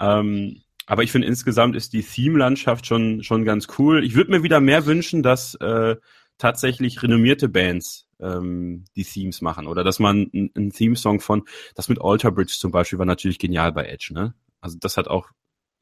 Ähm, 0.00 0.62
aber 0.86 1.02
ich 1.02 1.12
finde 1.12 1.26
insgesamt 1.26 1.76
ist 1.76 1.92
die 1.92 2.02
Theme-Landschaft 2.02 2.86
schon, 2.86 3.22
schon 3.22 3.44
ganz 3.44 3.66
cool. 3.78 4.04
Ich 4.04 4.14
würde 4.14 4.30
mir 4.30 4.42
wieder 4.42 4.60
mehr 4.60 4.86
wünschen, 4.86 5.22
dass 5.22 5.54
äh, 5.56 5.96
tatsächlich 6.38 7.02
renommierte 7.02 7.48
Bands 7.48 8.06
ähm, 8.20 8.84
die 8.94 9.04
Themes 9.04 9.42
machen 9.42 9.66
oder 9.66 9.84
dass 9.84 9.98
man 9.98 10.30
einen 10.32 10.70
Theme-Song 10.70 11.20
von, 11.20 11.42
das 11.74 11.88
mit 11.88 12.00
Alter 12.00 12.30
Bridge 12.30 12.54
zum 12.56 12.70
Beispiel 12.70 12.98
war 12.98 13.06
natürlich 13.06 13.38
genial 13.38 13.72
bei 13.72 13.86
Edge, 13.86 14.12
ne? 14.12 14.34
Also 14.60 14.78
das 14.80 14.96
hat 14.96 15.08
auch 15.08 15.28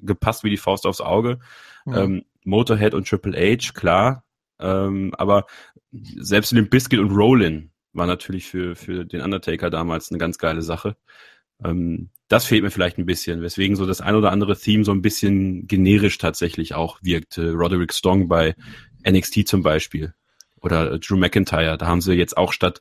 gepasst 0.01 0.43
wie 0.43 0.51
die 0.51 0.57
Faust 0.57 0.87
aufs 0.87 1.01
Auge. 1.01 1.39
Ja. 1.87 2.03
Ähm, 2.05 2.25
Motorhead 2.45 2.95
und 2.95 3.09
Triple 3.09 3.37
H, 3.37 3.73
klar. 3.73 4.25
Ähm, 4.59 5.15
aber 5.17 5.47
selbst 5.93 6.53
in 6.53 6.57
dem 6.57 6.69
Biscuit 6.69 7.01
und 7.01 7.11
Rollin 7.11 7.71
war 7.95 8.07
natürlich 8.07 8.47
für, 8.47 8.77
für 8.77 9.05
den 9.05 9.21
Undertaker 9.21 9.71
damals 9.71 10.11
eine 10.11 10.19
ganz 10.19 10.39
geile 10.39 10.63
Sache. 10.63 10.97
Ähm, 11.63 12.11
das 12.29 12.47
fehlt 12.47 12.63
mir 12.63 12.71
vielleicht 12.71 12.99
ein 12.99 13.07
bisschen, 13.07 13.43
weswegen 13.43 13.77
so 13.77 13.87
das 13.87 14.01
ein 14.01 14.15
oder 14.15 14.33
andere 14.33 14.57
Theme 14.57 14.85
so 14.85 14.93
ein 14.93 15.03
bisschen 15.03 15.67
generisch 15.67 16.19
tatsächlich 16.19 16.75
auch 16.75 16.99
wirkt. 17.03 17.39
Roderick 17.39 17.93
Strong 17.93 18.29
bei 18.29 18.55
NXT 19.09 19.47
zum 19.47 19.63
Beispiel. 19.63 20.15
Oder 20.61 20.99
Drew 20.99 21.17
McIntyre, 21.17 21.77
da 21.77 21.87
haben 21.87 22.01
sie 22.01 22.15
jetzt 22.15 22.39
auch 22.39 22.53
statt 22.53 22.81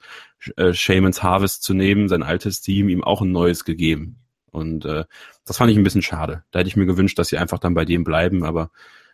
äh, 0.55 0.73
Shaman's 0.73 1.21
Harvest 1.21 1.63
zu 1.63 1.73
nehmen, 1.73 2.07
sein 2.07 2.23
altes 2.23 2.61
Team, 2.61 2.87
ihm 2.87 3.03
auch 3.03 3.21
ein 3.21 3.31
neues 3.31 3.65
gegeben. 3.65 4.19
Und 4.51 4.85
äh, 4.85 5.03
das 5.45 5.57
fand 5.57 5.71
ich 5.71 5.77
ein 5.77 5.83
bisschen 5.83 6.01
schade. 6.01 6.43
Da 6.51 6.59
hätte 6.59 6.69
ich 6.69 6.77
mir 6.77 6.85
gewünscht, 6.85 7.19
dass 7.19 7.27
sie 7.27 7.37
einfach 7.37 7.59
dann 7.59 7.73
bei 7.73 7.83
dem 7.83 8.05
bleiben, 8.05 8.45
aber 8.45 8.71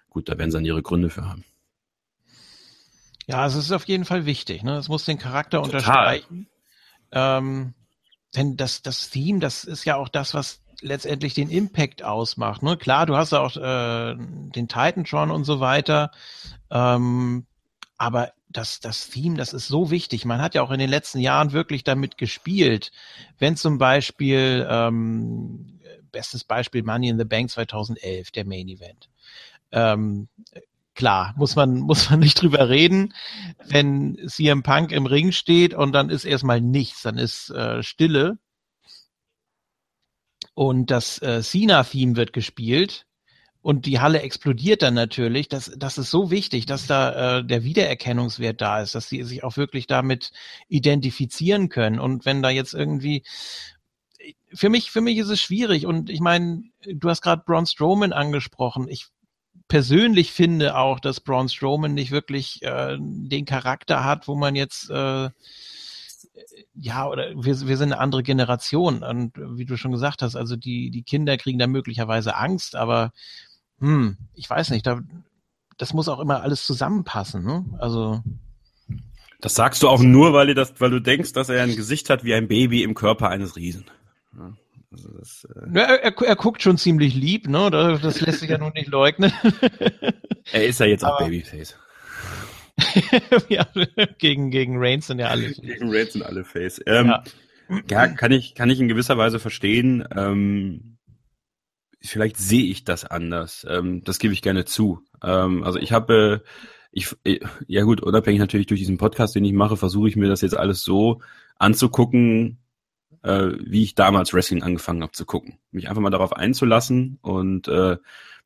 gut, 0.09 0.29
da 0.29 0.37
werden 0.37 0.51
sie 0.51 0.57
dann 0.57 0.65
ihre 0.65 0.83
Gründe 0.83 1.09
für 1.09 1.27
haben. 1.27 1.45
Ja, 3.29 3.43
also 3.43 3.59
es 3.59 3.65
ist 3.65 3.71
auf 3.73 3.87
jeden 3.87 4.05
Fall 4.05 4.25
wichtig. 4.25 4.63
Ne? 4.63 4.77
Es 4.77 4.89
muss 4.89 5.05
den 5.05 5.19
Charakter 5.19 5.61
Total. 5.61 5.75
unterstreichen. 5.75 6.47
Ähm, 7.11 7.75
denn 8.35 8.57
das, 8.57 8.81
das 8.81 9.11
Theme, 9.11 9.39
das 9.39 9.65
ist 9.65 9.85
ja 9.85 9.97
auch 9.97 10.09
das, 10.09 10.33
was 10.33 10.63
letztendlich 10.81 11.35
den 11.35 11.51
Impact 11.51 12.01
ausmacht. 12.01 12.63
Ne? 12.63 12.75
Klar, 12.75 13.05
du 13.05 13.15
hast 13.15 13.31
ja 13.31 13.41
auch 13.41 13.55
äh, 13.55 14.15
den 14.17 14.67
Titantron 14.67 15.29
und 15.29 15.43
so 15.43 15.59
weiter. 15.59 16.09
Ähm, 16.71 17.45
aber 17.99 18.33
das, 18.49 18.79
das 18.79 19.11
Theme, 19.11 19.37
das 19.37 19.53
ist 19.53 19.67
so 19.67 19.91
wichtig. 19.91 20.25
Man 20.25 20.41
hat 20.41 20.55
ja 20.55 20.63
auch 20.63 20.71
in 20.71 20.79
den 20.79 20.89
letzten 20.89 21.19
Jahren 21.19 21.51
wirklich 21.51 21.83
damit 21.83 22.17
gespielt. 22.17 22.91
Wenn 23.37 23.55
zum 23.55 23.77
Beispiel, 23.77 24.67
ähm, 24.67 25.79
bestes 26.11 26.43
Beispiel 26.43 26.81
Money 26.81 27.09
in 27.09 27.19
the 27.19 27.25
Bank 27.25 27.51
2011, 27.51 28.31
der 28.31 28.45
Main 28.45 28.69
Event. 28.69 29.07
Ähm, 29.71 30.29
klar, 30.99 31.33
muss 31.37 31.55
man, 31.55 31.79
muss 31.89 32.09
man 32.09 32.19
nicht 32.19 32.39
drüber 32.39 32.69
reden. 32.69 33.13
Wenn 33.65 34.19
CM 34.27 34.61
Punk 34.61 34.91
im 34.91 35.07
Ring 35.07 35.31
steht 35.31 35.73
und 35.73 35.93
dann 35.93 36.09
ist 36.09 36.25
erstmal 36.25 36.61
nichts, 36.61 37.01
dann 37.01 37.17
ist 37.17 37.49
äh, 37.49 37.81
Stille. 37.81 38.37
Und 40.53 40.91
das 40.91 41.21
äh, 41.21 41.41
Cena-Theme 41.41 42.17
wird 42.17 42.33
gespielt 42.33 43.05
und 43.61 43.85
die 43.85 44.01
Halle 44.01 44.21
explodiert 44.21 44.81
dann 44.81 44.93
natürlich. 44.93 45.47
Das, 45.47 45.71
das 45.77 45.97
ist 45.97 46.11
so 46.11 46.31
wichtig, 46.31 46.65
dass 46.65 46.85
da 46.85 47.39
äh, 47.39 47.45
der 47.45 47.63
Wiedererkennungswert 47.63 48.59
da 48.59 48.81
ist, 48.81 48.93
dass 48.93 49.07
sie 49.07 49.23
sich 49.23 49.43
auch 49.45 49.55
wirklich 49.55 49.87
damit 49.87 50.31
identifizieren 50.67 51.69
können. 51.69 51.99
Und 51.99 52.25
wenn 52.25 52.41
da 52.41 52.49
jetzt 52.49 52.73
irgendwie 52.73 53.23
für 54.53 54.69
mich, 54.69 54.91
für 54.91 55.01
mich 55.01 55.17
ist 55.17 55.29
es 55.29 55.39
schwierig. 55.39 55.85
Und 55.85 56.09
ich 56.09 56.19
meine, 56.19 56.63
du 56.85 57.09
hast 57.09 57.21
gerade 57.21 57.43
Braun 57.45 57.65
Strowman 57.65 58.11
angesprochen. 58.11 58.89
Ich 58.89 59.07
persönlich 59.69 60.33
finde 60.33 60.75
auch, 60.75 60.99
dass 60.99 61.21
Braun 61.21 61.47
Strowman 61.47 61.93
nicht 61.93 62.11
wirklich 62.11 62.61
äh, 62.63 62.97
den 62.99 63.45
Charakter 63.45 64.03
hat, 64.03 64.27
wo 64.27 64.35
man 64.35 64.55
jetzt 64.55 64.89
äh, 64.89 65.29
ja, 66.73 67.07
oder 67.07 67.31
wir, 67.35 67.67
wir 67.67 67.77
sind 67.77 67.91
eine 67.91 67.99
andere 67.99 68.23
Generation 68.23 69.03
und 69.03 69.33
wie 69.37 69.65
du 69.65 69.77
schon 69.77 69.91
gesagt 69.91 70.21
hast, 70.21 70.35
also 70.35 70.55
die, 70.55 70.91
die 70.91 71.03
Kinder 71.03 71.37
kriegen 71.37 71.59
da 71.59 71.67
möglicherweise 71.67 72.35
Angst, 72.35 72.75
aber 72.75 73.11
hm, 73.79 74.17
ich 74.33 74.49
weiß 74.49 74.71
nicht, 74.71 74.85
da, 74.85 75.01
das 75.77 75.93
muss 75.93 76.09
auch 76.09 76.19
immer 76.19 76.41
alles 76.41 76.65
zusammenpassen, 76.65 77.43
ne? 77.43 77.65
Also. 77.79 78.21
Das 79.41 79.55
sagst 79.55 79.83
du 79.83 79.87
auch 79.87 80.01
nur, 80.01 80.33
weil 80.33 80.47
du 80.47 80.55
das, 80.55 80.73
weil 80.79 80.89
du 80.89 80.99
denkst, 80.99 81.31
dass 81.31 81.47
er 81.47 81.63
ein 81.63 81.75
Gesicht 81.75 82.09
hat 82.09 82.25
wie 82.25 82.33
ein 82.33 82.49
Baby 82.49 82.83
im 82.83 82.93
Körper 82.93 83.29
eines 83.29 83.55
Riesen. 83.55 83.85
Ja. 84.37 84.53
Also 84.91 85.09
das, 85.17 85.47
äh 85.55 85.77
ja, 85.77 85.83
er, 85.83 86.21
er, 86.21 86.35
guckt 86.35 86.63
schon 86.63 86.77
ziemlich 86.77 87.13
lieb, 87.13 87.47
ne? 87.47 87.69
Das 87.71 88.21
lässt 88.21 88.39
sich 88.39 88.49
ja 88.49 88.57
nun 88.57 88.73
nicht 88.73 88.87
leugnen. 88.87 89.31
er 90.51 90.65
ist 90.65 90.79
ja 90.79 90.87
jetzt 90.87 91.05
auch 91.05 91.19
Babyface. 91.19 91.77
ja, 93.49 93.67
gegen, 94.17 94.51
gegen 94.51 94.77
Reigns 94.77 95.07
sind 95.07 95.19
ja 95.19 95.27
alle 95.27 95.49
Face. 95.49 95.61
Gegen 95.61 95.93
Reigns 95.93 96.13
sind 96.13 96.23
alle 96.23 96.43
Face. 96.43 96.81
Ähm, 96.87 97.07
ja. 97.07 97.23
ja. 97.89 98.07
kann 98.07 98.31
ich, 98.31 98.55
kann 98.55 98.69
ich 98.69 98.79
in 98.79 98.87
gewisser 98.87 99.17
Weise 99.17 99.39
verstehen. 99.39 100.07
Ähm, 100.15 100.97
vielleicht 102.01 102.37
sehe 102.37 102.65
ich 102.65 102.83
das 102.83 103.05
anders. 103.05 103.65
Ähm, 103.69 104.03
das 104.03 104.19
gebe 104.19 104.33
ich 104.33 104.41
gerne 104.41 104.65
zu. 104.65 105.01
Ähm, 105.23 105.63
also 105.63 105.77
ich 105.77 105.91
habe, 105.91 106.43
ich, 106.91 107.15
ja 107.67 107.83
gut, 107.83 108.01
unabhängig 108.01 108.39
natürlich 108.39 108.67
durch 108.67 108.79
diesen 108.79 108.97
Podcast, 108.97 109.35
den 109.35 109.45
ich 109.45 109.53
mache, 109.53 109.77
versuche 109.77 110.09
ich 110.09 110.15
mir 110.15 110.29
das 110.29 110.41
jetzt 110.41 110.57
alles 110.57 110.81
so 110.81 111.21
anzugucken, 111.57 112.57
äh, 113.23 113.49
wie 113.59 113.83
ich 113.83 113.95
damals 113.95 114.33
Wrestling 114.33 114.63
angefangen 114.63 115.01
habe 115.03 115.11
zu 115.11 115.25
gucken. 115.25 115.59
Mich 115.71 115.89
einfach 115.89 116.01
mal 116.01 116.09
darauf 116.09 116.33
einzulassen 116.33 117.19
und 117.21 117.67
äh, 117.67 117.97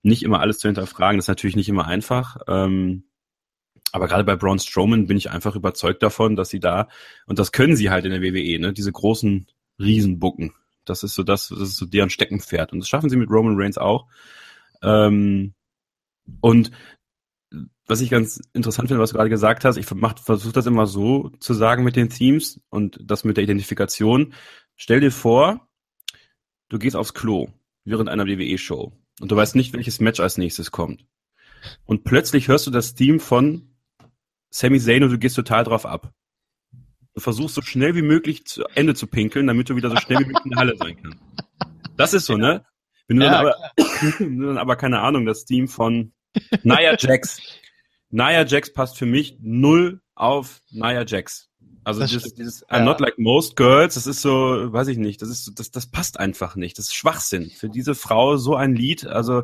nicht 0.02 0.24
immer 0.24 0.40
alles 0.40 0.60
zu 0.60 0.68
hinterfragen. 0.68 1.18
Das 1.18 1.26
ist 1.26 1.30
natürlich 1.30 1.56
nicht 1.56 1.70
immer 1.70 1.86
einfach. 1.88 2.38
Ähm, 2.48 3.04
aber 3.91 4.08
gerade 4.08 4.24
bei 4.24 4.36
Braun 4.36 4.60
Strowman 4.60 5.08
bin 5.08 5.18
ich 5.18 5.30
einfach 5.30 5.56
überzeugt 5.56 6.02
davon, 6.02 6.36
dass 6.36 6.50
sie 6.50 6.60
da, 6.60 6.88
und 7.28 7.40
das 7.40 7.52
können 7.52 7.76
sie 7.76 7.91
halt 7.91 8.06
in 8.06 8.12
der 8.12 8.22
WWE, 8.22 8.60
ne, 8.60 8.74
diese 8.74 8.91
großen 8.91 9.45
Riesenbucken. 9.80 10.54
Das 10.86 11.04
ist 11.04 11.14
so 11.14 11.24
das, 11.24 11.50
das 11.50 11.60
ist 11.60 11.78
so 11.78 11.86
deren 11.86 12.10
Steckenpferd. 12.10 12.74
Und 12.74 12.80
das 12.80 12.90
schaffen 12.90 13.10
sie 13.10 13.18
mit 13.18 13.30
Roman 13.30 13.56
Reigns 13.56 13.78
auch. 13.78 14.08
Ähm, 14.82 15.54
und 16.41 16.72
was 17.86 18.02
ich 18.02 18.10
ganz 18.10 18.41
interessant 18.54 18.88
finde, 18.88 19.02
was 19.02 19.12
du 19.12 19.18
gerade 19.18 19.30
gesagt 19.30 19.66
hast, 19.66 19.78
ich 19.78 19.86
versuche 19.86 20.54
das 20.54 20.66
immer 20.66 20.88
so 20.88 21.30
zu 21.40 21.54
sagen 21.54 21.84
mit 21.84 21.95
den 21.95 22.10
Themes 22.10 22.62
und 22.70 22.98
das 23.04 23.24
mit 23.24 23.38
der 23.38 23.44
Identifikation. 23.44 24.34
Stell 24.76 25.00
dir 25.00 25.12
vor, 25.12 25.68
du 26.70 26.80
gehst 26.80 26.95
aufs 26.95 27.14
Klo 27.14 27.50
während 27.86 28.10
einer 28.10 28.26
WWE-Show 28.28 28.91
und 29.20 29.32
du 29.32 29.36
weißt 29.36 29.56
nicht, 29.56 29.74
welches 29.74 30.00
Match 30.00 30.20
als 30.20 30.38
nächstes 30.38 30.72
kommt. 30.72 31.06
Und 31.86 32.04
plötzlich 32.04 32.48
hörst 32.48 32.68
du 32.68 32.72
das 32.72 32.95
Theme 32.95 33.20
von 33.20 33.76
Sami 34.50 34.80
Zayn 34.80 35.04
und 35.04 35.12
du 35.12 35.18
gehst 35.18 35.36
total 35.36 35.64
drauf 35.64 35.86
ab. 35.86 36.14
Du 37.14 37.22
versuchst 37.22 37.56
so 37.56 37.62
schnell 37.62 37.95
wie 37.95 38.02
möglich 38.02 38.45
zu 38.45 38.64
Ende 38.74 38.95
zu 38.95 39.08
pinkeln, 39.08 39.48
damit 39.48 39.70
du 39.70 39.76
wieder 39.76 39.90
so 39.90 39.98
schnell 39.98 40.20
wie 40.20 40.26
möglich 40.26 40.45
in 40.45 40.52
der 40.52 40.60
Halle 40.60 40.78
sein 40.78 40.98
kannst. 41.02 41.20
Das 41.95 42.14
ist 42.14 42.26
so, 42.26 42.38
ne? 42.38 42.66
Wenn 43.08 43.18
du, 43.18 43.26
ja, 43.26 43.32
dann 43.32 43.40
aber, 43.41 43.56
wenn 44.20 44.40
du 44.40 44.48
dann 44.48 44.58
aber 44.58 44.76
keine 44.76 45.02
Ahnung, 45.02 45.26
das 45.26 45.45
Team 45.45 45.68
von 45.68 46.14
Nia 46.64 46.95
Jax. 46.98 47.41
Nia 48.10 48.45
Jax 48.45 48.74
passt 48.74 48.98
für 48.98 49.06
mich 49.06 49.38
null 49.41 50.02
auf 50.16 50.62
Nia 50.72 51.06
Jax. 51.06 51.50
Also 51.84 52.01
das 52.01 52.11
dieses, 52.11 52.34
dieses 52.34 52.68
I'm 52.69 52.84
not 52.84 52.99
like 52.99 53.18
most 53.18 53.55
girls, 53.55 53.95
das 53.95 54.07
ist 54.07 54.22
so, 54.22 54.72
weiß 54.72 54.88
ich 54.88 54.97
nicht, 54.97 55.22
das 55.22 55.30
ist 55.30 55.51
das, 55.55 55.72
das 55.72 55.88
passt 55.88 56.19
einfach 56.19 56.55
nicht. 56.55 56.77
Das 56.77 56.85
ist 56.85 56.95
Schwachsinn. 56.95 57.49
Für 57.49 57.69
diese 57.69 57.95
Frau 57.95 58.38
so 58.38 58.55
ein 58.55 58.76
Lied, 58.76 59.05
also 59.05 59.43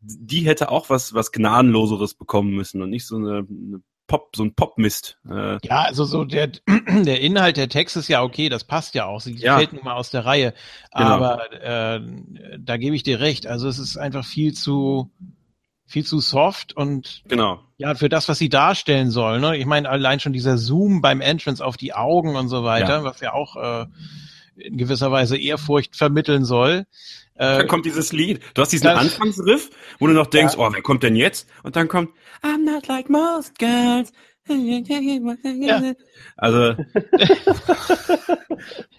die 0.00 0.40
hätte 0.40 0.70
auch 0.70 0.90
was, 0.90 1.14
was 1.14 1.32
Gnadenloseres 1.32 2.14
bekommen 2.14 2.54
müssen 2.54 2.82
und 2.82 2.90
nicht 2.90 3.06
so 3.06 3.16
eine, 3.16 3.46
eine 3.48 3.80
Pop, 4.06 4.36
so 4.36 4.44
ein 4.44 4.54
Popmist. 4.54 5.18
Äh. 5.28 5.58
Ja, 5.66 5.82
also 5.82 6.04
so 6.04 6.24
der, 6.24 6.48
der 6.88 7.20
Inhalt 7.20 7.56
der 7.56 7.68
Text 7.68 7.96
ist 7.96 8.08
ja 8.08 8.22
okay, 8.22 8.48
das 8.48 8.64
passt 8.64 8.94
ja 8.94 9.06
auch. 9.06 9.20
Sie 9.20 9.34
ja. 9.34 9.56
fällt 9.56 9.72
nun 9.72 9.84
mal 9.84 9.94
aus 9.94 10.10
der 10.10 10.26
Reihe. 10.26 10.52
Genau. 10.94 11.06
Aber 11.06 11.52
äh, 11.52 12.00
da 12.58 12.76
gebe 12.76 12.96
ich 12.96 13.02
dir 13.02 13.20
recht. 13.20 13.46
Also 13.46 13.66
es 13.68 13.78
ist 13.78 13.96
einfach 13.96 14.24
viel 14.24 14.52
zu, 14.52 15.10
viel 15.86 16.04
zu 16.04 16.20
soft 16.20 16.76
und 16.76 17.22
Genau. 17.28 17.60
ja, 17.76 17.94
für 17.94 18.08
das, 18.08 18.28
was 18.28 18.38
sie 18.38 18.48
darstellen 18.48 19.10
soll. 19.10 19.40
Ne? 19.40 19.56
Ich 19.58 19.66
meine, 19.66 19.88
allein 19.88 20.18
schon 20.20 20.32
dieser 20.32 20.56
Zoom 20.58 21.00
beim 21.02 21.20
Entrance 21.20 21.64
auf 21.64 21.76
die 21.76 21.92
Augen 21.92 22.36
und 22.36 22.48
so 22.48 22.64
weiter, 22.64 22.98
Ja. 22.98 23.04
was 23.04 23.20
ja 23.20 23.32
auch 23.32 23.56
äh, 23.56 23.86
in 24.56 24.76
gewisser 24.78 25.10
Weise 25.12 25.36
Ehrfurcht 25.36 25.96
vermitteln 25.96 26.44
soll. 26.44 26.86
Äh, 27.34 27.58
Dann 27.58 27.66
kommt 27.68 27.84
dieses 27.86 28.12
Lied. 28.12 28.40
Du 28.54 28.62
hast 28.62 28.70
diesen 28.72 28.84
Das- 28.86 28.98
Anfangsriff, 29.00 29.70
wo 29.98 30.06
du 30.06 30.12
noch 30.12 30.28
denkst, 30.28 30.54
oh, 30.56 30.68
wer 30.72 30.82
kommt 30.82 31.02
denn 31.02 31.16
jetzt? 31.16 31.48
Und 31.64 31.74
dann 31.76 31.88
kommt 31.88 32.10
I'm 32.42 32.64
not 32.64 32.86
like 32.86 33.10
most 33.10 33.58
girls. 33.58 34.12
Also, 36.36 36.74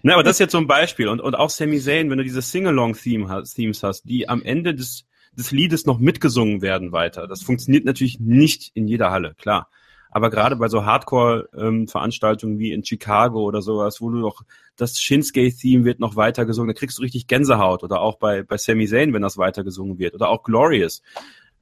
ne, 0.04 0.14
aber 0.14 0.24
das 0.24 0.34
ist 0.36 0.40
jetzt 0.40 0.52
so 0.54 0.58
ein 0.58 0.68
Beispiel. 0.68 1.08
Und, 1.08 1.22
und 1.22 1.36
auch 1.36 1.50
Sami 1.50 1.80
Zayn, 1.80 2.10
wenn 2.10 2.18
du 2.18 2.24
diese 2.24 2.42
Sing-Along-Theme 2.42 3.30
hast, 3.30 3.54
Themes 3.54 3.84
hast, 3.84 4.04
die 4.04 4.28
am 4.30 4.42
Ende 4.44 4.74
des, 4.76 5.06
des 5.38 5.52
Liedes 5.52 5.86
noch 5.86 6.00
mitgesungen 6.00 6.62
werden 6.62 6.92
weiter. 6.92 7.28
Das 7.28 7.44
funktioniert 7.44 7.86
natürlich 7.86 8.20
nicht 8.20 8.72
in 8.74 8.88
jeder 8.88 9.12
Halle, 9.12 9.36
klar. 9.36 9.70
Aber 10.16 10.30
gerade 10.30 10.56
bei 10.56 10.70
so 10.70 10.86
Hardcore-Veranstaltungen 10.86 12.58
wie 12.58 12.72
in 12.72 12.86
Chicago 12.86 13.44
oder 13.44 13.62
sowas, 13.62 14.00
wo 14.00 14.10
du 14.10 14.18
noch 14.20 14.44
das 14.78 14.98
Shinsuke-Theme 15.02 15.84
wird 15.84 16.00
noch 16.00 16.16
weiter 16.16 16.46
gesungen, 16.46 16.74
da 16.74 16.80
kriegst 16.80 16.98
du 16.98 17.02
richtig 17.02 17.28
Gänsehaut. 17.28 17.84
Oder 17.84 18.00
auch 18.00 18.18
bei, 18.18 18.42
bei 18.42 18.56
Sami 18.56 18.88
Zayn, 18.88 19.12
wenn 19.12 19.24
das 19.24 19.38
weiter 19.38 19.66
gesungen 19.66 20.00
wird. 20.00 20.14
Oder 20.14 20.30
auch 20.30 20.44
Glorious. 20.44 21.02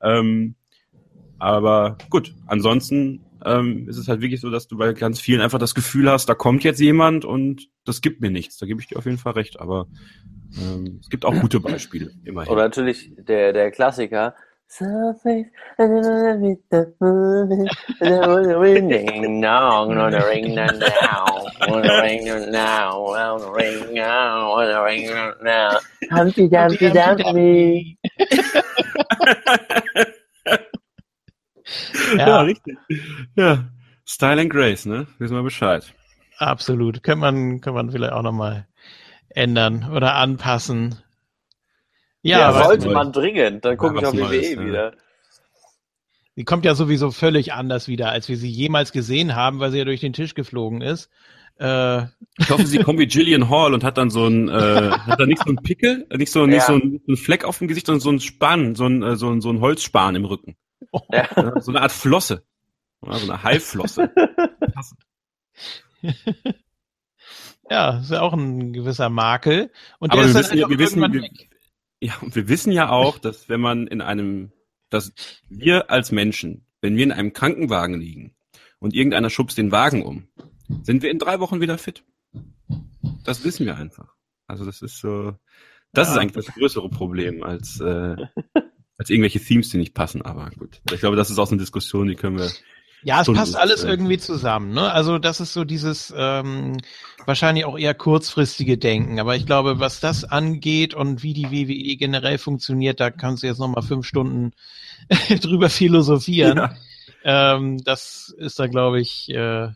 Ähm, 0.01 0.53
aber 1.39 1.97
gut, 2.11 2.35
ansonsten 2.45 3.25
ähm, 3.43 3.89
ist 3.89 3.97
es 3.97 4.07
halt 4.07 4.21
wirklich 4.21 4.39
so, 4.39 4.51
dass 4.51 4.67
du 4.67 4.77
bei 4.77 4.93
ganz 4.93 5.19
vielen 5.19 5.41
einfach 5.41 5.57
das 5.59 5.73
Gefühl 5.73 6.09
hast, 6.09 6.29
da 6.29 6.35
kommt 6.35 6.63
jetzt 6.63 6.79
jemand 6.79 7.25
und 7.25 7.69
das 7.85 8.01
gibt 8.01 8.21
mir 8.21 8.29
nichts. 8.29 8.57
Da 8.57 8.65
gebe 8.65 8.79
ich 8.81 8.87
dir 8.87 8.97
auf 8.97 9.05
jeden 9.05 9.17
Fall 9.17 9.33
recht. 9.33 9.59
Aber 9.59 9.87
ähm, 10.61 10.99
es 11.01 11.09
gibt 11.09 11.25
auch 11.25 11.34
gute 11.39 11.59
Beispiele, 11.59 12.11
immerhin. 12.25 12.51
Oder 12.51 12.63
natürlich 12.63 13.11
der, 13.17 13.53
der 13.53 13.71
Klassiker. 13.71 14.35
Humpty 26.11 26.49
Dumpty 26.49 26.89
Dumpty. 26.91 27.97
ja, 32.17 32.41
richtig. 32.41 32.77
Ja, 33.35 33.69
Style 34.05 34.41
and 34.41 34.49
Grace, 34.49 34.85
ne? 34.85 35.07
Wissen 35.19 35.35
wir 35.35 35.43
Bescheid. 35.43 35.93
absolut. 36.38 37.03
Könnte 37.03 37.21
man, 37.21 37.61
könnte 37.61 37.73
man 37.75 37.91
vielleicht 37.91 38.13
auch 38.13 38.23
nochmal 38.23 38.67
ändern 39.35 39.91
oder 39.91 40.15
anpassen. 40.15 40.95
Ja, 42.22 42.39
Ja, 42.51 42.64
sollte 42.65 42.89
man 42.89 43.11
dringend. 43.11 43.65
Dann 43.65 43.77
gucke 43.77 43.95
Ja, 43.95 44.01
ich 44.01 44.07
auf 44.07 44.14
WWE 44.31 44.41
ja. 44.55 44.65
wieder. 44.65 44.93
die 46.35 46.45
kommt 46.45 46.65
ja 46.65 46.73
sowieso 46.76 47.11
völlig 47.11 47.53
anders 47.53 47.88
wieder, 47.88 48.10
als 48.10 48.30
wir 48.30 48.38
sie 48.38 48.49
jemals 48.49 48.91
gesehen 48.91 49.35
haben, 49.35 49.60
weil 49.60 49.72
sie 49.72 49.80
ja 49.80 49.85
durch 49.85 49.99
den 50.01 50.14
Tisch 50.14 50.34
geflogen 50.34 50.81
ist. 50.81 51.10
Äh, 51.60 52.03
Ich 52.39 52.49
hoffe, 52.49 52.65
sie 52.65 52.80
kommt 52.80 52.97
wie 52.99 53.05
Gillian 53.07 53.49
Hall 53.49 53.73
und 53.76 53.84
hat 53.84 53.97
dann 53.99 54.10
so 54.10 54.26
ein, 54.27 54.49
äh, 54.49 54.89
hat 54.91 55.19
dann 55.19 55.27
nicht 55.30 55.43
so 55.43 55.51
ein 55.51 55.57
Pickel, 55.57 56.07
nicht 56.15 56.31
so, 56.31 56.45
nicht 56.47 56.55
Ja. 56.61 56.65
so 56.65 56.73
ein, 56.73 57.01
ein 57.07 57.18
Fleck 57.18 57.43
auf 57.45 57.60
dem 57.60 57.68
Gesicht, 57.68 57.85
sondern 57.85 57.99
so 58.01 58.10
ein 58.11 58.19
Span, 58.19 58.73
so 58.76 58.85
ein, 58.88 59.03
äh, 59.03 59.15
so 59.15 59.30
ein, 59.30 59.39
so 59.41 59.51
ein 59.51 59.60
Holzspan 59.61 60.15
im 60.15 60.26
Rücken. 60.26 60.55
Ja. 61.11 61.27
Ja, 61.35 61.61
so 61.61 61.72
eine 61.72 61.81
Art 61.81 61.91
Flosse. 61.91 62.43
Ja, 63.05 63.14
so 63.19 63.31
eine 63.31 63.43
Haiflosse. 63.43 64.11
Ja, 67.73 67.99
ist 68.01 68.11
ja 68.11 68.21
auch 68.21 68.33
ein 68.33 68.71
gewisser 68.71 69.09
Makel. 69.09 69.71
Und 69.97 70.11
Aber 70.11 70.27
wir 70.27 70.33
wissen 70.35 70.57
ja- 70.59 70.69
wir 70.69 70.77
wissen, 70.77 71.01
wir-. 71.11 71.27
Ja, 72.01 72.13
wir 72.21 72.47
wissen 72.47 72.71
ja 72.71 72.89
auch, 72.89 73.17
dass 73.17 73.49
wenn 73.49 73.61
man 73.61 73.87
in 73.87 73.99
einem, 74.01 74.51
dass 74.91 75.11
wir 75.49 75.89
als 75.89 76.11
Menschen, 76.11 76.67
wenn 76.81 76.95
wir 76.97 77.03
in 77.03 77.11
einem 77.11 77.33
Krankenwagen 77.33 77.99
liegen 77.99 78.35
und 78.77 78.93
irgendeiner 78.93 79.31
schubst 79.31 79.57
den 79.57 79.71
Wagen 79.71 80.03
um, 80.03 80.27
sind 80.83 81.01
wir 81.01 81.09
in 81.09 81.17
drei 81.17 81.39
Wochen 81.39 81.61
wieder 81.61 81.79
fit. 81.79 82.03
Das 83.25 83.43
wissen 83.43 83.65
wir 83.65 83.75
einfach. 83.75 84.13
Also 84.45 84.65
das 84.65 84.83
ist 84.83 84.99
so, 84.99 85.33
das 85.93 86.09
Ja. 86.09 86.13
ist 86.13 86.19
eigentlich 86.19 86.45
das 86.45 86.53
größere 86.53 86.89
Problem 86.89 87.41
als, 87.41 87.79
äh, 87.79 88.15
als 88.99 89.09
irgendwelche 89.09 89.39
Themes, 89.39 89.69
die 89.69 89.77
nicht 89.77 89.95
passen. 89.95 90.21
Aber 90.21 90.51
gut, 90.51 90.79
ich 90.91 90.99
glaube, 90.99 91.15
das 91.15 91.31
ist 91.31 91.39
auch 91.39 91.47
so 91.47 91.53
eine 91.53 91.61
Diskussion, 91.61 92.07
die 92.07 92.15
können 92.15 92.37
wir. 92.37 92.51
Ja, 93.03 93.17
es 93.17 93.25
Stunden 93.25 93.39
passt 93.39 93.55
alles 93.55 93.84
äh, 93.84 93.89
irgendwie 93.89 94.17
zusammen. 94.17 94.73
Ne? 94.73 94.91
Also 94.91 95.19
das 95.19 95.39
ist 95.39 95.53
so 95.53 95.63
dieses 95.63 96.13
ähm, 96.15 96.77
wahrscheinlich 97.25 97.65
auch 97.65 97.77
eher 97.77 97.93
kurzfristige 97.93 98.77
Denken. 98.77 99.19
Aber 99.19 99.35
ich 99.35 99.45
glaube, 99.45 99.80
was 99.80 99.99
das 99.99 100.23
angeht 100.23 100.93
und 100.93 101.23
wie 101.23 101.34
die 101.34 101.51
WWE 101.51 101.97
generell 101.97 102.38
funktioniert, 102.38 102.99
da 102.99 103.11
kannst 103.11 103.43
du 103.43 103.47
jetzt 103.47 103.59
nochmal 103.59 103.84
fünf 103.84 104.05
Stunden 104.05 104.51
drüber 105.41 105.69
philosophieren. 105.69 106.57
Ja. 106.57 106.75
Ähm, 107.23 107.84
das 107.84 108.34
ist 108.38 108.59
da, 108.59 108.67
glaube 108.67 108.99
ich, 108.99 109.30
äh, 109.30 109.69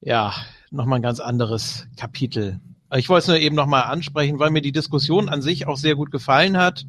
ja, 0.00 0.34
nochmal 0.70 0.98
ein 0.98 1.02
ganz 1.02 1.20
anderes 1.20 1.86
Kapitel. 1.96 2.60
Ich 2.94 3.08
wollte 3.08 3.22
es 3.22 3.28
nur 3.28 3.38
eben 3.38 3.56
nochmal 3.56 3.84
ansprechen, 3.84 4.38
weil 4.38 4.50
mir 4.50 4.60
die 4.60 4.72
Diskussion 4.72 5.28
an 5.28 5.40
sich 5.40 5.66
auch 5.66 5.78
sehr 5.78 5.94
gut 5.94 6.10
gefallen 6.10 6.58
hat. 6.58 6.84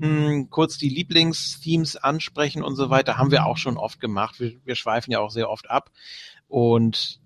Hm, 0.00 0.50
kurz 0.50 0.76
die 0.78 0.88
Lieblingsthemes 0.88 1.96
ansprechen 1.96 2.62
und 2.62 2.76
so 2.76 2.90
weiter, 2.90 3.16
haben 3.16 3.30
wir 3.30 3.46
auch 3.46 3.56
schon 3.56 3.76
oft 3.76 4.00
gemacht. 4.00 4.40
Wir, 4.40 4.52
wir 4.64 4.74
schweifen 4.74 5.10
ja 5.10 5.20
auch 5.20 5.30
sehr 5.30 5.48
oft 5.48 5.70
ab. 5.70 5.90
Und 6.48 7.20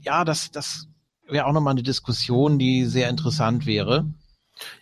ja, 0.00 0.24
das, 0.24 0.50
das 0.50 0.88
wäre 1.26 1.46
auch 1.46 1.52
nochmal 1.52 1.72
eine 1.72 1.82
Diskussion, 1.82 2.58
die 2.58 2.84
sehr 2.84 3.08
interessant 3.08 3.66
wäre. 3.66 4.06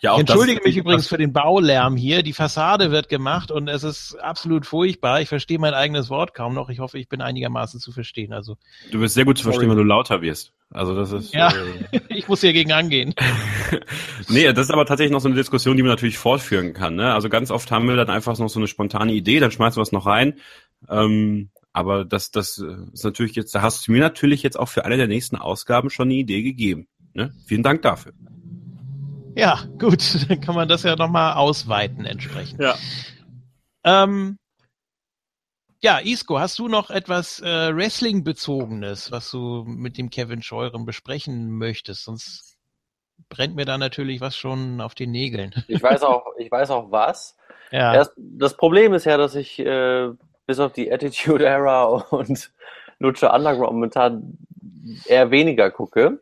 Ja, 0.01 0.13
Ich 0.13 0.21
entschuldige 0.21 0.61
mich 0.63 0.77
übrigens 0.77 1.07
für 1.07 1.17
den 1.17 1.33
Baulärm 1.33 1.97
hier. 1.97 2.23
Die 2.23 2.33
Fassade 2.33 2.91
wird 2.91 3.09
gemacht 3.09 3.51
und 3.51 3.67
es 3.67 3.83
ist 3.83 4.15
absolut 4.15 4.65
furchtbar. 4.65 5.21
Ich 5.21 5.29
verstehe 5.29 5.59
mein 5.59 5.73
eigenes 5.73 6.09
Wort 6.09 6.33
kaum 6.33 6.53
noch. 6.53 6.69
Ich 6.69 6.79
hoffe, 6.79 6.97
ich 6.97 7.09
bin 7.09 7.21
einigermaßen 7.21 7.79
zu 7.79 7.91
verstehen. 7.91 8.33
Also 8.33 8.57
Du 8.91 8.99
wirst 8.99 9.15
sehr 9.15 9.25
gut 9.25 9.37
zu 9.37 9.43
verstehen, 9.43 9.69
wenn 9.69 9.77
du 9.77 9.83
lauter 9.83 10.21
wirst. 10.21 10.53
Also 10.71 10.95
das 10.95 11.11
ist. 11.11 11.33
Ja. 11.33 11.51
Äh, 11.91 11.99
ich 12.09 12.27
muss 12.27 12.41
hier 12.41 12.53
gegen 12.53 12.71
angehen. 12.71 13.13
Nee, 14.27 14.45
das 14.53 14.65
ist 14.65 14.71
aber 14.71 14.85
tatsächlich 14.85 15.11
noch 15.11 15.21
so 15.21 15.27
eine 15.27 15.35
Diskussion, 15.35 15.75
die 15.75 15.81
man 15.81 15.91
natürlich 15.91 16.19
fortführen 16.19 16.73
kann. 16.73 16.95
Ne? 16.95 17.13
Also 17.13 17.29
ganz 17.29 17.49
oft 17.49 17.71
haben 17.71 17.87
wir 17.87 17.95
dann 17.95 18.09
einfach 18.09 18.37
noch 18.37 18.49
so 18.49 18.59
eine 18.59 18.67
spontane 18.67 19.11
Idee, 19.13 19.39
dann 19.39 19.49
schmeißen 19.49 19.77
wir 19.77 19.81
es 19.81 19.91
noch 19.91 20.05
rein. 20.05 20.35
Ähm, 20.87 21.49
aber 21.73 22.05
das, 22.05 22.29
das 22.29 22.59
äh, 22.59 22.93
ist 22.93 23.03
natürlich 23.03 23.35
jetzt, 23.35 23.55
da 23.55 23.61
hast 23.61 23.87
du 23.87 23.91
mir 23.91 24.01
natürlich 24.01 24.43
jetzt 24.43 24.59
auch 24.59 24.67
für 24.67 24.85
alle 24.85 24.97
der 24.97 25.07
nächsten 25.07 25.35
Ausgaben 25.35 25.89
schon 25.89 26.09
eine 26.09 26.15
Idee 26.15 26.43
gegeben. 26.43 26.87
Ne? 27.13 27.33
Vielen 27.47 27.63
Dank 27.63 27.81
dafür. 27.81 28.13
Ja, 29.35 29.59
gut, 29.77 30.01
dann 30.29 30.41
kann 30.41 30.55
man 30.55 30.67
das 30.67 30.83
ja 30.83 30.95
nochmal 30.95 31.33
ausweiten 31.33 32.05
entsprechend. 32.05 32.61
Ja. 32.61 32.75
Ähm, 33.83 34.37
ja, 35.81 35.99
Isco, 35.99 36.39
hast 36.39 36.59
du 36.59 36.67
noch 36.67 36.89
etwas 36.89 37.39
äh, 37.39 37.73
Wrestling-bezogenes, 37.75 39.11
was 39.11 39.31
du 39.31 39.63
mit 39.65 39.97
dem 39.97 40.09
Kevin 40.09 40.41
Scheuren 40.41 40.85
besprechen 40.85 41.51
möchtest? 41.51 42.03
Sonst 42.03 42.57
brennt 43.29 43.55
mir 43.55 43.65
da 43.65 43.77
natürlich 43.77 44.19
was 44.19 44.35
schon 44.35 44.81
auf 44.81 44.93
den 44.93 45.11
Nägeln. 45.11 45.53
Ich 45.67 45.81
weiß 45.81 46.03
auch, 46.03 46.25
ich 46.37 46.51
weiß 46.51 46.71
auch 46.71 46.91
was. 46.91 47.37
Ja, 47.71 47.93
Erst, 47.93 48.11
das 48.17 48.57
Problem 48.57 48.93
ist 48.93 49.05
ja, 49.05 49.15
dass 49.17 49.35
ich 49.35 49.59
äh, 49.59 50.09
bis 50.45 50.59
auf 50.59 50.73
die 50.73 50.91
Attitude 50.91 51.45
Era 51.45 51.83
und 52.09 52.51
Lucha 52.99 53.33
Underground 53.33 53.73
momentan 53.73 54.37
eher 55.05 55.31
weniger 55.31 55.71
gucke. 55.71 56.21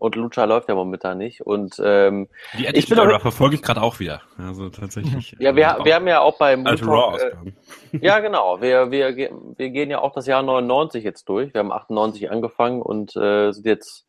Und 0.00 0.16
Lucha 0.16 0.44
läuft 0.44 0.68
ja 0.68 0.74
momentan 0.74 1.18
nicht. 1.18 1.42
Und 1.42 1.76
ähm, 1.84 2.28
Die 2.54 2.64
Ich 2.74 2.88
bin 2.88 2.98
Attitude 2.98 3.16
auch- 3.16 3.20
verfolge 3.20 3.54
ich 3.54 3.62
gerade 3.62 3.82
auch 3.82 4.00
wieder. 4.00 4.22
Also 4.38 4.70
tatsächlich. 4.70 5.36
ja, 5.38 5.54
wir, 5.54 5.76
äh, 5.78 5.84
wir 5.84 5.94
haben 5.94 6.08
ja 6.08 6.20
auch 6.20 6.38
beim 6.38 6.66
alte 6.66 6.84
Moon 6.86 7.18
Talk, 7.18 7.20
äh. 7.20 7.52
Ja, 8.00 8.18
genau. 8.20 8.60
Wir, 8.62 8.90
wir, 8.90 9.14
wir 9.14 9.70
gehen 9.70 9.90
ja 9.90 10.00
auch 10.00 10.12
das 10.12 10.26
Jahr 10.26 10.42
99 10.42 11.04
jetzt 11.04 11.28
durch. 11.28 11.52
Wir 11.52 11.58
haben 11.58 11.70
98 11.70 12.30
angefangen 12.30 12.80
und 12.82 13.14
äh, 13.14 13.52
sind 13.52 13.66
jetzt 13.66 14.06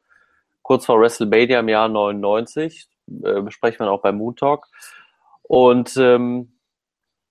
kurz 0.62 0.86
vor 0.86 1.00
WrestleMania 1.00 1.60
im 1.60 1.68
Jahr 1.70 1.90
99. 1.90 2.88
Äh, 3.24 3.42
besprechen 3.42 3.86
wir 3.86 3.92
auch 3.92 4.02
beim 4.02 4.16
Moon 4.18 4.36
Talk. 4.38 4.68
Und 5.44 5.98
ähm, 5.98 6.58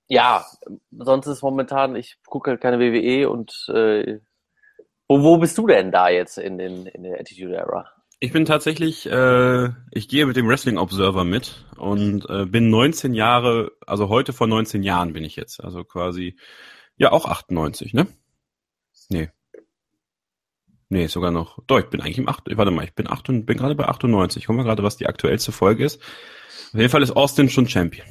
ja, 0.08 0.44
sonst 0.90 1.28
ist 1.28 1.42
momentan, 1.42 1.96
ich 1.96 2.18
gucke 2.26 2.50
halt 2.50 2.60
keine 2.60 2.78
WWE 2.78 3.30
und 3.30 3.70
äh, 3.72 4.18
wo, 5.08 5.22
wo 5.22 5.38
bist 5.38 5.56
du 5.56 5.66
denn 5.66 5.90
da 5.90 6.10
jetzt 6.10 6.36
in, 6.36 6.58
den, 6.58 6.84
in 6.86 7.04
der 7.04 7.18
Attitude 7.20 7.54
Era? 7.56 7.90
Ich 8.22 8.32
bin 8.32 8.44
tatsächlich, 8.44 9.06
äh, 9.10 9.70
ich 9.92 10.08
gehe 10.08 10.26
mit 10.26 10.36
dem 10.36 10.46
Wrestling 10.46 10.76
Observer 10.76 11.24
mit 11.24 11.64
und 11.76 12.28
äh, 12.28 12.44
bin 12.44 12.68
19 12.68 13.14
Jahre, 13.14 13.72
also 13.86 14.10
heute 14.10 14.34
vor 14.34 14.46
19 14.46 14.82
Jahren 14.82 15.14
bin 15.14 15.24
ich 15.24 15.36
jetzt, 15.36 15.64
also 15.64 15.84
quasi, 15.84 16.36
ja 16.98 17.12
auch 17.12 17.24
98, 17.24 17.94
ne? 17.94 18.06
Nee. 19.08 19.30
Nee, 20.90 21.06
sogar 21.06 21.30
noch. 21.30 21.60
Doch, 21.66 21.78
ich 21.78 21.86
bin 21.86 22.02
eigentlich 22.02 22.18
im 22.18 22.28
8, 22.28 22.44
warte 22.58 22.70
mal, 22.70 22.84
ich 22.84 22.94
bin 22.94 23.08
8 23.08 23.28
und 23.30 23.46
bin 23.46 23.56
gerade 23.56 23.74
bei 23.74 23.86
98. 23.86 24.42
Ich 24.42 24.46
guck 24.48 24.56
mal 24.56 24.64
gerade, 24.64 24.82
was 24.82 24.98
die 24.98 25.06
aktuellste 25.06 25.52
Folge 25.52 25.84
ist. 25.84 26.02
Auf 26.02 26.74
jeden 26.74 26.90
Fall 26.90 27.02
ist 27.02 27.12
Austin 27.12 27.48
schon 27.48 27.68
Champion. 27.68 28.06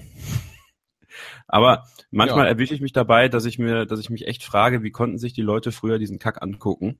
Aber 1.47 1.83
manchmal 2.09 2.45
Ja. 2.45 2.51
erwische 2.51 2.73
ich 2.73 2.81
mich 2.81 2.93
dabei, 2.93 3.27
dass 3.29 3.45
ich 3.45 3.59
mir, 3.59 3.85
dass 3.85 3.99
ich 3.99 4.09
mich 4.09 4.27
echt 4.27 4.43
frage, 4.43 4.81
wie 4.81 4.91
konnten 4.91 5.19
sich 5.19 5.33
die 5.33 5.41
Leute 5.43 5.71
früher 5.71 5.99
diesen 5.99 6.17
Kack 6.19 6.41
angucken? 6.41 6.99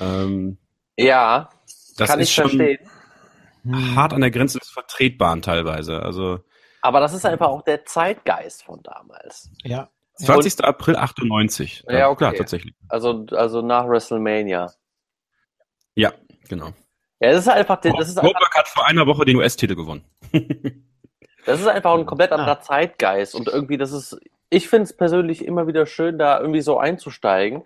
Ähm, 0.00 0.58
Ja, 0.96 1.50
das 1.98 2.08
kann 2.08 2.20
ist 2.20 2.28
ich 2.28 2.34
schon, 2.34 2.48
verstehen. 2.48 2.78
Hm. 3.64 3.96
hart 3.96 4.12
an 4.12 4.20
der 4.20 4.30
Grenze 4.30 4.58
des 4.58 4.70
Vertretbaren 4.70 5.42
teilweise. 5.42 6.02
Also 6.02 6.40
Aber 6.80 7.00
das 7.00 7.12
ist 7.12 7.26
einfach 7.26 7.48
auch 7.48 7.62
der 7.62 7.84
Zeitgeist 7.84 8.64
von 8.64 8.82
damals. 8.82 9.50
Ja. 9.64 9.90
20. 10.14 10.64
April 10.64 10.96
98. 10.96 11.84
Ja, 11.88 12.08
okay. 12.08 12.18
Klar, 12.18 12.34
tatsächlich. 12.34 12.74
Also, 12.88 13.26
also 13.30 13.62
nach 13.62 13.86
WrestleMania. 13.86 14.72
Ja, 15.94 16.12
genau. 16.48 16.72
Ja, 17.20 17.32
das 17.32 17.40
ist 17.40 17.48
einfach, 17.48 17.80
das 17.80 18.08
ist 18.08 18.18
einfach, 18.18 18.22
Goldberg 18.22 18.54
hat 18.56 18.68
vor 18.68 18.86
einer 18.86 19.06
Woche 19.06 19.24
den 19.24 19.36
US-Titel 19.36 19.74
gewonnen. 19.74 20.04
das 21.46 21.60
ist 21.60 21.66
einfach 21.66 21.94
ein 21.94 22.06
komplett 22.06 22.32
anderer 22.32 22.60
Zeitgeist. 22.60 23.34
Und 23.34 23.48
irgendwie, 23.48 23.76
das 23.76 23.92
ist, 23.92 24.18
ich 24.50 24.68
finde 24.68 24.84
es 24.84 24.96
persönlich 24.96 25.44
immer 25.44 25.66
wieder 25.66 25.86
schön, 25.86 26.18
da 26.18 26.40
irgendwie 26.40 26.60
so 26.60 26.78
einzusteigen. 26.78 27.64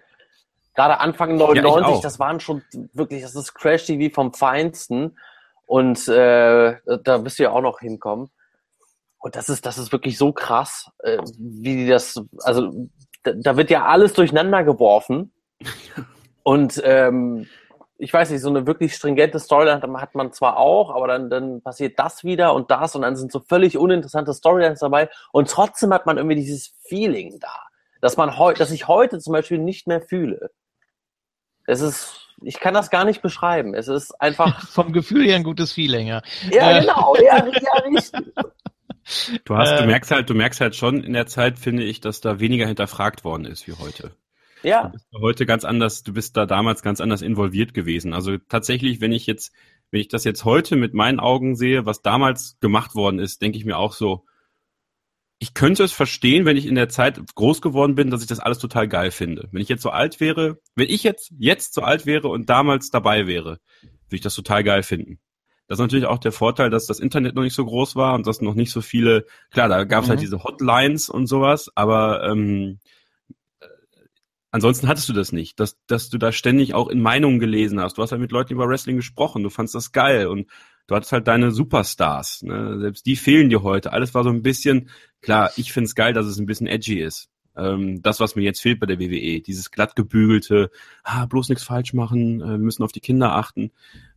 Gerade 0.74 1.00
Anfang 1.00 1.36
99, 1.36 1.84
auch. 1.84 2.00
das 2.00 2.18
waren 2.18 2.40
schon 2.40 2.62
wirklich, 2.92 3.22
das 3.22 3.34
ist 3.34 3.54
Crash 3.54 3.86
TV 3.86 4.12
vom 4.14 4.32
Feinsten. 4.32 5.18
Und 5.66 6.08
äh, 6.08 6.76
da 7.02 7.24
wirst 7.24 7.38
du 7.38 7.44
ja 7.44 7.50
auch 7.50 7.60
noch 7.60 7.80
hinkommen. 7.80 8.30
Und 9.18 9.36
das 9.36 9.48
ist, 9.48 9.64
das 9.64 9.78
ist 9.78 9.92
wirklich 9.92 10.18
so 10.18 10.32
krass, 10.32 10.90
äh, 10.98 11.18
wie 11.38 11.76
die 11.76 11.86
das, 11.86 12.20
also 12.42 12.88
da, 13.22 13.32
da 13.34 13.56
wird 13.56 13.70
ja 13.70 13.86
alles 13.86 14.14
durcheinander 14.14 14.64
geworfen. 14.64 15.32
Und 16.42 16.82
ähm, 16.84 17.46
ich 18.02 18.12
weiß 18.12 18.30
nicht, 18.30 18.40
so 18.40 18.48
eine 18.48 18.66
wirklich 18.66 18.96
stringente 18.96 19.38
Storyline 19.38 19.80
hat 20.00 20.14
man 20.16 20.32
zwar 20.32 20.56
auch, 20.56 20.90
aber 20.90 21.06
dann, 21.06 21.30
dann 21.30 21.62
passiert 21.62 22.00
das 22.00 22.24
wieder 22.24 22.52
und 22.52 22.68
das 22.72 22.96
und 22.96 23.02
dann 23.02 23.14
sind 23.14 23.30
so 23.30 23.38
völlig 23.38 23.78
uninteressante 23.78 24.34
Storylines 24.34 24.80
dabei 24.80 25.08
und 25.30 25.48
trotzdem 25.48 25.94
hat 25.94 26.04
man 26.04 26.16
irgendwie 26.16 26.34
dieses 26.34 26.74
Feeling 26.82 27.38
da, 27.38 27.54
dass 28.00 28.16
man 28.16 28.38
heute, 28.38 28.58
dass 28.58 28.72
ich 28.72 28.88
heute 28.88 29.20
zum 29.20 29.32
Beispiel 29.32 29.58
nicht 29.58 29.86
mehr 29.86 30.00
fühle. 30.00 30.50
Es 31.66 31.80
ist, 31.80 32.28
ich 32.42 32.58
kann 32.60 32.74
das 32.74 32.90
gar 32.90 33.04
nicht 33.04 33.22
beschreiben. 33.22 33.74
Es 33.74 33.88
ist 33.88 34.12
einfach. 34.20 34.66
Vom 34.68 34.92
Gefühl 34.92 35.24
her 35.26 35.36
ein 35.36 35.44
gutes 35.44 35.72
Feeling, 35.72 36.06
ja. 36.06 36.22
Ja, 36.50 36.72
genau, 36.80 37.16
ja, 37.16 37.44
ja, 37.46 37.72
richtig. 37.94 38.32
Du 39.44 39.56
hast, 39.56 39.78
du 39.78 39.84
Äh. 39.84 39.86
merkst 39.86 40.10
halt, 40.10 40.30
du 40.30 40.34
merkst 40.34 40.60
halt 40.60 40.76
schon 40.76 41.02
in 41.02 41.12
der 41.12 41.26
Zeit, 41.26 41.58
finde 41.58 41.82
ich, 41.84 42.00
dass 42.00 42.20
da 42.20 42.40
weniger 42.40 42.66
hinterfragt 42.66 43.24
worden 43.24 43.44
ist 43.46 43.66
wie 43.66 43.72
heute. 43.72 44.16
Du 44.80 44.88
Ja, 44.88 44.88
bist 44.88 45.06
da 45.12 45.20
heute 45.20 45.46
ganz 45.46 45.64
anders, 45.64 46.02
du 46.04 46.12
bist 46.12 46.36
da 46.36 46.46
damals 46.46 46.82
ganz 46.82 47.00
anders 47.00 47.22
involviert 47.22 47.74
gewesen. 47.74 48.14
Also 48.14 48.38
tatsächlich, 48.38 49.00
wenn 49.00 49.12
ich 49.12 49.26
jetzt, 49.26 49.52
wenn 49.90 50.00
ich 50.00 50.08
das 50.08 50.24
jetzt 50.24 50.44
heute 50.44 50.76
mit 50.76 50.94
meinen 50.94 51.20
Augen 51.20 51.56
sehe, 51.56 51.86
was 51.86 52.02
damals 52.02 52.58
gemacht 52.60 52.94
worden 52.96 53.18
ist, 53.20 53.42
denke 53.42 53.58
ich 53.58 53.64
mir 53.64 53.78
auch 53.78 53.92
so, 53.94 54.26
ich 55.42 55.54
könnte 55.54 55.82
es 55.82 55.90
verstehen, 55.90 56.44
wenn 56.44 56.56
ich 56.56 56.66
in 56.66 56.76
der 56.76 56.88
Zeit 56.88 57.20
groß 57.34 57.62
geworden 57.62 57.96
bin, 57.96 58.10
dass 58.10 58.22
ich 58.22 58.28
das 58.28 58.38
alles 58.38 58.60
total 58.60 58.86
geil 58.86 59.10
finde. 59.10 59.48
Wenn 59.50 59.60
ich 59.60 59.68
jetzt 59.68 59.82
so 59.82 59.90
alt 59.90 60.20
wäre, 60.20 60.58
wenn 60.76 60.88
ich 60.88 61.02
jetzt, 61.02 61.32
jetzt 61.36 61.74
so 61.74 61.82
alt 61.82 62.06
wäre 62.06 62.28
und 62.28 62.48
damals 62.48 62.90
dabei 62.90 63.26
wäre, 63.26 63.58
würde 63.80 64.12
ich 64.12 64.20
das 64.20 64.36
total 64.36 64.62
geil 64.62 64.84
finden. 64.84 65.18
Das 65.66 65.78
ist 65.78 65.82
natürlich 65.82 66.06
auch 66.06 66.18
der 66.18 66.30
Vorteil, 66.30 66.70
dass 66.70 66.86
das 66.86 67.00
Internet 67.00 67.34
noch 67.34 67.42
nicht 67.42 67.56
so 67.56 67.64
groß 67.64 67.96
war 67.96 68.14
und 68.14 68.24
dass 68.24 68.40
noch 68.40 68.54
nicht 68.54 68.70
so 68.70 68.82
viele, 68.82 69.26
klar, 69.50 69.68
da 69.68 69.82
gab 69.82 70.04
es 70.04 70.10
halt 70.10 70.20
Mhm. 70.20 70.22
diese 70.22 70.44
Hotlines 70.44 71.08
und 71.08 71.26
sowas, 71.26 71.72
aber 71.74 72.22
ähm, 72.22 72.78
äh, 73.58 73.66
ansonsten 74.52 74.86
hattest 74.86 75.08
du 75.08 75.12
das 75.12 75.32
nicht, 75.32 75.58
dass, 75.58 75.76
dass 75.88 76.08
du 76.08 76.18
da 76.18 76.30
ständig 76.30 76.74
auch 76.74 76.86
in 76.86 77.02
Meinungen 77.02 77.40
gelesen 77.40 77.80
hast. 77.80 77.98
Du 77.98 78.02
hast 78.02 78.12
halt 78.12 78.20
mit 78.20 78.30
Leuten 78.30 78.52
über 78.52 78.68
Wrestling 78.68 78.94
gesprochen, 78.94 79.42
du 79.42 79.50
fandst 79.50 79.74
das 79.74 79.90
geil 79.90 80.28
und 80.28 80.46
du 80.86 80.94
hattest 80.94 81.12
halt 81.12 81.28
deine 81.28 81.50
Superstars. 81.50 82.42
Ne? 82.42 82.78
Selbst 82.80 83.06
die 83.06 83.16
fehlen 83.16 83.48
dir 83.50 83.62
heute. 83.62 83.92
Alles 83.92 84.14
war 84.14 84.24
so 84.24 84.30
ein 84.30 84.42
bisschen, 84.42 84.88
klar, 85.20 85.50
ich 85.56 85.72
find's 85.72 85.94
geil, 85.94 86.12
dass 86.12 86.26
es 86.26 86.38
ein 86.38 86.46
bisschen 86.46 86.66
edgy 86.66 87.00
ist. 87.00 87.28
Ähm, 87.56 88.00
das, 88.02 88.18
was 88.20 88.34
mir 88.34 88.42
jetzt 88.42 88.60
fehlt 88.62 88.80
bei 88.80 88.86
der 88.86 88.98
WWE, 88.98 89.40
dieses 89.40 89.70
glatt 89.70 89.94
gebügelte, 89.96 90.70
ah, 91.04 91.26
bloß 91.26 91.48
nichts 91.50 91.64
falsch 91.64 91.92
machen, 91.92 92.40
äh, 92.40 92.46
wir 92.52 92.58
müssen 92.58 92.82
auf 92.82 92.92
die 92.92 93.00
Kinder 93.00 93.34
achten. 93.34 93.70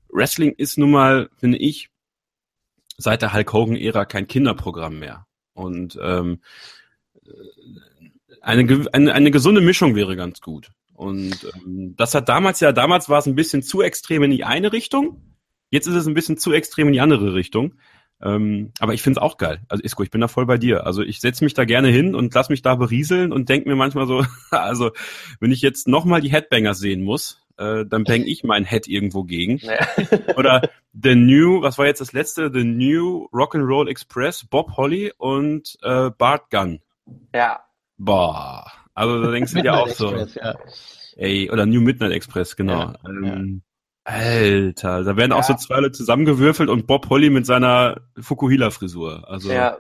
Wrestling 0.10 0.54
ist 0.58 0.78
nun 0.78 0.92
mal, 0.92 1.30
finde 1.38 1.58
ich, 1.58 1.90
seit 2.98 3.22
der 3.22 3.34
Hulk 3.34 3.52
Hogan-Ära 3.52 4.06
kein 4.06 4.28
Kinderprogramm 4.28 5.00
mehr. 5.00 5.28
Und 5.54 6.00
ähm, 6.02 6.40
eine, 8.42 8.66
ge- 8.66 8.88
eine, 8.94 9.14
eine 9.14 9.32
gesunde 9.32 9.62
Mischung 9.62 9.96
wäre 9.96 10.16
ganz 10.16 10.40
gut. 10.42 10.70
Und 10.94 11.46
ähm, 11.56 11.96
das 11.98 12.14
hat 12.16 12.30
damals 12.30 12.62
ja, 12.62 12.72
damals 12.72 13.10
war 13.10 13.20
es 13.20 13.26
ein 13.26 13.36
bisschen 13.36 13.64
zu 13.64 13.82
extrem 13.82 14.24
in 14.24 14.32
die 14.32 14.44
eine 14.46 14.72
Richtung. 14.72 15.35
Jetzt 15.70 15.88
ist 15.88 15.96
es 15.96 16.08
ein 16.08 16.14
bisschen 16.14 16.38
zu 16.38 16.54
extrem 16.54 16.88
in 16.88 16.94
die 16.94 17.02
andere 17.02 17.34
Richtung. 17.34 17.76
Ähm, 18.22 18.72
aber 18.80 18.94
ich 18.94 19.02
finde 19.02 19.20
es 19.20 19.24
auch 19.24 19.38
geil. 19.38 19.62
Also 19.68 19.84
Isko, 19.84 20.04
ich 20.04 20.12
bin 20.12 20.22
da 20.22 20.28
voll 20.28 20.46
bei 20.46 20.58
dir. 20.58 20.86
Also 20.86 21.02
ich 21.02 21.20
setze 21.20 21.44
mich 21.44 21.54
da 21.54 21.66
gerne 21.66 21.90
hin 21.90 22.16
und 22.16 22.34
lass 22.34 22.50
mich 22.50 22.62
da 22.62 22.76
berieseln 22.76 23.32
und 23.32 23.50
denk 23.50 23.66
mir 23.66 23.76
manchmal 23.76 24.08
so, 24.08 24.26
also 24.52 24.92
wenn 25.40 25.52
ich 25.52 25.62
jetzt 25.62 25.88
nochmal 25.88 26.22
die 26.22 26.32
Headbangers 26.32 26.80
sehen 26.80 27.04
muss, 27.04 27.46
äh, 27.58 27.86
dann 27.86 28.04
bang 28.04 28.24
ich 28.24 28.44
mein 28.44 28.66
Head 28.66 28.88
irgendwo 28.88 29.24
gegen. 29.24 29.58
Ja. 29.58 29.88
Oder 30.38 30.70
The 30.94 31.16
New, 31.16 31.62
was 31.62 31.78
war 31.78 31.86
jetzt 31.86 32.02
das 32.02 32.14
letzte? 32.14 32.52
The 32.54 32.64
New 32.64 33.28
Rock'n'Roll 33.34 33.90
Express, 33.90 34.46
Bob 34.46 34.78
Holly 34.78 35.12
und 35.18 35.78
äh, 35.82 36.10
Bart 36.10 36.50
Gunn. 36.50 36.80
ja. 37.34 37.60
Boah. 37.98 38.70
Also 38.94 39.22
da 39.22 39.32
denkst 39.32 39.54
du 39.54 39.62
dir 39.62 39.74
auch 39.74 39.88
Midnight 39.88 39.98
so, 39.98 40.16
Express, 40.16 40.36
ja. 40.36 40.56
ey, 41.18 41.50
oder 41.52 41.66
New 41.66 41.82
Midnight 41.82 42.12
Express, 42.12 42.56
genau. 42.56 42.80
Ja, 42.80 42.96
ähm, 43.06 43.62
Alter, 44.06 45.04
da 45.04 45.18
werden 45.18 45.32
auch 45.34 45.38
Ja. 45.38 45.44
so 45.44 45.54
zwei 45.56 45.80
Leute 45.80 45.92
zusammengewürfelt 45.94 46.70
und 46.70 46.88
Bob 46.88 47.10
Holly 47.10 47.30
mit 47.30 47.46
seiner 47.46 48.02
Fukuhila-Frisur. 48.20 49.28
Also 49.28 49.52
Ja. 49.52 49.80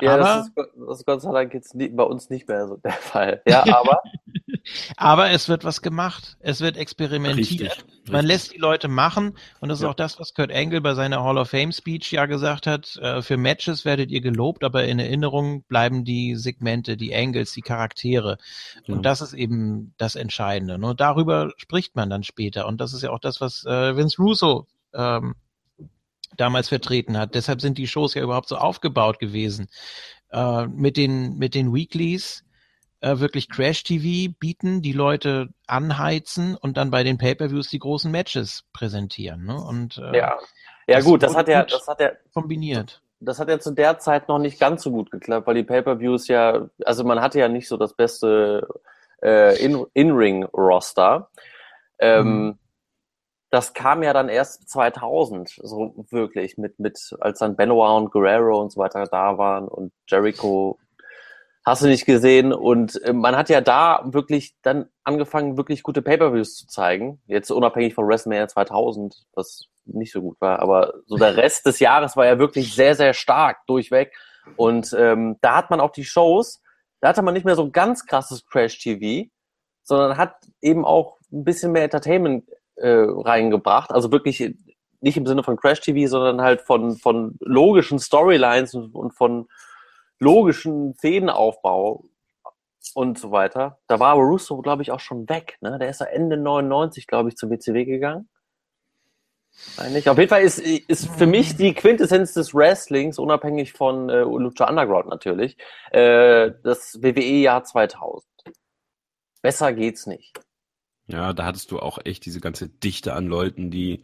Ja, 0.00 0.14
Aber- 0.14 0.22
das 0.24 0.46
ist, 0.48 0.52
das 0.56 0.98
ist 0.98 1.06
Gott 1.06 1.22
sei 1.22 1.32
Dank 1.32 1.54
jetzt 1.54 1.74
nie, 1.76 1.88
bei 1.88 2.02
uns 2.02 2.28
nicht 2.28 2.48
mehr 2.48 2.66
so 2.66 2.76
der 2.78 2.92
Fall. 2.92 3.42
Ja, 3.46 3.62
aber 3.76 4.00
Aber 4.96 5.30
es 5.30 5.48
wird 5.48 5.64
was 5.64 5.82
gemacht. 5.82 6.36
Es 6.40 6.60
wird 6.60 6.76
experimentiert. 6.76 7.38
richtig. 7.38 7.84
Man 8.06 8.16
richtig. 8.16 8.28
lässt 8.28 8.52
die 8.54 8.58
Leute 8.58 8.88
machen 8.88 9.36
und 9.60 9.68
das 9.68 9.78
ist 9.78 9.82
Ja. 9.82 9.90
auch 9.90 9.94
das, 9.94 10.18
was 10.20 10.34
Kurt 10.34 10.52
Angle 10.52 10.80
bei 10.80 10.94
seiner 10.94 11.22
Hall 11.22 11.38
of 11.38 11.50
Fame 11.50 11.72
Speech 11.72 12.12
ja 12.12 12.26
gesagt 12.26 12.66
hat. 12.66 12.96
Äh, 12.96 13.22
für 13.22 13.36
Matches 13.36 13.84
werdet 13.84 14.10
ihr 14.10 14.20
gelobt, 14.20 14.64
aber 14.64 14.84
in 14.84 14.98
Erinnerung 14.98 15.62
bleiben 15.64 16.04
die 16.04 16.36
Segmente, 16.36 16.96
die 16.96 17.14
Angles, 17.14 17.52
die 17.52 17.62
Charaktere. 17.62 18.38
Ja. 18.86 18.94
Und 18.94 19.02
das 19.04 19.20
ist 19.20 19.32
eben 19.34 19.94
das 19.98 20.14
Entscheidende. 20.16 20.78
Nur 20.78 20.94
darüber 20.94 21.50
spricht 21.56 21.96
man 21.96 22.10
dann 22.10 22.22
später. 22.22 22.66
Und 22.66 22.80
das 22.80 22.92
ist 22.92 23.02
ja 23.02 23.10
auch 23.10 23.20
das, 23.20 23.40
was 23.40 23.64
äh, 23.64 23.96
Vince 23.96 24.20
Russo 24.20 24.66
ähm, 24.94 25.34
damals 26.36 26.68
vertreten 26.68 27.16
hat. 27.16 27.34
Deshalb 27.34 27.60
sind 27.60 27.78
die 27.78 27.86
Shows 27.86 28.14
ja 28.14 28.22
überhaupt 28.22 28.48
so 28.48 28.56
aufgebaut 28.56 29.18
gewesen. 29.18 29.68
Äh, 30.30 30.66
mit 30.66 30.96
den, 30.96 31.36
mit 31.38 31.54
den 31.54 31.72
Weeklies 31.72 32.43
äh, 33.04 33.20
wirklich 33.20 33.48
Crash-TV 33.50 34.32
bieten, 34.38 34.82
die 34.82 34.92
Leute 34.92 35.48
anheizen 35.66 36.56
und 36.56 36.76
dann 36.76 36.90
bei 36.90 37.02
den 37.04 37.18
Pay-Per-Views 37.18 37.68
die 37.68 37.78
großen 37.78 38.10
Matches 38.10 38.64
präsentieren. 38.72 39.44
Ne? 39.44 39.56
Und 39.60 39.98
äh, 39.98 40.16
ja. 40.16 40.38
Ja 40.86 40.96
Das 40.96 41.04
gut, 41.04 41.22
das 41.22 41.34
hat 41.34 41.48
ja, 41.48 41.64
das 41.64 41.86
hat 41.88 42.00
ja, 42.00 42.10
kombiniert. 42.34 43.02
das 43.20 43.38
hat 43.38 43.48
ja 43.48 43.58
zu 43.58 43.70
der 43.72 43.98
Zeit 43.98 44.28
noch 44.28 44.38
nicht 44.38 44.58
ganz 44.60 44.82
so 44.82 44.90
gut 44.90 45.10
geklappt, 45.10 45.46
weil 45.46 45.54
die 45.54 45.62
Pay-per-Views 45.64 46.28
ja, 46.28 46.68
also 46.84 47.04
man 47.04 47.20
hatte 47.20 47.38
ja 47.38 47.48
nicht 47.48 47.68
so 47.68 47.76
das 47.78 47.94
beste 47.94 48.68
äh, 49.22 49.56
In- 49.64 49.86
In-Ring-Roster. 49.94 51.30
Ähm, 51.98 52.46
Mhm. 52.46 52.58
Das 53.50 53.72
kam 53.72 54.02
ja 54.02 54.12
dann 54.12 54.28
erst 54.28 54.68
2000, 54.68 55.48
so 55.62 55.94
wirklich, 56.10 56.58
mit, 56.58 56.80
mit, 56.80 57.14
als 57.20 57.38
dann 57.38 57.54
Benoit 57.54 57.96
und 58.02 58.10
Guerrero 58.10 58.60
und 58.60 58.72
so 58.72 58.80
weiter 58.80 59.04
da 59.04 59.38
waren 59.38 59.68
und 59.68 59.92
Jericho 60.08 60.78
hast 61.64 61.82
du 61.82 61.86
nicht 61.86 62.04
gesehen. 62.04 62.52
Und 62.52 63.02
äh, 63.02 63.12
man 63.12 63.36
hat 63.36 63.48
ja 63.48 63.60
da 63.60 64.02
wirklich 64.04 64.54
dann 64.62 64.86
angefangen, 65.02 65.56
wirklich 65.56 65.82
gute 65.82 66.02
Pay-Per-Views 66.02 66.56
zu 66.56 66.66
zeigen. 66.66 67.20
Jetzt 67.26 67.50
unabhängig 67.50 67.94
von 67.94 68.06
WrestleMania 68.06 68.48
2000, 68.48 69.24
was 69.32 69.68
nicht 69.86 70.12
so 70.12 70.20
gut 70.20 70.40
war. 70.40 70.60
Aber 70.60 70.94
so 71.06 71.16
der 71.16 71.36
Rest 71.36 71.66
des 71.66 71.80
Jahres 71.80 72.16
war 72.16 72.26
ja 72.26 72.38
wirklich 72.38 72.74
sehr, 72.74 72.94
sehr 72.94 73.14
stark 73.14 73.66
durchweg. 73.66 74.12
Und 74.56 74.94
ähm, 74.98 75.36
da 75.40 75.56
hat 75.56 75.70
man 75.70 75.80
auch 75.80 75.90
die 75.90 76.04
Shows, 76.04 76.60
da 77.00 77.08
hatte 77.08 77.22
man 77.22 77.34
nicht 77.34 77.46
mehr 77.46 77.56
so 77.56 77.70
ganz 77.70 78.06
krasses 78.06 78.46
Crash-TV, 78.46 79.30
sondern 79.82 80.16
hat 80.16 80.36
eben 80.60 80.84
auch 80.84 81.18
ein 81.32 81.44
bisschen 81.44 81.72
mehr 81.72 81.84
Entertainment 81.84 82.48
äh, 82.76 82.88
reingebracht. 82.88 83.90
Also 83.90 84.12
wirklich 84.12 84.54
nicht 85.00 85.16
im 85.16 85.26
Sinne 85.26 85.42
von 85.42 85.56
Crash-TV, 85.56 86.08
sondern 86.08 86.42
halt 86.42 86.62
von, 86.62 86.96
von 86.96 87.36
logischen 87.40 87.98
Storylines 87.98 88.74
und, 88.74 88.94
und 88.94 89.12
von 89.12 89.48
logischen 90.18 90.94
Fädenaufbau 90.94 92.04
und 92.94 93.18
so 93.18 93.30
weiter. 93.30 93.78
Da 93.86 93.98
war 93.98 94.12
aber 94.12 94.22
Russo, 94.22 94.60
glaube 94.60 94.82
ich, 94.82 94.90
auch 94.90 95.00
schon 95.00 95.28
weg. 95.28 95.56
Ne? 95.60 95.78
Der 95.78 95.88
ist 95.88 96.00
ja 96.00 96.06
Ende 96.06 96.36
99, 96.36 97.06
glaube 97.06 97.30
ich, 97.30 97.36
zum 97.36 97.50
WCW 97.50 97.84
gegangen. 97.84 98.28
Eigentlich. 99.76 100.08
Auf 100.08 100.18
jeden 100.18 100.28
Fall 100.28 100.42
ist, 100.42 100.58
ist 100.58 101.08
für 101.08 101.26
mich 101.26 101.56
die 101.56 101.74
Quintessenz 101.74 102.34
des 102.34 102.54
Wrestlings, 102.54 103.18
unabhängig 103.18 103.72
von 103.72 104.08
äh, 104.10 104.22
Lucha 104.22 104.68
Underground 104.68 105.08
natürlich, 105.08 105.56
äh, 105.92 106.50
das 106.64 107.00
WWE-Jahr 107.00 107.62
2000. 107.62 108.24
Besser 109.42 109.72
geht's 109.72 110.06
nicht. 110.06 110.40
Ja, 111.06 111.32
da 111.32 111.44
hattest 111.44 111.70
du 111.70 111.78
auch 111.78 111.98
echt 112.04 112.24
diese 112.26 112.40
ganze 112.40 112.68
Dichte 112.68 113.12
an 113.14 113.26
Leuten, 113.26 113.70
die 113.70 114.02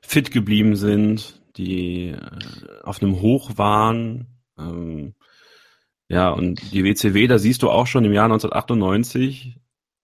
fit 0.00 0.32
geblieben 0.32 0.76
sind, 0.76 1.42
die 1.56 2.08
äh, 2.08 2.82
auf 2.82 3.00
einem 3.02 3.20
Hoch 3.20 3.52
waren. 3.56 4.26
Ähm, 4.58 5.14
ja, 6.08 6.30
und 6.30 6.72
die 6.72 6.84
WCW, 6.84 7.26
da 7.26 7.38
siehst 7.38 7.62
du 7.62 7.70
auch 7.70 7.86
schon 7.86 8.04
im 8.04 8.12
Jahr 8.12 8.24
1998 8.24 9.60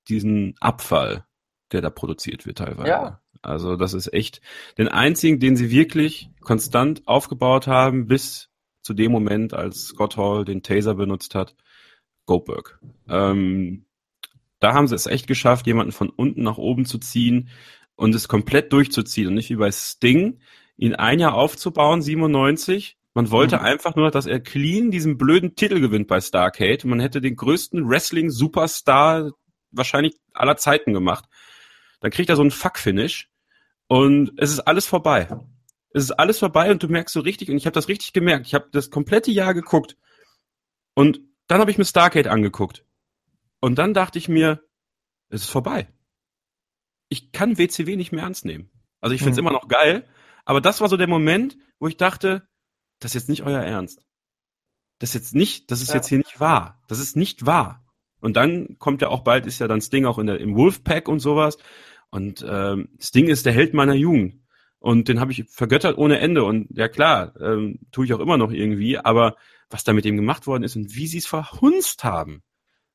diesen 0.09 0.55
Abfall, 0.61 1.25
der 1.73 1.81
da 1.81 1.91
produziert 1.91 2.47
wird 2.47 2.59
teilweise. 2.59 2.89
Ja. 2.89 3.21
Also 3.41 3.77
das 3.77 3.95
ist 3.95 4.13
echt 4.13 4.41
den 4.79 4.89
einzigen, 4.89 5.39
den 5.39 5.57
sie 5.57 5.71
wirklich 5.71 6.31
konstant 6.41 7.07
aufgebaut 7.07 7.67
haben 7.67 8.07
bis 8.07 8.51
zu 8.83 8.95
dem 8.95 9.13
Moment, 9.13 9.55
als 9.55 9.87
Scott 9.87 10.17
Hall 10.17 10.45
den 10.45 10.63
Taser 10.63 10.95
benutzt 10.95 11.35
hat, 11.35 11.55
Goldberg. 12.27 12.79
Ähm, 13.09 13.87
da 14.61 14.75
haben 14.75 14.89
sie 14.89 14.95
es 14.95 15.07
echt 15.07 15.27
geschafft, 15.27 15.67
jemanden 15.67 15.93
von 15.93 16.11
unten 16.11 16.43
nach 16.43 16.59
oben 16.59 16.85
zu 16.85 16.99
ziehen 16.99 17.49
und 17.97 18.15
es 18.15 18.29
komplett 18.29 18.73
durchzuziehen 18.73 19.29
und 19.29 19.35
nicht 19.35 19.51
wie 19.51 19.57
bei 19.57 19.73
Sting, 19.73 20.39
ihn 20.77 20.95
ein 20.95 21.21
Jahr 21.21 21.35
aufzubauen, 21.35 22.03
97. 22.03 22.99
Man 23.15 23.31
wollte 23.31 23.59
mhm. 23.59 23.65
einfach 23.65 23.95
nur, 23.95 24.11
dass 24.11 24.27
er 24.27 24.41
clean 24.41 24.91
diesen 24.91 25.17
blöden 25.17 25.55
Titel 25.55 25.81
gewinnt 25.81 26.09
bei 26.09 26.21
Starcade. 26.21 26.87
Man 26.87 27.01
hätte 27.01 27.21
den 27.21 27.37
größten 27.37 27.89
Wrestling-Superstar 27.89 29.31
wahrscheinlich 29.71 30.17
aller 30.33 30.57
Zeiten 30.57 30.93
gemacht. 30.93 31.25
Dann 32.01 32.11
kriegt 32.11 32.29
er 32.29 32.37
so 32.37 32.43
einen 32.43 32.51
Fuck-Finish 32.51 33.31
und 33.87 34.33
es 34.37 34.51
ist 34.51 34.61
alles 34.61 34.87
vorbei. 34.87 35.29
Es 35.91 36.05
ist 36.05 36.13
alles 36.13 36.41
vorbei 36.41 36.73
und 36.73 36.83
du 36.83 36.89
merkst 36.89 37.13
so 37.13 37.21
richtig, 37.21 37.51
und 37.51 37.57
ich 37.57 37.67
habe 37.67 37.75
das 37.75 37.89
richtig 37.89 38.13
gemerkt, 38.13 38.47
ich 38.47 38.55
habe 38.55 38.69
das 38.73 38.91
komplette 38.91 39.31
Jahr 39.31 39.55
geguckt 39.55 39.97
und 40.95 41.21
dann 41.47 41.61
habe 41.61 41.71
ich 41.71 41.79
mir 41.79 41.85
Starcade 41.85 42.31
angeguckt. 42.31 42.85
Und 43.61 43.77
dann 43.77 43.95
dachte 43.95 44.19
ich 44.19 44.29
mir, 44.29 44.61
es 45.29 45.43
ist 45.43 45.51
vorbei. 45.51 45.89
Ich 47.09 47.31
kann 47.33 47.59
WCW 47.59 47.97
nicht 47.97 48.13
mehr 48.13 48.25
ernst 48.25 48.45
nehmen. 48.45 48.71
Also 49.01 49.15
ich 49.15 49.21
finde 49.21 49.33
es 49.33 49.37
mhm. 49.37 49.47
immer 49.47 49.53
noch 49.53 49.69
geil, 49.69 50.09
aber 50.45 50.61
das 50.61 50.81
war 50.81 50.89
so 50.89 50.97
der 50.97 51.09
Moment, 51.09 51.57
wo 51.79 51.87
ich 51.87 51.97
dachte, 51.97 52.49
das 53.05 53.11
ist 53.11 53.15
jetzt 53.21 53.29
nicht 53.29 53.43
euer 53.43 53.61
Ernst. 53.61 54.03
Das 54.99 55.11
ist 55.11 55.15
jetzt 55.15 55.35
nicht, 55.35 55.71
das 55.71 55.83
ist 55.83 55.91
ja. 55.91 55.97
jetzt 55.97 56.09
hier 56.09 56.17
nicht 56.17 56.41
wahr. 56.41 56.83
Das 56.89 56.99
ist 56.99 57.17
nicht 57.17 57.45
wahr. 57.45 57.85
Und 58.21 58.35
dann 58.35 58.79
kommt 58.79 59.03
ja 59.03 59.09
auch 59.09 59.21
bald, 59.21 59.45
ist 59.45 59.59
ja 59.59 59.69
dann 59.69 59.83
Sting 59.83 60.07
auch 60.07 60.19
in 60.19 60.27
der, 60.27 60.41
im 60.41 60.57
Wolfpack 60.57 61.07
und 61.07 61.21
sowas. 61.21 61.59
Und 62.09 62.43
ähm, 62.49 62.89
Sting 62.99 63.27
ist 63.27 63.45
der 63.45 63.53
Held 63.53 63.75
meiner 63.75 63.93
Jugend. 63.93 64.41
Und 64.79 65.09
den 65.09 65.21
habe 65.21 65.33
ich 65.33 65.45
vergöttert 65.51 65.99
ohne 65.99 66.19
Ende. 66.19 66.45
Und 66.45 66.69
ja 66.71 66.89
klar, 66.89 67.39
ähm, 67.39 67.81
tue 67.93 68.07
ich 68.07 68.15
auch 68.15 68.21
immer 68.21 68.39
noch 68.39 68.51
irgendwie. 68.51 68.97
Aber 68.99 69.37
was 69.69 69.85
da 69.85 69.93
mit 69.93 70.07
ihm 70.07 70.17
gemacht 70.17 70.47
worden 70.47 70.63
ist 70.63 70.75
und 70.75 70.97
wie 70.97 71.07
sie 71.07 71.19
es 71.19 71.27
verhunzt 71.27 72.05
haben. 72.05 72.43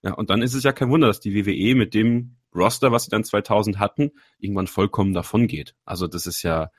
Ja, 0.01 0.13
und 0.13 0.31
dann 0.31 0.41
ist 0.41 0.55
es 0.55 0.63
ja 0.63 0.71
kein 0.71 0.89
Wunder, 0.89 1.05
dass 1.05 1.19
die 1.19 1.35
WWE 1.35 1.75
mit 1.75 1.93
dem 1.93 2.37
Roster, 2.55 2.91
was 2.91 3.03
sie 3.03 3.11
dann 3.11 3.23
2000 3.23 3.77
hatten, 3.77 4.09
irgendwann 4.39 4.65
vollkommen 4.65 5.13
davon 5.13 5.45
geht. 5.45 5.75
Also 5.85 6.07
das 6.07 6.25
ist 6.25 6.41
ja, 6.41 6.71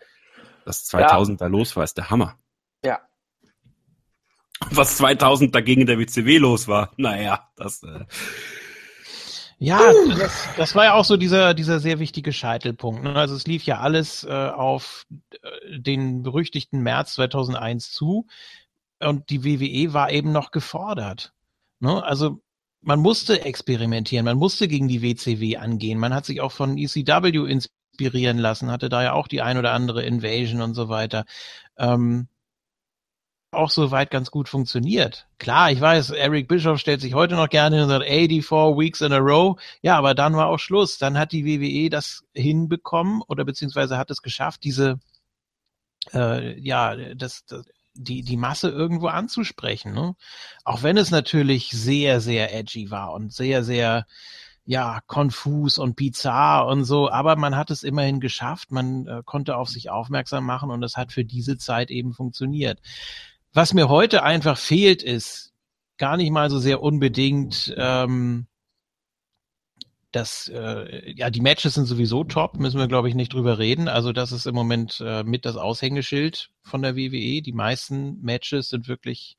was 0.65 0.85
2000 0.86 1.40
ja. 1.40 1.47
da 1.47 1.48
los 1.48 1.77
war, 1.77 1.85
ist 1.85 1.97
der 1.97 2.11
Hammer. 2.11 2.36
Ja. 2.85 2.98
Was 4.70 4.97
2000 4.97 5.55
dagegen 5.55 5.82
in 5.82 5.87
der 5.87 5.99
WCW 5.99 6.39
los 6.39 6.69
war, 6.69 6.93
naja, 6.97 7.49
das. 7.57 7.82
Äh 7.82 8.05
ja, 9.62 9.93
das, 10.19 10.49
das 10.57 10.74
war 10.74 10.85
ja 10.85 10.95
auch 10.95 11.05
so 11.05 11.19
dieser, 11.19 11.53
dieser 11.53 11.81
sehr 11.81 11.99
wichtige 11.99 12.32
Scheitelpunkt. 12.32 13.03
Ne? 13.03 13.15
Also 13.15 13.35
es 13.35 13.47
lief 13.47 13.65
ja 13.65 13.81
alles 13.81 14.24
äh, 14.24 14.31
auf 14.31 15.07
äh, 15.43 15.78
den 15.78 16.23
berüchtigten 16.23 16.81
März 16.81 17.15
2001 17.15 17.93
zu 17.93 18.27
und 19.01 19.28
die 19.28 19.45
WWE 19.45 19.93
war 19.93 20.11
eben 20.11 20.32
noch 20.32 20.51
gefordert. 20.51 21.35
Ne? 21.81 22.03
Also 22.03 22.41
man 22.81 23.01
musste 23.01 23.45
experimentieren, 23.45 24.24
man 24.24 24.39
musste 24.39 24.66
gegen 24.66 24.89
die 24.89 25.03
WCW 25.03 25.59
angehen. 25.59 25.99
Man 25.99 26.15
hat 26.15 26.24
sich 26.24 26.41
auch 26.41 26.53
von 26.53 26.78
ECW 26.78 27.47
inspirieren 27.47 28.39
lassen, 28.39 28.70
hatte 28.70 28.89
da 28.89 29.03
ja 29.03 29.12
auch 29.12 29.28
die 29.28 29.43
ein 29.43 29.59
oder 29.59 29.73
andere 29.73 30.03
Invasion 30.03 30.62
und 30.62 30.73
so 30.73 30.89
weiter. 30.89 31.27
Ähm, 31.77 32.28
auch 33.53 33.71
soweit 33.71 34.11
ganz 34.11 34.31
gut 34.31 34.49
funktioniert. 34.49 35.27
Klar, 35.39 35.73
ich 35.73 35.81
weiß, 35.81 36.11
Eric 36.11 36.49
Bischoff 36.49 36.79
stellt 36.79 37.01
sich 37.01 37.15
heute 37.15 37.35
noch 37.35 37.49
gerne 37.49 37.77
hin 37.77 37.85
und 37.85 37.91
sagt 37.91 38.05
84 38.07 38.79
Weeks 38.79 39.01
in 39.01 39.13
a 39.13 39.19
row. 39.19 39.61
Ja, 39.83 39.99
aber 39.99 40.15
dann 40.15 40.35
war 40.35 40.47
auch 40.47 40.59
Schluss. 40.59 40.99
Dann 40.99 41.19
hat 41.19 41.33
die 41.33 41.45
WWE 41.45 41.91
das 41.91 42.23
hinbekommen 42.33 43.23
oder 43.27 43.45
beziehungsweise 43.45 43.99
hat 43.99 44.11
es 44.11 44.23
geschafft, 44.23 44.63
diese 44.65 45.01
äh, 46.15 46.59
ja, 46.61 46.97
das, 47.15 47.45
das 47.47 47.65
die, 47.95 48.23
die 48.23 48.37
Masse 48.37 48.71
irgendwo 48.71 49.09
anzusprechen. 49.09 49.93
Ne? 49.93 50.15
Auch 50.65 50.83
wenn 50.83 50.97
es 50.97 51.11
natürlich 51.11 51.71
sehr, 51.71 52.21
sehr 52.21 52.55
edgy 52.55 52.91
war 52.91 53.13
und 53.13 53.33
sehr, 53.33 53.65
sehr 53.65 54.07
ja, 54.65 55.01
konfus 55.07 55.79
und 55.79 55.97
bizarr 55.97 56.67
und 56.67 56.85
so, 56.85 57.11
aber 57.11 57.35
man 57.35 57.57
hat 57.57 57.71
es 57.71 57.83
immerhin 57.83 58.21
geschafft, 58.21 58.71
man 58.71 59.07
äh, 59.07 59.23
konnte 59.25 59.57
auf 59.57 59.69
sich 59.69 59.91
aufmerksam 59.91 60.47
machen 60.47 60.71
und 60.71 60.85
es 60.85 60.97
hat 60.97 61.13
für 61.13 61.25
diese 61.25 61.59
Zeit 61.59 61.91
eben 61.91 62.13
funktioniert. 62.13 62.79
Was 63.53 63.75
mir 63.75 63.89
heute 63.89 64.23
einfach 64.23 64.59
fehlt, 64.59 65.03
ist 65.03 65.53
gar 65.99 66.17
nicht 66.17 66.31
mal 66.31 66.51
so 66.51 66.59
sehr 66.59 66.83
unbedingt 66.83 67.75
ähm, 67.77 68.47
das, 70.13 70.49
äh, 70.49 71.13
ja, 71.13 71.31
die 71.31 71.41
Matches 71.41 71.75
sind 71.75 71.87
sowieso 71.87 72.25
top, 72.25 72.59
müssen 72.59 72.79
wir, 72.79 72.89
glaube 72.89 73.09
ich, 73.09 73.15
nicht 73.15 73.33
drüber 73.33 73.59
reden. 73.59 73.89
Also 73.89 74.13
das 74.13 74.33
ist 74.33 74.47
im 74.47 74.55
Moment 74.55 75.01
äh, 75.05 75.23
mit 75.23 75.45
das 75.45 75.57
Aushängeschild 75.57 76.51
von 76.63 76.83
der 76.83 76.97
WWE. 76.97 77.43
Die 77.43 77.53
meisten 77.53 78.21
Matches 78.21 78.71
sind 78.71 78.89
wirklich 78.89 79.37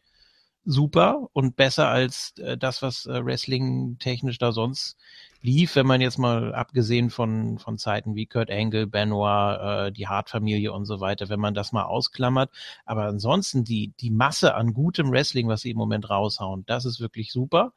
super 0.66 1.28
und 1.34 1.56
besser 1.56 1.88
als 1.88 2.34
äh, 2.38 2.58
das, 2.58 2.82
was 2.82 3.06
äh, 3.06 3.26
Wrestling 3.26 3.98
technisch 4.00 4.38
da 4.38 4.52
sonst 4.52 4.98
lief, 5.42 5.76
wenn 5.76 5.88
man 5.88 6.02
jetzt 6.02 6.20
mal 6.20 6.54
abgesehen 6.54 7.10
von, 7.10 7.58
von 7.58 7.78
Zeiten 7.78 8.16
wie 8.16 8.28
Kurt 8.28 8.52
Angle, 8.52 8.88
Benoit, 8.88 9.88
äh, 9.88 9.92
die 9.92 10.08
Hart-Familie 10.08 10.72
und 10.72 10.86
so 10.86 11.00
weiter, 11.00 11.30
wenn 11.30 11.40
man 11.40 11.54
das 11.54 11.72
mal 11.72 11.84
ausklammert. 11.84 12.52
Aber 12.86 13.06
ansonsten 13.06 13.64
die, 13.64 13.94
die 14.00 14.12
Masse 14.12 14.54
an 14.56 14.74
gutem 14.74 15.12
Wrestling, 15.12 15.48
was 15.48 15.62
sie 15.62 15.72
im 15.72 15.78
Moment 15.78 16.10
raushauen, 16.10 16.64
das 16.68 16.86
ist 16.86 17.00
wirklich 17.00 17.32
super. 17.32 17.74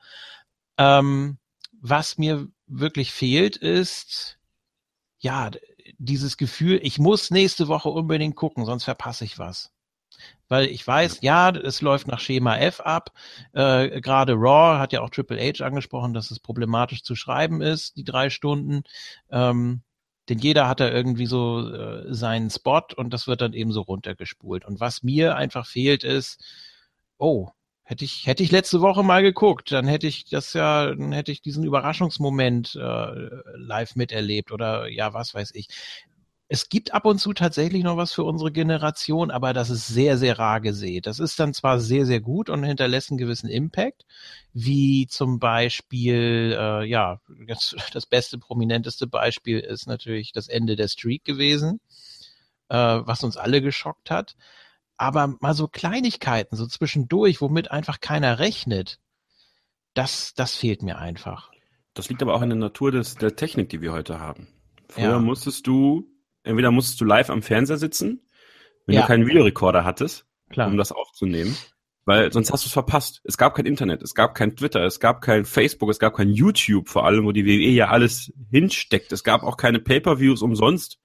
Ähm, 0.78 1.38
was 1.80 2.18
mir 2.18 2.48
wirklich 2.66 3.12
fehlt, 3.12 3.56
ist, 3.56 4.38
ja, 5.18 5.50
dieses 5.98 6.36
Gefühl, 6.36 6.80
ich 6.82 6.98
muss 6.98 7.30
nächste 7.30 7.68
Woche 7.68 7.88
unbedingt 7.88 8.36
gucken, 8.36 8.64
sonst 8.64 8.84
verpasse 8.84 9.24
ich 9.24 9.38
was. 9.38 9.73
Weil 10.48 10.66
ich 10.66 10.86
weiß, 10.86 11.20
ja, 11.22 11.50
es 11.50 11.80
läuft 11.80 12.06
nach 12.06 12.20
Schema 12.20 12.56
F 12.58 12.80
ab. 12.80 13.12
Äh, 13.52 14.00
Gerade 14.00 14.34
Raw 14.34 14.78
hat 14.78 14.92
ja 14.92 15.00
auch 15.00 15.10
Triple 15.10 15.38
H 15.40 15.64
angesprochen, 15.64 16.14
dass 16.14 16.30
es 16.30 16.40
problematisch 16.40 17.02
zu 17.02 17.16
schreiben 17.16 17.62
ist, 17.62 17.96
die 17.96 18.04
drei 18.04 18.30
Stunden. 18.30 18.82
Ähm, 19.30 19.82
denn 20.28 20.38
jeder 20.38 20.68
hat 20.68 20.80
da 20.80 20.90
irgendwie 20.90 21.26
so 21.26 21.68
äh, 21.70 22.12
seinen 22.14 22.50
Spot 22.50 22.82
und 22.96 23.12
das 23.12 23.26
wird 23.26 23.40
dann 23.40 23.52
eben 23.52 23.72
so 23.72 23.82
runtergespult. 23.82 24.64
Und 24.64 24.80
was 24.80 25.02
mir 25.02 25.36
einfach 25.36 25.66
fehlt 25.66 26.04
ist, 26.04 26.42
oh, 27.18 27.50
Hätte 27.86 28.06
ich, 28.06 28.26
hätte 28.26 28.42
ich 28.42 28.50
letzte 28.50 28.80
Woche 28.80 29.02
mal 29.02 29.22
geguckt, 29.22 29.70
dann 29.70 29.86
hätte 29.86 30.06
ich 30.06 30.24
das 30.30 30.54
ja, 30.54 30.86
dann 30.94 31.12
hätte 31.12 31.30
ich 31.32 31.42
diesen 31.42 31.64
Überraschungsmoment 31.64 32.74
äh, 32.76 33.28
live 33.56 33.94
miterlebt 33.94 34.52
oder 34.52 34.88
ja, 34.88 35.12
was 35.12 35.34
weiß 35.34 35.50
ich. 35.54 35.68
Es 36.48 36.68
gibt 36.68 36.92
ab 36.92 37.06
und 37.06 37.18
zu 37.18 37.32
tatsächlich 37.32 37.82
noch 37.82 37.96
was 37.96 38.12
für 38.12 38.22
unsere 38.24 38.52
Generation, 38.52 39.30
aber 39.30 39.54
das 39.54 39.70
ist 39.70 39.86
sehr, 39.86 40.18
sehr 40.18 40.38
rar 40.38 40.60
gesät. 40.60 41.06
Das 41.06 41.18
ist 41.18 41.40
dann 41.40 41.54
zwar 41.54 41.80
sehr, 41.80 42.04
sehr 42.04 42.20
gut 42.20 42.50
und 42.50 42.64
hinterlässt 42.64 43.10
einen 43.10 43.18
gewissen 43.18 43.48
Impact, 43.48 44.04
wie 44.52 45.06
zum 45.06 45.38
Beispiel, 45.38 46.54
äh, 46.58 46.84
ja, 46.84 47.20
das, 47.46 47.74
das 47.92 48.04
beste, 48.04 48.38
prominenteste 48.38 49.06
Beispiel 49.06 49.58
ist 49.58 49.86
natürlich 49.86 50.32
das 50.32 50.48
Ende 50.48 50.76
der 50.76 50.88
Streak 50.88 51.24
gewesen, 51.24 51.80
äh, 52.68 52.76
was 52.76 53.24
uns 53.24 53.38
alle 53.38 53.62
geschockt 53.62 54.10
hat. 54.10 54.36
Aber 54.96 55.34
mal 55.40 55.54
so 55.54 55.66
Kleinigkeiten, 55.66 56.56
so 56.56 56.66
zwischendurch, 56.66 57.40
womit 57.40 57.70
einfach 57.70 58.00
keiner 58.00 58.38
rechnet, 58.38 59.00
das, 59.94 60.34
das 60.34 60.54
fehlt 60.54 60.82
mir 60.82 60.98
einfach. 60.98 61.50
Das 61.94 62.08
liegt 62.10 62.22
aber 62.22 62.34
auch 62.34 62.42
in 62.42 62.50
der 62.50 62.58
Natur 62.58 62.92
des, 62.92 63.14
der 63.14 63.34
Technik, 63.34 63.70
die 63.70 63.80
wir 63.80 63.92
heute 63.92 64.20
haben. 64.20 64.48
Früher 64.88 65.10
ja. 65.10 65.18
musstest 65.18 65.66
du, 65.66 66.13
entweder 66.44 66.70
musstest 66.70 67.00
du 67.00 67.04
live 67.04 67.30
am 67.30 67.42
Fernseher 67.42 67.76
sitzen, 67.76 68.26
wenn 68.86 68.94
ja. 68.94 69.02
du 69.02 69.06
keinen 69.06 69.26
Videorekorder 69.26 69.84
hattest, 69.84 70.26
Klar. 70.50 70.68
um 70.68 70.76
das 70.76 70.92
aufzunehmen. 70.92 71.56
Weil 72.06 72.30
sonst 72.32 72.52
hast 72.52 72.64
du 72.64 72.68
es 72.68 72.72
verpasst. 72.72 73.22
Es 73.24 73.38
gab 73.38 73.54
kein 73.54 73.64
Internet, 73.64 74.02
es 74.02 74.14
gab 74.14 74.34
kein 74.34 74.54
Twitter, 74.56 74.84
es 74.84 75.00
gab 75.00 75.22
kein 75.22 75.46
Facebook, 75.46 75.88
es 75.90 75.98
gab 75.98 76.14
kein 76.14 76.28
YouTube 76.28 76.88
vor 76.88 77.06
allem, 77.06 77.24
wo 77.24 77.32
die 77.32 77.46
WWE 77.46 77.70
ja 77.70 77.88
alles 77.88 78.30
hinsteckt. 78.50 79.10
Es 79.10 79.24
gab 79.24 79.42
auch 79.42 79.56
keine 79.56 79.80
Pay-per-Views 79.80 80.42
umsonst 80.42 80.98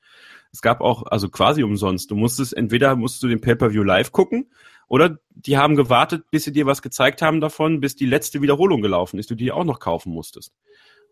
es 0.52 0.62
gab 0.62 0.82
auch, 0.82 1.04
also 1.06 1.30
quasi 1.30 1.64
umsonst. 1.64 2.12
Du 2.12 2.16
musstest, 2.16 2.56
entweder 2.56 2.96
musst 2.96 3.22
du 3.22 3.28
den 3.28 3.42
Pay-Per-View 3.42 3.84
live 3.84 4.12
gucken 4.12 4.52
oder 4.88 5.20
die 5.30 5.58
haben 5.58 5.76
gewartet, 5.76 6.26
bis 6.32 6.44
sie 6.44 6.52
dir 6.52 6.66
was 6.66 6.82
gezeigt 6.82 7.22
haben 7.22 7.42
davon, 7.42 7.80
bis 7.80 7.96
die 7.96 8.06
letzte 8.06 8.42
Wiederholung 8.42 8.82
gelaufen 8.82 9.20
ist, 9.20 9.30
du 9.30 9.36
die 9.36 9.52
auch 9.52 9.64
noch 9.64 9.80
kaufen 9.80 10.12
musstest. 10.12 10.54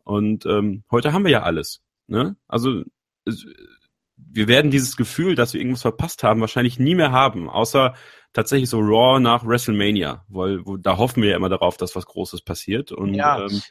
Und 0.04 0.46
ähm, 0.46 0.84
heute 0.90 1.14
haben 1.14 1.24
wir 1.24 1.32
ja 1.32 1.44
alles. 1.44 1.84
Ne? 2.08 2.36
Also 2.48 2.84
es, 3.26 3.46
wir 4.18 4.48
werden 4.48 4.72
dieses 4.72 4.98
Gefühl, 4.98 5.36
dass 5.36 5.54
wir 5.54 5.62
irgendwas 5.62 5.84
verpasst 5.84 6.24
haben, 6.24 6.42
wahrscheinlich 6.42 6.80
nie 6.80 6.96
mehr 6.96 7.12
haben, 7.12 7.50
außer 7.50 7.96
tatsächlich 8.34 8.70
so 8.70 8.80
Raw 8.80 9.20
nach 9.20 9.46
WrestleMania, 9.46 10.26
weil 10.28 10.66
wo, 10.66 10.78
da 10.78 10.98
hoffen 10.98 11.24
wir 11.24 11.30
ja 11.32 11.38
immer 11.38 11.50
darauf, 11.50 11.78
dass 11.78 11.96
was 11.96 12.06
Großes 12.06 12.42
passiert. 12.42 12.92
Und 12.92 13.14
ja. 13.14 13.46
ähm, 13.46 13.62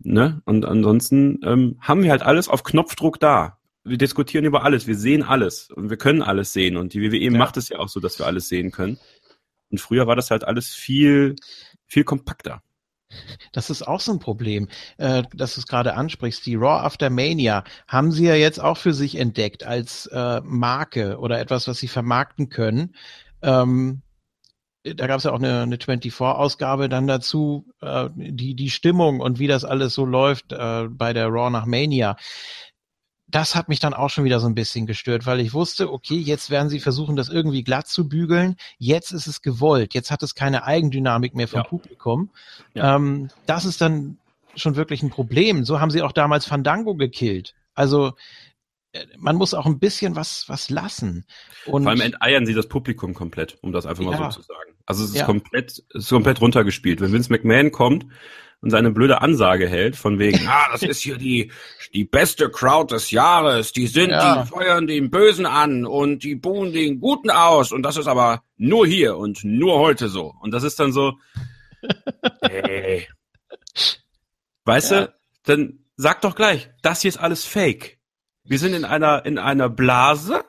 ne? 0.00 0.42
Und 0.44 0.64
ansonsten 0.64 1.40
ähm, 1.44 1.76
haben 1.80 2.02
wir 2.02 2.10
halt 2.10 2.22
alles 2.22 2.48
auf 2.48 2.64
Knopfdruck 2.64 3.20
da 3.20 3.60
wir 3.84 3.98
diskutieren 3.98 4.44
über 4.44 4.64
alles, 4.64 4.86
wir 4.86 4.96
sehen 4.96 5.22
alles 5.22 5.70
und 5.70 5.90
wir 5.90 5.96
können 5.96 6.22
alles 6.22 6.52
sehen 6.52 6.76
und 6.76 6.92
die 6.92 7.00
WWE 7.00 7.18
ja. 7.18 7.30
macht 7.30 7.56
es 7.56 7.68
ja 7.68 7.78
auch 7.78 7.88
so, 7.88 8.00
dass 8.00 8.18
wir 8.18 8.26
alles 8.26 8.48
sehen 8.48 8.70
können. 8.70 8.98
Und 9.70 9.80
früher 9.80 10.06
war 10.06 10.16
das 10.16 10.30
halt 10.30 10.44
alles 10.44 10.68
viel, 10.68 11.36
viel 11.86 12.04
kompakter. 12.04 12.62
Das 13.52 13.70
ist 13.70 13.82
auch 13.82 14.00
so 14.00 14.12
ein 14.12 14.18
Problem, 14.18 14.68
äh, 14.98 15.22
dass 15.34 15.54
du 15.54 15.60
es 15.60 15.66
gerade 15.66 15.94
ansprichst. 15.94 16.44
Die 16.46 16.54
Raw 16.54 16.84
After 16.84 17.10
Mania 17.10 17.64
haben 17.88 18.12
sie 18.12 18.26
ja 18.26 18.34
jetzt 18.34 18.60
auch 18.60 18.76
für 18.76 18.92
sich 18.92 19.16
entdeckt 19.16 19.64
als 19.64 20.06
äh, 20.06 20.40
Marke 20.44 21.18
oder 21.18 21.40
etwas, 21.40 21.68
was 21.68 21.78
sie 21.78 21.88
vermarkten 21.88 22.48
können. 22.48 22.94
Ähm, 23.42 24.02
da 24.82 25.06
gab 25.06 25.18
es 25.18 25.24
ja 25.24 25.32
auch 25.32 25.38
eine, 25.38 25.62
eine 25.62 25.76
24-Ausgabe 25.76 26.88
dann 26.88 27.06
dazu, 27.06 27.66
äh, 27.82 28.08
die, 28.14 28.54
die 28.54 28.70
Stimmung 28.70 29.20
und 29.20 29.38
wie 29.38 29.46
das 29.46 29.64
alles 29.64 29.94
so 29.94 30.06
läuft 30.06 30.52
äh, 30.52 30.88
bei 30.88 31.12
der 31.12 31.26
Raw 31.26 31.50
nach 31.50 31.66
Mania. 31.66 32.16
Das 33.30 33.54
hat 33.54 33.68
mich 33.68 33.80
dann 33.80 33.94
auch 33.94 34.10
schon 34.10 34.24
wieder 34.24 34.40
so 34.40 34.46
ein 34.46 34.54
bisschen 34.54 34.86
gestört, 34.86 35.26
weil 35.26 35.40
ich 35.40 35.52
wusste, 35.52 35.92
okay, 35.92 36.16
jetzt 36.16 36.50
werden 36.50 36.68
sie 36.68 36.80
versuchen, 36.80 37.16
das 37.16 37.28
irgendwie 37.28 37.62
glatt 37.62 37.86
zu 37.86 38.08
bügeln. 38.08 38.56
Jetzt 38.78 39.12
ist 39.12 39.26
es 39.26 39.42
gewollt. 39.42 39.94
Jetzt 39.94 40.10
hat 40.10 40.22
es 40.22 40.34
keine 40.34 40.64
Eigendynamik 40.64 41.34
mehr 41.34 41.48
vom 41.48 41.60
ja. 41.60 41.64
Publikum. 41.64 42.30
Ja. 42.74 42.96
Ähm, 42.96 43.28
das 43.46 43.64
ist 43.64 43.80
dann 43.80 44.18
schon 44.56 44.76
wirklich 44.76 45.02
ein 45.02 45.10
Problem. 45.10 45.64
So 45.64 45.80
haben 45.80 45.90
sie 45.90 46.02
auch 46.02 46.12
damals 46.12 46.44
Fandango 46.44 46.94
gekillt. 46.94 47.54
Also 47.74 48.14
äh, 48.92 49.06
man 49.16 49.36
muss 49.36 49.54
auch 49.54 49.66
ein 49.66 49.78
bisschen 49.78 50.16
was, 50.16 50.48
was 50.48 50.70
lassen. 50.70 51.24
Und 51.66 51.84
Vor 51.84 51.92
allem 51.92 52.00
enteiern 52.00 52.46
sie 52.46 52.54
das 52.54 52.68
Publikum 52.68 53.14
komplett, 53.14 53.58
um 53.62 53.72
das 53.72 53.86
einfach 53.86 54.04
mal 54.04 54.12
ja. 54.12 54.30
so 54.30 54.40
zu 54.40 54.46
sagen. 54.46 54.74
Also 54.86 55.04
es 55.04 55.14
ist 55.14 55.24
komplett, 55.24 55.70
es 55.70 56.04
ist 56.04 56.08
komplett 56.08 56.40
runtergespielt. 56.40 57.00
Wenn 57.00 57.12
Vince 57.12 57.32
McMahon 57.32 57.70
kommt 57.70 58.06
und 58.62 58.70
seine 58.70 58.90
blöde 58.90 59.22
Ansage 59.22 59.68
hält, 59.68 59.96
von 59.96 60.18
wegen, 60.18 60.38
ah, 60.48 60.68
das 60.72 60.82
ist 60.82 61.00
hier 61.00 61.16
die, 61.16 61.50
die 61.94 62.04
beste 62.04 62.50
Crowd 62.50 62.94
des 62.94 63.10
Jahres, 63.10 63.72
die 63.72 63.86
sind, 63.86 64.10
ja. 64.10 64.42
die 64.42 64.48
feuern 64.48 64.86
den 64.86 65.10
Bösen 65.10 65.46
an 65.46 65.86
und 65.86 66.22
die 66.24 66.34
buhen 66.34 66.72
den 66.72 67.00
Guten 67.00 67.30
aus 67.30 67.72
und 67.72 67.82
das 67.82 67.96
ist 67.96 68.06
aber 68.06 68.42
nur 68.56 68.86
hier 68.86 69.16
und 69.16 69.44
nur 69.44 69.78
heute 69.78 70.08
so. 70.08 70.34
Und 70.40 70.52
das 70.52 70.62
ist 70.62 70.78
dann 70.78 70.92
so, 70.92 71.14
hey. 72.42 73.08
Weißt 74.64 74.90
ja. 74.92 75.06
du, 75.06 75.14
dann 75.44 75.78
sag 75.96 76.20
doch 76.20 76.34
gleich, 76.34 76.70
das 76.82 77.00
hier 77.00 77.08
ist 77.08 77.16
alles 77.16 77.44
Fake. 77.44 77.98
Wir 78.44 78.58
sind 78.58 78.74
in 78.74 78.84
einer, 78.84 79.24
in 79.24 79.38
einer 79.38 79.68
Blase 79.68 80.44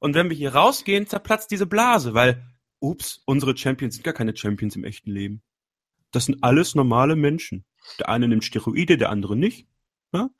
und 0.00 0.14
wenn 0.14 0.28
wir 0.28 0.36
hier 0.36 0.54
rausgehen, 0.54 1.06
zerplatzt 1.06 1.50
diese 1.50 1.66
Blase, 1.66 2.14
weil, 2.14 2.44
ups, 2.78 3.22
unsere 3.24 3.56
Champions 3.56 3.94
sind 3.94 4.04
gar 4.04 4.12
keine 4.12 4.36
Champions 4.36 4.76
im 4.76 4.84
echten 4.84 5.10
Leben. 5.10 5.42
Das 6.14 6.26
sind 6.26 6.42
alles 6.42 6.74
normale 6.74 7.16
Menschen. 7.16 7.64
Der 7.98 8.08
eine 8.08 8.28
nimmt 8.28 8.44
Steroide, 8.44 8.96
der 8.96 9.10
andere 9.10 9.36
nicht. 9.36 9.66
Ja? 10.12 10.30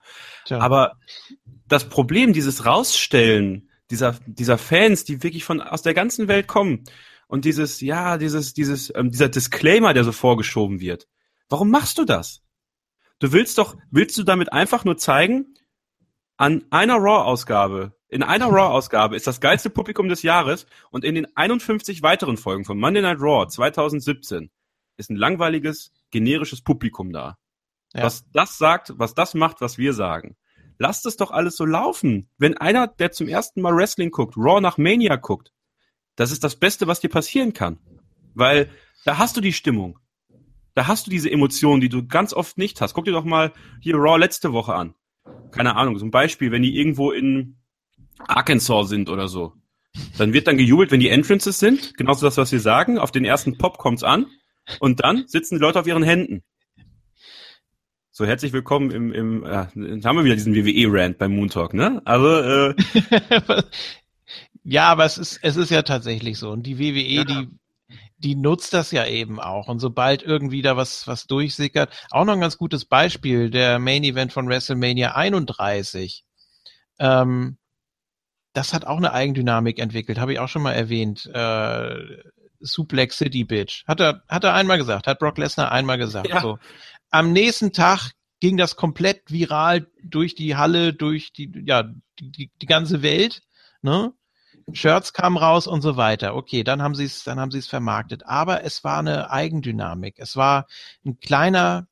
Aber 0.50 0.98
das 1.68 1.88
Problem, 1.88 2.32
dieses 2.32 2.64
Rausstellen 2.64 3.70
dieser, 3.90 4.18
dieser 4.26 4.58
Fans, 4.58 5.04
die 5.04 5.22
wirklich 5.22 5.44
von 5.44 5.60
aus 5.60 5.82
der 5.82 5.94
ganzen 5.94 6.28
Welt 6.28 6.46
kommen 6.46 6.84
und 7.26 7.44
dieses, 7.44 7.80
ja, 7.80 8.18
dieses, 8.18 8.54
dieses, 8.54 8.92
ähm, 8.94 9.10
dieser 9.10 9.28
Disclaimer, 9.28 9.92
der 9.94 10.04
so 10.04 10.12
vorgeschoben 10.12 10.80
wird. 10.80 11.06
Warum 11.48 11.70
machst 11.70 11.98
du 11.98 12.04
das? 12.04 12.42
Du 13.18 13.32
willst 13.32 13.58
doch, 13.58 13.76
willst 13.90 14.16
du 14.18 14.22
damit 14.22 14.52
einfach 14.52 14.84
nur 14.84 14.96
zeigen, 14.96 15.54
an 16.36 16.64
einer 16.70 16.96
Raw-Ausgabe, 16.96 17.92
in 18.08 18.22
einer 18.22 18.46
Raw-Ausgabe 18.50 19.16
ist 19.16 19.26
das 19.26 19.40
geilste 19.40 19.70
Publikum 19.70 20.08
des 20.08 20.22
Jahres 20.22 20.66
und 20.90 21.04
in 21.04 21.14
den 21.14 21.26
51 21.36 22.02
weiteren 22.02 22.36
Folgen 22.36 22.64
von 22.64 22.78
Monday 22.78 23.02
Night 23.02 23.20
Raw 23.20 23.46
2017 23.46 24.50
ist 24.96 25.10
ein 25.10 25.16
langweiliges, 25.16 25.92
generisches 26.10 26.62
Publikum 26.62 27.12
da. 27.12 27.38
Ja. 27.94 28.04
Was 28.04 28.24
das 28.32 28.58
sagt, 28.58 28.92
was 28.96 29.14
das 29.14 29.34
macht, 29.34 29.60
was 29.60 29.78
wir 29.78 29.92
sagen. 29.92 30.36
Lasst 30.78 31.06
es 31.06 31.16
doch 31.16 31.30
alles 31.30 31.56
so 31.56 31.64
laufen. 31.64 32.28
Wenn 32.38 32.56
einer, 32.56 32.88
der 32.88 33.12
zum 33.12 33.28
ersten 33.28 33.60
Mal 33.60 33.76
Wrestling 33.76 34.10
guckt, 34.10 34.36
Raw 34.36 34.60
nach 34.60 34.78
Mania 34.78 35.16
guckt, 35.16 35.52
das 36.16 36.32
ist 36.32 36.42
das 36.42 36.56
Beste, 36.56 36.86
was 36.86 37.00
dir 37.00 37.08
passieren 37.08 37.52
kann. 37.52 37.78
Weil 38.34 38.70
da 39.04 39.18
hast 39.18 39.36
du 39.36 39.40
die 39.40 39.52
Stimmung. 39.52 39.98
Da 40.74 40.88
hast 40.88 41.06
du 41.06 41.10
diese 41.10 41.30
Emotionen, 41.30 41.80
die 41.80 41.88
du 41.88 42.06
ganz 42.06 42.32
oft 42.32 42.58
nicht 42.58 42.80
hast. 42.80 42.94
Guck 42.94 43.04
dir 43.04 43.12
doch 43.12 43.24
mal 43.24 43.52
hier 43.80 43.94
Raw 43.96 44.18
letzte 44.18 44.52
Woche 44.52 44.74
an 44.74 44.94
keine 45.54 45.76
Ahnung, 45.76 45.98
so 45.98 46.04
ein 46.04 46.10
Beispiel, 46.10 46.50
wenn 46.50 46.62
die 46.62 46.76
irgendwo 46.76 47.10
in 47.12 47.56
Arkansas 48.18 48.88
sind 48.88 49.08
oder 49.08 49.28
so, 49.28 49.54
dann 50.18 50.32
wird 50.32 50.46
dann 50.46 50.58
gejubelt, 50.58 50.90
wenn 50.90 51.00
die 51.00 51.08
Entrances 51.08 51.58
sind, 51.58 51.96
genauso 51.96 52.26
das, 52.26 52.36
was 52.36 52.52
wir 52.52 52.60
sagen, 52.60 52.98
auf 52.98 53.12
den 53.12 53.24
ersten 53.24 53.56
Pop 53.56 53.78
kommt's 53.78 54.02
an 54.02 54.26
und 54.80 55.02
dann 55.04 55.26
sitzen 55.26 55.56
die 55.56 55.60
Leute 55.60 55.80
auf 55.80 55.86
ihren 55.86 56.02
Händen. 56.02 56.42
So, 58.10 58.24
herzlich 58.24 58.52
willkommen 58.52 58.90
im, 58.92 59.12
im 59.12 59.44
jetzt 59.44 60.04
haben 60.04 60.16
wir 60.16 60.24
wieder 60.24 60.36
diesen 60.36 60.54
WWE-Rant 60.54 61.18
beim 61.18 61.34
Moon 61.34 61.48
Talk, 61.48 61.74
ne? 61.74 62.00
Also, 62.04 62.40
äh, 62.40 62.74
Ja, 64.64 64.88
aber 64.88 65.04
es 65.04 65.18
ist, 65.18 65.40
es 65.42 65.56
ist 65.56 65.70
ja 65.70 65.82
tatsächlich 65.82 66.38
so. 66.38 66.50
Und 66.50 66.62
die 66.62 66.78
WWE, 66.78 67.00
ja. 67.00 67.24
die 67.24 67.48
die 68.18 68.34
nutzt 68.36 68.72
das 68.72 68.90
ja 68.90 69.06
eben 69.06 69.38
auch. 69.38 69.68
Und 69.68 69.80
sobald 69.80 70.22
irgendwie 70.22 70.62
da 70.62 70.76
was, 70.76 71.06
was 71.06 71.26
durchsickert, 71.26 71.92
auch 72.10 72.24
noch 72.24 72.32
ein 72.32 72.40
ganz 72.40 72.56
gutes 72.56 72.86
Beispiel, 72.86 73.50
der 73.50 73.78
Main 73.78 74.02
Event 74.02 74.32
von 74.32 74.48
WrestleMania 74.48 75.14
31. 75.14 76.24
Ähm, 76.98 77.58
das 78.54 78.72
hat 78.72 78.86
auch 78.86 78.96
eine 78.96 79.12
Eigendynamik 79.12 79.78
entwickelt, 79.78 80.18
habe 80.18 80.32
ich 80.32 80.38
auch 80.38 80.48
schon 80.48 80.62
mal 80.62 80.72
erwähnt. 80.72 81.26
Äh, 81.26 82.22
Suplex 82.64 83.18
City 83.18 83.44
Bitch. 83.44 83.84
Hat 83.86 84.00
er, 84.00 84.22
hat 84.28 84.44
er 84.44 84.54
einmal 84.54 84.78
gesagt, 84.78 85.06
hat 85.06 85.18
Brock 85.18 85.38
Lesnar 85.38 85.70
einmal 85.70 85.98
gesagt. 85.98 86.28
Ja. 86.28 86.40
So. 86.40 86.58
Am 87.10 87.32
nächsten 87.32 87.72
Tag 87.72 88.12
ging 88.40 88.56
das 88.56 88.76
komplett 88.76 89.30
viral 89.30 89.86
durch 90.02 90.34
die 90.34 90.56
Halle, 90.56 90.92
durch 90.92 91.32
die, 91.32 91.50
ja, 91.64 91.84
die, 92.18 92.30
die, 92.30 92.50
die 92.60 92.66
ganze 92.66 93.02
Welt. 93.02 93.42
Ne? 93.82 94.12
Shirts 94.72 95.12
kamen 95.12 95.36
raus 95.36 95.66
und 95.66 95.82
so 95.82 95.96
weiter. 95.96 96.34
Okay, 96.34 96.64
dann 96.64 96.82
haben 96.82 96.94
sie 96.94 97.04
es, 97.04 97.24
dann 97.24 97.38
haben 97.38 97.50
sie 97.50 97.58
es 97.58 97.66
vermarktet. 97.66 98.26
Aber 98.26 98.64
es 98.64 98.82
war 98.82 98.98
eine 98.98 99.30
Eigendynamik. 99.30 100.16
Es 100.18 100.36
war 100.36 100.66
ein 101.04 101.20
kleiner 101.20 101.86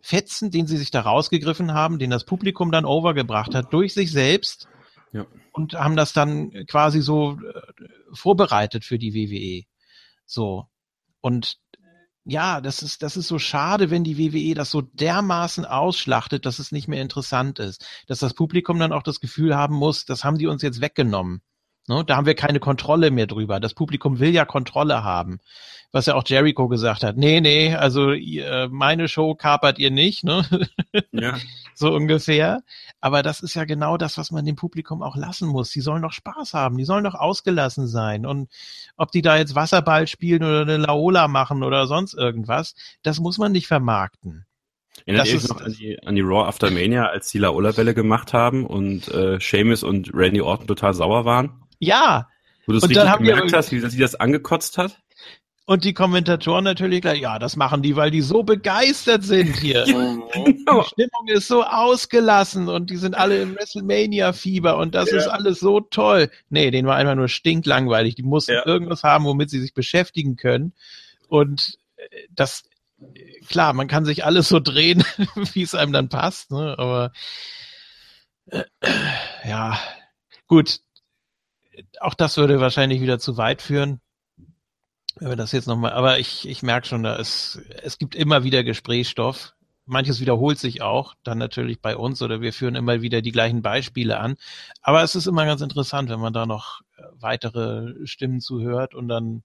Fetzen, 0.00 0.50
den 0.50 0.66
sie 0.66 0.76
sich 0.76 0.90
da 0.90 1.02
rausgegriffen 1.02 1.72
haben, 1.72 1.98
den 1.98 2.10
das 2.10 2.24
Publikum 2.24 2.72
dann 2.72 2.84
overgebracht 2.84 3.54
hat 3.54 3.72
durch 3.72 3.94
sich 3.94 4.10
selbst. 4.10 4.68
Ja. 5.12 5.26
Und 5.52 5.74
haben 5.74 5.96
das 5.96 6.12
dann 6.12 6.66
quasi 6.66 7.00
so 7.00 7.38
äh, 7.38 7.60
vorbereitet 8.12 8.84
für 8.84 8.98
die 8.98 9.14
WWE. 9.14 9.64
So. 10.26 10.68
Und 11.20 11.58
ja, 12.24 12.60
das 12.62 12.82
ist, 12.82 13.02
das 13.02 13.16
ist 13.16 13.28
so 13.28 13.38
schade, 13.38 13.90
wenn 13.90 14.02
die 14.02 14.18
WWE 14.18 14.54
das 14.54 14.70
so 14.70 14.80
dermaßen 14.80 15.66
ausschlachtet, 15.66 16.46
dass 16.46 16.58
es 16.58 16.72
nicht 16.72 16.88
mehr 16.88 17.02
interessant 17.02 17.58
ist. 17.58 17.86
Dass 18.06 18.18
das 18.18 18.32
Publikum 18.34 18.78
dann 18.78 18.92
auch 18.92 19.02
das 19.02 19.20
Gefühl 19.20 19.54
haben 19.54 19.74
muss, 19.74 20.06
das 20.06 20.24
haben 20.24 20.38
die 20.38 20.46
uns 20.46 20.62
jetzt 20.62 20.80
weggenommen. 20.80 21.42
Ne? 21.86 22.04
Da 22.04 22.16
haben 22.16 22.26
wir 22.26 22.34
keine 22.34 22.60
Kontrolle 22.60 23.10
mehr 23.10 23.26
drüber. 23.26 23.60
Das 23.60 23.74
Publikum 23.74 24.18
will 24.18 24.30
ja 24.30 24.44
Kontrolle 24.44 25.04
haben. 25.04 25.40
Was 25.92 26.06
ja 26.06 26.14
auch 26.14 26.24
Jericho 26.26 26.66
gesagt 26.66 27.04
hat. 27.04 27.16
Nee, 27.16 27.40
nee, 27.40 27.72
also 27.74 28.10
ihr, 28.12 28.68
meine 28.68 29.06
Show 29.06 29.36
kapert 29.36 29.78
ihr 29.78 29.92
nicht, 29.92 30.24
ne? 30.24 30.44
Ja. 31.12 31.36
so 31.74 31.94
ungefähr. 31.94 32.62
Aber 33.00 33.22
das 33.22 33.40
ist 33.40 33.54
ja 33.54 33.64
genau 33.64 33.96
das, 33.96 34.18
was 34.18 34.32
man 34.32 34.44
dem 34.44 34.56
Publikum 34.56 35.02
auch 35.02 35.14
lassen 35.14 35.48
muss. 35.48 35.70
Die 35.70 35.80
sollen 35.80 36.02
doch 36.02 36.12
Spaß 36.12 36.54
haben, 36.54 36.78
die 36.78 36.84
sollen 36.84 37.04
doch 37.04 37.14
ausgelassen 37.14 37.86
sein. 37.86 38.26
Und 38.26 38.50
ob 38.96 39.12
die 39.12 39.22
da 39.22 39.36
jetzt 39.36 39.54
Wasserball 39.54 40.08
spielen 40.08 40.42
oder 40.42 40.62
eine 40.62 40.78
Laola 40.78 41.28
machen 41.28 41.62
oder 41.62 41.86
sonst 41.86 42.14
irgendwas, 42.14 42.74
das 43.02 43.20
muss 43.20 43.38
man 43.38 43.52
nicht 43.52 43.68
vermarkten. 43.68 44.46
Erinnert 45.06 45.28
ihr 45.28 45.36
euch 45.36 45.48
noch 45.48 45.60
an 45.60 45.72
die, 45.72 46.02
an 46.02 46.14
die 46.14 46.22
Raw 46.22 46.48
After 46.48 46.70
Mania, 46.70 47.06
als 47.06 47.28
die 47.30 47.38
Laola-Welle 47.38 47.94
gemacht 47.94 48.32
haben 48.32 48.64
und 48.64 49.08
äh, 49.08 49.38
Seamus 49.40 49.82
und 49.82 50.10
Randy 50.14 50.40
Orton 50.40 50.66
total 50.66 50.94
sauer 50.94 51.24
waren? 51.24 51.63
Ja. 51.78 52.28
Wo 52.66 52.72
du 52.72 52.78
es 52.78 52.84
richtig 52.84 53.02
dann 53.02 53.18
gemerkt 53.18 53.52
hast, 53.52 53.72
wie 53.72 53.80
sie 53.80 53.98
das 53.98 54.14
angekotzt 54.14 54.78
hat? 54.78 54.98
Und 55.66 55.84
die 55.84 55.94
Kommentatoren 55.94 56.62
natürlich 56.62 57.00
gleich, 57.00 57.20
ja, 57.20 57.38
das 57.38 57.56
machen 57.56 57.80
die, 57.80 57.96
weil 57.96 58.10
die 58.10 58.20
so 58.20 58.42
begeistert 58.42 59.24
sind 59.24 59.56
hier. 59.56 59.84
ja, 59.86 59.94
genau. 60.34 60.82
Die 60.82 60.88
Stimmung 60.88 61.28
ist 61.28 61.48
so 61.48 61.64
ausgelassen 61.64 62.68
und 62.68 62.90
die 62.90 62.98
sind 62.98 63.14
alle 63.14 63.40
im 63.40 63.56
WrestleMania-Fieber 63.56 64.76
und 64.76 64.94
das 64.94 65.10
ja. 65.10 65.16
ist 65.16 65.26
alles 65.26 65.60
so 65.60 65.80
toll. 65.80 66.30
Nee, 66.50 66.70
denen 66.70 66.86
war 66.86 66.96
einfach 66.96 67.14
nur 67.14 67.28
stinklangweilig. 67.28 68.14
Die 68.14 68.22
mussten 68.22 68.52
ja. 68.52 68.66
irgendwas 68.66 69.04
haben, 69.04 69.24
womit 69.24 69.48
sie 69.48 69.60
sich 69.60 69.72
beschäftigen 69.72 70.36
können. 70.36 70.74
Und 71.28 71.78
äh, 71.96 72.08
das, 72.30 72.64
klar, 73.48 73.72
man 73.72 73.88
kann 73.88 74.04
sich 74.04 74.22
alles 74.22 74.48
so 74.50 74.60
drehen, 74.60 75.02
wie 75.54 75.62
es 75.62 75.74
einem 75.74 75.94
dann 75.94 76.10
passt, 76.10 76.50
ne? 76.50 76.74
aber 76.76 77.10
äh, 78.50 78.64
ja, 79.48 79.78
gut, 80.46 80.80
auch 82.00 82.14
das 82.14 82.36
würde 82.36 82.60
wahrscheinlich 82.60 83.00
wieder 83.00 83.18
zu 83.18 83.36
weit 83.36 83.62
führen. 83.62 84.00
Wenn 85.16 85.28
wir 85.28 85.36
das 85.36 85.52
jetzt 85.52 85.66
nochmal, 85.68 85.92
aber 85.92 86.18
ich, 86.18 86.48
ich 86.48 86.62
merke 86.62 86.86
schon, 86.86 87.02
da 87.02 87.16
ist, 87.16 87.60
es 87.82 87.98
gibt 87.98 88.14
immer 88.14 88.42
wieder 88.44 88.64
Gesprächsstoff. 88.64 89.54
Manches 89.86 90.18
wiederholt 90.20 90.58
sich 90.58 90.80
auch, 90.80 91.14
dann 91.24 91.38
natürlich 91.38 91.80
bei 91.80 91.96
uns 91.96 92.22
oder 92.22 92.40
wir 92.40 92.52
führen 92.54 92.74
immer 92.74 93.02
wieder 93.02 93.20
die 93.20 93.32
gleichen 93.32 93.60
Beispiele 93.60 94.18
an. 94.18 94.36
Aber 94.80 95.02
es 95.02 95.14
ist 95.14 95.26
immer 95.26 95.44
ganz 95.44 95.60
interessant, 95.60 96.08
wenn 96.08 96.20
man 96.20 96.32
da 96.32 96.46
noch 96.46 96.80
weitere 97.12 97.94
Stimmen 98.06 98.40
zuhört 98.40 98.94
und 98.94 99.08
dann, 99.08 99.42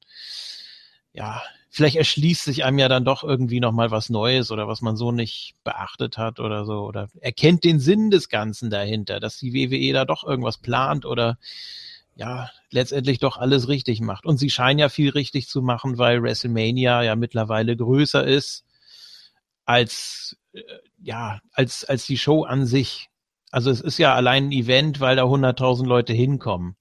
ja, 1.13 1.41
vielleicht 1.69 1.97
erschließt 1.97 2.43
sich 2.43 2.63
einem 2.63 2.79
ja 2.79 2.87
dann 2.87 3.05
doch 3.05 3.23
irgendwie 3.23 3.59
nochmal 3.59 3.91
was 3.91 4.09
Neues 4.09 4.51
oder 4.51 4.67
was 4.67 4.81
man 4.81 4.95
so 4.95 5.11
nicht 5.11 5.55
beachtet 5.63 6.17
hat 6.17 6.39
oder 6.39 6.65
so 6.65 6.85
oder 6.85 7.09
erkennt 7.19 7.63
den 7.63 7.79
Sinn 7.79 8.09
des 8.09 8.29
Ganzen 8.29 8.69
dahinter, 8.69 9.19
dass 9.19 9.37
die 9.37 9.53
WWE 9.53 9.93
da 9.93 10.05
doch 10.05 10.23
irgendwas 10.23 10.57
plant 10.57 11.05
oder 11.05 11.37
ja, 12.19 12.49
letztendlich 12.69 13.19
doch 13.19 13.37
alles 13.37 13.69
richtig 13.69 14.01
macht. 14.01 14.25
Und 14.25 14.37
sie 14.37 14.49
scheinen 14.49 14.77
ja 14.77 14.89
viel 14.89 15.09
richtig 15.09 15.47
zu 15.47 15.61
machen, 15.61 15.97
weil 15.97 16.21
WrestleMania 16.21 17.01
ja 17.01 17.15
mittlerweile 17.15 17.77
größer 17.77 18.27
ist 18.27 18.65
als, 19.65 20.37
äh, 20.51 20.61
ja, 21.01 21.39
als, 21.53 21.85
als 21.85 22.05
die 22.05 22.17
Show 22.17 22.43
an 22.43 22.65
sich. 22.65 23.07
Also 23.51 23.71
es 23.71 23.79
ist 23.79 23.97
ja 23.99 24.15
allein 24.15 24.47
ein 24.47 24.51
Event, 24.51 24.99
weil 24.99 25.15
da 25.15 25.23
100.000 25.23 25.85
Leute 25.87 26.11
hinkommen. 26.11 26.75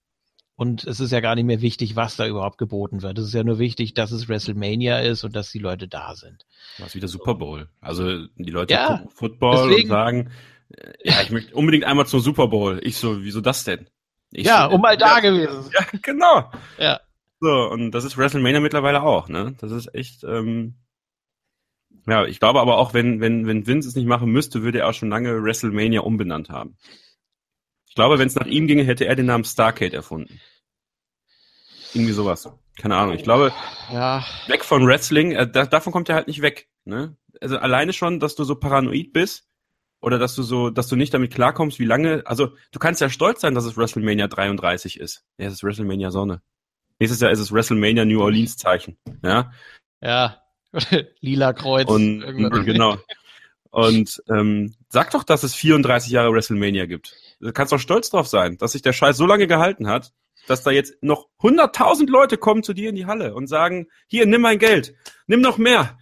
Und 0.56 0.82
es 0.82 0.98
ist 0.98 1.12
ja 1.12 1.20
gar 1.20 1.36
nicht 1.36 1.44
mehr 1.44 1.60
wichtig, 1.60 1.94
was 1.94 2.16
da 2.16 2.27
überhaupt 2.27 2.59
geboten 2.59 3.02
wird. 3.02 3.16
Es 3.16 3.27
ist 3.27 3.35
ja 3.35 3.44
nur 3.44 3.60
wichtig, 3.60 3.94
dass 3.94 4.10
es 4.10 4.28
WrestleMania 4.28 4.98
ist 4.98 5.23
und 5.23 5.36
dass 5.36 5.52
die 5.52 5.60
Leute 5.60 5.86
da 5.86 6.16
sind. 6.16 6.47
Was 6.78 6.97
wieder 6.97 7.06
Super 7.06 7.36
Bowl. 7.36 7.69
Also 7.81 8.27
die 8.35 8.51
Leute 8.51 8.74
Ja, 8.74 8.89
gucken 8.89 9.10
Football 9.10 9.69
deswegen- 9.69 9.89
und 9.89 9.94
sagen, 9.94 10.31
äh, 10.77 10.93
ja, 11.05 11.23
ich 11.23 11.31
möchte 11.31 11.55
unbedingt 11.55 11.85
einmal 11.85 12.09
zum 12.09 12.19
Super 12.19 12.48
Bowl. 12.48 12.81
Ich 12.82 12.97
so, 12.97 13.23
wieso 13.23 13.40
das 13.40 13.62
denn? 13.62 13.86
Ich 14.31 14.47
ja, 14.47 14.69
so, 14.69 14.75
um 14.75 14.81
mal 14.81 14.97
da 14.97 15.17
ja, 15.17 15.21
gewesen. 15.21 15.71
Ja, 15.73 15.87
genau. 16.03 16.51
Ja. 16.79 17.01
So, 17.41 17.71
und 17.71 17.93
das 17.93 18.05
ist 18.05 18.19
WrestleMania 18.19 18.61
mittlerweile 18.61 19.03
auch, 19.03 19.29
ne? 19.29 19.55
Das 19.61 19.71
ist 19.71 19.95
echt, 19.95 20.25
ähm, 20.25 20.75
ja, 22.07 22.25
ich 22.25 22.41
glaube 22.41 22.61
aber 22.61 22.79
auch, 22.79 22.95
wenn, 22.95 23.21
wenn, 23.21 23.47
wenn 23.47 23.67
Vince 23.67 23.89
es 23.89 23.95
nicht 23.95 24.07
machen 24.07 24.31
müsste, 24.31 24.63
würde 24.63 24.81
er 24.81 24.89
auch 24.89 24.95
schon 24.95 25.11
lange 25.11 25.43
WrestleMania 25.43 26.01
umbenannt 26.01 26.51
haben. 26.51 26.77
Ich 27.87 27.95
glaube, 27.95 28.19
wenn 28.19 28.29
es 28.29 28.35
nach 28.35 28.47
ihm 28.47 28.67
ginge, 28.67 28.85
hätte 28.85 29.07
er 29.07 29.15
den 29.15 29.27
Namen 29.27 29.45
Starcade 29.45 29.95
erfunden. 29.95 30.41
Irgendwie 31.95 32.13
sowas. 32.13 32.51
Keine 32.81 32.97
Ahnung. 32.97 33.15
Ich 33.15 33.25
glaube, 33.25 33.53
Ja, 33.93 34.25
weg 34.47 34.65
von 34.65 34.87
Wrestling, 34.87 35.33
äh, 35.33 35.51
da, 35.51 35.65
davon 35.67 35.93
kommt 35.93 36.09
er 36.09 36.15
halt 36.17 36.29
nicht 36.29 36.43
weg. 36.43 36.69
Ne? 36.85 37.17
Also 37.41 37.59
alleine 37.59 37.93
schon, 37.93 38.21
dass 38.21 38.35
du 38.35 38.45
so 38.45 38.57
paranoid 38.57 39.13
bist 39.13 39.48
oder 40.01 40.19
dass 40.19 40.35
du 40.35 40.43
so, 40.43 40.70
dass 40.70 40.89
du 40.89 40.97
nicht 40.97 41.12
damit 41.12 41.35
klarkommst, 41.35 41.79
wie 41.79 41.85
lange. 41.85 42.23
Also 42.25 42.53
du 42.73 42.79
kannst 42.79 43.01
ja 43.01 43.11
stolz 43.11 43.41
sein, 43.41 43.55
dass 43.55 43.65
es 43.65 43.77
WrestleMania 43.77 44.29
33 44.29 45.01
ist. 45.01 45.25
Ja, 45.39 45.47
es 45.47 45.55
ist 45.55 45.65
WrestleMania 45.65 46.11
Sonne. 46.11 46.41
Nächstes 46.99 47.20
Jahr 47.20 47.31
ist 47.31 47.39
es 47.39 47.53
WrestleMania 47.53 48.05
New 48.05 48.20
Orleans 48.20 48.57
Zeichen. 48.57 48.99
Ja. 49.23 49.53
ja. 50.01 50.43
Lila 51.20 51.53
Kreuz. 51.53 51.89
Und 51.89 52.23
irgendwas. 52.23 52.65
genau. 52.65 52.99
Und 53.70 54.23
ähm, 54.31 54.75
sag 54.89 55.11
doch, 55.11 55.25
dass 55.25 55.43
es 55.43 55.55
34 55.55 56.11
Jahre 56.11 56.33
WrestleMania 56.33 56.87
gibt. 56.87 57.15
Du 57.41 57.53
kannst 57.53 57.73
doch 57.73 57.79
stolz 57.79 58.11
drauf 58.11 58.27
sein, 58.27 58.57
dass 58.59 58.73
sich 58.73 58.83
der 58.83 58.93
Scheiß 58.93 59.16
so 59.16 59.27
lange 59.27 59.47
gehalten 59.47 59.89
hat, 59.89 60.12
dass 60.47 60.62
da 60.62 60.70
jetzt 60.70 61.03
noch 61.03 61.29
100.000 61.41 62.09
Leute 62.09 62.39
kommen 62.39 62.62
zu 62.62 62.73
dir 62.73 62.89
in 62.89 62.97
die 62.97 63.07
Halle 63.07 63.35
und 63.35 63.47
sagen, 63.47 63.89
hier, 64.07 64.27
nimm 64.27 64.41
mein 64.41 64.59
Geld, 64.59 64.95
nimm 65.27 65.41
noch 65.41 65.59
mehr. 65.59 65.99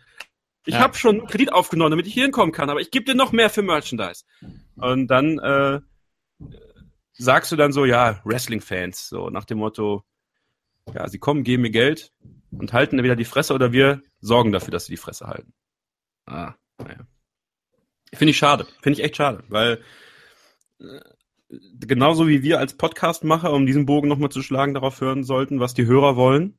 Ich 0.66 0.74
Ja. 0.74 0.80
habe 0.80 0.97
schon 0.97 1.20
einen 1.20 1.28
Kredit 1.28 1.52
aufgenommen, 1.52 1.93
damit 1.93 2.06
ich 2.06 2.14
hier 2.14 2.24
hinkommen 2.24 2.52
kann, 2.52 2.68
aber 2.70 2.80
ich 2.80 2.90
gebe 2.90 3.05
dir 3.05 3.14
noch 3.14 3.32
mehr 3.32 3.51
für 3.51 3.62
Merchandise. 3.62 4.24
Und 4.74 5.06
dann 5.09 5.38
äh, 5.38 5.80
sagst 7.12 7.51
du 7.52 7.56
dann 7.56 7.72
so, 7.72 7.84
ja, 7.84 8.20
Wrestling-Fans, 8.24 9.09
so 9.09 9.30
nach 9.30 9.44
dem 9.44 9.59
Motto, 9.59 10.05
ja, 10.93 11.09
sie 11.09 11.18
kommen, 11.18 11.44
geben 11.44 11.62
mir 11.62 11.70
Geld 11.70 12.12
und 12.51 12.72
halten 12.72 13.02
wieder 13.02 13.16
die 13.16 13.24
Fresse 13.24 13.55
oder 13.55 13.72
wir 13.72 14.02
sorgen 14.20 14.52
dafür, 14.52 14.70
dass 14.72 14.86
sie 14.86 14.93
die 14.93 14.97
Fresse 14.98 15.26
halten. 15.26 15.52
Ah, 16.26 16.55
naja. 16.78 17.06
Finde 18.12 18.30
ich 18.30 18.36
schade. 18.38 18.66
Finde 18.82 18.98
ich 18.98 19.05
echt 19.05 19.16
schade, 19.16 19.44
weil 19.48 19.82
äh, 20.80 21.01
genauso 21.80 22.28
wie 22.28 22.43
wir 22.43 22.59
als 22.59 22.76
Podcastmacher, 22.76 23.52
um 23.52 23.66
diesen 23.66 23.86
Bogen 23.86 24.09
nochmal 24.09 24.30
zu 24.30 24.43
schlagen, 24.43 24.74
darauf 24.74 25.01
hören 25.01 25.22
sollten, 25.24 25.60
was 25.60 25.74
die 25.74 25.86
Hörer 25.86 26.16
wollen, 26.16 26.59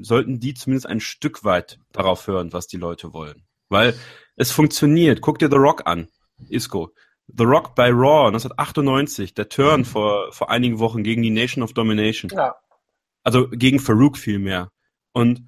sollten 0.00 0.40
die 0.40 0.54
zumindest 0.54 0.86
ein 0.86 1.00
Stück 1.00 1.44
weit 1.44 1.78
darauf 1.92 2.26
hören, 2.26 2.52
was 2.52 2.66
die 2.66 2.76
Leute 2.76 3.12
wollen. 3.12 3.44
Weil 3.68 3.94
es 4.36 4.52
funktioniert. 4.52 5.20
Guck 5.20 5.38
dir 5.38 5.50
The 5.50 5.56
Rock 5.56 5.82
an, 5.86 6.08
Isco. 6.48 6.92
The 7.26 7.44
Rock 7.44 7.74
bei 7.74 7.90
Raw 7.90 8.26
1998, 8.26 9.34
der 9.34 9.48
Turn 9.48 9.84
vor, 9.84 10.32
vor 10.32 10.50
einigen 10.50 10.78
Wochen 10.78 11.02
gegen 11.02 11.22
die 11.22 11.30
Nation 11.30 11.62
of 11.62 11.72
Domination. 11.72 12.30
Ja. 12.34 12.56
Also 13.22 13.48
gegen 13.48 13.78
Farouk 13.78 14.18
vielmehr. 14.18 14.70
Und 15.12 15.46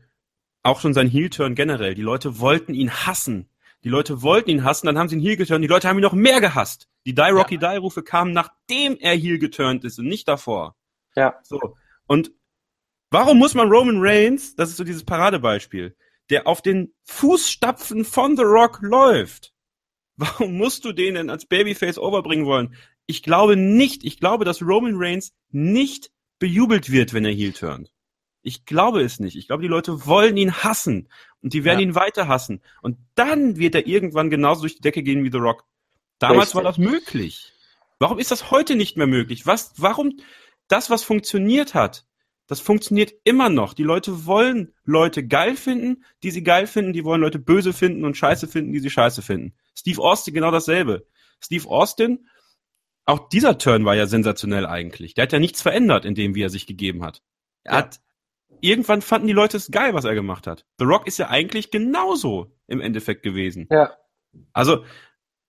auch 0.63 0.81
schon 0.81 0.95
sein 0.95 1.09
Heel-Turn 1.09 1.55
generell. 1.55 1.95
Die 1.95 2.03
Leute 2.03 2.39
wollten 2.39 2.75
ihn 2.75 2.91
hassen. 2.91 3.51
Die 3.83 3.91
Leute 3.91 4.23
wollten 4.23 4.51
ihn 4.51 4.65
hassen, 4.65 4.87
dann 4.87 4.99
haben 4.99 5.09
sie 5.09 5.17
ihn 5.17 5.21
Heel 5.21 5.37
geturnt. 5.37 5.63
Die 5.63 5.69
Leute 5.69 5.89
haben 5.89 5.99
ihn 5.99 6.03
noch 6.03 6.15
mehr 6.15 6.41
gehasst. 6.41 6.89
Die 7.05 7.15
Die 7.15 7.21
Rocky 7.21 7.59
Die 7.59 7.77
Rufe 7.77 8.03
kamen, 8.03 8.33
nachdem 8.33 8.97
er 8.99 9.15
Heel 9.15 9.39
geturnt 9.39 9.85
ist 9.85 9.99
und 9.99 10.07
nicht 10.07 10.27
davor. 10.27 10.75
Ja. 11.15 11.39
So. 11.43 11.77
Und 12.07 12.33
warum 13.15 13.39
muss 13.39 13.55
man 13.55 13.69
Roman 13.71 13.99
Reigns, 14.01 14.57
das 14.57 14.71
ist 14.71 14.77
so 14.77 14.85
dieses 14.85 15.05
Paradebeispiel, 15.05 15.97
der 16.31 16.47
auf 16.49 16.63
den 16.63 16.93
Fußstapfen 17.05 18.05
von 18.05 18.37
The 18.37 18.43
Rock 18.43 18.81
läuft, 18.83 19.53
warum 20.17 20.59
musst 20.59 20.85
du 20.85 20.93
den 20.93 21.15
denn 21.15 21.31
als 21.31 21.47
Babyface 21.47 21.99
overbringen 21.99 22.45
wollen? 22.45 22.75
Ich 23.07 23.23
glaube 23.23 23.57
nicht, 23.57 24.03
ich 24.03 24.19
glaube, 24.19 24.45
dass 24.45 24.63
Roman 24.63 24.95
Reigns 24.97 25.33
nicht 25.51 26.11
bejubelt 26.41 26.91
wird, 26.91 27.13
wenn 27.13 27.25
er 27.25 27.33
Heel 27.33 27.53
turnt. 27.53 27.93
Ich 28.43 28.65
glaube 28.65 29.01
es 29.03 29.21
nicht. 29.21 29.37
Ich 29.37 29.47
glaube, 29.47 29.63
die 29.63 29.69
Leute 29.69 30.07
wollen 30.07 30.37
ihn 30.37 30.53
hassen 30.53 31.09
und 31.41 31.55
die 31.55 31.65
werden 31.65 31.81
Ja. 31.81 31.87
ihn 31.87 31.95
weiter 31.95 32.27
hassen. 32.27 32.63
Und 32.83 32.99
dann 33.15 33.59
wird 33.59 33.75
er 33.77 33.87
irgendwann 33.87 34.29
genauso 34.29 34.63
durch 34.63 34.75
die 34.75 34.83
Decke 34.83 35.03
gehen 35.03 35.23
wie 35.23 35.31
The 35.31 35.39
Rock. 35.39 35.65
Damals 36.19 36.49
Richtig. 36.49 36.55
war 36.57 36.63
das 36.65 36.79
möglich. 36.79 37.53
Warum 38.01 38.19
ist 38.19 38.33
das 38.33 38.51
heute 38.51 38.75
nicht 38.75 38.97
mehr 38.97 39.07
möglich? 39.07 39.47
Was, 39.47 39.73
warum 39.77 40.19
das, 40.69 40.91
was 40.91 41.05
funktioniert 41.05 41.75
hat, 41.75 42.05
das 42.47 42.61
funktioniert 42.61 43.13
immer 43.25 43.49
noch. 43.49 43.73
Die 43.75 43.83
Leute 43.83 44.27
wollen 44.27 44.75
Leute 44.85 45.27
geil 45.27 45.57
finden, 45.57 46.05
die 46.23 46.31
sie 46.31 46.43
geil 46.43 46.67
finden. 46.67 46.93
Die 46.93 47.05
wollen 47.05 47.21
Leute 47.21 47.39
böse 47.39 47.73
finden 47.73 48.05
und 48.05 48.17
scheiße 48.17 48.49
finden, 48.49 48.73
die 48.73 48.81
sie 48.81 48.91
scheiße 48.91 49.23
finden. 49.23 49.55
Steve 49.75 50.01
Austin 50.03 50.35
genau 50.35 50.51
dasselbe. 50.51 51.07
Steve 51.43 51.69
Austin, 51.69 52.27
auch 53.07 53.29
dieser 53.29 53.59
Turn 53.59 53.85
war 53.85 53.95
ja 53.95 54.07
sensationell 54.07 54.67
eigentlich. 54.67 55.15
Der 55.15 55.23
hat 55.25 55.33
ja 55.33 55.39
nichts 55.39 55.63
verändert 55.63 56.05
in 56.05 56.15
dem, 56.15 56.35
wie 56.35 56.43
er 56.43 56.51
sich 56.51 56.67
gegeben 56.67 57.03
hat. 57.05 57.23
Er 57.65 57.73
Ja. 57.73 57.79
hat, 57.79 58.01
irgendwann 58.61 59.03
fanden 59.03 59.27
die 59.27 59.33
Leute 59.33 59.57
es 59.57 59.71
geil, 59.71 59.95
was 59.95 60.05
er 60.05 60.15
gemacht 60.15 60.47
hat. 60.47 60.67
The 60.79 60.85
Rock 60.85 61.07
ist 61.07 61.19
ja 61.19 61.29
eigentlich 61.29 61.71
genauso 61.71 62.55
im 62.67 62.81
Endeffekt 62.81 63.23
gewesen. 63.23 63.69
Ja. 63.71 63.97
Also, 64.53 64.85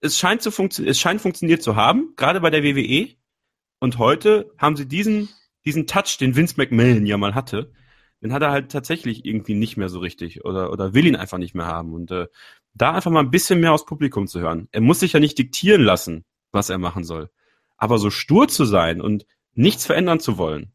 es 0.01 0.17
scheint 0.19 0.41
zu 0.41 0.51
funktionieren, 0.51 0.91
es 0.91 0.99
scheint 0.99 1.22
funktioniert 1.22 1.63
zu 1.63 1.76
haben, 1.76 2.13
gerade 2.15 2.41
bei 2.41 2.49
der 2.49 2.63
WWE. 2.63 3.15
Und 3.80 3.97
heute 3.97 4.53
haben 4.57 4.76
sie 4.76 4.88
diesen, 4.88 5.30
diesen 5.65 5.87
Touch, 5.87 6.17
den 6.19 6.35
Vince 6.35 6.55
McMahon 6.57 7.05
ja 7.05 7.17
mal 7.17 7.35
hatte, 7.35 7.71
den 8.21 8.33
hat 8.33 8.41
er 8.41 8.51
halt 8.51 8.71
tatsächlich 8.71 9.25
irgendwie 9.25 9.53
nicht 9.53 9.77
mehr 9.77 9.89
so 9.89 9.99
richtig 9.99 10.45
oder, 10.45 10.71
oder 10.71 10.93
will 10.93 11.05
ihn 11.05 11.15
einfach 11.15 11.37
nicht 11.37 11.55
mehr 11.55 11.65
haben. 11.65 11.93
Und 11.93 12.11
äh, 12.11 12.27
da 12.73 12.93
einfach 12.93 13.11
mal 13.11 13.21
ein 13.21 13.31
bisschen 13.31 13.59
mehr 13.59 13.73
aus 13.73 13.85
Publikum 13.85 14.27
zu 14.27 14.39
hören. 14.39 14.67
Er 14.71 14.81
muss 14.81 14.99
sich 14.99 15.13
ja 15.13 15.19
nicht 15.19 15.37
diktieren 15.37 15.81
lassen, 15.81 16.25
was 16.51 16.69
er 16.69 16.77
machen 16.77 17.03
soll. 17.03 17.29
Aber 17.77 17.97
so 17.97 18.09
stur 18.09 18.47
zu 18.47 18.65
sein 18.65 19.01
und 19.01 19.25
nichts 19.53 19.85
verändern 19.85 20.19
zu 20.19 20.37
wollen, 20.37 20.71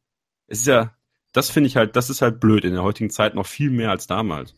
ist 0.46 0.66
ja, 0.66 0.94
das 1.32 1.50
finde 1.50 1.68
ich 1.68 1.76
halt, 1.76 1.96
das 1.96 2.10
ist 2.10 2.22
halt 2.22 2.40
blöd 2.40 2.64
in 2.64 2.72
der 2.72 2.82
heutigen 2.82 3.10
Zeit 3.10 3.34
noch 3.34 3.46
viel 3.46 3.70
mehr 3.70 3.90
als 3.90 4.06
damals. 4.06 4.54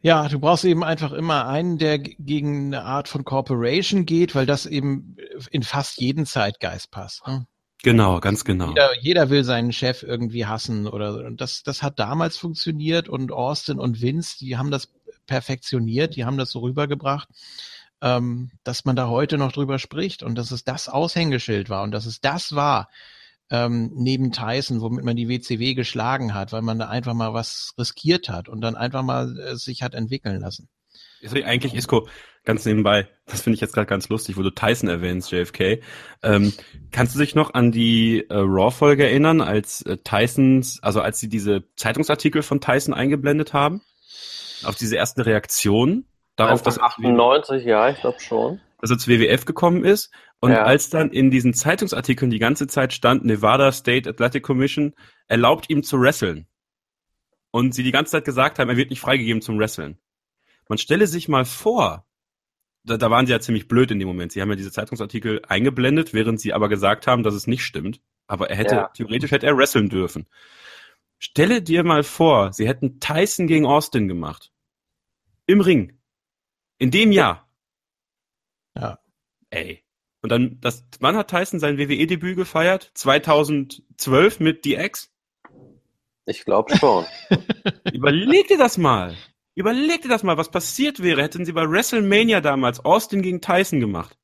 Ja, 0.00 0.28
du 0.28 0.38
brauchst 0.38 0.66
eben 0.66 0.84
einfach 0.84 1.12
immer 1.12 1.46
einen, 1.46 1.78
der 1.78 1.98
gegen 1.98 2.66
eine 2.66 2.84
Art 2.84 3.08
von 3.08 3.24
Corporation 3.24 4.04
geht, 4.04 4.34
weil 4.34 4.44
das 4.44 4.66
eben 4.66 5.16
in 5.50 5.62
fast 5.62 5.98
jeden 5.98 6.26
Zeitgeist 6.26 6.90
passt. 6.90 7.26
ne? 7.26 7.46
Genau, 7.84 8.18
ganz 8.18 8.44
genau. 8.44 8.68
Jeder, 8.68 8.98
jeder 8.98 9.30
will 9.30 9.44
seinen 9.44 9.70
Chef 9.70 10.02
irgendwie 10.02 10.46
hassen 10.46 10.86
oder 10.86 11.26
und 11.26 11.42
das, 11.42 11.62
das 11.62 11.82
hat 11.82 11.98
damals 11.98 12.38
funktioniert 12.38 13.10
und 13.10 13.30
Austin 13.30 13.78
und 13.78 14.00
Vince, 14.00 14.38
die 14.38 14.56
haben 14.56 14.70
das 14.70 14.90
perfektioniert, 15.26 16.16
die 16.16 16.24
haben 16.24 16.38
das 16.38 16.50
so 16.50 16.60
rübergebracht, 16.60 17.28
ähm, 18.00 18.52
dass 18.64 18.86
man 18.86 18.96
da 18.96 19.08
heute 19.08 19.36
noch 19.36 19.52
drüber 19.52 19.78
spricht 19.78 20.22
und 20.22 20.34
dass 20.36 20.50
es 20.50 20.64
das 20.64 20.88
Aushängeschild 20.88 21.68
war 21.68 21.82
und 21.82 21.90
dass 21.90 22.06
es 22.06 22.22
das 22.22 22.54
war, 22.54 22.88
ähm, 23.50 23.90
neben 23.94 24.32
Tyson, 24.32 24.80
womit 24.80 25.04
man 25.04 25.16
die 25.16 25.28
WCW 25.28 25.74
geschlagen 25.74 26.32
hat, 26.32 26.52
weil 26.52 26.62
man 26.62 26.78
da 26.78 26.88
einfach 26.88 27.12
mal 27.12 27.34
was 27.34 27.74
riskiert 27.76 28.30
hat 28.30 28.48
und 28.48 28.62
dann 28.62 28.76
einfach 28.76 29.02
mal 29.02 29.38
äh, 29.38 29.56
sich 29.56 29.82
hat 29.82 29.92
entwickeln 29.92 30.40
lassen. 30.40 30.70
Ist 31.20 31.34
eigentlich 31.34 31.74
Isco 31.74 32.08
ganz 32.44 32.64
nebenbei, 32.66 33.08
das 33.26 33.42
finde 33.42 33.54
ich 33.54 33.60
jetzt 33.60 33.72
gerade 33.74 33.86
ganz 33.86 34.08
lustig, 34.08 34.36
wo 34.36 34.42
du 34.42 34.50
Tyson 34.50 34.88
erwähnst, 34.88 35.32
JFK. 35.32 35.80
Ähm, 36.22 36.52
kannst 36.90 37.14
du 37.14 37.18
dich 37.18 37.34
noch 37.34 37.54
an 37.54 37.72
die 37.72 38.26
äh, 38.28 38.34
Raw-Folge 38.34 39.04
erinnern, 39.04 39.40
als 39.40 39.82
äh, 39.82 39.96
Tysons, 39.98 40.82
also 40.82 41.00
als 41.00 41.20
sie 41.20 41.28
diese 41.28 41.64
Zeitungsartikel 41.76 42.42
von 42.42 42.60
Tyson 42.60 42.94
eingeblendet 42.94 43.52
haben? 43.52 43.82
Auf 44.64 44.76
diese 44.76 44.96
ersten 44.96 45.20
Reaktionen 45.22 46.06
darauf, 46.36 46.62
dass, 46.62 46.78
Anfang 46.78 47.04
98, 47.04 47.64
ja, 47.64 47.88
ich 47.90 48.00
glaube 48.00 48.20
schon. 48.20 48.60
dass 48.80 48.90
er 48.90 48.98
zu 48.98 49.10
WWF 49.10 49.44
gekommen 49.44 49.84
ist. 49.84 50.10
Und 50.40 50.52
Ja. 50.52 50.64
als 50.64 50.90
dann 50.90 51.10
in 51.10 51.30
diesen 51.30 51.54
Zeitungsartikeln 51.54 52.30
die 52.30 52.38
ganze 52.38 52.66
Zeit 52.66 52.92
stand, 52.92 53.24
Nevada 53.24 53.72
State 53.72 54.08
Athletic 54.08 54.42
Commission 54.42 54.94
erlaubt 55.26 55.70
ihm 55.70 55.82
zu 55.82 56.00
wresteln. 56.00 56.46
Und 57.50 57.74
sie 57.74 57.82
die 57.82 57.92
ganze 57.92 58.12
Zeit 58.12 58.24
gesagt 58.24 58.58
haben, 58.58 58.68
er 58.68 58.76
wird 58.76 58.90
nicht 58.90 59.00
freigegeben 59.00 59.40
zum 59.40 59.58
Wresteln. 59.58 59.98
Man 60.68 60.78
stelle 60.78 61.06
sich 61.06 61.28
mal 61.28 61.44
vor, 61.44 62.04
da, 62.84 62.96
da 62.96 63.10
waren 63.10 63.26
sie 63.26 63.32
ja 63.32 63.40
ziemlich 63.40 63.68
blöd 63.68 63.90
in 63.90 63.98
dem 63.98 64.08
Moment. 64.08 64.32
Sie 64.32 64.40
haben 64.40 64.50
ja 64.50 64.56
diese 64.56 64.72
Zeitungsartikel 64.72 65.42
eingeblendet, 65.48 66.12
während 66.14 66.40
sie 66.40 66.52
aber 66.52 66.68
gesagt 66.68 67.06
haben, 67.06 67.22
dass 67.22 67.34
es 67.34 67.46
nicht 67.46 67.64
stimmt. 67.64 68.00
Aber 68.26 68.50
er 68.50 68.56
hätte, 68.56 68.74
Ja. 68.74 68.88
theoretisch 68.88 69.30
hätte 69.30 69.46
er 69.46 69.56
wresteln 69.56 69.88
dürfen. 69.88 70.26
Stelle 71.18 71.62
dir 71.62 71.84
mal 71.84 72.02
vor, 72.02 72.52
sie 72.52 72.68
hätten 72.68 73.00
Tyson 73.00 73.46
gegen 73.46 73.66
Austin 73.66 74.08
gemacht. 74.08 74.52
Im 75.46 75.60
Ring. 75.60 75.98
In 76.78 76.90
dem 76.90 77.12
Jahr. 77.12 77.48
Ja. 78.76 78.98
Ey. 79.50 79.82
Und 80.22 80.30
dann, 80.30 80.58
das, 80.60 80.84
wann 81.00 81.16
hat 81.16 81.28
Tyson 81.30 81.60
sein 81.60 81.76
WWE-Debüt 81.78 82.36
gefeiert? 82.36 82.90
2012 82.94 84.40
mit 84.40 84.64
DX? 84.64 85.10
Ich 86.26 86.44
glaube 86.46 86.74
schon. 86.76 87.04
Überleg 87.92 88.48
dir 88.48 88.56
das 88.58 88.78
mal. 88.78 89.14
Überleg 89.54 90.02
dir 90.02 90.08
das 90.08 90.22
mal, 90.22 90.36
was 90.36 90.50
passiert 90.50 91.02
wäre, 91.02 91.22
hätten 91.22 91.44
sie 91.44 91.52
bei 91.52 91.68
WrestleMania 91.68 92.40
damals 92.40 92.84
Austin 92.84 93.22
gegen 93.22 93.40
Tyson 93.40 93.80
gemacht. 93.80 94.16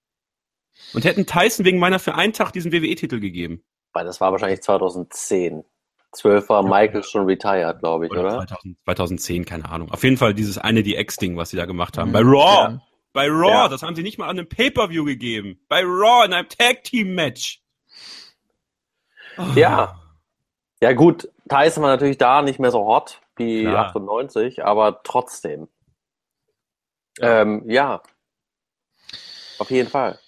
Und 0.93 1.05
hätten 1.05 1.27
Tyson 1.27 1.65
wegen 1.65 1.79
meiner 1.79 1.99
für 1.99 2.15
einen 2.15 2.33
Tag 2.33 2.53
diesen 2.53 2.73
WWE-Titel 2.73 3.21
gegeben. 3.21 3.63
weil 3.93 4.05
das 4.05 4.21
war 4.21 4.33
wahrscheinlich 4.33 4.63
2010. 4.63 5.65
12 6.13 6.49
war 6.49 6.63
Michael 6.65 7.05
schon 7.05 7.27
retired, 7.27 7.79
glaube 7.79 8.07
ich, 8.07 8.13
oder? 8.13 8.23
oder? 8.23 8.47
2000, 8.47 8.77
2010, 8.85 9.45
keine 9.45 9.69
Ahnung. 9.69 9.93
Auf 9.93 10.03
jeden 10.03 10.17
Fall 10.17 10.35
dieses 10.35 10.59
eine 10.59 10.83
die 10.83 10.97
X-Ding, 10.97 11.37
was 11.37 11.51
sie 11.51 11.57
da 11.57 11.67
gemacht 11.67 11.97
haben. 11.99 12.09
Mhm. 12.09 12.13
Bei 12.13 12.21
Raw! 12.23 12.73
Ja. 12.73 12.83
Bei 13.13 13.29
Raw! 13.29 13.49
Ja. 13.51 13.69
Das 13.69 13.83
haben 13.83 13.95
sie 13.95 14.03
nicht 14.03 14.19
mal 14.19 14.25
an 14.29 14.39
einem 14.39 14.49
Pay-Per-View 14.49 15.05
gegeben. 15.05 15.61
Bei 15.69 15.83
Raw 15.83 16.25
in 16.25 16.33
einem 16.33 16.49
Tag-Team-Match. 16.49 17.63
Oh. 19.39 19.45
Ja. 19.55 20.01
Ja 20.83 20.93
gut, 20.95 21.29
Tyson 21.49 21.83
war 21.83 21.91
natürlich 21.91 22.19
da 22.19 22.43
nicht 22.43 22.59
mehr 22.59 22.71
so 22.71 22.87
hot 22.87 23.21
wie 23.41 23.63
Klar. 23.63 23.87
98, 23.87 24.65
aber 24.65 25.03
trotzdem. 25.03 25.69
Ja. 27.19 27.43
Ähm, 27.43 27.63
ja. 27.69 28.03
Auf 29.59 29.71
jeden 29.71 29.89
Fall. 29.89 30.19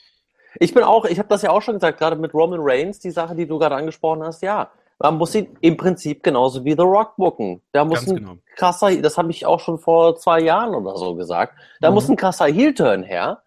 Ich 0.56 0.74
bin 0.74 0.82
auch, 0.82 1.04
ich 1.04 1.18
habe 1.18 1.28
das 1.28 1.42
ja 1.42 1.50
auch 1.50 1.62
schon 1.62 1.74
gesagt, 1.74 1.98
gerade 1.98 2.16
mit 2.16 2.34
Roman 2.34 2.60
Reigns, 2.60 2.98
die 2.98 3.10
Sache, 3.10 3.34
die 3.34 3.46
du 3.46 3.58
gerade 3.58 3.76
angesprochen 3.76 4.22
hast, 4.22 4.42
ja. 4.42 4.70
Man 4.98 5.16
muss 5.16 5.34
ihn 5.34 5.56
im 5.60 5.76
Prinzip 5.76 6.22
genauso 6.22 6.64
wie 6.64 6.72
The 6.72 6.82
Rock 6.82 7.16
booken. 7.16 7.60
Da 7.72 7.84
muss 7.84 8.00
Ganz 8.00 8.10
ein 8.10 8.16
genau. 8.16 8.36
krasser, 8.54 8.94
das 8.96 9.18
habe 9.18 9.30
ich 9.30 9.46
auch 9.46 9.58
schon 9.58 9.78
vor 9.78 10.16
zwei 10.16 10.40
Jahren 10.40 10.74
oder 10.74 10.96
so 10.96 11.16
gesagt, 11.16 11.58
da 11.80 11.90
mhm. 11.90 11.94
muss 11.94 12.08
ein 12.08 12.16
krasser 12.16 12.46
Heel-Turn 12.46 13.02
her. 13.02 13.42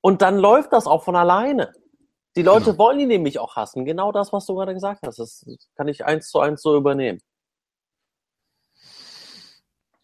Und 0.00 0.22
dann 0.22 0.38
läuft 0.38 0.72
das 0.72 0.86
auch 0.86 1.02
von 1.02 1.14
alleine. 1.14 1.72
Die 2.36 2.42
Leute 2.42 2.66
genau. 2.66 2.78
wollen 2.78 3.00
ihn 3.00 3.08
nämlich 3.08 3.38
auch 3.38 3.56
hassen. 3.56 3.84
Genau 3.84 4.12
das, 4.12 4.32
was 4.32 4.46
du 4.46 4.54
gerade 4.54 4.72
gesagt 4.72 5.06
hast. 5.06 5.18
Das 5.18 5.44
kann 5.76 5.88
ich 5.88 6.04
eins 6.04 6.30
zu 6.30 6.40
eins 6.40 6.62
so 6.62 6.76
übernehmen. 6.76 7.20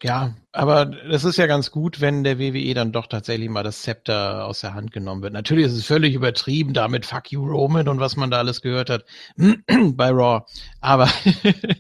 Ja, 0.01 0.37
aber 0.53 0.85
das 0.85 1.25
ist 1.25 1.39
ja 1.39 1.49
ganz 1.49 1.73
gut, 1.73 2.01
wenn 2.01 2.23
der 2.23 2.39
WWE 2.39 2.73
dann 2.73 2.93
doch 2.93 3.09
tatsächlich 3.09 3.49
mal 3.49 3.65
das 3.65 3.83
Zepter 3.83 4.47
aus 4.47 4.61
der 4.61 4.73
Hand 4.75 4.93
genommen 4.93 5.23
wird. 5.23 5.33
Natürlich 5.33 5.66
ist 5.66 5.73
es 5.73 5.87
völlig 5.87 6.15
übertrieben, 6.15 6.73
damit 6.73 7.05
Fuck 7.05 7.33
you 7.33 7.45
Roman 7.45 7.89
und 7.89 7.99
was 7.99 8.15
man 8.15 8.31
da 8.31 8.39
alles 8.39 8.61
gehört 8.61 8.91
hat 8.91 9.05
bei 9.37 10.11
Raw. 10.11 10.45
Aber 10.81 11.07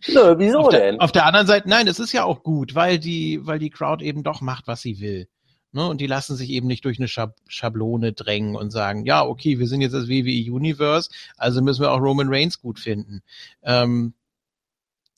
Nö, 0.08 0.34
wieso 0.36 0.58
auf 0.58 0.68
denn? 0.70 0.96
Der, 0.96 1.02
auf 1.02 1.12
der 1.12 1.26
anderen 1.26 1.46
Seite, 1.46 1.68
nein, 1.68 1.86
es 1.86 2.00
ist 2.00 2.12
ja 2.12 2.24
auch 2.24 2.42
gut, 2.42 2.74
weil 2.74 2.98
die, 2.98 3.46
weil 3.46 3.60
die 3.60 3.70
Crowd 3.70 4.04
eben 4.04 4.24
doch 4.24 4.40
macht, 4.40 4.66
was 4.66 4.82
sie 4.82 4.98
will. 4.98 5.28
Ne? 5.70 5.86
Und 5.86 6.00
die 6.00 6.08
lassen 6.08 6.34
sich 6.34 6.50
eben 6.50 6.66
nicht 6.66 6.84
durch 6.84 6.98
eine 6.98 7.06
Schab 7.06 7.36
Schablone 7.46 8.14
drängen 8.14 8.56
und 8.56 8.72
sagen, 8.72 9.04
ja, 9.04 9.24
okay, 9.24 9.60
wir 9.60 9.68
sind 9.68 9.80
jetzt 9.80 9.92
das 9.92 10.08
WWE 10.08 10.52
Universe, 10.52 11.10
also 11.36 11.62
müssen 11.62 11.82
wir 11.82 11.92
auch 11.92 12.00
Roman 12.00 12.28
Reigns 12.28 12.60
gut 12.60 12.80
finden. 12.80 13.22
Ähm, 13.62 14.14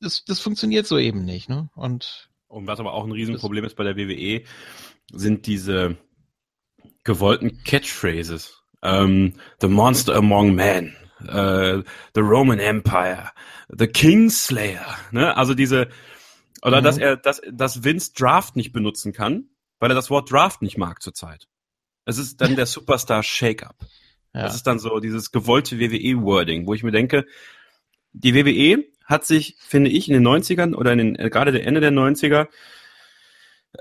das, 0.00 0.24
das 0.24 0.40
funktioniert 0.40 0.86
so 0.86 0.98
eben 0.98 1.24
nicht. 1.24 1.48
Ne? 1.48 1.70
Und 1.74 2.29
und 2.50 2.66
was 2.66 2.80
aber 2.80 2.92
auch 2.92 3.04
ein 3.04 3.12
Riesenproblem 3.12 3.64
ist 3.64 3.76
bei 3.76 3.84
der 3.84 3.96
WWE, 3.96 4.42
sind 5.12 5.46
diese 5.46 5.96
gewollten 7.04 7.62
Catchphrases. 7.64 8.62
Ähm, 8.82 9.34
the 9.60 9.68
Monster 9.68 10.16
Among 10.16 10.54
Men, 10.54 10.96
äh, 11.26 11.82
The 12.14 12.20
Roman 12.20 12.58
Empire, 12.58 13.30
The 13.68 13.86
Kingslayer. 13.86 14.96
Ne? 15.12 15.36
Also 15.36 15.54
diese, 15.54 15.88
oder 16.62 16.80
mhm. 16.80 16.84
dass 16.84 16.98
er, 16.98 17.16
dass, 17.16 17.40
dass 17.50 17.84
Vince 17.84 18.12
Draft 18.14 18.56
nicht 18.56 18.72
benutzen 18.72 19.12
kann, 19.12 19.50
weil 19.78 19.90
er 19.90 19.94
das 19.94 20.10
Wort 20.10 20.30
Draft 20.30 20.62
nicht 20.62 20.76
mag 20.76 21.02
zurzeit. 21.02 21.46
Es 22.04 22.18
ist 22.18 22.40
dann 22.40 22.56
der 22.56 22.66
Superstar 22.66 23.22
Shake-Up. 23.22 23.76
Ja. 24.34 24.42
Das 24.42 24.54
ist 24.54 24.66
dann 24.66 24.78
so 24.78 24.98
dieses 24.98 25.30
gewollte 25.30 25.78
WWE-Wording, 25.78 26.66
wo 26.66 26.74
ich 26.74 26.82
mir 26.82 26.92
denke, 26.92 27.26
die 28.12 28.34
WWE 28.34 28.84
hat 29.10 29.26
sich, 29.26 29.56
finde 29.58 29.90
ich, 29.90 30.08
in 30.08 30.14
den 30.14 30.26
90ern 30.26 30.74
oder 30.74 30.92
in 30.92 30.98
den, 30.98 31.16
äh, 31.16 31.28
gerade 31.28 31.52
der 31.52 31.66
Ende 31.66 31.80
der 31.80 31.90
90er 31.90 32.46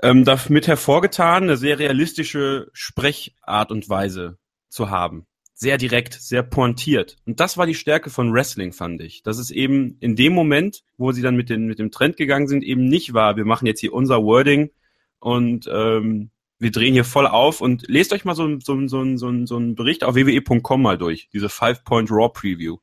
ähm, 0.02 0.24
damit 0.24 0.66
hervorgetan, 0.66 1.44
eine 1.44 1.56
sehr 1.56 1.78
realistische 1.78 2.68
Sprechart 2.72 3.70
und 3.70 3.88
Weise 3.88 4.38
zu 4.68 4.90
haben. 4.90 5.26
Sehr 5.54 5.78
direkt, 5.78 6.14
sehr 6.14 6.42
pointiert. 6.42 7.16
Und 7.26 7.38
das 7.38 7.56
war 7.56 7.66
die 7.66 7.74
Stärke 7.74 8.10
von 8.10 8.32
Wrestling, 8.32 8.72
fand 8.72 9.02
ich. 9.02 9.22
Dass 9.22 9.38
es 9.38 9.50
eben 9.50 9.96
in 10.00 10.16
dem 10.16 10.32
Moment, 10.32 10.82
wo 10.96 11.12
sie 11.12 11.22
dann 11.22 11.36
mit, 11.36 11.48
den, 11.48 11.66
mit 11.66 11.78
dem 11.78 11.90
Trend 11.90 12.16
gegangen 12.16 12.48
sind, 12.48 12.64
eben 12.64 12.86
nicht 12.86 13.14
war, 13.14 13.36
wir 13.36 13.44
machen 13.44 13.66
jetzt 13.66 13.80
hier 13.80 13.92
unser 13.92 14.22
Wording 14.22 14.70
und 15.18 15.68
ähm, 15.72 16.30
wir 16.58 16.70
drehen 16.70 16.94
hier 16.94 17.04
voll 17.04 17.26
auf 17.26 17.60
und 17.60 17.88
lest 17.88 18.12
euch 18.12 18.24
mal 18.24 18.34
so, 18.34 18.58
so, 18.60 18.86
so, 18.88 19.16
so, 19.16 19.46
so 19.46 19.56
einen 19.56 19.74
Bericht 19.74 20.02
auf 20.02 20.14
wwe.com 20.14 20.82
mal 20.82 20.98
durch, 20.98 21.28
diese 21.32 21.48
Five-Point 21.48 22.10
Raw 22.10 22.30
Preview. 22.32 22.78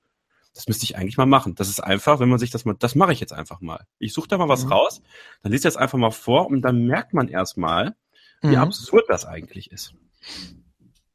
Das 0.58 0.68
müsste 0.68 0.86
ich 0.86 0.98
eigentlich 0.98 1.18
mal 1.18 1.28
machen. 1.28 1.54
Das 1.54 1.70
ist 1.70 1.80
einfach, 1.80 2.20
wenn 2.20 2.30
man 2.30 2.40
sich 2.40 2.50
das 2.50 2.66
mal, 2.66 2.76
das 2.80 2.96
mache 2.96 3.14
ich 3.14 3.20
jetzt 3.20 3.32
einfach 3.32 3.62
mal. 3.62 3.86
Ich 4.00 4.12
suche 4.12 4.28
da 4.28 4.40
mal 4.40 4.50
was 4.50 4.66
mhm. 4.66 4.72
raus, 4.72 5.02
dann 5.44 5.52
liest 5.52 5.66
das 5.66 5.78
einfach 5.78 6.00
mal 6.00 6.10
vor 6.10 6.48
und 6.48 6.64
dann 6.64 6.88
merkt 6.88 7.14
man 7.14 7.28
erstmal, 7.28 7.96
wie 8.42 8.56
mhm. 8.56 8.58
absurd 8.58 9.06
das 9.08 9.26
eigentlich 9.26 9.72
ist. 9.72 9.94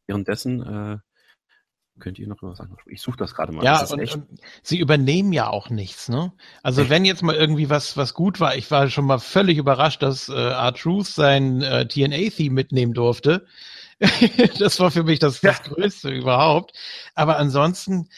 Währenddessen 0.06 0.62
äh, 0.62 0.98
könnt 1.98 2.20
ihr 2.20 2.28
noch 2.28 2.40
was 2.40 2.58
sagen. 2.58 2.76
Ich 2.86 3.02
suche 3.02 3.16
das 3.16 3.34
gerade 3.34 3.52
mal. 3.52 3.64
Ja, 3.64 3.84
und, 3.84 4.14
und, 4.14 4.40
sie 4.62 4.78
übernehmen 4.78 5.32
ja 5.32 5.48
auch 5.48 5.70
nichts, 5.70 6.08
ne? 6.08 6.32
Also 6.62 6.82
echt? 6.82 6.90
wenn 6.90 7.04
jetzt 7.04 7.22
mal 7.22 7.34
irgendwie 7.34 7.68
was 7.68 7.96
was 7.96 8.14
gut 8.14 8.38
war, 8.38 8.54
ich 8.56 8.70
war 8.70 8.88
schon 8.90 9.06
mal 9.06 9.18
völlig 9.18 9.58
überrascht, 9.58 10.02
dass 10.02 10.28
äh, 10.28 10.34
R-Truth 10.34 11.06
sein 11.06 11.62
äh, 11.62 11.86
TNA-Theme 11.86 12.54
mitnehmen 12.54 12.94
durfte. 12.94 13.44
das 14.58 14.80
war 14.80 14.90
für 14.90 15.04
mich 15.04 15.18
das, 15.18 15.40
das 15.40 15.58
ja. 15.58 15.64
Größte 15.64 16.10
überhaupt. 16.10 16.72
Aber 17.14 17.38
ansonsten, 17.38 18.08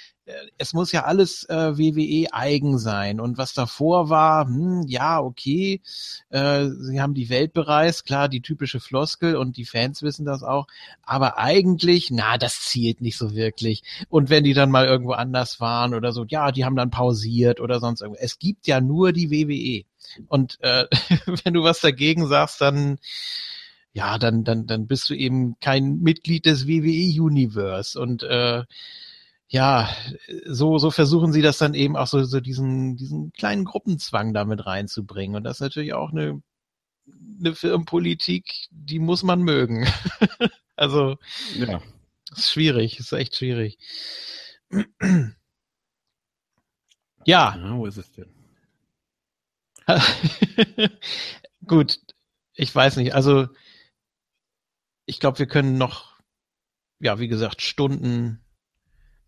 es 0.56 0.72
muss 0.72 0.92
ja 0.92 1.04
alles 1.04 1.44
äh, 1.44 1.76
WWE 1.76 2.32
eigen 2.32 2.78
sein. 2.78 3.20
Und 3.20 3.36
was 3.36 3.52
davor 3.52 4.08
war, 4.08 4.46
hm, 4.46 4.84
ja, 4.86 5.20
okay, 5.20 5.82
äh, 6.30 6.66
sie 6.68 7.00
haben 7.00 7.14
die 7.14 7.28
Welt 7.28 7.52
bereist, 7.52 8.06
klar, 8.06 8.28
die 8.28 8.40
typische 8.40 8.80
Floskel 8.80 9.36
und 9.36 9.56
die 9.56 9.66
Fans 9.66 10.02
wissen 10.02 10.24
das 10.24 10.42
auch. 10.42 10.66
Aber 11.02 11.38
eigentlich, 11.38 12.10
na, 12.10 12.38
das 12.38 12.60
zielt 12.62 13.00
nicht 13.00 13.18
so 13.18 13.34
wirklich. 13.34 13.82
Und 14.08 14.30
wenn 14.30 14.44
die 14.44 14.54
dann 14.54 14.70
mal 14.70 14.86
irgendwo 14.86 15.12
anders 15.12 15.60
waren 15.60 15.94
oder 15.94 16.12
so, 16.12 16.24
ja, 16.24 16.52
die 16.52 16.64
haben 16.64 16.76
dann 16.76 16.90
pausiert 16.90 17.60
oder 17.60 17.80
sonst 17.80 18.00
irgendwo. 18.00 18.20
Es 18.20 18.38
gibt 18.38 18.66
ja 18.66 18.80
nur 18.80 19.12
die 19.12 19.30
WWE. 19.30 19.84
Und 20.28 20.58
äh, 20.60 20.86
wenn 21.44 21.54
du 21.54 21.62
was 21.62 21.80
dagegen 21.80 22.26
sagst, 22.26 22.60
dann 22.60 22.98
ja, 23.96 24.18
dann, 24.18 24.42
dann, 24.42 24.66
dann 24.66 24.88
bist 24.88 25.08
du 25.08 25.14
eben 25.14 25.56
kein 25.60 26.00
Mitglied 26.00 26.46
des 26.46 26.66
WWE 26.66 27.22
Universe. 27.22 28.00
Und 28.00 28.24
äh, 28.24 28.64
ja, 29.48 29.94
so, 30.46 30.78
so 30.78 30.90
versuchen 30.90 31.32
sie 31.32 31.42
das 31.42 31.58
dann 31.58 31.74
eben 31.74 31.96
auch 31.96 32.06
so, 32.06 32.24
so 32.24 32.40
diesen, 32.40 32.96
diesen 32.96 33.32
kleinen 33.32 33.64
Gruppenzwang 33.64 34.32
damit 34.32 34.66
reinzubringen. 34.66 35.36
Und 35.36 35.44
das 35.44 35.56
ist 35.56 35.60
natürlich 35.60 35.92
auch 35.92 36.10
eine, 36.10 36.42
eine 37.40 37.54
Firmenpolitik, 37.54 38.68
die 38.70 38.98
muss 38.98 39.22
man 39.22 39.42
mögen. 39.42 39.86
also, 40.76 41.18
ja. 41.56 41.80
ist 42.34 42.50
schwierig, 42.50 42.98
ist 42.98 43.12
echt 43.12 43.36
schwierig. 43.36 43.78
ja. 47.24 47.56
ja. 47.56 47.76
Wo 47.76 47.86
ist 47.86 47.98
es 47.98 48.10
denn? 48.12 48.32
Gut, 51.66 52.00
ich 52.54 52.74
weiß 52.74 52.96
nicht. 52.96 53.14
Also, 53.14 53.48
ich 55.06 55.20
glaube, 55.20 55.38
wir 55.38 55.46
können 55.46 55.76
noch, 55.76 56.18
ja, 56.98 57.18
wie 57.18 57.28
gesagt, 57.28 57.60
Stunden 57.60 58.43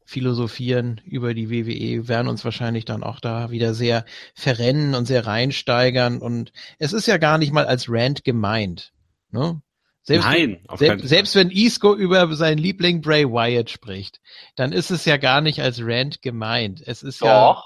philosophieren 0.07 1.01
über 1.05 1.35
die 1.35 1.51
WWE, 1.51 2.09
werden 2.09 2.29
uns 2.29 2.45
wahrscheinlich 2.45 2.85
dann 2.85 3.03
auch 3.03 3.21
da 3.21 3.51
wieder 3.51 3.75
sehr 3.75 4.05
verrennen 4.35 4.95
und 4.95 5.05
sehr 5.05 5.27
reinsteigern. 5.27 6.23
Und 6.23 6.53
es 6.79 6.93
ist 6.93 7.07
ja 7.07 7.19
gar 7.19 7.39
nicht 7.39 7.53
mal 7.53 7.67
als 7.67 7.87
Rant 7.89 8.25
gemeint. 8.25 8.93
Ne? 9.31 9.61
Selbst, 10.03 10.25
Nein, 10.25 10.61
selbst, 10.77 11.09
selbst 11.09 11.35
wenn 11.35 11.51
Isco 11.51 11.93
über 11.93 12.33
seinen 12.37 12.59
Liebling 12.59 13.01
Bray 13.01 13.29
Wyatt 13.29 13.69
spricht, 13.69 14.21
dann 14.55 14.71
ist 14.71 14.93
es 14.93 15.05
ja 15.05 15.17
gar 15.17 15.41
nicht 15.41 15.61
als 15.61 15.81
Rant 15.83 16.23
gemeint. 16.23 16.81
Es 16.87 17.03
ist 17.03 17.23
Doch. 17.23 17.27
ja, 17.27 17.63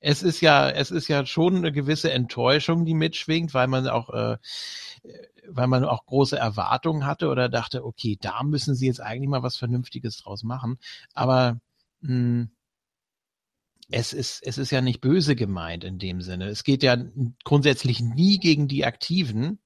es 0.00 0.22
ist 0.22 0.42
ja, 0.42 0.68
es 0.68 0.90
ist 0.90 1.08
ja 1.08 1.24
schon 1.24 1.56
eine 1.56 1.72
gewisse 1.72 2.12
Enttäuschung, 2.12 2.84
die 2.84 2.92
mitschwingt, 2.92 3.54
weil 3.54 3.66
man 3.66 3.88
auch, 3.88 4.10
äh, 4.10 4.36
weil 5.48 5.66
man 5.66 5.84
auch 5.84 6.04
große 6.04 6.36
Erwartungen 6.36 7.06
hatte 7.06 7.28
oder 7.28 7.48
dachte, 7.48 7.84
okay, 7.84 8.18
da 8.20 8.42
müssen 8.42 8.74
sie 8.74 8.86
jetzt 8.86 9.00
eigentlich 9.00 9.30
mal 9.30 9.42
was 9.42 9.56
Vernünftiges 9.56 10.18
draus 10.18 10.42
machen. 10.42 10.78
Aber 11.14 11.60
hm, 12.02 12.50
es 13.90 14.12
ist, 14.12 14.46
es 14.46 14.58
ist 14.58 14.70
ja 14.70 14.80
nicht 14.80 15.00
böse 15.00 15.34
gemeint 15.34 15.84
in 15.84 15.98
dem 15.98 16.22
Sinne. 16.22 16.48
Es 16.48 16.64
geht 16.64 16.82
ja 16.82 16.96
grundsätzlich 17.44 18.00
nie 18.00 18.38
gegen 18.38 18.68
die 18.68 18.84
Aktiven, 18.84 19.60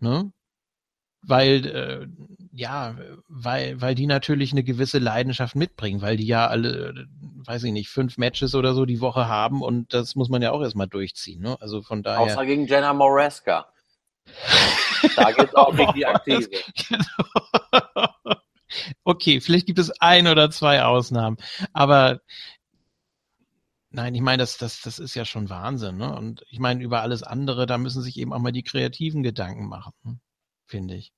ne? 0.00 0.32
Weil, 1.20 1.66
äh, 1.66 2.06
ja, 2.52 2.96
weil, 3.28 3.80
weil 3.80 3.94
die 3.94 4.06
natürlich 4.06 4.52
eine 4.52 4.62
gewisse 4.62 4.98
Leidenschaft 4.98 5.56
mitbringen, 5.56 6.00
weil 6.00 6.16
die 6.16 6.26
ja 6.26 6.46
alle, 6.46 7.06
weiß 7.44 7.64
ich 7.64 7.72
nicht, 7.72 7.88
fünf 7.88 8.18
Matches 8.18 8.54
oder 8.54 8.72
so 8.72 8.84
die 8.84 9.00
Woche 9.00 9.26
haben 9.26 9.62
und 9.62 9.94
das 9.94 10.14
muss 10.14 10.28
man 10.28 10.42
ja 10.42 10.52
auch 10.52 10.62
erstmal 10.62 10.86
durchziehen, 10.86 11.40
ne? 11.40 11.56
Also 11.60 11.82
von 11.82 12.02
daher. 12.02 12.20
Außer 12.20 12.46
gegen 12.46 12.66
Jenna 12.66 12.94
Moreska. 12.94 13.66
da 15.16 15.32
geht's 15.32 15.54
auch 15.54 15.74
gegen 15.74 15.92
die 15.94 16.06
Aktive. 16.06 16.48
Okay, 19.04 19.40
vielleicht 19.40 19.66
gibt 19.66 19.78
es 19.78 19.90
ein 20.00 20.26
oder 20.26 20.50
zwei 20.50 20.82
Ausnahmen, 20.82 21.36
aber 21.72 22.20
Nein, 23.90 24.14
ich 24.14 24.20
meine, 24.20 24.38
das, 24.38 24.58
das, 24.58 24.82
das 24.82 24.98
ist 24.98 25.14
ja 25.14 25.24
schon 25.24 25.48
Wahnsinn. 25.48 25.96
Ne? 25.96 26.14
Und 26.14 26.44
ich 26.50 26.58
meine, 26.58 26.82
über 26.82 27.00
alles 27.02 27.22
andere, 27.22 27.66
da 27.66 27.78
müssen 27.78 28.02
sich 28.02 28.18
eben 28.18 28.32
auch 28.32 28.38
mal 28.38 28.52
die 28.52 28.62
kreativen 28.62 29.22
Gedanken 29.22 29.66
machen, 29.66 29.92
ne? 30.02 30.20
finde 30.66 30.94
ich. 30.94 31.12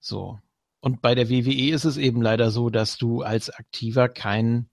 So. 0.00 0.40
Und 0.80 1.02
bei 1.02 1.14
der 1.14 1.30
WWE 1.30 1.72
ist 1.72 1.84
es 1.84 1.96
eben 1.96 2.20
leider 2.20 2.50
so, 2.50 2.68
dass 2.68 2.98
du 2.98 3.22
als 3.22 3.48
Aktiver 3.48 4.08
kein, 4.08 4.68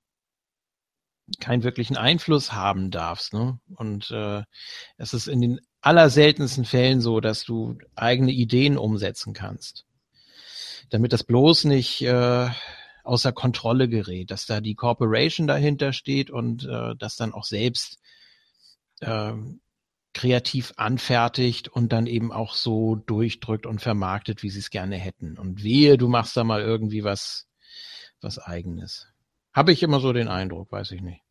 keinen 1.40 1.64
wirklichen 1.64 1.95
Einfluss 1.95 2.53
haben 2.53 2.90
darfst. 2.91 3.34
Ne? 3.34 3.60
Und 3.76 4.10
äh, 4.11 4.44
es 4.98 5.14
ist 5.14 5.28
in 5.28 5.41
den 5.41 5.61
allerseltensten 5.82 6.65
Fällen 6.65 7.02
so, 7.02 7.19
dass 7.22 7.44
du 7.44 7.78
eigene 7.95 8.32
Ideen 8.32 8.78
umsetzen 8.78 9.34
kannst. 9.34 9.86
Damit 10.90 11.14
das 11.14 11.24
bloß 11.24 11.66
nicht 11.66 12.02
äh, 12.02 12.49
außer 13.03 13.32
Kontrolle 13.32 13.88
gerät, 13.88 14.32
dass 14.32 14.45
da 14.45 14.62
die 14.62 14.76
Corporation 14.76 15.48
dahinter 15.48 15.94
steht 15.94 16.30
und 16.30 16.66
äh, 16.66 16.95
das 16.98 17.16
dann 17.16 17.34
auch 17.34 17.45
selbst 17.45 17.99
äh, 18.99 19.34
kreativ 20.14 20.74
anfertigt 20.76 21.68
und 21.70 21.94
dann 21.94 22.06
eben 22.06 22.32
auch 22.32 22.53
so 22.53 22.95
durchdrückt 22.95 23.66
und 23.66 23.82
vermarktet, 23.82 24.44
wie 24.44 24.49
sie 24.49 24.60
es 24.60 24.70
gerne 24.70 24.98
hätten. 24.98 25.38
Und 25.38 25.64
wehe, 25.64 25.98
du 25.98 26.08
machst 26.08 26.36
da 26.36 26.44
mal 26.44 26.62
irgendwie 26.62 27.03
was, 27.03 27.48
was 28.20 28.38
eigenes. 28.38 29.08
Habe 29.53 29.72
ich 29.72 29.84
immer 29.84 29.99
so 29.99 30.14
den 30.14 30.28
Eindruck, 30.28 30.72
weiß 30.72 30.91
ich 30.91 31.02
nicht. 31.02 31.22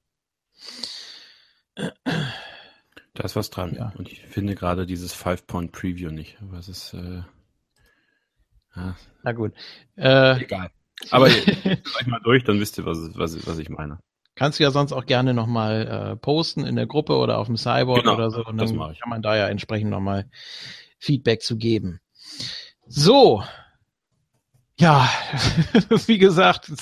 Da 3.14 3.24
ist 3.24 3.36
was 3.36 3.51
dran. 3.51 3.74
Ja. 3.74 3.93
Und 3.97 4.10
ich 4.10 4.20
finde 4.22 4.55
gerade 4.55 4.86
dieses 4.86 5.12
Five-Point-Preview 5.12 6.10
nicht. 6.10 6.39
Was 6.40 6.68
ist, 6.68 6.94
äh, 6.94 7.22
ja. 8.76 8.97
Na 9.22 9.32
gut. 9.32 9.52
Äh, 9.97 10.42
Egal. 10.42 10.70
Aber 11.10 11.24
euch 11.26 12.06
mal 12.06 12.20
durch, 12.22 12.44
dann 12.44 12.60
wisst 12.60 12.78
ihr, 12.78 12.84
was, 12.84 12.98
was, 13.16 13.47
was 13.47 13.59
ich 13.59 13.68
meine. 13.68 13.98
Kannst 14.34 14.59
du 14.59 14.62
ja 14.62 14.70
sonst 14.70 14.92
auch 14.92 15.06
gerne 15.06 15.34
nochmal 15.34 15.86
äh, 15.86 16.16
posten 16.16 16.64
in 16.64 16.76
der 16.76 16.86
Gruppe 16.86 17.16
oder 17.16 17.38
auf 17.38 17.47
dem 17.47 17.56
Cyborg 17.56 18.01
genau, 18.01 18.14
oder 18.14 18.30
so. 18.30 18.44
Und 18.44 18.59
dann 18.59 18.68
kann 18.68 19.09
man 19.09 19.22
da 19.22 19.36
ja 19.36 19.48
entsprechend 19.48 19.90
nochmal 19.90 20.30
Feedback 20.98 21.42
zu 21.42 21.56
geben. 21.56 22.01
So. 22.86 23.42
Ja, 24.78 25.10
wie 26.06 26.18
gesagt, 26.18 26.72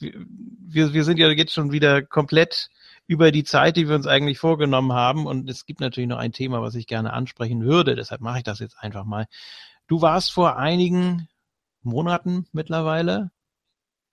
wir, 0.00 0.92
wir 0.92 1.04
sind 1.04 1.18
ja 1.18 1.28
jetzt 1.30 1.52
schon 1.52 1.70
wieder 1.70 2.02
komplett 2.02 2.68
über 3.06 3.30
die 3.30 3.44
Zeit, 3.44 3.76
die 3.76 3.88
wir 3.88 3.94
uns 3.94 4.06
eigentlich 4.06 4.38
vorgenommen 4.38 4.92
haben. 4.92 5.26
Und 5.26 5.48
es 5.48 5.66
gibt 5.66 5.80
natürlich 5.80 6.08
noch 6.08 6.18
ein 6.18 6.32
Thema, 6.32 6.62
was 6.62 6.74
ich 6.74 6.86
gerne 6.86 7.12
ansprechen 7.12 7.62
würde. 7.64 7.94
Deshalb 7.94 8.22
mache 8.22 8.38
ich 8.38 8.44
das 8.44 8.58
jetzt 8.58 8.78
einfach 8.78 9.04
mal. 9.04 9.26
Du 9.86 10.00
warst 10.00 10.32
vor 10.32 10.56
einigen 10.56 11.28
Monaten 11.84 12.46
mittlerweile 12.52 13.30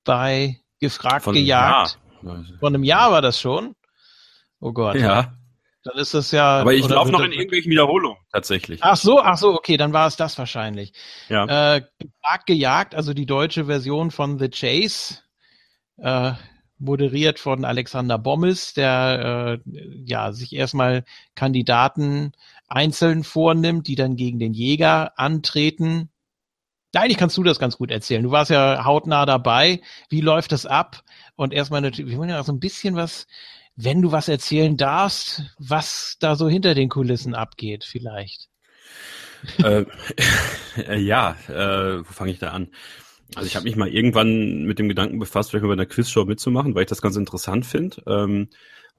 bei 0.04 0.60
Gefragt 0.80 1.26
Von, 1.26 1.34
gejagt. 1.34 2.00
Ja. 2.24 2.44
Von 2.60 2.76
einem 2.76 2.84
Jahr 2.84 3.12
war 3.12 3.22
das 3.22 3.40
schon. 3.40 3.76
Oh 4.60 4.74
Gott. 4.74 4.96
Ja. 4.96 5.34
Dann 5.84 5.98
ist 5.98 6.14
das 6.14 6.32
ja. 6.32 6.60
Aber 6.60 6.74
ich 6.74 6.88
laufe 6.88 7.12
noch 7.12 7.22
in 7.22 7.32
irgendwelchen 7.32 7.72
Wiederholungen 7.72 8.18
tatsächlich. 8.32 8.84
Ach 8.84 8.96
so, 8.96 9.20
ach 9.20 9.38
so, 9.38 9.54
okay, 9.54 9.78
dann 9.78 9.94
war 9.94 10.08
es 10.08 10.16
das 10.16 10.38
wahrscheinlich. 10.38 10.94
Ja. 11.28 11.76
Äh, 11.76 11.82
gefragt 11.98 12.46
gejagt, 12.46 12.94
also 12.94 13.14
die 13.14 13.26
deutsche 13.26 13.66
Version 13.66 14.12
von 14.12 14.38
The 14.38 14.50
Chase. 14.50 15.20
Äh, 15.98 16.34
moderiert 16.82 17.40
von 17.40 17.64
Alexander 17.64 18.18
Bommes, 18.18 18.74
der 18.74 19.62
äh, 19.66 19.72
ja 20.04 20.34
sich 20.34 20.54
erstmal 20.54 21.06
Kandidaten 21.36 22.34
einzeln 22.68 23.24
vornimmt, 23.24 23.88
die 23.88 23.96
dann 23.96 24.16
gegen 24.16 24.40
den 24.40 24.54
Jäger 24.54 25.18
antreten. 25.20 26.10
Eigentlich 26.94 27.18
kannst 27.18 27.38
du 27.38 27.44
das 27.44 27.60
ganz 27.60 27.78
gut 27.78 27.90
erzählen. 27.92 28.24
Du 28.24 28.32
warst 28.32 28.52
ja 28.52 28.84
hautnah 28.84 29.26
dabei. 29.26 29.82
Wie 30.10 30.22
läuft 30.22 30.52
das 30.52 30.66
ab? 30.66 31.04
Und 31.36 31.54
erstmal 31.54 31.82
natürlich, 31.82 32.12
wir 32.12 32.18
wollen 32.18 32.30
ja 32.30 32.44
so 32.44 32.52
ein 32.52 32.60
bisschen 32.60 32.96
was, 32.96 33.28
wenn 33.76 34.02
du 34.02 34.12
was 34.12 34.28
erzählen 34.28 34.76
darfst, 34.76 35.44
was 35.58 36.18
da 36.20 36.36
so 36.36 36.50
hinter 36.50 36.76
den 36.76 36.90
Kulissen 36.90 37.34
abgeht, 37.34 37.86
vielleicht. 37.86 38.50
äh, 39.64 39.86
ja, 41.00 41.36
äh, 41.48 42.00
wo 42.00 42.12
fange 42.12 42.32
ich 42.32 42.40
da 42.40 42.52
an? 42.52 42.70
Also 43.36 43.48
ich 43.48 43.56
habe 43.56 43.64
mich 43.64 43.78
mal 43.78 43.88
irgendwann 43.88 44.66
mit 44.66 44.78
dem 44.78 44.90
Gedanken 44.90 45.18
befasst, 45.18 45.50
vielleicht 45.50 45.64
mal 45.64 45.70
bei 45.70 45.74
einer 45.74 45.86
Quizshow 45.86 46.26
mitzumachen, 46.26 46.76
weil 46.76 46.84
ich 46.84 46.90
das 46.90 47.02
ganz 47.02 47.16
interessant 47.16 47.66
finde. 47.66 48.04
Ähm, 48.06 48.50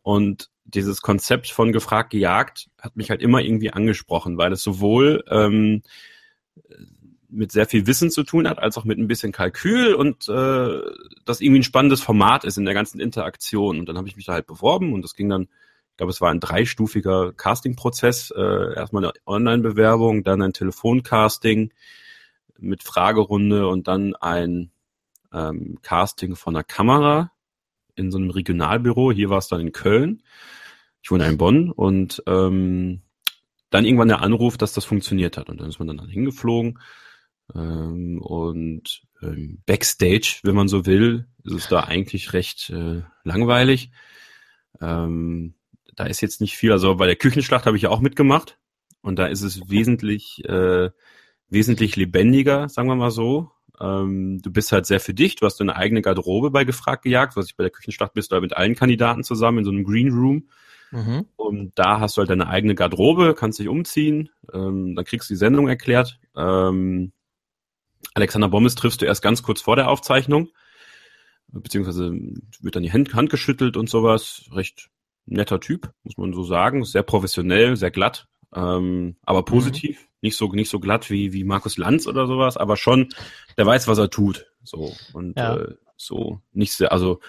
und 0.01 0.49
dieses 0.65 1.03
Konzept 1.03 1.51
von 1.51 1.73
gefragt 1.73 2.11
gejagt 2.11 2.71
hat 2.81 2.97
mich 2.97 3.11
halt 3.11 3.21
immer 3.21 3.41
irgendwie 3.41 3.73
angesprochen, 3.73 4.39
weil 4.39 4.53
es 4.53 4.63
sowohl 4.63 5.23
ähm, 5.31 5.83
mit 7.33 7.51
sehr 7.51 7.67
viel 7.67 7.87
Wissen 7.87 8.11
zu 8.11 8.23
tun 8.23 8.49
hat, 8.49 8.59
als 8.59 8.77
auch 8.77 8.85
mit 8.85 8.99
ein 8.99 9.09
bisschen 9.09 9.33
Kalkül 9.33 9.95
und 9.95 10.29
äh, 10.29 10.81
das 11.25 11.41
irgendwie 11.41 11.61
ein 11.61 11.65
spannendes 11.65 12.03
Format 12.03 12.45
ist 12.45 12.59
in 12.59 12.65
der 12.65 12.75
ganzen 12.75 13.01
Interaktion. 13.01 13.79
Und 13.79 13.89
dann 13.89 13.97
habe 13.97 14.07
ich 14.07 14.17
mich 14.17 14.27
da 14.27 14.35
halt 14.35 14.47
beworben 14.47 14.93
und 14.93 15.03
das 15.03 15.15
ging 15.15 15.29
dann, 15.29 15.43
ich 15.43 15.97
glaube, 15.97 16.11
es 16.11 16.21
war 16.21 16.31
ein 16.31 16.41
dreistufiger 16.41 17.33
Casting-Prozess. 17.33 18.33
Äh, 18.37 18.75
erstmal 18.75 19.05
eine 19.05 19.13
Online-Bewerbung, 19.27 20.25
dann 20.25 20.43
ein 20.43 20.53
Telefoncasting, 20.53 21.73
mit 22.59 22.83
Fragerunde 22.83 23.67
und 23.67 23.89
dann 23.89 24.15
ein 24.17 24.71
ähm, 25.33 25.79
Casting 25.83 26.37
von 26.37 26.55
der 26.55 26.65
Kamera 26.65 27.33
in 27.97 28.11
so 28.11 28.19
einem 28.19 28.31
Regionalbüro. 28.31 29.13
Hier 29.13 29.31
war 29.31 29.39
es 29.39 29.49
dann 29.49 29.61
in 29.61 29.73
Köln. 29.73 30.23
Ich 31.03 31.11
wohne 31.11 31.27
in 31.27 31.39
Bonn 31.39 31.71
und 31.71 32.23
ähm, 32.27 33.03
dann 33.71 33.85
irgendwann 33.85 34.09
der 34.09 34.21
Anruf, 34.21 34.57
dass 34.57 34.73
das 34.73 34.85
funktioniert 34.85 35.37
hat. 35.37 35.49
Und 35.49 35.61
dann 35.61 35.69
ist 35.69 35.79
man 35.79 35.89
dann 35.89 36.09
hingeflogen. 36.09 36.79
Ähm, 37.55 38.21
und 38.21 39.03
ähm, 39.23 39.63
Backstage, 39.67 40.41
wenn 40.43 40.55
man 40.55 40.69
so 40.69 40.87
will, 40.87 41.27
ist 41.45 41.55
es 41.55 41.69
da 41.69 41.81
eigentlich 41.81 42.33
recht 42.33 42.71
äh, 42.71 43.03
langweilig. 43.25 43.91
Ähm, 44.81 45.55
da 45.95 46.05
ist 46.05 46.21
jetzt 46.21 46.41
nicht 46.41 46.57
viel. 46.57 46.73
Also 46.73 46.97
bei 46.97 47.07
der 47.07 47.17
Küchenschlacht 47.17 47.67
habe 47.67 47.77
ich 47.77 47.85
ja 47.85 47.91
auch 47.91 48.01
mitgemacht. 48.01 48.59
Und 49.03 49.19
da 49.19 49.27
ist 49.27 49.43
es 49.43 49.69
wesentlich 49.69 50.45
äh, 50.45 50.91
wesentlich 51.53 51.97
lebendiger, 51.97 52.69
sagen 52.69 52.89
wir 52.89 52.97
mal 52.97 53.11
so. 53.11 53.51
Ähm, 53.81 54.41
du 54.43 54.51
bist 54.51 54.73
halt 54.73 54.87
sehr 54.87 55.01
für 55.01 55.15
dich, 55.15 55.37
du 55.37 55.47
hast 55.47 55.61
deine 55.61 55.77
eigene 55.77 56.03
Garderobe 56.03 56.51
bei 56.51 56.65
Gefragt 56.65 57.03
gejagt, 57.03 57.37
was 57.37 57.47
ich 57.47 57.57
bei 57.57 57.65
der 57.65 57.71
Küchenschlacht 57.71 58.15
bist, 58.15 58.33
da 58.33 58.41
mit 58.41 58.57
allen 58.57 58.75
Kandidaten 58.75 59.23
zusammen 59.23 59.59
in 59.59 59.65
so 59.65 59.71
einem 59.71 59.85
Green 59.85 60.13
Room. 60.13 60.49
Mhm. 60.91 61.27
Und 61.37 61.73
da 61.75 62.01
hast 62.01 62.17
du 62.17 62.21
halt 62.21 62.31
deine 62.31 62.49
eigene 62.49 62.75
Garderobe, 62.75 63.35
kannst 63.35 63.59
dich 63.59 63.69
umziehen, 63.69 64.31
ähm, 64.53 64.95
dann 64.95 65.05
kriegst 65.05 65.29
du 65.29 65.35
die 65.35 65.39
Sendung 65.39 65.69
erklärt. 65.69 66.19
Ähm, 66.37 67.13
Alexander 68.15 68.49
Bommes 68.49 68.75
triffst 68.75 69.03
du 69.03 69.07
erst 69.07 69.23
ganz 69.23 69.43
kurz 69.43 69.61
vor 69.61 69.77
der 69.77 69.89
Aufzeichnung, 69.89 70.51
beziehungsweise 71.49 72.13
wird 72.61 72.77
dann 72.77 72.83
die 72.83 72.93
Hand, 72.93 73.15
Hand 73.15 73.31
geschüttelt 73.31 73.77
und 73.77 73.89
sowas. 73.89 74.45
Recht 74.53 74.91
netter 75.27 75.61
Typ, 75.61 75.93
muss 76.03 76.17
man 76.17 76.33
so 76.33 76.43
sagen. 76.43 76.85
Sehr 76.85 77.03
professionell, 77.03 77.77
sehr 77.77 77.91
glatt, 77.91 78.29
ähm, 78.55 79.17
aber 79.23 79.41
mhm. 79.41 79.47
positiv. 79.47 80.01
Mhm. 80.01 80.07
Nicht 80.23 80.37
so 80.37 80.53
nicht 80.53 80.71
so 80.71 80.79
glatt 80.79 81.11
wie 81.11 81.33
wie 81.33 81.45
Markus 81.45 81.79
Lanz 81.79 82.07
oder 82.07 82.27
sowas, 82.27 82.57
aber 82.57 82.77
schon, 82.77 83.09
der 83.57 83.67
weiß, 83.67 83.89
was 83.89 83.99
er 83.99 84.11
tut. 84.11 84.47
So 84.63 84.95
und 85.13 85.37
ja. 85.37 85.57
äh, 85.57 85.75
so 85.97 86.41
nicht 86.53 86.73
sehr, 86.73 86.93
also 86.93 87.21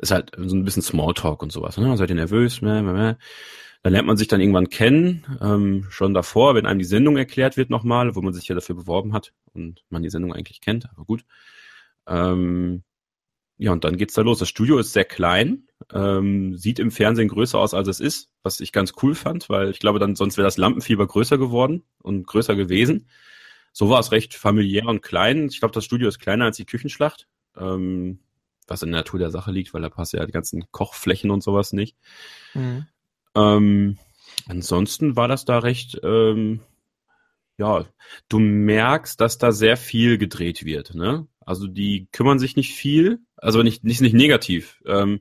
ist 0.00 0.10
halt 0.10 0.32
so 0.36 0.56
ein 0.56 0.64
bisschen 0.64 0.82
Smalltalk 0.82 1.42
und 1.42 1.52
sowas. 1.52 1.76
Ne? 1.76 1.96
Seid 1.96 2.10
ihr 2.10 2.16
nervös? 2.16 2.62
Mäh, 2.62 2.82
mäh, 2.82 2.92
mäh. 2.92 3.14
Dann 3.82 3.92
lernt 3.92 4.06
man 4.06 4.16
sich 4.16 4.28
dann 4.28 4.40
irgendwann 4.40 4.68
kennen, 4.68 5.24
ähm, 5.40 5.86
schon 5.88 6.12
davor, 6.12 6.54
wenn 6.54 6.66
einem 6.66 6.80
die 6.80 6.84
Sendung 6.84 7.16
erklärt 7.16 7.56
wird 7.56 7.70
nochmal, 7.70 8.14
wo 8.14 8.20
man 8.20 8.34
sich 8.34 8.46
ja 8.46 8.54
dafür 8.54 8.74
beworben 8.74 9.14
hat 9.14 9.32
und 9.54 9.84
man 9.88 10.02
die 10.02 10.10
Sendung 10.10 10.34
eigentlich 10.34 10.60
kennt, 10.60 10.90
aber 10.90 11.04
gut. 11.04 11.24
Ähm, 12.06 12.82
ja, 13.56 13.72
und 13.72 13.84
dann 13.84 13.98
geht's 13.98 14.14
da 14.14 14.22
los. 14.22 14.38
Das 14.38 14.48
Studio 14.48 14.78
ist 14.78 14.94
sehr 14.94 15.04
klein, 15.04 15.68
ähm, 15.92 16.56
sieht 16.56 16.78
im 16.78 16.90
Fernsehen 16.90 17.28
größer 17.28 17.58
aus, 17.58 17.74
als 17.74 17.88
es 17.88 18.00
ist, 18.00 18.30
was 18.42 18.60
ich 18.60 18.72
ganz 18.72 18.94
cool 19.02 19.14
fand, 19.14 19.50
weil 19.50 19.70
ich 19.70 19.80
glaube, 19.80 19.98
dann 19.98 20.16
sonst 20.16 20.38
wäre 20.38 20.46
das 20.46 20.56
Lampenfieber 20.56 21.06
größer 21.06 21.36
geworden 21.36 21.82
und 21.98 22.26
größer 22.26 22.56
gewesen. 22.56 23.06
So 23.72 23.90
war 23.90 24.00
es 24.00 24.12
recht 24.12 24.34
familiär 24.34 24.86
und 24.86 25.02
klein. 25.02 25.48
Ich 25.50 25.60
glaube, 25.60 25.72
das 25.72 25.84
Studio 25.84 26.08
ist 26.08 26.18
kleiner 26.18 26.46
als 26.46 26.56
die 26.56 26.64
Küchenschlacht, 26.64 27.28
ähm, 27.56 28.20
was 28.66 28.82
in 28.82 28.92
der 28.92 29.00
Natur 29.00 29.18
der 29.18 29.30
Sache 29.30 29.52
liegt, 29.52 29.74
weil 29.74 29.82
da 29.82 29.90
passt 29.90 30.12
ja 30.14 30.24
die 30.24 30.32
ganzen 30.32 30.64
Kochflächen 30.70 31.30
und 31.30 31.42
sowas 31.42 31.72
nicht. 31.72 31.96
Mhm. 32.54 32.86
Ähm, 33.34 33.98
ansonsten 34.48 35.16
war 35.16 35.28
das 35.28 35.44
da 35.44 35.58
recht 35.58 36.00
ähm, 36.02 36.60
ja, 37.60 37.84
du 38.30 38.38
merkst, 38.38 39.20
dass 39.20 39.36
da 39.36 39.52
sehr 39.52 39.76
viel 39.76 40.16
gedreht 40.16 40.64
wird. 40.64 40.94
Ne? 40.94 41.28
Also 41.40 41.66
die 41.66 42.08
kümmern 42.10 42.38
sich 42.38 42.56
nicht 42.56 42.72
viel, 42.72 43.20
also 43.36 43.62
nicht 43.62 43.84
nicht, 43.84 44.00
nicht 44.00 44.14
negativ. 44.14 44.82
Ähm, 44.86 45.20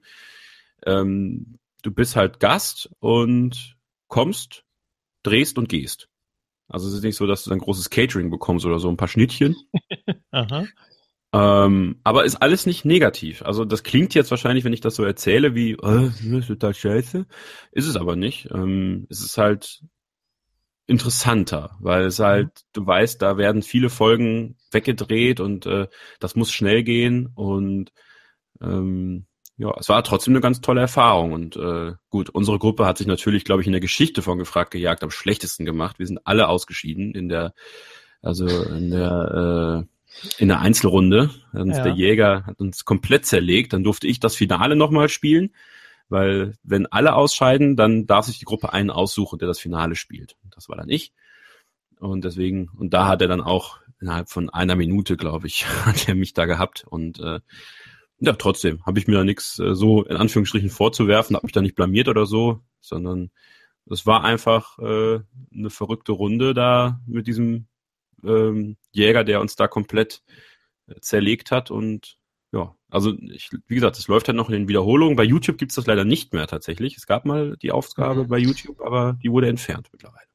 ähm, 0.86 1.60
du 1.82 1.92
bist 1.92 2.16
halt 2.16 2.40
Gast 2.40 2.90
und 3.00 3.76
kommst, 4.08 4.64
drehst 5.22 5.58
und 5.58 5.68
gehst. 5.68 6.08
Also 6.70 6.88
es 6.88 6.94
ist 6.94 7.04
nicht 7.04 7.18
so, 7.18 7.28
dass 7.28 7.44
du 7.44 7.52
ein 7.52 7.60
großes 7.60 7.90
Catering 7.90 8.30
bekommst 8.30 8.66
oder 8.66 8.80
so 8.80 8.90
ein 8.90 8.98
paar 8.98 9.08
Schnittchen. 9.10 9.58
Aha. 10.32 10.66
Ähm, 11.32 12.00
aber 12.04 12.26
ist 12.26 12.42
alles 12.42 12.66
nicht 12.66 12.86
negativ. 12.86 13.44
Also 13.44 13.64
das 13.64 13.84
klingt 13.84 14.16
jetzt 14.16 14.32
wahrscheinlich, 14.32 14.64
wenn 14.64 14.74
ich 14.74 14.82
das 14.82 14.96
so 14.96 15.04
erzähle, 15.04 15.54
wie, 15.54 15.74
äh, 15.74 15.78
das 15.78 16.22
ist 16.22 16.48
total 16.48 16.74
scheiße. 16.74 17.26
Ist 17.72 17.88
es 17.88 17.98
aber 17.98 18.16
nicht. 18.16 18.50
Ähm, 18.52 19.06
es 19.10 19.22
ist 19.22 19.38
halt 19.38 19.84
interessanter, 20.88 21.78
weil 21.80 22.06
es 22.06 22.20
halt, 22.20 22.48
mhm. 22.48 22.70
du 22.74 22.88
weißt, 22.88 23.22
da 23.22 23.38
werden 23.38 23.62
viele 23.62 23.92
Folgen 23.92 24.58
weggedreht 24.72 25.40
und 25.40 25.68
äh, 25.68 25.88
das 26.20 26.36
muss 26.36 26.52
schnell 26.52 26.84
gehen 26.84 27.30
und 27.36 27.92
ähm, 28.60 29.28
ja, 29.58 29.72
es 29.78 29.90
war 29.90 30.04
trotzdem 30.04 30.34
eine 30.34 30.42
ganz 30.42 30.62
tolle 30.62 30.82
Erfahrung 30.82 31.34
und 31.34 31.58
äh, 31.58 31.94
gut, 32.10 32.30
unsere 32.30 32.58
Gruppe 32.58 32.88
hat 32.88 32.98
sich 32.98 33.06
natürlich, 33.08 33.44
glaube 33.44 33.62
ich, 33.62 33.68
in 33.68 33.74
der 33.74 33.82
Geschichte 33.82 34.24
von 34.24 34.40
gefragt 34.40 34.72
gejagt 34.72 35.04
am 35.04 35.12
schlechtesten 35.12 35.66
gemacht. 35.66 36.00
Wir 36.00 36.08
sind 36.08 36.26
alle 36.26 36.48
ausgeschieden 36.48 37.14
in 37.14 37.30
der, 37.30 37.54
also 38.22 38.48
in 38.48 38.90
der 38.90 39.86
äh, 39.86 39.99
in 40.38 40.48
der 40.48 40.60
Einzelrunde. 40.60 41.30
Und 41.54 41.72
ja. 41.72 41.84
Der 41.84 41.94
Jäger 41.94 42.46
hat 42.46 42.60
uns 42.60 42.86
komplett 42.86 43.26
zerlegt. 43.26 43.74
Dann 43.74 43.84
durfte 43.84 44.08
ich 44.08 44.20
das 44.20 44.36
Finale 44.36 44.76
nochmal 44.76 45.10
spielen 45.10 45.52
weil 46.10 46.56
wenn 46.64 46.88
alle 46.88 47.14
ausscheiden, 47.14 47.76
dann 47.76 48.08
darf 48.08 48.26
sich 48.26 48.40
die 48.40 48.46
Gruppe 48.46 48.74
einen 48.74 48.90
aussuchen, 48.90 49.40
der 49.40 49.48
das 49.48 49.60
Finale 49.60 49.96
spielt. 49.96 50.36
Das 50.50 50.68
war 50.68 50.76
dann 50.76 50.90
ich. 50.90 51.14
Und 52.00 52.26
deswegen, 52.26 52.70
und 52.78 52.94
da 52.94 53.08
hat 53.08 53.22
er 53.22 53.28
dann 53.28 53.42
auch 53.42 53.78
innerhalb 54.02 54.30
von 54.30 54.50
einer 54.50 54.76
Minute, 54.76 55.18
glaube 55.18 55.48
ich, 55.48 55.68
hat 55.86 56.08
er 56.08 56.16
mich 56.16 56.34
da 56.34 56.46
gehabt. 56.46 56.84
Und 56.88 57.20
äh, 57.20 57.40
ja, 58.20 58.34
trotzdem 58.34 58.86
habe 58.86 59.00
ich 59.00 59.08
mir 59.08 59.16
da 59.16 59.24
nichts 59.24 59.60
äh, 59.60 59.76
so 59.76 60.04
in 60.04 60.18
Anführungsstrichen 60.18 60.70
vorzuwerfen, 60.70 61.36
habe 61.36 61.46
mich 61.46 61.54
da 61.54 61.62
nicht 61.62 61.76
blamiert 61.76 62.08
oder 62.08 62.26
so, 62.26 62.62
sondern 62.82 63.30
es 63.86 64.06
war 64.06 64.24
einfach 64.24 64.78
äh, 64.80 65.20
eine 65.54 65.70
verrückte 65.70 66.12
Runde 66.12 66.54
da 66.54 67.02
mit 67.06 67.28
diesem 67.28 67.68
ähm, 68.24 68.78
Jäger, 68.92 69.24
der 69.24 69.42
uns 69.42 69.56
da 69.56 69.68
komplett 69.68 70.22
äh, 70.88 71.00
zerlegt 71.02 71.52
hat. 71.52 71.72
Und 71.72 72.18
ja, 72.52 72.76
also 72.90 73.14
ich, 73.20 73.50
wie 73.68 73.76
gesagt, 73.76 73.98
es 73.98 74.08
läuft 74.08 74.28
halt 74.28 74.38
noch 74.38 74.50
in 74.50 74.54
den 74.54 74.68
Wiederholungen. 74.68 75.16
Bei 75.16 75.24
YouTube 75.24 75.58
gibt's 75.58 75.76
das 75.76 75.88
leider 75.88 76.06
nicht 76.06 76.34
mehr 76.34 76.48
tatsächlich. 76.48 76.98
Es 76.98 77.06
gab 77.06 77.26
mal 77.26 77.58
die 77.58 77.72
Aufgabe 77.72 78.24
mhm. 78.24 78.28
bei 78.28 78.38
YouTube, 78.38 78.82
aber 78.82 79.18
die 79.22 79.32
wurde 79.32 79.50
entfernt 79.50 79.90
mittlerweile. 79.92 80.30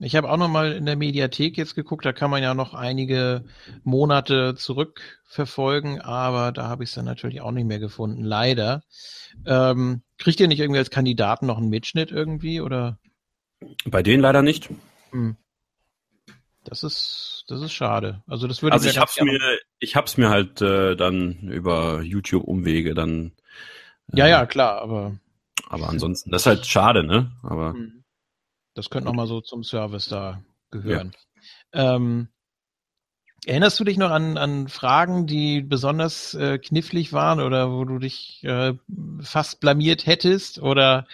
Ich 0.00 0.16
habe 0.16 0.28
auch 0.28 0.36
noch 0.36 0.48
mal 0.48 0.72
in 0.72 0.86
der 0.86 0.96
Mediathek 0.96 1.56
jetzt 1.56 1.76
geguckt, 1.76 2.04
da 2.04 2.12
kann 2.12 2.30
man 2.30 2.42
ja 2.42 2.52
noch 2.52 2.74
einige 2.74 3.44
Monate 3.84 4.56
zurückverfolgen, 4.56 6.00
aber 6.00 6.50
da 6.50 6.68
habe 6.68 6.82
ich 6.82 6.90
es 6.90 6.96
dann 6.96 7.04
natürlich 7.04 7.40
auch 7.40 7.52
nicht 7.52 7.66
mehr 7.66 7.78
gefunden, 7.78 8.22
leider. 8.22 8.82
Ähm, 9.46 10.02
kriegt 10.18 10.40
ihr 10.40 10.48
nicht 10.48 10.58
irgendwie 10.58 10.80
als 10.80 10.90
Kandidaten 10.90 11.46
noch 11.46 11.58
einen 11.58 11.70
Mitschnitt 11.70 12.10
irgendwie 12.10 12.60
oder? 12.60 12.98
Bei 13.86 14.02
denen 14.02 14.20
leider 14.20 14.42
nicht. 14.42 14.68
Hm. 15.10 15.36
Das 16.64 16.82
ist, 16.82 17.44
das 17.48 17.60
ist 17.60 17.72
schade. 17.72 18.22
Also 18.26 18.46
das 18.46 18.62
würde 18.62 18.72
also 18.72 18.88
ich 18.88 18.98
hab's 18.98 19.20
mir, 19.20 19.58
ich 19.78 19.96
hab's 19.96 20.16
mir 20.16 20.30
halt 20.30 20.62
äh, 20.62 20.96
dann 20.96 21.48
über 21.48 22.00
YouTube 22.02 22.44
Umwege 22.44 22.94
dann. 22.94 23.32
Äh, 24.12 24.18
ja, 24.18 24.26
ja, 24.26 24.46
klar, 24.46 24.80
aber. 24.80 25.18
Aber 25.68 25.88
ansonsten, 25.88 26.30
das 26.30 26.42
ist 26.42 26.46
halt 26.46 26.66
schade, 26.66 27.04
ne? 27.04 27.32
Aber. 27.42 27.74
Hm. 27.74 28.04
Das 28.74 28.90
könnte 28.90 29.06
nochmal 29.06 29.26
so 29.26 29.40
zum 29.40 29.62
Service 29.62 30.08
da 30.08 30.42
gehören. 30.70 31.12
Ja. 31.72 31.96
Ähm, 31.96 32.28
erinnerst 33.46 33.78
du 33.78 33.84
dich 33.84 33.98
noch 33.98 34.10
an, 34.10 34.36
an 34.36 34.68
Fragen, 34.68 35.26
die 35.26 35.60
besonders 35.60 36.34
äh, 36.34 36.58
knifflig 36.58 37.12
waren 37.12 37.40
oder 37.40 37.70
wo 37.70 37.84
du 37.84 37.98
dich 37.98 38.42
äh, 38.42 38.74
fast 39.20 39.60
blamiert 39.60 40.06
hättest 40.06 40.60
oder 40.60 41.06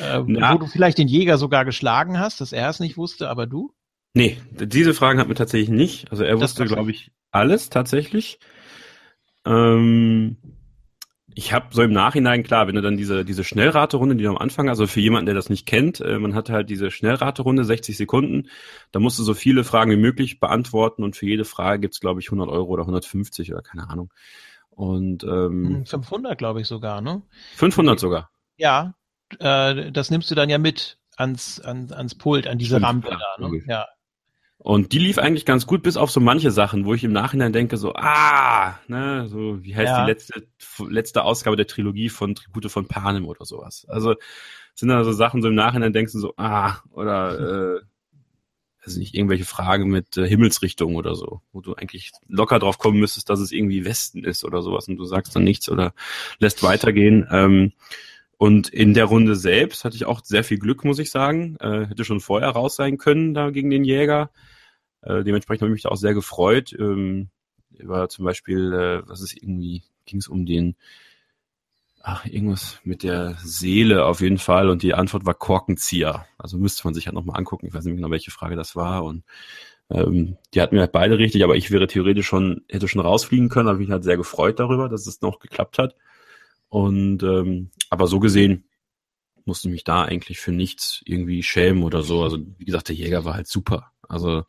äh, 0.00 0.18
wo 0.18 0.58
du 0.58 0.66
vielleicht 0.66 0.98
den 0.98 1.08
Jäger 1.08 1.38
sogar 1.38 1.64
geschlagen 1.64 2.18
hast, 2.18 2.40
dass 2.40 2.52
er 2.52 2.68
es 2.68 2.80
nicht 2.80 2.96
wusste, 2.96 3.28
aber 3.28 3.46
du? 3.46 3.72
Nee, 4.14 4.40
diese 4.52 4.94
Fragen 4.94 5.18
hat 5.18 5.28
mir 5.28 5.34
tatsächlich 5.34 5.70
nicht. 5.70 6.10
Also 6.10 6.22
er 6.22 6.34
das 6.34 6.42
wusste, 6.42 6.64
glaube 6.66 6.92
ich, 6.92 7.10
alles 7.32 7.68
tatsächlich. 7.68 8.38
Ähm, 9.44 10.36
ich 11.34 11.52
habe 11.52 11.66
so 11.72 11.82
im 11.82 11.92
Nachhinein, 11.92 12.44
klar, 12.44 12.68
wenn 12.68 12.76
du 12.76 12.80
dann 12.80 12.96
diese, 12.96 13.24
diese 13.24 13.42
Schnellraterunde, 13.42 14.14
die 14.14 14.22
du 14.22 14.30
am 14.30 14.38
Anfang, 14.38 14.68
also 14.68 14.86
für 14.86 15.00
jemanden, 15.00 15.26
der 15.26 15.34
das 15.34 15.50
nicht 15.50 15.66
kennt, 15.66 16.00
äh, 16.00 16.18
man 16.20 16.36
hat 16.36 16.48
halt 16.48 16.70
diese 16.70 16.92
Schnellraterunde, 16.92 17.64
60 17.64 17.96
Sekunden, 17.96 18.48
da 18.92 19.00
musst 19.00 19.18
du 19.18 19.24
so 19.24 19.34
viele 19.34 19.64
Fragen 19.64 19.90
wie 19.90 19.96
möglich 19.96 20.38
beantworten 20.38 21.02
und 21.02 21.16
für 21.16 21.26
jede 21.26 21.44
Frage 21.44 21.80
gibt's 21.80 21.98
glaube 21.98 22.20
ich, 22.20 22.28
100 22.28 22.48
Euro 22.48 22.68
oder 22.68 22.82
150 22.82 23.52
oder 23.52 23.62
keine 23.62 23.88
Ahnung. 23.90 24.12
Und 24.70 25.24
ähm, 25.24 25.84
500, 25.86 26.32
hm, 26.32 26.36
glaube 26.36 26.60
ich, 26.60 26.68
sogar, 26.68 27.00
ne? 27.00 27.22
500 27.56 27.98
sogar. 27.98 28.30
Ja, 28.56 28.94
äh, 29.40 29.90
das 29.90 30.10
nimmst 30.10 30.30
du 30.30 30.36
dann 30.36 30.50
ja 30.50 30.58
mit 30.58 30.98
ans, 31.16 31.60
ans, 31.60 31.92
ans 31.92 32.14
Pult, 32.14 32.46
an 32.46 32.58
diese 32.58 32.76
Stimmt, 32.76 32.86
Rampe 32.86 33.10
ja, 33.10 33.18
da, 33.38 33.48
ne? 33.48 33.62
Ja, 33.66 33.86
und 34.64 34.92
die 34.92 34.98
lief 34.98 35.18
eigentlich 35.18 35.44
ganz 35.44 35.66
gut, 35.66 35.82
bis 35.82 35.98
auf 35.98 36.10
so 36.10 36.20
manche 36.20 36.50
Sachen, 36.50 36.86
wo 36.86 36.94
ich 36.94 37.04
im 37.04 37.12
Nachhinein 37.12 37.52
denke, 37.52 37.76
so, 37.76 37.92
ah, 37.96 38.78
ne, 38.88 39.28
so, 39.28 39.62
wie 39.62 39.76
heißt 39.76 39.90
ja. 39.90 40.04
die 40.06 40.10
letzte, 40.10 40.46
letzte 40.88 41.22
Ausgabe 41.22 41.56
der 41.56 41.66
Trilogie 41.66 42.08
von 42.08 42.34
Tribute 42.34 42.70
von 42.70 42.88
Panem 42.88 43.26
oder 43.26 43.44
sowas. 43.44 43.84
Also 43.90 44.14
sind 44.74 44.88
da 44.88 45.04
so 45.04 45.12
Sachen, 45.12 45.42
so 45.42 45.48
im 45.48 45.54
Nachhinein 45.54 45.92
denkst 45.92 46.14
du 46.14 46.18
so, 46.18 46.32
ah, 46.38 46.78
oder 46.92 47.76
äh, 47.76 47.80
also 48.80 48.98
nicht 48.98 49.14
irgendwelche 49.14 49.44
Fragen 49.44 49.90
mit 49.90 50.16
äh, 50.16 50.26
Himmelsrichtung 50.26 50.96
oder 50.96 51.14
so, 51.14 51.42
wo 51.52 51.60
du 51.60 51.74
eigentlich 51.74 52.12
locker 52.26 52.58
drauf 52.58 52.78
kommen 52.78 52.98
müsstest, 52.98 53.28
dass 53.28 53.40
es 53.40 53.52
irgendwie 53.52 53.84
Westen 53.84 54.24
ist 54.24 54.46
oder 54.46 54.62
sowas 54.62 54.88
und 54.88 54.96
du 54.96 55.04
sagst 55.04 55.36
dann 55.36 55.44
nichts 55.44 55.68
oder 55.68 55.92
lässt 56.38 56.62
weitergehen. 56.62 57.28
Ähm, 57.30 57.72
und 58.38 58.70
in 58.70 58.94
der 58.94 59.04
Runde 59.04 59.36
selbst 59.36 59.84
hatte 59.84 59.96
ich 59.96 60.06
auch 60.06 60.24
sehr 60.24 60.42
viel 60.42 60.58
Glück, 60.58 60.86
muss 60.86 60.98
ich 60.98 61.10
sagen. 61.10 61.58
Äh, 61.60 61.84
hätte 61.86 62.06
schon 62.06 62.20
vorher 62.20 62.48
raus 62.48 62.76
sein 62.76 62.96
können 62.96 63.34
da 63.34 63.50
gegen 63.50 63.68
den 63.68 63.84
Jäger. 63.84 64.30
Äh, 65.04 65.24
dementsprechend 65.24 65.62
habe 65.62 65.70
ich 65.70 65.74
mich 65.74 65.82
da 65.82 65.90
auch 65.90 65.96
sehr 65.96 66.14
gefreut. 66.14 66.74
Ähm, 66.78 67.28
war 67.82 68.08
zum 68.08 68.24
Beispiel, 68.24 68.72
äh, 68.72 69.08
was 69.08 69.20
ist 69.20 69.36
irgendwie, 69.36 69.82
ging 70.06 70.18
es 70.18 70.28
um 70.28 70.46
den, 70.46 70.76
ach, 72.02 72.24
irgendwas 72.26 72.80
mit 72.84 73.02
der 73.02 73.36
Seele 73.42 74.04
auf 74.06 74.20
jeden 74.20 74.38
Fall. 74.38 74.68
Und 74.68 74.82
die 74.82 74.94
Antwort 74.94 75.26
war 75.26 75.34
Korkenzieher. 75.34 76.26
Also 76.38 76.58
müsste 76.58 76.86
man 76.86 76.94
sich 76.94 77.06
halt 77.06 77.14
nochmal 77.14 77.38
angucken. 77.38 77.66
Ich 77.66 77.74
weiß 77.74 77.84
nicht 77.84 77.96
genau, 77.96 78.10
welche 78.10 78.30
Frage 78.30 78.56
das 78.56 78.76
war. 78.76 79.04
Und 79.04 79.24
ähm, 79.90 80.36
die 80.54 80.60
hatten 80.60 80.74
wir 80.74 80.82
halt 80.82 80.92
beide 80.92 81.18
richtig, 81.18 81.44
aber 81.44 81.56
ich 81.56 81.70
wäre 81.70 81.86
theoretisch 81.86 82.26
schon, 82.26 82.62
hätte 82.70 82.88
schon 82.88 83.02
rausfliegen 83.02 83.48
können, 83.48 83.68
habe 83.68 83.78
mich 83.78 83.90
halt 83.90 84.04
sehr 84.04 84.16
gefreut 84.16 84.58
darüber, 84.58 84.88
dass 84.88 85.06
es 85.06 85.20
noch 85.20 85.38
geklappt 85.40 85.78
hat. 85.78 85.94
Und 86.68 87.22
ähm, 87.22 87.70
aber 87.90 88.06
so 88.06 88.20
gesehen 88.20 88.64
musste 89.44 89.68
mich 89.68 89.84
da 89.84 90.04
eigentlich 90.04 90.40
für 90.40 90.52
nichts 90.52 91.02
irgendwie 91.04 91.42
schämen 91.42 91.82
oder 91.82 92.02
so. 92.02 92.22
Also 92.22 92.38
wie 92.58 92.64
gesagt, 92.64 92.88
der 92.88 92.96
Jäger 92.96 93.24
war 93.24 93.34
halt 93.34 93.46
super. 93.46 93.92
Also 94.08 94.44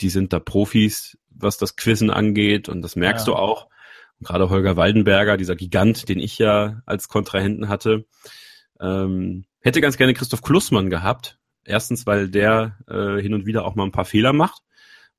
die 0.00 0.10
sind 0.10 0.32
da 0.32 0.40
Profis, 0.40 1.18
was 1.30 1.58
das 1.58 1.76
Quizzen 1.76 2.10
angeht 2.10 2.68
und 2.68 2.82
das 2.82 2.96
merkst 2.96 3.26
ja. 3.26 3.32
du 3.32 3.38
auch. 3.38 3.68
Und 4.18 4.26
gerade 4.26 4.50
Holger 4.50 4.76
Waldenberger, 4.76 5.36
dieser 5.36 5.56
Gigant, 5.56 6.08
den 6.08 6.18
ich 6.18 6.38
ja 6.38 6.82
als 6.86 7.08
Kontrahenten 7.08 7.68
hatte, 7.68 8.06
ähm, 8.80 9.44
hätte 9.60 9.80
ganz 9.80 9.96
gerne 9.96 10.14
Christoph 10.14 10.42
Klussmann 10.42 10.90
gehabt. 10.90 11.38
Erstens, 11.64 12.06
weil 12.06 12.28
der 12.28 12.78
äh, 12.88 13.20
hin 13.20 13.34
und 13.34 13.46
wieder 13.46 13.64
auch 13.64 13.74
mal 13.74 13.84
ein 13.84 13.92
paar 13.92 14.06
Fehler 14.06 14.32
macht. 14.32 14.62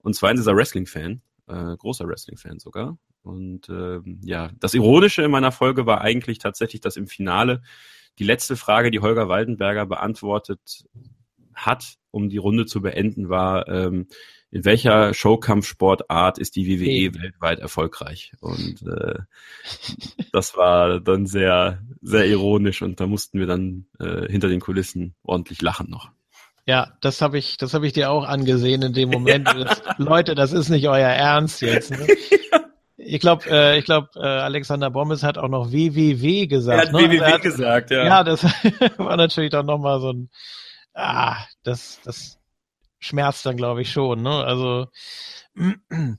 Und 0.02 0.16
zweitens 0.16 0.42
ist 0.42 0.48
er 0.48 0.56
Wrestling-Fan, 0.56 1.22
äh, 1.48 1.78
großer 1.78 2.08
Wrestling-Fan 2.08 2.60
sogar. 2.60 2.98
Und 3.22 3.70
äh, 3.70 4.00
ja, 4.24 4.50
das 4.60 4.74
Ironische 4.74 5.22
in 5.24 5.32
meiner 5.32 5.52
Folge 5.52 5.86
war 5.86 6.02
eigentlich 6.02 6.40
tatsächlich, 6.40 6.82
dass 6.82 6.98
im 6.98 7.08
Finale 7.08 7.62
die 8.18 8.24
letzte 8.24 8.56
Frage, 8.56 8.92
die 8.92 9.00
Holger 9.00 9.30
Waldenberger 9.30 9.86
beantwortet 9.86 10.86
hat, 11.54 11.96
um 12.12 12.30
die 12.30 12.38
Runde 12.38 12.66
zu 12.66 12.82
beenden, 12.82 13.30
war, 13.30 13.68
ähm, 13.68 14.08
in 14.52 14.66
welcher 14.66 15.14
Showkampfsportart 15.14 16.38
ist 16.40 16.56
die 16.56 16.68
WWE 16.68 17.10
okay. 17.10 17.22
weltweit 17.22 17.60
erfolgreich? 17.60 18.32
Und 18.40 18.82
äh, 18.84 19.20
das 20.32 20.58
war 20.58 21.00
dann 21.00 21.28
sehr, 21.28 21.82
sehr 22.02 22.26
ironisch 22.26 22.82
und 22.82 23.00
da 23.00 23.08
mussten 23.08 23.40
wir 23.40 23.48
dann 23.48 23.86
äh, 24.00 24.28
hinter 24.28 24.48
den 24.48 24.60
Kulissen 24.60 25.16
ordentlich 25.24 25.62
lachen 25.62 25.90
noch. 25.90 26.10
Ja, 26.66 26.94
das 27.02 27.22
habe 27.22 27.38
ich, 27.38 27.58
das 27.58 27.74
habe 27.74 27.88
ich 27.88 27.94
dir 27.94 28.12
auch 28.12 28.26
angesehen 28.26 28.82
in 28.82 28.94
dem 28.94 29.10
Moment. 29.12 29.48
Ja. 29.48 29.64
Das, 29.64 29.82
Leute, 29.98 30.36
das 30.36 30.54
ist 30.54 30.70
nicht 30.70 30.88
euer 30.88 31.10
Ernst 31.10 31.62
jetzt. 31.62 31.92
Ne? 31.92 32.08
Ich 33.02 33.22
glaube, 33.22 33.50
äh, 33.50 33.80
ich 33.80 33.86
glaube, 33.86 34.10
äh, 34.18 34.20
Alexander 34.20 34.92
Bommes 34.92 35.24
hat 35.24 35.40
auch 35.40 35.48
noch 35.48 35.72
WWW 35.72 36.46
gesagt. 36.46 36.80
Er 36.80 36.88
hat 36.88 36.94
ne? 36.94 37.10
WWW 37.10 37.22
also 37.22 37.34
hat, 37.34 37.42
gesagt, 37.42 37.92
ja. 37.92 38.06
Ja, 38.06 38.24
das 38.24 38.44
war 38.98 39.18
natürlich 39.18 39.50
dann 39.50 39.66
nochmal 39.66 40.00
so 40.00 40.12
ein, 40.12 40.30
ah, 40.94 41.38
das, 41.64 42.00
das, 42.04 42.39
schmerzt 43.00 43.46
dann, 43.46 43.58
glaube 43.58 43.82
ich, 43.82 43.92
schon. 43.92 44.22
Ne? 44.22 44.44
Also 44.44 44.88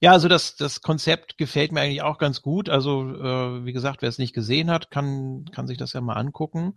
ja, 0.00 0.12
also 0.12 0.28
das, 0.28 0.56
das 0.56 0.80
Konzept 0.80 1.38
gefällt 1.38 1.72
mir 1.72 1.80
eigentlich 1.80 2.02
auch 2.02 2.18
ganz 2.18 2.42
gut. 2.42 2.68
Also 2.68 3.02
äh, 3.02 3.64
wie 3.64 3.72
gesagt, 3.72 4.02
wer 4.02 4.08
es 4.08 4.18
nicht 4.18 4.34
gesehen 4.34 4.70
hat, 4.70 4.90
kann, 4.90 5.46
kann 5.52 5.66
sich 5.66 5.78
das 5.78 5.92
ja 5.92 6.00
mal 6.00 6.14
angucken. 6.14 6.74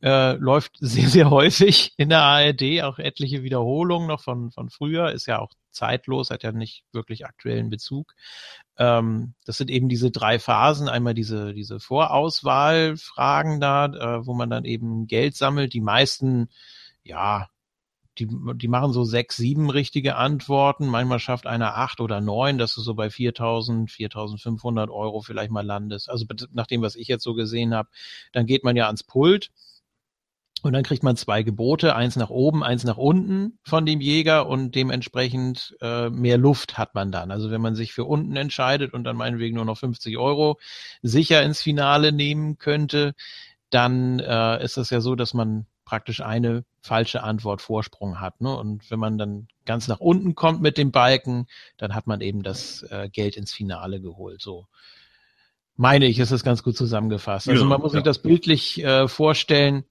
Äh, 0.00 0.34
läuft 0.34 0.76
sehr, 0.80 1.08
sehr 1.08 1.30
häufig 1.30 1.94
in 1.96 2.08
der 2.08 2.22
ARD, 2.22 2.82
auch 2.82 2.98
etliche 2.98 3.42
Wiederholungen 3.42 4.08
noch 4.08 4.20
von, 4.22 4.50
von 4.50 4.70
früher, 4.70 5.12
ist 5.12 5.26
ja 5.26 5.38
auch 5.40 5.50
zeitlos, 5.70 6.30
hat 6.30 6.42
ja 6.42 6.52
nicht 6.52 6.84
wirklich 6.92 7.26
aktuellen 7.26 7.70
Bezug. 7.70 8.14
Ähm, 8.76 9.34
das 9.44 9.56
sind 9.58 9.70
eben 9.70 9.88
diese 9.88 10.10
drei 10.10 10.38
Phasen. 10.38 10.88
Einmal 10.88 11.14
diese, 11.14 11.54
diese 11.54 11.80
Vorauswahlfragen 11.80 13.60
da, 13.60 13.86
äh, 13.86 14.26
wo 14.26 14.34
man 14.34 14.50
dann 14.50 14.64
eben 14.64 15.06
Geld 15.06 15.36
sammelt. 15.36 15.72
Die 15.72 15.80
meisten, 15.80 16.48
ja, 17.02 17.48
die, 18.18 18.28
die 18.56 18.68
machen 18.68 18.92
so 18.92 19.04
sechs, 19.04 19.36
sieben 19.36 19.70
richtige 19.70 20.16
Antworten. 20.16 20.86
Manchmal 20.86 21.18
schafft 21.18 21.46
einer 21.46 21.76
acht 21.76 22.00
oder 22.00 22.20
neun, 22.20 22.58
dass 22.58 22.74
du 22.74 22.80
so 22.82 22.94
bei 22.94 23.06
4.000, 23.06 23.88
4.500 23.90 24.90
Euro 24.90 25.22
vielleicht 25.22 25.50
mal 25.50 25.64
landest. 25.64 26.10
Also 26.10 26.26
nach 26.52 26.66
dem, 26.66 26.82
was 26.82 26.94
ich 26.94 27.08
jetzt 27.08 27.24
so 27.24 27.34
gesehen 27.34 27.74
habe, 27.74 27.88
dann 28.32 28.46
geht 28.46 28.64
man 28.64 28.76
ja 28.76 28.86
ans 28.86 29.02
Pult 29.02 29.50
und 30.62 30.74
dann 30.74 30.84
kriegt 30.84 31.02
man 31.02 31.16
zwei 31.16 31.42
Gebote, 31.42 31.96
eins 31.96 32.14
nach 32.14 32.30
oben, 32.30 32.62
eins 32.62 32.84
nach 32.84 32.96
unten 32.96 33.58
von 33.64 33.84
dem 33.84 34.00
Jäger 34.00 34.46
und 34.46 34.74
dementsprechend 34.76 35.76
äh, 35.80 36.08
mehr 36.08 36.38
Luft 36.38 36.78
hat 36.78 36.94
man 36.94 37.10
dann. 37.10 37.32
Also 37.32 37.50
wenn 37.50 37.60
man 37.60 37.74
sich 37.74 37.92
für 37.92 38.04
unten 38.04 38.36
entscheidet 38.36 38.94
und 38.94 39.02
dann 39.04 39.16
meinetwegen 39.16 39.56
nur 39.56 39.64
noch 39.64 39.78
50 39.78 40.18
Euro 40.18 40.60
sicher 41.02 41.42
ins 41.42 41.60
Finale 41.60 42.12
nehmen 42.12 42.58
könnte, 42.58 43.14
dann 43.70 44.20
äh, 44.20 44.62
ist 44.62 44.76
es 44.76 44.90
ja 44.90 45.00
so, 45.00 45.16
dass 45.16 45.34
man 45.34 45.66
praktisch 45.92 46.22
eine 46.22 46.64
falsche 46.80 47.22
Antwort 47.22 47.60
Vorsprung 47.60 48.18
hat. 48.18 48.40
Ne? 48.40 48.56
Und 48.56 48.90
wenn 48.90 48.98
man 48.98 49.18
dann 49.18 49.48
ganz 49.66 49.88
nach 49.88 50.00
unten 50.00 50.34
kommt 50.34 50.62
mit 50.62 50.78
dem 50.78 50.90
Balken, 50.90 51.48
dann 51.76 51.94
hat 51.94 52.06
man 52.06 52.22
eben 52.22 52.42
das 52.42 52.82
äh, 52.84 53.10
Geld 53.12 53.36
ins 53.36 53.52
Finale 53.52 54.00
geholt. 54.00 54.40
So 54.40 54.68
meine 55.76 56.06
ich, 56.06 56.18
ist 56.18 56.30
es 56.30 56.44
ganz 56.44 56.62
gut 56.62 56.78
zusammengefasst. 56.78 57.46
Also 57.46 57.64
ja, 57.64 57.68
man 57.68 57.82
muss 57.82 57.92
ja. 57.92 57.98
sich 57.98 58.04
das 58.04 58.22
bildlich 58.22 58.82
äh, 58.82 59.06
vorstellen. 59.06 59.84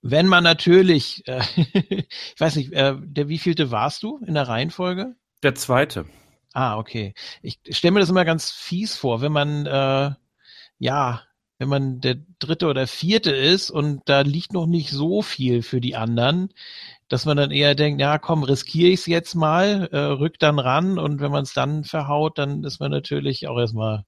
Wenn 0.00 0.26
man 0.26 0.44
natürlich, 0.44 1.28
äh, 1.28 1.42
ich 1.56 2.40
weiß 2.40 2.56
nicht, 2.56 2.72
äh, 2.72 2.94
der 2.98 3.28
wievielte 3.28 3.70
warst 3.70 4.02
du 4.02 4.18
in 4.26 4.32
der 4.32 4.48
Reihenfolge? 4.48 5.14
Der 5.42 5.54
zweite. 5.56 6.06
Ah, 6.54 6.78
okay. 6.78 7.12
Ich 7.42 7.60
stelle 7.68 7.92
mir 7.92 8.00
das 8.00 8.08
immer 8.08 8.24
ganz 8.24 8.50
fies 8.50 8.96
vor, 8.96 9.20
wenn 9.20 9.32
man 9.32 9.66
äh, 9.66 10.14
ja, 10.78 11.22
wenn 11.60 11.68
man 11.68 12.00
der 12.00 12.16
dritte 12.38 12.68
oder 12.68 12.86
vierte 12.86 13.32
ist 13.32 13.70
und 13.70 14.00
da 14.06 14.22
liegt 14.22 14.54
noch 14.54 14.66
nicht 14.66 14.90
so 14.90 15.20
viel 15.20 15.60
für 15.62 15.82
die 15.82 15.94
anderen, 15.94 16.48
dass 17.08 17.26
man 17.26 17.36
dann 17.36 17.50
eher 17.50 17.74
denkt, 17.74 18.00
ja 18.00 18.16
komm, 18.16 18.44
riskiere 18.44 18.88
ich 18.88 19.00
es 19.00 19.06
jetzt 19.06 19.34
mal, 19.34 19.90
äh, 19.92 19.98
rück 19.98 20.38
dann 20.38 20.58
ran 20.58 20.98
und 20.98 21.20
wenn 21.20 21.30
man 21.30 21.42
es 21.42 21.52
dann 21.52 21.84
verhaut, 21.84 22.38
dann 22.38 22.64
ist 22.64 22.80
man 22.80 22.90
natürlich 22.90 23.46
auch 23.46 23.58
erstmal 23.58 24.06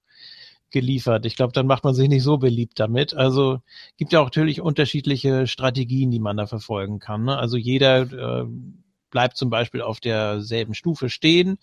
geliefert. 0.70 1.26
Ich 1.26 1.36
glaube, 1.36 1.52
dann 1.52 1.66
macht 1.66 1.84
man 1.84 1.94
sich 1.94 2.08
nicht 2.08 2.22
so 2.22 2.38
beliebt 2.38 2.80
damit. 2.80 3.12
Also 3.12 3.60
gibt 3.98 4.14
ja 4.14 4.20
auch 4.20 4.26
natürlich 4.26 4.62
unterschiedliche 4.62 5.46
Strategien, 5.46 6.10
die 6.10 6.20
man 6.20 6.38
da 6.38 6.46
verfolgen 6.46 7.00
kann. 7.00 7.24
Ne? 7.24 7.36
Also 7.36 7.58
jeder 7.58 8.44
äh, 8.44 8.46
bleibt 9.10 9.36
zum 9.36 9.50
Beispiel 9.50 9.82
auf 9.82 10.00
derselben 10.00 10.72
Stufe 10.72 11.10
stehen 11.10 11.58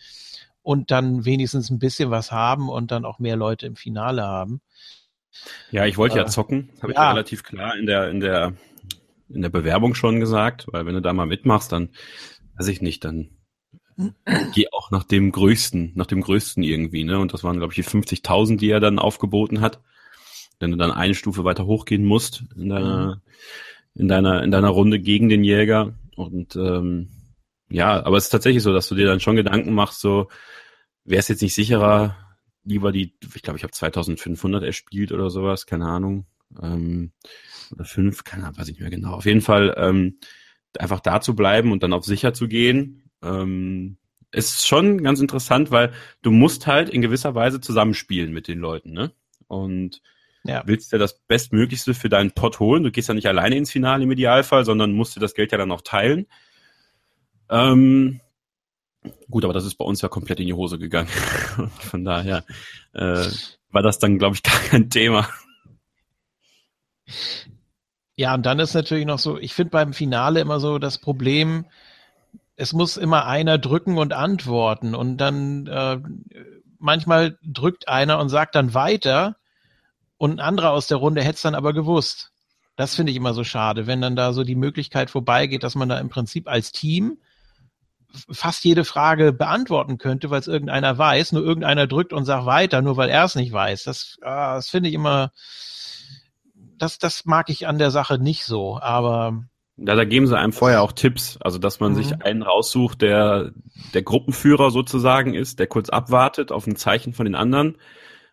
und 0.62 0.92
dann 0.92 1.26
wenigstens 1.26 1.72
ein 1.72 1.80
bisschen 1.80 2.12
was 2.12 2.32
haben 2.32 2.70
und 2.70 2.92
dann 2.92 3.06
auch 3.06 3.18
mehr 3.18 3.38
Leute 3.38 3.66
im 3.66 3.76
Finale 3.76 4.22
haben. 4.22 4.62
Ja, 5.72 5.86
ich 5.86 5.98
wollte 5.98 6.16
äh, 6.16 6.20
ja 6.20 6.26
zocken, 6.26 6.70
habe 6.82 6.94
ja. 6.94 7.00
ich 7.00 7.04
ja 7.04 7.10
relativ 7.12 7.44
klar 7.44 7.78
in 7.78 7.86
der 7.86 8.10
in 8.10 8.20
der 8.20 8.54
in 9.30 9.42
der 9.42 9.50
Bewerbung 9.50 9.94
schon 9.96 10.20
gesagt, 10.20 10.68
weil 10.72 10.86
wenn 10.86 10.96
du 10.96 11.02
da 11.02 11.14
mal 11.14 11.28
mitmachst, 11.28 11.72
dann 11.72 11.90
weiß 12.58 12.68
ich 12.68 12.82
nicht, 12.82 13.06
dann 13.06 13.30
geh 14.54 14.68
auch 14.72 14.92
nach 14.92 15.04
dem 15.04 15.32
größten, 15.32 15.92
nach 15.96 16.06
dem 16.06 16.22
größten 16.22 16.64
irgendwie, 16.64 17.04
ne? 17.04 17.20
Und 17.20 17.34
das 17.34 17.44
waren, 17.44 17.58
glaube 17.58 17.74
ich, 17.74 17.76
die 17.76 17.90
50.000, 17.90 18.58
die 18.58 18.70
er 18.70 18.80
dann 18.80 19.00
aufgeboten 19.00 19.62
hat. 19.62 19.82
Wenn 20.60 20.72
du 20.72 20.78
dann 20.78 20.92
eine 20.92 21.16
Stufe 21.16 21.44
weiter 21.44 21.66
hochgehen 21.66 22.06
musst 22.06 22.44
in 22.56 22.70
deiner, 22.70 23.22
in 23.96 24.08
deiner, 24.08 24.44
in 24.44 24.52
deiner 24.52 24.70
Runde 24.70 25.00
gegen 25.00 25.30
den 25.30 25.44
Jäger. 25.44 25.94
Und 26.16 26.56
ähm, 26.56 27.10
ja, 27.70 28.04
aber 28.04 28.18
es 28.18 28.26
ist 28.26 28.30
tatsächlich 28.30 28.64
so, 28.64 28.74
dass 28.74 28.90
du 28.90 28.96
dir 28.96 29.06
dann 29.06 29.20
schon 29.20 29.36
Gedanken 29.36 29.74
machst, 29.74 30.02
so 30.02 30.28
wäre 31.06 31.20
es 31.20 31.28
jetzt 31.28 31.42
nicht 31.42 31.54
sicherer, 31.54 32.18
lieber 32.70 32.92
die, 32.92 33.16
ich 33.36 33.42
glaube, 33.42 33.58
ich 33.58 33.64
habe 33.64 33.74
2500 33.74 34.64
erspielt 34.64 35.12
oder 35.12 35.30
sowas, 35.30 35.66
keine 35.66 35.88
Ahnung. 35.88 36.26
Ähm, 36.62 37.12
oder 37.72 37.86
fünf, 37.86 38.24
keine 38.24 38.44
Ahnung, 38.46 38.58
weiß 38.58 38.68
ich 38.68 38.76
nicht 38.76 38.82
mehr 38.82 38.90
genau. 38.90 39.14
Auf 39.14 39.26
jeden 39.26 39.42
Fall 39.42 39.76
ähm, 39.78 40.20
einfach 40.78 41.00
da 41.00 41.20
zu 41.20 41.36
bleiben 41.36 41.72
und 41.72 41.84
dann 41.84 41.94
auf 41.94 42.06
sicher 42.06 42.34
zu 42.34 42.48
gehen 42.48 43.10
ähm, 43.22 43.98
ist 44.32 44.68
schon 44.68 45.04
ganz 45.04 45.20
interessant, 45.20 45.72
weil 45.72 45.92
du 46.22 46.32
musst 46.32 46.68
halt 46.68 46.90
in 46.90 47.02
gewisser 47.02 47.36
Weise 47.36 47.60
zusammenspielen 47.62 48.32
mit 48.32 48.48
den 48.48 48.60
Leuten, 48.60 48.92
ne? 48.92 49.12
Und 49.48 50.02
ja. 50.44 50.64
willst 50.66 50.92
ja 50.92 51.00
das 51.00 51.20
Bestmöglichste 51.22 51.94
für 51.94 52.10
deinen 52.10 52.32
Pot 52.32 52.60
holen. 52.60 52.84
Du 52.84 52.92
gehst 52.92 53.08
ja 53.08 53.16
nicht 53.16 53.28
alleine 53.28 53.58
ins 53.58 53.72
Finale 53.72 54.04
im 54.04 54.12
Idealfall, 54.12 54.64
sondern 54.64 54.94
musst 54.94 55.16
dir 55.16 55.20
das 55.20 55.34
Geld 55.34 55.52
ja 55.52 55.58
dann 55.58 55.72
auch 55.72 55.82
teilen. 55.82 56.28
Ähm, 57.50 58.22
gut, 59.30 59.44
aber 59.44 59.54
das 59.54 59.66
ist 59.66 59.76
bei 59.76 59.86
uns 59.86 60.02
ja 60.02 60.10
komplett 60.10 60.40
in 60.40 60.48
die 60.48 60.54
Hose 60.54 60.80
gegangen. 60.80 61.10
Von 61.80 62.04
daher 62.04 62.44
äh, 62.94 63.26
war 63.72 63.82
das 63.82 64.00
dann, 64.00 64.18
glaube 64.18 64.36
ich, 64.36 64.44
gar 64.44 64.60
kein 64.60 64.90
Thema. 64.90 65.28
Ja, 68.16 68.34
und 68.34 68.46
dann 68.46 68.60
ist 68.60 68.74
natürlich 68.74 69.06
noch 69.06 69.20
so, 69.20 69.38
ich 69.38 69.54
finde 69.54 69.72
beim 69.72 69.94
Finale 69.94 70.42
immer 70.42 70.60
so 70.60 70.78
das 70.78 70.98
Problem, 70.98 71.66
es 72.56 72.74
muss 72.74 72.98
immer 72.98 73.26
einer 73.26 73.58
drücken 73.58 73.98
und 73.98 74.12
antworten 74.12 74.94
und 74.94 75.18
dann 75.18 75.68
äh, 75.68 76.00
manchmal 76.78 77.38
drückt 77.42 77.88
einer 77.88 78.20
und 78.20 78.30
sagt 78.30 78.56
dann 78.56 78.74
weiter 78.74 79.38
und 80.18 80.32
ein 80.32 80.40
anderer 80.42 80.72
aus 80.72 80.88
der 80.88 80.98
Runde 80.98 81.22
hätte 81.22 81.36
es 81.36 81.42
dann 81.42 81.56
aber 81.56 81.72
gewusst. 81.72 82.32
Das 82.76 82.96
finde 82.96 83.12
ich 83.12 83.18
immer 83.18 83.34
so 83.34 83.46
schade, 83.46 83.88
wenn 83.88 84.02
dann 84.02 84.18
da 84.18 84.34
so 84.34 84.44
die 84.44 84.56
Möglichkeit 84.56 85.10
vorbeigeht, 85.10 85.64
dass 85.64 85.76
man 85.76 85.90
da 85.90 85.98
im 85.98 86.10
Prinzip 86.10 86.50
als 86.50 86.74
Team 86.74 87.18
fast 88.32 88.64
jede 88.66 88.86
Frage 88.86 89.34
beantworten 89.34 89.98
könnte, 89.98 90.30
weil 90.30 90.40
es 90.40 90.48
irgendeiner 90.48 90.98
weiß, 90.98 91.32
nur 91.32 91.44
irgendeiner 91.44 91.88
drückt 91.88 92.14
und 92.14 92.26
sagt 92.26 92.46
weiter, 92.46 92.82
nur 92.82 92.98
weil 92.98 93.10
er 93.10 93.26
es 93.26 93.36
nicht 93.36 93.52
weiß. 93.52 93.84
Das, 93.84 94.18
ah, 94.22 94.56
das 94.56 94.70
finde 94.70 94.90
ich 94.90 94.96
immer, 94.96 95.32
das, 96.78 96.98
das 96.98 97.26
mag 97.26 97.50
ich 97.50 97.68
an 97.68 97.78
der 97.78 97.92
Sache 97.92 98.18
nicht 98.18 98.46
so, 98.46 98.80
aber 98.82 99.44
da, 99.82 99.96
da 99.96 100.04
geben 100.04 100.28
sie 100.28 100.38
einem 100.38 100.52
vorher 100.52 100.82
auch 100.82 100.92
Tipps, 100.92 101.38
also 101.40 101.58
dass 101.58 101.80
man 101.80 101.94
mhm. 101.94 101.96
sich 101.98 102.22
einen 102.22 102.42
raussucht, 102.42 103.02
der 103.02 103.52
der 103.94 104.04
Gruppenführer 104.04 104.72
sozusagen 104.72 105.34
ist, 105.34 105.60
der 105.60 105.68
kurz 105.68 105.90
abwartet 105.90 106.52
auf 106.52 106.68
ein 106.68 106.76
Zeichen 106.76 107.14
von 107.14 107.26
den 107.26 107.36
anderen. 107.36 107.78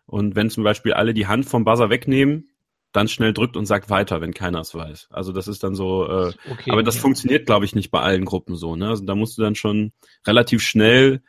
Und 0.05 0.35
wenn 0.35 0.49
zum 0.49 0.63
Beispiel 0.63 0.93
alle 0.93 1.13
die 1.13 1.27
Hand 1.27 1.45
vom 1.45 1.63
Buzzer 1.63 1.89
wegnehmen, 1.89 2.49
dann 2.91 3.07
schnell 3.07 3.33
drückt 3.33 3.57
und 3.57 3.65
sagt 3.65 3.89
weiter, 3.89 4.21
wenn 4.21 4.33
keiner 4.33 4.61
es 4.61 4.73
weiß. 4.73 5.09
Also 5.11 5.31
das 5.31 5.47
ist 5.47 5.63
dann 5.63 5.75
so, 5.75 6.05
äh, 6.07 6.33
okay, 6.49 6.71
aber 6.71 6.83
das 6.83 6.95
ja. 6.95 7.01
funktioniert, 7.01 7.45
glaube 7.45 7.65
ich, 7.65 7.75
nicht 7.75 7.91
bei 7.91 8.01
allen 8.01 8.25
Gruppen 8.25 8.55
so. 8.55 8.75
Ne? 8.75 8.89
Also 8.89 9.05
da 9.05 9.15
musst 9.15 9.37
du 9.37 9.41
dann 9.41 9.55
schon 9.55 9.91
relativ 10.25 10.61
schnell 10.61 11.21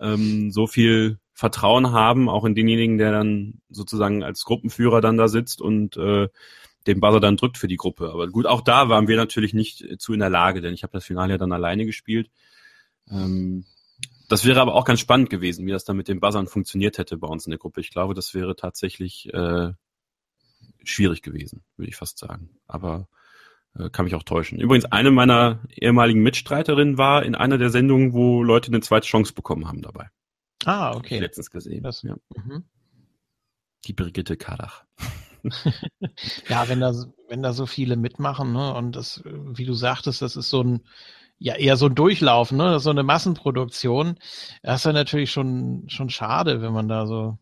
ähm, 0.00 0.50
so 0.50 0.66
viel 0.66 1.18
Vertrauen 1.32 1.92
haben, 1.92 2.28
auch 2.28 2.44
in 2.44 2.54
denjenigen, 2.54 2.98
der 2.98 3.12
dann 3.12 3.60
sozusagen 3.68 4.22
als 4.22 4.44
Gruppenführer 4.44 5.00
dann 5.00 5.16
da 5.16 5.28
sitzt 5.28 5.60
und 5.60 5.96
äh, 5.96 6.28
den 6.86 7.00
Buzzer 7.00 7.20
dann 7.20 7.36
drückt 7.36 7.58
für 7.58 7.68
die 7.68 7.76
Gruppe. 7.76 8.10
Aber 8.10 8.28
gut, 8.28 8.46
auch 8.46 8.60
da 8.60 8.88
waren 8.88 9.08
wir 9.08 9.16
natürlich 9.16 9.54
nicht 9.54 9.84
zu 9.98 10.12
in 10.12 10.20
der 10.20 10.30
Lage, 10.30 10.60
denn 10.60 10.74
ich 10.74 10.82
habe 10.82 10.92
das 10.92 11.04
Finale 11.04 11.32
ja 11.32 11.38
dann 11.38 11.52
alleine 11.52 11.86
gespielt. 11.86 12.30
Ähm, 13.10 13.64
das 14.28 14.44
wäre 14.44 14.60
aber 14.60 14.74
auch 14.74 14.84
ganz 14.84 15.00
spannend 15.00 15.30
gewesen, 15.30 15.66
wie 15.66 15.70
das 15.70 15.84
dann 15.84 15.96
mit 15.96 16.08
den 16.08 16.20
Buzzern 16.20 16.46
funktioniert 16.46 16.98
hätte 16.98 17.16
bei 17.16 17.28
uns 17.28 17.46
in 17.46 17.50
der 17.50 17.58
Gruppe. 17.58 17.80
Ich 17.80 17.90
glaube, 17.90 18.14
das 18.14 18.34
wäre 18.34 18.56
tatsächlich 18.56 19.32
äh, 19.32 19.72
schwierig 20.88 21.22
gewesen, 21.22 21.64
würde 21.76 21.88
ich 21.88 21.96
fast 21.96 22.18
sagen. 22.18 22.50
Aber 22.66 23.08
äh, 23.78 23.90
kann 23.90 24.04
mich 24.04 24.14
auch 24.14 24.22
täuschen. 24.22 24.60
Übrigens, 24.60 24.84
eine 24.86 25.10
meiner 25.10 25.60
ehemaligen 25.70 26.22
Mitstreiterinnen 26.22 26.98
war 26.98 27.24
in 27.24 27.34
einer 27.34 27.58
der 27.58 27.70
Sendungen, 27.70 28.12
wo 28.12 28.42
Leute 28.42 28.68
eine 28.68 28.80
zweite 28.80 29.06
Chance 29.06 29.34
bekommen 29.34 29.66
haben 29.66 29.82
dabei. 29.82 30.08
Ah, 30.64 30.94
okay. 30.94 31.18
letztens 31.18 31.50
gesehen. 31.50 31.82
Das, 31.82 32.02
ja. 32.02 32.16
Mhm. 32.34 32.64
Die 33.84 33.92
Brigitte 33.92 34.36
Kadach. 34.36 34.84
ja, 36.48 36.68
wenn 36.68 36.80
da, 36.80 36.94
wenn 37.28 37.42
da 37.42 37.52
so 37.52 37.66
viele 37.66 37.96
mitmachen, 37.96 38.52
ne, 38.52 38.74
und 38.74 38.96
das, 38.96 39.22
wie 39.24 39.66
du 39.66 39.74
sagtest, 39.74 40.22
das 40.22 40.36
ist 40.36 40.48
so 40.48 40.62
ein, 40.62 40.80
ja, 41.38 41.56
eher 41.56 41.76
so 41.76 41.86
ein 41.86 41.94
Durchlaufen, 41.94 42.56
ne, 42.56 42.80
so 42.80 42.90
eine 42.90 43.02
Massenproduktion. 43.02 44.18
Das 44.62 44.80
ist 44.80 44.86
ja 44.86 44.92
natürlich 44.92 45.30
schon, 45.30 45.84
schon 45.88 46.08
schade, 46.08 46.62
wenn 46.62 46.72
man 46.72 46.88
da 46.88 47.06
so, 47.06 47.38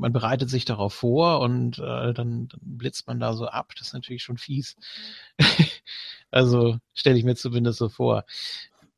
man 0.00 0.12
bereitet 0.12 0.48
sich 0.48 0.64
darauf 0.64 0.94
vor 0.94 1.40
und 1.40 1.78
äh, 1.78 2.12
dann, 2.12 2.48
dann 2.48 2.48
blitzt 2.60 3.06
man 3.06 3.20
da 3.20 3.34
so 3.34 3.46
ab. 3.46 3.72
Das 3.78 3.88
ist 3.88 3.92
natürlich 3.92 4.22
schon 4.22 4.38
fies. 4.38 4.76
also 6.30 6.78
stelle 6.94 7.18
ich 7.18 7.24
mir 7.24 7.36
zumindest 7.36 7.78
so 7.78 7.88
vor. 7.88 8.24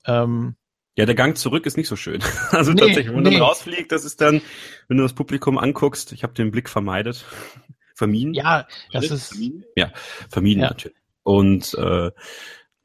Ähm, 0.07 0.55
ja, 0.97 1.07
der 1.07 1.15
Gang 1.15 1.37
zurück 1.37 1.67
ist 1.67 1.77
nicht 1.77 1.89
so 1.89 1.97
schön. 1.97 2.23
Also 2.51 2.73
nee, 2.73 2.81
tatsächlich, 2.81 3.09
wenn 3.09 3.15
man 3.15 3.25
nee. 3.25 3.31
dann 3.31 3.43
rausfliegt, 3.43 3.91
das 3.91 4.05
ist 4.05 4.21
dann, 4.21 4.43
wenn 4.89 4.97
du 4.97 5.03
das 5.03 5.15
Publikum 5.15 5.59
anguckst, 5.59 6.13
ich 6.13 6.23
habe 6.23 6.35
den 6.35 6.51
Blick 6.51 6.69
vermeidet. 6.69 7.25
Vermieden? 7.95 8.33
Ja, 8.33 8.67
das 8.93 9.11
ist. 9.11 9.29
Vermieden? 9.29 9.65
Ja, 9.77 9.93
vermieden 10.29 10.63
ja. 10.63 10.71
natürlich. 10.71 10.97
Und 11.25 11.75
äh, 11.75 12.11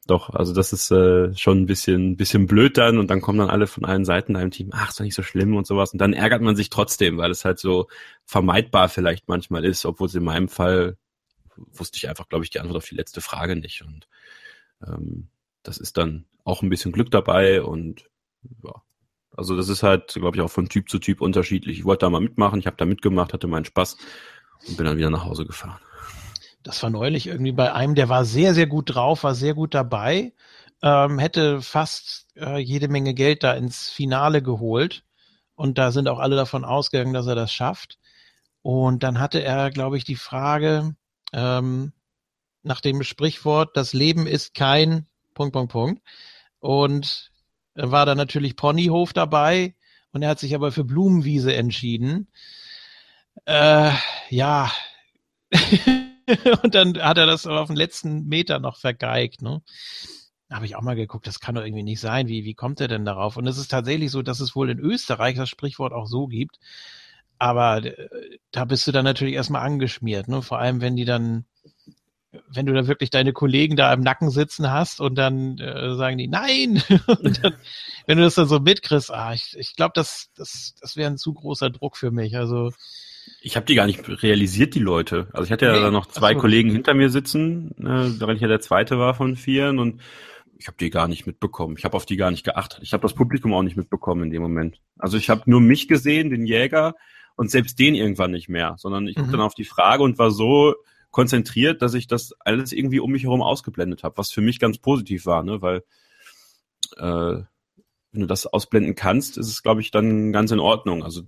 doch, 0.08 0.30
also 0.30 0.54
das 0.54 0.72
ist 0.72 0.90
äh, 0.90 1.34
schon 1.36 1.60
ein 1.60 1.66
bisschen, 1.66 2.16
bisschen 2.16 2.46
blöd 2.46 2.78
dann 2.78 2.98
und 2.98 3.08
dann 3.08 3.20
kommen 3.20 3.38
dann 3.38 3.50
alle 3.50 3.66
von 3.66 3.84
allen 3.84 4.06
Seiten 4.06 4.34
deinem 4.34 4.50
Team, 4.50 4.70
ach, 4.72 4.88
ist 4.88 4.98
doch 4.98 5.04
nicht 5.04 5.14
so 5.14 5.22
schlimm 5.22 5.54
und 5.54 5.66
sowas. 5.66 5.92
Und 5.92 5.98
dann 5.98 6.14
ärgert 6.14 6.40
man 6.40 6.56
sich 6.56 6.70
trotzdem, 6.70 7.18
weil 7.18 7.30
es 7.30 7.44
halt 7.44 7.58
so 7.58 7.88
vermeidbar 8.24 8.88
vielleicht 8.88 9.28
manchmal 9.28 9.66
ist, 9.66 9.84
obwohl 9.84 10.06
es 10.06 10.14
in 10.14 10.24
meinem 10.24 10.48
Fall 10.48 10.96
wusste 11.56 11.98
ich 11.98 12.08
einfach, 12.08 12.28
glaube 12.28 12.44
ich, 12.44 12.50
die 12.50 12.60
Antwort 12.60 12.78
auf 12.78 12.88
die 12.88 12.94
letzte 12.94 13.20
Frage 13.20 13.54
nicht. 13.54 13.82
Und 13.82 14.08
ähm, 14.86 15.28
das 15.62 15.76
ist 15.76 15.98
dann 15.98 16.24
auch 16.42 16.62
ein 16.62 16.70
bisschen 16.70 16.92
Glück 16.92 17.10
dabei 17.10 17.62
und 17.62 18.08
ja. 18.64 18.72
Also 19.36 19.56
das 19.56 19.68
ist 19.68 19.82
halt, 19.82 20.14
glaube 20.14 20.36
ich, 20.36 20.42
auch 20.42 20.50
von 20.50 20.68
Typ 20.68 20.88
zu 20.88 20.98
Typ 20.98 21.20
unterschiedlich. 21.20 21.78
Ich 21.78 21.84
wollte 21.84 22.06
da 22.06 22.10
mal 22.10 22.20
mitmachen, 22.20 22.58
ich 22.58 22.66
habe 22.66 22.76
da 22.76 22.86
mitgemacht, 22.86 23.32
hatte 23.32 23.46
meinen 23.46 23.66
Spaß 23.66 23.98
und 24.66 24.76
bin 24.76 24.86
dann 24.86 24.96
wieder 24.96 25.10
nach 25.10 25.26
Hause 25.26 25.44
gefahren. 25.44 25.80
Das 26.68 26.82
war 26.82 26.90
neulich 26.90 27.26
irgendwie 27.26 27.52
bei 27.52 27.72
einem, 27.72 27.94
der 27.94 28.10
war 28.10 28.26
sehr, 28.26 28.52
sehr 28.52 28.66
gut 28.66 28.94
drauf, 28.94 29.24
war 29.24 29.34
sehr 29.34 29.54
gut 29.54 29.72
dabei, 29.72 30.34
ähm, 30.82 31.18
hätte 31.18 31.62
fast 31.62 32.26
äh, 32.36 32.58
jede 32.58 32.88
Menge 32.88 33.14
Geld 33.14 33.42
da 33.42 33.54
ins 33.54 33.88
Finale 33.88 34.42
geholt. 34.42 35.02
Und 35.54 35.78
da 35.78 35.92
sind 35.92 36.08
auch 36.08 36.18
alle 36.18 36.36
davon 36.36 36.66
ausgegangen, 36.66 37.14
dass 37.14 37.26
er 37.26 37.36
das 37.36 37.54
schafft. 37.54 37.98
Und 38.60 39.02
dann 39.02 39.18
hatte 39.18 39.42
er, 39.42 39.70
glaube 39.70 39.96
ich, 39.96 40.04
die 40.04 40.16
Frage 40.16 40.94
ähm, 41.32 41.92
nach 42.62 42.82
dem 42.82 43.02
Sprichwort, 43.02 43.74
das 43.74 43.94
Leben 43.94 44.26
ist 44.26 44.52
kein 44.52 45.06
Punkt, 45.32 45.54
Punkt, 45.54 45.72
Punkt. 45.72 46.02
Und 46.60 47.30
war 47.72 48.04
da 48.04 48.14
natürlich 48.14 48.56
Ponyhof 48.56 49.14
dabei 49.14 49.74
und 50.12 50.20
er 50.20 50.28
hat 50.28 50.38
sich 50.38 50.54
aber 50.54 50.70
für 50.70 50.84
Blumenwiese 50.84 51.56
entschieden. 51.56 52.28
Äh, 53.46 53.92
ja. 54.28 54.70
und 56.62 56.74
dann 56.74 56.98
hat 57.02 57.18
er 57.18 57.26
das 57.26 57.46
auf 57.46 57.68
den 57.68 57.76
letzten 57.76 58.26
Meter 58.26 58.58
noch 58.58 58.76
vergeigt, 58.76 59.42
ne? 59.42 59.62
habe 60.50 60.64
ich 60.64 60.76
auch 60.76 60.82
mal 60.82 60.96
geguckt, 60.96 61.26
das 61.26 61.40
kann 61.40 61.54
doch 61.54 61.64
irgendwie 61.64 61.82
nicht 61.82 62.00
sein. 62.00 62.28
Wie, 62.28 62.44
wie 62.44 62.54
kommt 62.54 62.80
er 62.80 62.88
denn 62.88 63.04
darauf? 63.04 63.36
Und 63.36 63.46
es 63.46 63.58
ist 63.58 63.70
tatsächlich 63.70 64.10
so, 64.10 64.22
dass 64.22 64.40
es 64.40 64.56
wohl 64.56 64.70
in 64.70 64.78
Österreich 64.78 65.36
das 65.36 65.48
Sprichwort 65.48 65.92
auch 65.92 66.06
so 66.06 66.26
gibt. 66.26 66.58
Aber 67.38 67.84
äh, 67.84 68.38
da 68.50 68.64
bist 68.64 68.86
du 68.86 68.92
dann 68.92 69.04
natürlich 69.04 69.34
erstmal 69.34 69.62
angeschmiert, 69.62 70.28
ne? 70.28 70.42
Vor 70.42 70.58
allem, 70.58 70.80
wenn 70.80 70.96
die 70.96 71.04
dann, 71.04 71.44
wenn 72.48 72.66
du 72.66 72.72
da 72.72 72.86
wirklich 72.86 73.10
deine 73.10 73.32
Kollegen 73.32 73.76
da 73.76 73.92
im 73.92 74.00
Nacken 74.00 74.30
sitzen 74.30 74.70
hast 74.70 75.00
und 75.00 75.16
dann 75.16 75.58
äh, 75.58 75.94
sagen 75.94 76.18
die, 76.18 76.28
nein! 76.28 76.82
und 77.06 77.44
dann, 77.44 77.54
wenn 78.06 78.18
du 78.18 78.24
das 78.24 78.34
dann 78.34 78.48
so 78.48 78.58
mitkriegst, 78.58 79.12
ah, 79.12 79.34
ich, 79.34 79.54
ich 79.58 79.76
glaube, 79.76 79.92
das, 79.94 80.30
das, 80.34 80.74
das 80.80 80.96
wäre 80.96 81.10
ein 81.10 81.18
zu 81.18 81.34
großer 81.34 81.70
Druck 81.70 81.96
für 81.96 82.10
mich. 82.10 82.36
Also 82.36 82.72
ich 83.40 83.56
habe 83.56 83.66
die 83.66 83.74
gar 83.74 83.86
nicht 83.86 84.06
realisiert, 84.22 84.74
die 84.74 84.80
Leute. 84.80 85.28
Also 85.32 85.44
ich 85.44 85.52
hatte 85.52 85.66
ja 85.66 85.72
nee, 85.72 85.90
noch 85.90 86.06
zwei 86.06 86.34
so. 86.34 86.40
Kollegen 86.40 86.70
hinter 86.70 86.94
mir 86.94 87.10
sitzen, 87.10 87.72
äh, 87.78 88.20
während 88.20 88.36
ich 88.36 88.42
ja 88.42 88.48
der 88.48 88.60
zweite 88.60 88.98
war 88.98 89.14
von 89.14 89.36
vieren 89.36 89.78
und 89.78 90.00
ich 90.58 90.66
habe 90.66 90.76
die 90.78 90.90
gar 90.90 91.06
nicht 91.06 91.26
mitbekommen. 91.26 91.76
Ich 91.78 91.84
habe 91.84 91.96
auf 91.96 92.06
die 92.06 92.16
gar 92.16 92.30
nicht 92.30 92.44
geachtet. 92.44 92.80
Ich 92.82 92.92
habe 92.92 93.02
das 93.02 93.14
Publikum 93.14 93.54
auch 93.54 93.62
nicht 93.62 93.76
mitbekommen 93.76 94.24
in 94.24 94.30
dem 94.30 94.42
Moment. 94.42 94.80
Also 94.98 95.16
ich 95.16 95.30
habe 95.30 95.42
nur 95.46 95.60
mich 95.60 95.86
gesehen, 95.86 96.30
den 96.30 96.46
Jäger, 96.46 96.94
und 97.38 97.52
selbst 97.52 97.78
den 97.78 97.94
irgendwann 97.94 98.32
nicht 98.32 98.48
mehr, 98.48 98.74
sondern 98.78 99.06
ich 99.06 99.16
mhm. 99.16 99.30
dann 99.30 99.40
auf 99.40 99.54
die 99.54 99.64
Frage 99.64 100.02
und 100.02 100.18
war 100.18 100.32
so 100.32 100.74
konzentriert, 101.12 101.82
dass 101.82 101.94
ich 101.94 102.08
das 102.08 102.34
alles 102.40 102.72
irgendwie 102.72 102.98
um 102.98 103.12
mich 103.12 103.22
herum 103.22 103.42
ausgeblendet 103.42 104.02
habe, 104.02 104.18
was 104.18 104.32
für 104.32 104.40
mich 104.40 104.58
ganz 104.58 104.78
positiv 104.78 105.24
war, 105.24 105.44
ne? 105.44 105.62
weil 105.62 105.84
äh, 106.96 107.44
wenn 108.10 108.20
du 108.20 108.26
das 108.26 108.46
ausblenden 108.46 108.96
kannst, 108.96 109.38
ist 109.38 109.46
es, 109.46 109.62
glaube 109.62 109.80
ich, 109.82 109.92
dann 109.92 110.32
ganz 110.32 110.50
in 110.50 110.58
Ordnung. 110.58 111.04
Also 111.04 111.22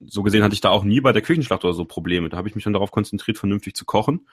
so 0.00 0.22
gesehen 0.22 0.42
hatte 0.42 0.54
ich 0.54 0.60
da 0.60 0.70
auch 0.70 0.84
nie 0.84 1.00
bei 1.00 1.12
der 1.12 1.22
Küchenschlacht 1.22 1.64
oder 1.64 1.74
so 1.74 1.84
Probleme. 1.84 2.28
Da 2.28 2.36
habe 2.36 2.48
ich 2.48 2.54
mich 2.54 2.64
dann 2.64 2.72
darauf 2.72 2.90
konzentriert, 2.90 3.38
vernünftig 3.38 3.74
zu 3.74 3.84
kochen, 3.84 4.26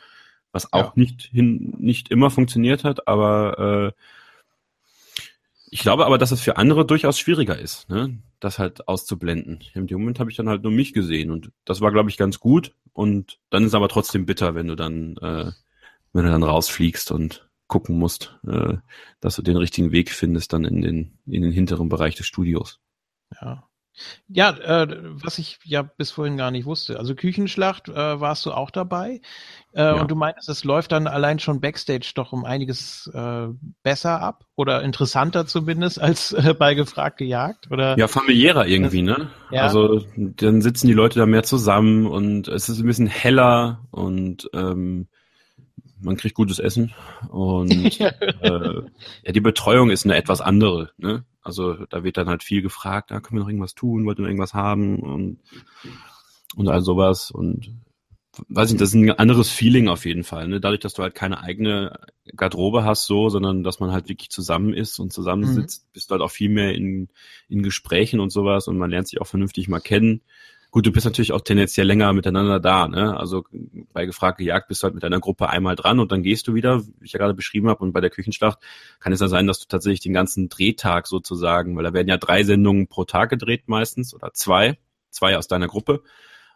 was 0.52 0.72
auch 0.73 0.88
ja. 0.88 0.94
nicht 0.95 1.23
hin, 1.23 1.76
nicht 1.77 2.10
immer 2.10 2.30
funktioniert 2.30 2.84
hat, 2.84 3.07
aber 3.07 3.94
äh, 3.95 4.02
ich 5.69 5.80
glaube 5.80 6.06
aber, 6.06 6.18
dass 6.18 6.31
es 6.31 6.41
für 6.41 6.57
andere 6.57 6.85
durchaus 6.85 7.19
schwieriger 7.19 7.57
ist, 7.60 7.89
ne? 7.89 8.19
das 8.39 8.60
halt 8.60 8.88
auszublenden. 8.88 9.60
Dem 9.76 9.99
Moment 9.99 10.19
habe 10.19 10.31
ich 10.31 10.38
dann 10.38 10.48
halt 10.48 10.64
nur 10.64 10.72
mich 10.72 10.94
gesehen 10.94 11.31
und 11.31 11.52
das 11.65 11.81
war, 11.81 11.91
glaube 11.91 12.10
ich, 12.10 12.18
ganz 12.18 12.39
gut. 12.39 12.73
Und 12.94 13.39
dann 13.49 13.65
ist 13.65 13.76
aber 13.76 13.89
trotzdem 13.89 14.26
bitter, 14.26 14.56
wenn 14.56 14.68
du 14.68 14.76
dann, 14.76 15.18
äh, 15.18 15.52
wenn 16.14 16.26
du 16.26 16.31
dann 16.31 16.44
rausfliegst 16.44 17.11
und 17.11 17.49
gucken 17.68 17.98
musst, 17.98 18.38
äh, 18.48 18.77
dass 19.19 19.35
du 19.35 19.41
den 19.41 19.57
richtigen 19.57 19.91
Weg 19.91 20.11
findest 20.11 20.53
dann 20.53 20.64
in 20.64 20.81
den, 20.81 21.18
in 21.26 21.41
den 21.41 21.52
hinteren 21.52 21.89
Bereich 21.89 22.15
des 22.15 22.27
Studios. 22.27 22.80
Ja. 23.41 23.68
Ja, 24.27 24.49
äh, 24.49 24.97
was 25.23 25.39
ich 25.39 25.59
ja 25.63 25.81
bis 25.81 26.11
vorhin 26.11 26.37
gar 26.37 26.51
nicht 26.51 26.65
wusste. 26.65 26.99
Also 26.99 27.15
Küchenschlacht 27.15 27.89
äh, 27.89 28.19
warst 28.19 28.45
du 28.45 28.51
auch 28.51 28.71
dabei. 28.71 29.21
Äh, 29.73 29.81
ja. 29.81 29.93
Und 29.93 30.09
du 30.09 30.15
meinst, 30.15 30.49
es 30.49 30.63
läuft 30.63 30.91
dann 30.91 31.07
allein 31.07 31.39
schon 31.39 31.61
Backstage 31.61 32.11
doch 32.15 32.31
um 32.33 32.45
einiges 32.45 33.09
äh, 33.13 33.47
besser 33.83 34.21
ab 34.21 34.45
oder 34.55 34.81
interessanter 34.83 35.45
zumindest 35.45 35.99
als 36.01 36.33
äh, 36.33 36.55
bei 36.57 36.73
gefragt 36.73 37.17
gejagt? 37.17 37.69
Oder? 37.71 37.97
Ja, 37.97 38.07
familiärer 38.07 38.67
irgendwie, 38.67 39.01
ne? 39.01 39.29
Ja. 39.51 39.63
Also 39.63 40.03
dann 40.15 40.61
sitzen 40.61 40.87
die 40.87 40.93
Leute 40.93 41.19
da 41.19 41.25
mehr 41.25 41.43
zusammen 41.43 42.07
und 42.07 42.47
es 42.47 42.69
ist 42.69 42.79
ein 42.79 42.87
bisschen 42.87 43.07
heller 43.07 43.85
und 43.91 44.49
ähm, 44.53 45.07
man 45.99 46.17
kriegt 46.17 46.35
gutes 46.35 46.59
Essen 46.59 46.93
und 47.29 47.71
äh, 48.01 48.11
ja, 48.41 49.31
die 49.31 49.41
Betreuung 49.41 49.89
ist 49.89 50.05
eine 50.05 50.15
etwas 50.15 50.41
andere. 50.41 50.91
Ne? 50.97 51.23
Also 51.47 51.85
da 51.87 52.03
wird 52.03 52.17
dann 52.17 52.27
halt 52.27 52.43
viel 52.43 52.61
gefragt, 52.61 53.11
da 53.11 53.15
ah, 53.15 53.19
können 53.19 53.39
wir 53.39 53.43
noch 53.43 53.49
irgendwas 53.49 53.75
tun, 53.75 54.05
wollten 54.05 54.23
wir 54.23 54.29
irgendwas 54.29 54.53
haben 54.53 54.99
und, 54.99 55.39
und 56.55 56.67
all 56.67 56.81
sowas 56.81 57.31
und 57.31 57.77
weiß 58.49 58.69
nicht, 58.69 58.81
das 58.81 58.89
ist 58.89 58.95
ein 58.95 59.09
anderes 59.11 59.49
Feeling 59.49 59.87
auf 59.87 60.05
jeden 60.05 60.23
Fall. 60.23 60.47
Ne? 60.47 60.59
Dadurch, 60.59 60.81
dass 60.81 60.93
du 60.93 61.03
halt 61.03 61.15
keine 61.15 61.41
eigene 61.41 61.99
Garderobe 62.35 62.83
hast, 62.83 63.07
so, 63.07 63.29
sondern 63.29 63.63
dass 63.63 63.79
man 63.79 63.91
halt 63.91 64.09
wirklich 64.09 64.29
zusammen 64.29 64.73
ist 64.73 64.99
und 64.99 65.11
zusammensitzt, 65.11 65.85
mhm. 65.85 65.89
bist 65.93 66.09
du 66.09 66.13
halt 66.13 66.21
auch 66.21 66.31
viel 66.31 66.49
mehr 66.49 66.73
in, 66.75 67.09
in 67.49 67.63
Gesprächen 67.63 68.19
und 68.19 68.31
sowas 68.31 68.67
und 68.67 68.77
man 68.77 68.91
lernt 68.91 69.07
sich 69.07 69.21
auch 69.21 69.27
vernünftig 69.27 69.67
mal 69.67 69.79
kennen. 69.79 70.21
Gut, 70.69 70.85
du 70.85 70.91
bist 70.91 71.06
natürlich 71.06 71.31
auch 71.31 71.41
tendenziell 71.41 71.88
länger 71.88 72.11
miteinander 72.11 72.60
da, 72.60 72.88
ne? 72.88 73.18
Also 73.18 73.45
bei 73.94 74.06
gefragte 74.06 74.44
Jagd 74.44 74.68
bist 74.68 74.84
du 74.84 74.85
halt 74.85 74.95
mit 74.95 75.03
deiner 75.03 75.19
Gruppe 75.19 75.49
einmal 75.49 75.76
dran 75.76 75.99
und 75.99 76.11
dann 76.11 76.23
gehst 76.23 76.48
du 76.48 76.56
wieder, 76.56 76.85
wie 76.99 77.06
ich 77.06 77.14
ja 77.14 77.19
gerade 77.19 77.34
beschrieben 77.34 77.69
habe. 77.69 77.84
Und 77.84 77.94
bei 77.94 78.02
der 78.02 78.10
Küchenschlacht 78.10 78.60
kann 78.99 79.14
es 79.14 79.22
ja 79.22 79.30
sein, 79.30 79.48
dass 79.48 79.60
du 79.60 79.68
tatsächlich 79.68 80.02
den 80.02 80.14
ganzen 80.14 80.49
Drehtag 80.49 81.07
sozusagen, 81.07 81.76
weil 81.77 81.84
da 81.84 81.94
werden 81.94 82.10
ja 82.10 82.18
drei 82.18 82.44
Sendungen 82.44 82.88
pro 82.88 83.06
Tag 83.06 83.30
gedreht 83.30 83.68
meistens 83.68 84.14
oder 84.14 84.34
zwei, 84.34 84.77
zwei 85.10 85.38
aus 85.38 85.48
deiner 85.48 85.68
Gruppe. 85.68 86.03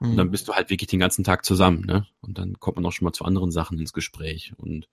Und 0.01 0.17
dann 0.17 0.27
mhm. 0.27 0.31
bist 0.31 0.47
du 0.47 0.53
halt 0.53 0.71
wirklich 0.71 0.89
den 0.89 0.99
ganzen 0.99 1.23
Tag 1.23 1.45
zusammen, 1.45 1.85
ne? 1.85 2.07
Und 2.21 2.37
dann 2.39 2.59
kommt 2.59 2.75
man 2.75 2.85
auch 2.87 2.91
schon 2.91 3.05
mal 3.05 3.13
zu 3.13 3.23
anderen 3.23 3.51
Sachen 3.51 3.77
ins 3.79 3.93
Gespräch. 3.93 4.51
Und 4.57 4.89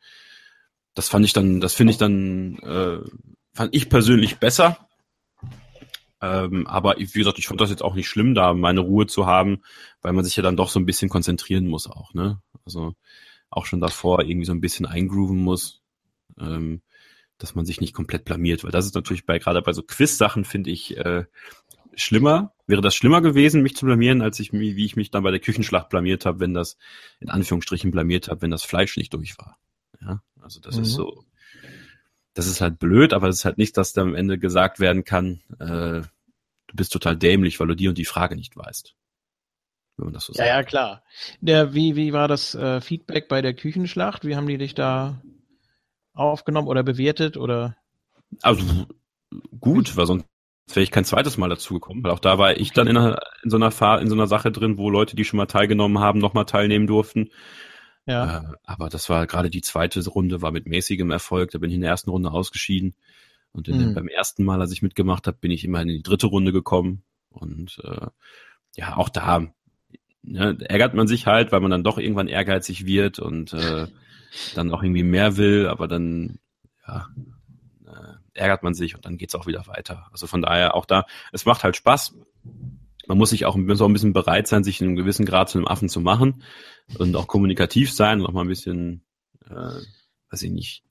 das 0.93 1.09
fand 1.09 1.25
ich 1.25 1.33
dann, 1.33 1.61
das 1.61 1.73
finde 1.73 1.93
ich 1.93 1.97
dann, 1.97 2.59
äh, 2.59 2.99
fand 3.55 3.75
ich 3.75 3.89
persönlich 3.89 4.37
besser, 4.37 4.88
ähm, 6.21 6.67
aber 6.67 6.97
wie 6.99 7.07
gesagt, 7.07 7.39
ich 7.39 7.47
fand 7.47 7.61
das 7.61 7.71
jetzt 7.71 7.83
auch 7.83 7.95
nicht 7.95 8.09
schlimm, 8.09 8.35
da 8.35 8.53
meine 8.55 8.81
Ruhe 8.81 9.07
zu 9.07 9.27
haben, 9.27 9.63
weil 10.03 10.13
man 10.13 10.25
sich 10.25 10.37
ja 10.37 10.43
dann 10.43 10.57
doch 10.57 10.69
so 10.69 10.81
ein 10.81 10.87
bisschen 10.87 11.09
konzentrieren 11.09 11.67
muss 11.69 11.89
auch, 11.89 12.13
ne? 12.15 12.41
Also 12.65 12.95
auch 13.51 13.67
schon 13.67 13.81
davor 13.81 14.23
irgendwie 14.23 14.47
so 14.47 14.53
ein 14.53 14.61
bisschen 14.61 14.87
eingrooven 14.87 15.39
muss, 15.39 15.81
ähm, 16.39 16.83
dass 17.39 17.55
man 17.55 17.65
sich 17.65 17.81
nicht 17.81 17.95
komplett 17.95 18.25
blamiert, 18.25 18.65
weil 18.65 18.73
das 18.73 18.85
ist 18.85 18.95
natürlich 18.95 19.27
bei 19.27 19.39
gerade 19.39 19.63
bei 19.63 19.73
so 19.73 19.83
Quiz-Sachen 19.83 20.45
finde 20.45 20.71
ich 20.71 20.97
äh, 20.97 21.25
schlimmer. 21.95 22.53
Wäre 22.67 22.83
das 22.83 22.95
schlimmer 22.95 23.21
gewesen, 23.21 23.63
mich 23.63 23.77
zu 23.77 23.87
blamieren, 23.87 24.21
als 24.21 24.41
ich 24.41 24.53
wie 24.53 24.85
ich 24.85 24.97
mich 24.97 25.11
dann 25.11 25.23
bei 25.23 25.31
der 25.31 25.41
Küchenschlacht 25.41 25.89
blamiert 25.89 26.27
habe, 26.27 26.41
wenn 26.41 26.53
das 26.53 26.77
in 27.21 27.31
Anführungsstrichen 27.31 27.91
blamiert 27.91 28.29
habe, 28.29 28.43
wenn 28.43 28.51
das 28.51 28.65
Fleisch 28.65 28.97
nicht 28.97 29.15
durch 29.15 29.39
war. 29.39 29.57
Ja, 30.01 30.23
also 30.41 30.61
das 30.61 30.77
mhm. 30.77 30.83
ist 30.83 30.93
so 30.93 31.25
das 32.39 32.47
ist 32.47 32.61
halt 32.61 32.79
blöd, 32.79 33.15
aber 33.15 33.27
es 33.27 33.39
ist 33.39 33.45
halt 33.45 33.59
nicht, 33.59 33.77
dass 33.77 33.95
da 33.95 34.03
am 34.03 34.15
Ende 34.15 34.39
gesagt 34.39 34.79
werden 34.79 35.03
kann, 35.03 35.41
äh, 35.59 36.03
du 36.69 36.77
bist 36.77 36.93
total 36.93 37.17
dämlich, 37.17 37.59
weil 37.59 37.67
du 37.67 37.75
die 37.75 37.89
und 37.89 37.99
die 37.99 38.05
Frage 38.05 38.37
nicht 38.37 38.57
weißt. 38.57 38.95
Wenn 39.97 40.05
man 40.05 40.15
das 40.15 40.27
so 40.27 40.33
ja, 40.35 40.37
sagt. 40.37 40.49
Ja, 40.49 40.63
klar. 40.63 41.03
Der, 41.41 41.75
wie, 41.75 41.97
wie 41.97 42.13
war 42.13 42.29
das 42.29 42.55
äh, 42.55 42.81
Feedback 42.81 43.27
bei 43.27 43.43
der 43.43 43.55
Küchenschlacht? 43.55 44.25
Wie 44.25 44.37
haben 44.37 44.47
die 44.47 44.57
dich 44.57 44.77
da 44.77 45.21
aufgenommen 46.15 46.69
oder 46.69 46.85
bewertet 46.85 47.37
oder? 47.37 47.77
Also 48.43 48.87
gut, 49.59 49.97
weil 49.97 50.07
sonst 50.07 50.25
wäre 50.69 50.85
ich 50.85 50.93
kein 50.93 51.05
zweites 51.05 51.39
Mal 51.39 51.49
dazu 51.49 51.75
gekommen, 51.75 52.05
weil 52.05 52.13
auch 52.13 52.21
da 52.21 52.39
war 52.39 52.57
ich 52.57 52.71
dann 52.71 52.87
in, 52.87 52.97
einer, 52.97 53.19
in 53.43 53.51
so 53.51 53.57
einer 53.57 53.73
Fahr 53.73 54.01
in 54.01 54.09
so 54.09 54.15
einer 54.15 54.29
Sache 54.29 54.53
drin, 54.53 54.79
wo 54.79 54.91
Leute, 54.91 55.17
die 55.17 55.25
schon 55.25 55.39
mal 55.39 55.47
teilgenommen 55.47 55.99
haben, 55.99 56.21
nochmal 56.21 56.45
teilnehmen 56.45 56.87
durften. 56.87 57.31
Ja. 58.09 58.39
Äh, 58.39 58.57
aber 58.65 58.89
das 58.89 59.09
war 59.09 59.27
gerade 59.27 59.51
die 59.51 59.61
zweite 59.61 60.05
Runde, 60.09 60.41
war 60.41 60.51
mit 60.51 60.67
mäßigem 60.67 61.11
Erfolg. 61.11 61.51
Da 61.51 61.59
bin 61.59 61.71
ich 61.71 61.77
in 61.77 61.83
der 61.83 61.91
ersten 61.91 62.11
Runde 62.11 62.33
ausgeschieden. 62.33 62.95
Und 63.53 63.69
in, 63.69 63.91
mhm. 63.91 63.95
beim 63.95 64.09
ersten 64.09 64.45
Mal, 64.45 64.61
als 64.61 64.73
ich 64.73 64.83
mitgemacht 64.83 65.27
habe, 65.27 65.37
bin 65.39 65.51
ich 65.51 65.65
immer 65.65 65.83
in 65.83 65.89
die 65.89 66.03
dritte 66.03 66.27
Runde 66.27 66.53
gekommen. 66.53 67.03
Und 67.29 67.81
äh, 67.85 68.07
ja, 68.77 68.97
auch 68.97 69.11
da 69.11 69.47
ne, 70.23 70.57
ärgert 70.61 70.95
man 70.95 71.07
sich 71.07 71.27
halt, 71.27 71.53
weil 71.53 71.61
man 71.61 71.71
dann 71.71 71.85
doch 71.85 71.99
irgendwann 71.99 72.29
ehrgeizig 72.29 72.87
wird 72.87 73.19
und 73.19 73.53
äh, 73.53 73.87
dann 74.55 74.73
auch 74.73 74.83
irgendwie 74.83 75.03
mehr 75.03 75.37
will, 75.37 75.69
aber 75.69 75.87
dann 75.87 76.39
ja, 76.87 77.09
äh, 77.87 78.39
ärgert 78.39 78.63
man 78.63 78.75
sich 78.75 78.95
und 78.95 79.05
dann 79.05 79.19
geht's 79.19 79.35
auch 79.35 79.47
wieder 79.47 79.67
weiter. 79.67 80.09
Also 80.13 80.27
von 80.27 80.41
daher 80.43 80.75
auch 80.75 80.87
da, 80.87 81.05
es 81.33 81.45
macht 81.45 81.63
halt 81.63 81.77
Spaß 81.77 82.15
man 83.09 83.19
muss 83.19 83.31
sich 83.31 83.47
auch, 83.47 83.57
muss 83.57 83.81
auch 83.81 83.89
ein 83.89 83.93
bisschen 83.95 84.13
bereit 84.13 84.47
sein, 84.47 84.63
sich 84.63 84.81
in 84.81 84.89
einem 84.89 84.97
gewissen 84.97 85.27
Grad 85.27 85.49
zu 85.49 85.59
einem 85.59 85.67
Affen 85.67 85.89
zu 85.89 86.01
machen 86.01 86.45
und 86.99 87.17
auch 87.17 87.27
kommunikativ 87.27 87.93
sein 87.93 88.21
und 88.21 88.27
auch 88.27 88.33
mal 88.33 88.43
ein 88.43 88.49
bisschen, 88.49 89.05
äh, 89.47 89.81
weiß 90.31 90.43
ich 90.43 90.51
nicht, 90.51 90.85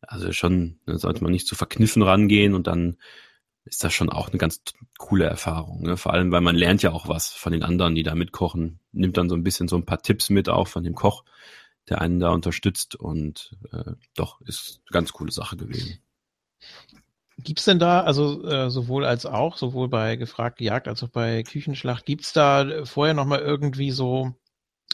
also 0.00 0.32
schon 0.32 0.78
ne, 0.86 0.98
sollte 0.98 1.22
man 1.22 1.32
nicht 1.32 1.48
zu 1.48 1.56
verkniffen 1.56 2.02
rangehen 2.02 2.54
und 2.54 2.68
dann 2.68 2.96
ist 3.64 3.84
das 3.84 3.92
schon 3.92 4.08
auch 4.08 4.28
eine 4.28 4.38
ganz 4.38 4.62
coole 4.96 5.26
Erfahrung. 5.26 5.82
Ne? 5.82 5.96
Vor 5.96 6.14
allem, 6.14 6.30
weil 6.30 6.40
man 6.40 6.56
lernt 6.56 6.82
ja 6.82 6.92
auch 6.92 7.08
was 7.08 7.28
von 7.28 7.52
den 7.52 7.64
anderen, 7.64 7.94
die 7.94 8.04
da 8.04 8.14
mitkochen, 8.14 8.78
nimmt 8.92 9.16
dann 9.16 9.28
so 9.28 9.34
ein 9.34 9.42
bisschen 9.42 9.68
so 9.68 9.76
ein 9.76 9.84
paar 9.84 10.00
Tipps 10.00 10.30
mit 10.30 10.48
auch 10.48 10.68
von 10.68 10.84
dem 10.84 10.94
Koch, 10.94 11.24
der 11.88 12.00
einen 12.00 12.20
da 12.20 12.30
unterstützt 12.30 12.94
und 12.94 13.56
äh, 13.72 13.92
doch 14.14 14.40
ist 14.42 14.80
eine 14.86 14.92
ganz 14.92 15.12
coole 15.12 15.32
Sache 15.32 15.56
gewesen. 15.56 15.98
Gibt's 17.44 17.64
denn 17.64 17.78
da, 17.78 18.02
also 18.02 18.44
äh, 18.44 18.68
sowohl 18.68 19.04
als 19.04 19.24
auch, 19.24 19.56
sowohl 19.56 19.88
bei 19.88 20.16
gefragt 20.16 20.60
Jagd 20.60 20.88
als 20.88 21.02
auch 21.04 21.08
bei 21.08 21.42
Küchenschlacht, 21.44 22.04
gibt's 22.04 22.32
da 22.32 22.84
vorher 22.84 23.14
nochmal 23.14 23.40
irgendwie 23.40 23.92
so 23.92 24.34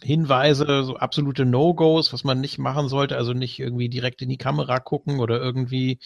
Hinweise, 0.03 0.85
so 0.85 0.97
absolute 0.97 1.47
No-Gos, 1.47 2.12
was 2.12 2.25
man 2.25 2.41
nicht 2.41 2.59
machen 2.59 2.89
sollte, 2.89 3.16
also 3.16 3.33
nicht 3.33 3.59
irgendwie 3.59 3.89
direkt 3.89 4.21
in 4.21 4.29
die 4.29 4.37
Kamera 4.37 4.79
gucken 4.81 5.21
oder 5.21 5.41
irgendwie, 5.41 5.99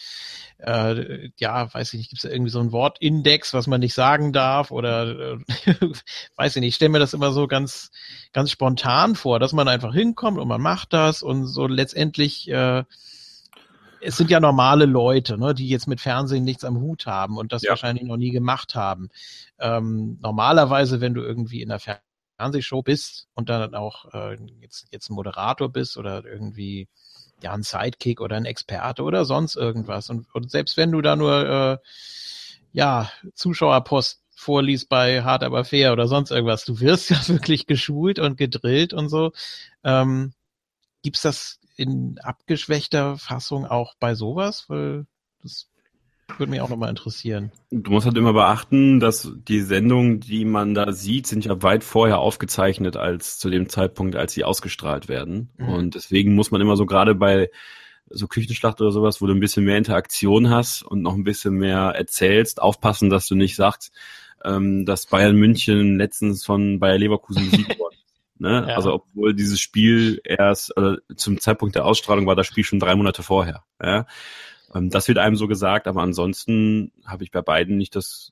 äh, 0.59 1.29
ja, 1.37 1.73
weiß 1.73 1.93
ich 1.93 1.97
nicht, 1.97 2.09
gibt's 2.09 2.23
da 2.23 2.29
irgendwie 2.29 2.51
so 2.51 2.59
ein 2.59 2.71
Wortindex, 2.71 3.53
was 3.53 3.67
man 3.67 3.81
nicht 3.81 3.93
sagen 3.93 4.31
darf? 4.31 4.71
Oder 4.71 5.33
äh, 5.33 5.37
weiß 6.37 6.55
ich 6.55 6.61
nicht, 6.61 6.69
ich 6.69 6.75
stelle 6.75 6.89
mir 6.89 6.99
das 6.99 7.13
immer 7.13 7.33
so 7.33 7.47
ganz, 7.47 7.91
ganz 8.31 8.51
spontan 8.51 9.15
vor, 9.15 9.39
dass 9.39 9.51
man 9.51 9.67
einfach 9.67 9.93
hinkommt 9.93 10.37
und 10.37 10.47
man 10.47 10.61
macht 10.61 10.93
das 10.93 11.21
und 11.21 11.47
so 11.47 11.67
letztendlich 11.67 12.47
äh, 12.49 12.83
es 14.01 14.17
sind 14.17 14.29
ja 14.29 14.39
normale 14.39 14.85
Leute, 14.85 15.37
ne, 15.37 15.53
die 15.53 15.69
jetzt 15.69 15.87
mit 15.87 16.01
Fernsehen 16.01 16.43
nichts 16.43 16.63
am 16.63 16.79
Hut 16.79 17.05
haben 17.05 17.37
und 17.37 17.51
das 17.51 17.63
ja. 17.63 17.71
wahrscheinlich 17.71 18.03
noch 18.03 18.17
nie 18.17 18.31
gemacht 18.31 18.75
haben. 18.75 19.09
Ähm, 19.59 20.17
normalerweise, 20.21 21.01
wenn 21.01 21.13
du 21.13 21.21
irgendwie 21.21 21.61
in 21.61 21.71
einer 21.71 21.81
Fernsehshow 22.37 22.81
bist 22.81 23.27
und 23.35 23.49
dann 23.49 23.75
auch 23.75 24.13
äh, 24.13 24.37
jetzt, 24.61 24.87
jetzt 24.91 25.09
ein 25.09 25.15
Moderator 25.15 25.69
bist 25.69 25.97
oder 25.97 26.23
irgendwie 26.25 26.87
ja 27.41 27.53
ein 27.53 27.63
Sidekick 27.63 28.21
oder 28.21 28.35
ein 28.35 28.45
Experte 28.45 29.03
oder 29.03 29.25
sonst 29.25 29.55
irgendwas 29.55 30.09
und, 30.09 30.27
und 30.33 30.51
selbst 30.51 30.77
wenn 30.77 30.91
du 30.91 31.01
da 31.01 31.15
nur 31.15 31.49
äh, 31.49 31.77
ja 32.73 33.09
Zuschauerpost 33.33 34.21
vorliest 34.39 34.87
bei 34.87 35.23
Hart 35.23 35.43
aber 35.43 35.65
fair 35.65 35.91
oder 35.91 36.07
sonst 36.07 36.31
irgendwas. 36.31 36.63
Du 36.63 36.79
wirst 36.79 37.09
ja 37.09 37.27
wirklich 37.27 37.67
geschult 37.67 38.19
und 38.19 38.37
gedrillt 38.37 38.93
und 38.93 39.09
so. 39.09 39.33
Ähm, 39.83 40.33
gibt's 41.01 41.21
das 41.21 41.58
in 41.79 42.19
abgeschwächter 42.19 43.17
Fassung 43.17 43.65
auch 43.65 43.95
bei 43.99 44.13
sowas? 44.13 44.65
Weil 44.67 45.05
das 45.41 45.69
würde 46.37 46.51
mich 46.51 46.61
auch 46.61 46.69
nochmal 46.69 46.89
interessieren. 46.89 47.51
Du 47.71 47.91
musst 47.91 48.05
halt 48.05 48.17
immer 48.17 48.33
beachten, 48.33 48.99
dass 48.99 49.31
die 49.47 49.61
Sendungen, 49.61 50.19
die 50.19 50.43
man 50.45 50.73
da 50.73 50.91
sieht, 50.91 51.25
sind 51.25 51.45
ja 51.45 51.63
weit 51.63 51.83
vorher 51.83 52.19
aufgezeichnet 52.19 52.97
als 52.97 53.39
zu 53.39 53.49
dem 53.49 53.69
Zeitpunkt, 53.69 54.15
als 54.15 54.33
sie 54.33 54.43
ausgestrahlt 54.43 55.07
werden. 55.07 55.49
Mhm. 55.57 55.69
Und 55.69 55.95
deswegen 55.95 56.35
muss 56.35 56.51
man 56.51 56.61
immer 56.61 56.75
so 56.75 56.85
gerade 56.85 57.15
bei 57.15 57.49
so 58.09 58.27
Küchenschlacht 58.27 58.81
oder 58.81 58.91
sowas, 58.91 59.21
wo 59.21 59.27
du 59.27 59.33
ein 59.33 59.39
bisschen 59.39 59.63
mehr 59.63 59.77
Interaktion 59.77 60.49
hast 60.49 60.83
und 60.83 61.01
noch 61.01 61.13
ein 61.13 61.23
bisschen 61.23 61.53
mehr 61.53 61.93
erzählst, 61.95 62.61
aufpassen, 62.61 63.09
dass 63.09 63.27
du 63.27 63.35
nicht 63.35 63.55
sagst, 63.55 63.93
ähm, 64.43 64.85
dass 64.85 65.05
Bayern 65.05 65.35
München 65.35 65.97
letztens 65.97 66.45
von 66.45 66.79
Bayer 66.79 66.97
Leverkusen 66.97 67.49
besiegt 67.49 67.79
worden 67.79 67.88
Ne? 68.39 68.65
Ja. 68.67 68.75
Also 68.75 68.93
obwohl 68.93 69.33
dieses 69.33 69.59
Spiel 69.59 70.21
erst 70.23 70.75
äh, 70.77 70.95
zum 71.15 71.39
Zeitpunkt 71.39 71.75
der 71.75 71.85
Ausstrahlung 71.85 72.25
war 72.25 72.35
das 72.35 72.47
Spiel 72.47 72.63
schon 72.63 72.79
drei 72.79 72.95
Monate 72.95 73.21
vorher. 73.21 73.63
Ja? 73.81 74.07
Ähm, 74.73 74.89
das 74.89 75.07
wird 75.07 75.17
einem 75.17 75.35
so 75.35 75.47
gesagt, 75.47 75.87
aber 75.87 76.01
ansonsten 76.01 76.91
habe 77.05 77.23
ich 77.23 77.31
bei 77.31 77.41
beiden 77.41 77.77
nicht 77.77 77.95
das 77.95 78.31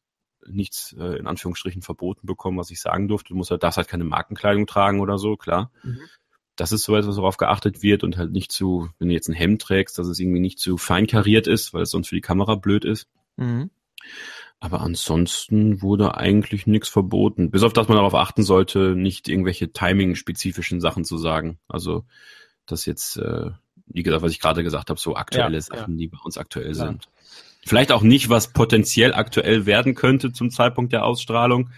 nichts 0.49 0.95
äh, 0.97 1.17
in 1.17 1.27
Anführungsstrichen 1.27 1.81
verboten 1.81 2.25
bekommen, 2.25 2.57
was 2.57 2.71
ich 2.71 2.79
sagen 2.79 3.07
durfte. 3.07 3.29
Du 3.29 3.35
musst 3.35 3.51
halt, 3.51 3.63
darfst 3.63 3.77
halt 3.77 3.89
keine 3.89 4.05
Markenkleidung 4.05 4.65
tragen 4.65 5.01
oder 5.01 5.17
so, 5.17 5.35
klar. 5.35 5.71
Mhm. 5.83 5.99
Das 6.55 6.71
ist 6.71 6.83
so 6.83 6.95
etwas, 6.95 7.17
worauf 7.17 7.37
geachtet 7.37 7.83
wird 7.83 8.03
und 8.03 8.17
halt 8.17 8.31
nicht 8.31 8.51
zu, 8.51 8.89
wenn 8.97 9.09
du 9.09 9.13
jetzt 9.13 9.27
ein 9.27 9.33
Hemd 9.33 9.61
trägst, 9.61 9.99
dass 9.99 10.07
es 10.07 10.19
irgendwie 10.19 10.39
nicht 10.39 10.57
zu 10.57 10.77
fein 10.77 11.05
kariert 11.05 11.47
ist, 11.47 11.73
weil 11.73 11.83
es 11.83 11.91
sonst 11.91 12.07
für 12.07 12.15
die 12.15 12.21
Kamera 12.21 12.55
blöd 12.55 12.85
ist. 12.85 13.07
Mhm. 13.35 13.69
Aber 14.59 14.81
ansonsten 14.81 15.81
wurde 15.81 16.17
eigentlich 16.17 16.65
nichts 16.65 16.89
verboten. 16.89 17.51
Bis 17.51 17.63
auf 17.63 17.73
dass 17.73 17.87
man 17.87 17.97
darauf 17.97 18.15
achten 18.15 18.43
sollte, 18.43 18.95
nicht 18.95 19.29
irgendwelche 19.29 19.71
timing-spezifischen 19.71 20.81
Sachen 20.81 21.03
zu 21.03 21.17
sagen. 21.17 21.59
Also 21.67 22.05
das 22.65 22.85
jetzt, 22.85 23.17
äh, 23.17 23.51
wie 23.85 24.03
gesagt, 24.03 24.23
was 24.23 24.31
ich 24.31 24.39
gerade 24.39 24.63
gesagt 24.63 24.89
habe, 24.89 24.99
so 24.99 25.15
aktuelle 25.15 25.55
ja, 25.55 25.61
Sachen, 25.61 25.93
ja. 25.93 25.97
die 25.97 26.07
bei 26.07 26.17
uns 26.23 26.37
aktuell 26.37 26.69
ja. 26.69 26.73
sind. 26.73 27.07
Vielleicht 27.65 27.91
auch 27.91 28.01
nicht, 28.01 28.29
was 28.29 28.53
potenziell 28.53 29.13
aktuell 29.13 29.65
werden 29.65 29.93
könnte 29.93 30.31
zum 30.31 30.49
Zeitpunkt 30.49 30.91
der 30.93 31.05
Ausstrahlung. 31.05 31.69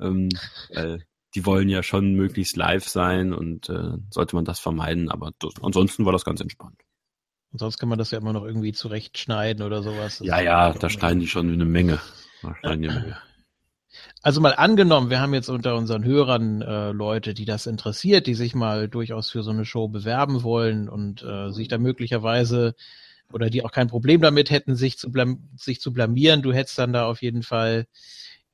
Ähm, 0.00 0.28
äh, 0.70 0.98
die 1.34 1.44
wollen 1.44 1.68
ja 1.68 1.82
schon 1.82 2.14
möglichst 2.14 2.56
live 2.56 2.88
sein 2.88 3.34
und 3.34 3.68
äh, 3.68 3.98
sollte 4.08 4.36
man 4.36 4.46
das 4.46 4.58
vermeiden. 4.58 5.10
Aber 5.10 5.32
ansonsten 5.60 6.06
war 6.06 6.12
das 6.12 6.24
ganz 6.24 6.40
entspannt. 6.40 6.80
Und 7.52 7.58
sonst 7.58 7.78
kann 7.78 7.88
man 7.88 7.98
das 7.98 8.10
ja 8.10 8.18
immer 8.18 8.32
noch 8.32 8.44
irgendwie 8.44 8.72
zurechtschneiden 8.72 9.64
oder 9.64 9.82
sowas. 9.82 10.18
Das 10.18 10.26
ja, 10.26 10.40
ja, 10.40 10.72
da 10.72 10.90
schneiden 10.90 11.20
die 11.20 11.28
schon 11.28 11.52
eine 11.52 11.64
Menge. 11.64 12.00
Da 12.42 12.54
schneiden 12.56 12.82
die 12.82 12.88
eine 12.90 13.00
Menge. 13.00 13.16
Also 14.22 14.40
mal 14.40 14.54
angenommen, 14.54 15.08
wir 15.08 15.20
haben 15.20 15.34
jetzt 15.34 15.48
unter 15.48 15.76
unseren 15.76 16.04
Hörern 16.04 16.60
äh, 16.60 16.90
Leute, 16.90 17.32
die 17.32 17.44
das 17.44 17.66
interessiert, 17.66 18.26
die 18.26 18.34
sich 18.34 18.54
mal 18.54 18.88
durchaus 18.88 19.30
für 19.30 19.42
so 19.42 19.52
eine 19.52 19.64
Show 19.64 19.88
bewerben 19.88 20.42
wollen 20.42 20.88
und 20.88 21.22
äh, 21.22 21.50
sich 21.52 21.68
da 21.68 21.78
möglicherweise 21.78 22.74
oder 23.32 23.50
die 23.50 23.64
auch 23.64 23.72
kein 23.72 23.88
Problem 23.88 24.20
damit 24.20 24.50
hätten, 24.50 24.76
sich 24.76 24.98
zu, 24.98 25.10
blam 25.10 25.48
sich 25.56 25.80
zu 25.80 25.92
blamieren. 25.92 26.42
Du 26.42 26.52
hättest 26.52 26.78
dann 26.78 26.92
da 26.92 27.06
auf 27.06 27.22
jeden 27.22 27.42
Fall 27.42 27.86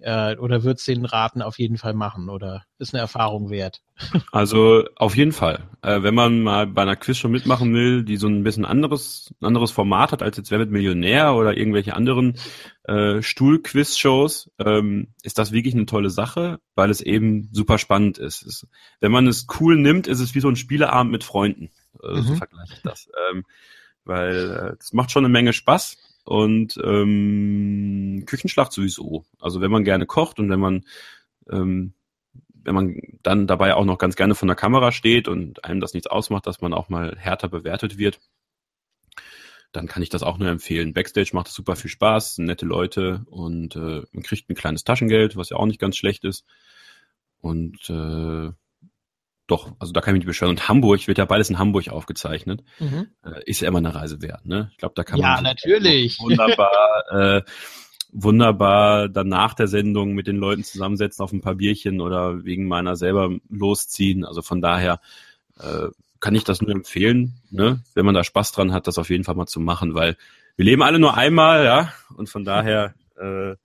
äh, 0.02 0.36
oder 0.36 0.64
würdest 0.64 0.86
den 0.88 1.04
Raten 1.04 1.42
auf 1.42 1.58
jeden 1.58 1.78
Fall 1.78 1.94
machen 1.94 2.28
oder 2.28 2.64
ist 2.78 2.92
eine 2.94 3.00
Erfahrung 3.00 3.50
wert? 3.50 3.82
Also 4.32 4.84
auf 4.96 5.16
jeden 5.16 5.32
Fall. 5.32 5.68
Äh, 5.82 6.02
wenn 6.02 6.14
man 6.14 6.42
mal 6.42 6.66
bei 6.66 6.82
einer 6.82 6.96
Quiz 6.96 7.18
schon 7.18 7.30
mitmachen 7.30 7.72
will, 7.74 8.02
die 8.04 8.16
so 8.16 8.26
ein 8.26 8.42
bisschen 8.42 8.64
anderes, 8.64 9.32
anderes 9.40 9.70
Format 9.70 10.12
hat 10.12 10.22
als 10.22 10.36
jetzt 10.36 10.50
Wer 10.50 10.58
wird 10.58 10.70
Millionär 10.70 11.34
oder 11.34 11.56
irgendwelche 11.56 11.94
anderen 11.94 12.38
äh, 12.84 13.22
Stuhl-Quiz-Shows, 13.22 14.50
ähm, 14.58 15.08
ist 15.22 15.38
das 15.38 15.52
wirklich 15.52 15.74
eine 15.74 15.86
tolle 15.86 16.10
Sache, 16.10 16.58
weil 16.74 16.90
es 16.90 17.00
eben 17.00 17.48
super 17.52 17.78
spannend 17.78 18.18
ist. 18.18 18.42
Es, 18.42 18.66
wenn 19.00 19.12
man 19.12 19.26
es 19.26 19.46
cool 19.60 19.76
nimmt, 19.76 20.06
ist 20.06 20.20
es 20.20 20.34
wie 20.34 20.40
so 20.40 20.48
ein 20.48 20.56
Spieleabend 20.56 21.12
mit 21.12 21.24
Freunden. 21.24 21.70
Äh, 22.02 22.16
mhm. 22.16 22.22
So 22.22 22.34
vergleiche 22.34 22.74
ich 22.74 22.82
das. 22.82 23.08
Ähm, 23.30 23.44
weil 24.04 24.76
es 24.80 24.92
äh, 24.92 24.96
macht 24.96 25.10
schon 25.10 25.24
eine 25.24 25.32
Menge 25.32 25.52
Spaß 25.52 25.96
und 26.24 26.78
ähm, 26.82 28.24
Küchenschlacht 28.26 28.72
sowieso. 28.72 29.24
Also 29.40 29.60
wenn 29.60 29.70
man 29.70 29.84
gerne 29.84 30.06
kocht 30.06 30.38
und 30.38 30.50
wenn 30.50 30.60
man 30.60 30.84
ähm, 31.50 31.94
wenn 32.64 32.74
man 32.74 33.00
dann 33.22 33.46
dabei 33.46 33.74
auch 33.74 33.84
noch 33.84 33.98
ganz 33.98 34.16
gerne 34.16 34.34
von 34.34 34.48
der 34.48 34.56
Kamera 34.56 34.92
steht 34.92 35.28
und 35.28 35.64
einem 35.64 35.80
das 35.80 35.94
nichts 35.94 36.06
ausmacht, 36.06 36.46
dass 36.46 36.60
man 36.60 36.72
auch 36.72 36.88
mal 36.88 37.16
härter 37.18 37.48
bewertet 37.48 37.98
wird, 37.98 38.20
dann 39.72 39.88
kann 39.88 40.02
ich 40.02 40.10
das 40.10 40.22
auch 40.22 40.38
nur 40.38 40.48
empfehlen. 40.48 40.92
Backstage 40.92 41.30
macht 41.32 41.48
es 41.48 41.54
super 41.54 41.76
viel 41.76 41.90
Spaß, 41.90 42.38
nette 42.38 42.66
Leute 42.66 43.24
und 43.26 43.74
äh, 43.74 44.02
man 44.12 44.22
kriegt 44.22 44.48
ein 44.48 44.54
kleines 44.54 44.84
Taschengeld, 44.84 45.36
was 45.36 45.50
ja 45.50 45.56
auch 45.56 45.66
nicht 45.66 45.80
ganz 45.80 45.96
schlecht 45.96 46.24
ist. 46.24 46.44
Und 47.40 47.90
äh, 47.90 48.52
doch, 49.46 49.72
also 49.78 49.92
da 49.92 50.00
kann 50.00 50.14
ich 50.14 50.20
mich 50.20 50.26
nicht 50.26 50.28
beschweren. 50.28 50.50
Und 50.50 50.68
Hamburg 50.68 51.06
wird 51.08 51.18
ja 51.18 51.24
beides 51.24 51.50
in 51.50 51.58
Hamburg 51.58 51.88
aufgezeichnet. 51.88 52.62
Mhm. 52.78 53.08
Äh, 53.24 53.42
ist 53.44 53.60
ja 53.60 53.68
immer 53.68 53.78
eine 53.78 53.94
Reise 53.94 54.22
wert, 54.22 54.46
ne? 54.46 54.70
Ich 54.72 54.78
glaube, 54.78 54.94
da 54.94 55.04
kann 55.04 55.18
ja, 55.18 55.34
man 55.34 55.44
natürlich. 55.44 56.18
wunderbar, 56.20 57.04
äh, 57.10 57.42
wunderbar 58.12 59.08
dann 59.08 59.28
nach 59.28 59.54
der 59.54 59.66
Sendung 59.66 60.12
mit 60.12 60.26
den 60.26 60.36
Leuten 60.36 60.64
zusammensetzen 60.64 61.22
auf 61.22 61.32
ein 61.32 61.40
paar 61.40 61.56
Bierchen 61.56 62.00
oder 62.00 62.44
wegen 62.44 62.66
meiner 62.66 62.96
selber 62.96 63.30
losziehen. 63.48 64.24
Also 64.24 64.42
von 64.42 64.60
daher 64.60 65.00
äh, 65.58 65.88
kann 66.20 66.34
ich 66.34 66.44
das 66.44 66.62
nur 66.62 66.70
empfehlen, 66.70 67.34
ne? 67.50 67.82
wenn 67.94 68.06
man 68.06 68.14
da 68.14 68.22
Spaß 68.22 68.52
dran 68.52 68.72
hat, 68.72 68.86
das 68.86 68.98
auf 68.98 69.10
jeden 69.10 69.24
Fall 69.24 69.34
mal 69.34 69.46
zu 69.46 69.60
machen, 69.60 69.94
weil 69.94 70.16
wir 70.56 70.64
leben 70.64 70.82
alle 70.82 70.98
nur 70.98 71.16
einmal, 71.16 71.64
ja, 71.64 71.92
und 72.16 72.28
von 72.28 72.44
daher 72.44 72.94
äh, 73.16 73.56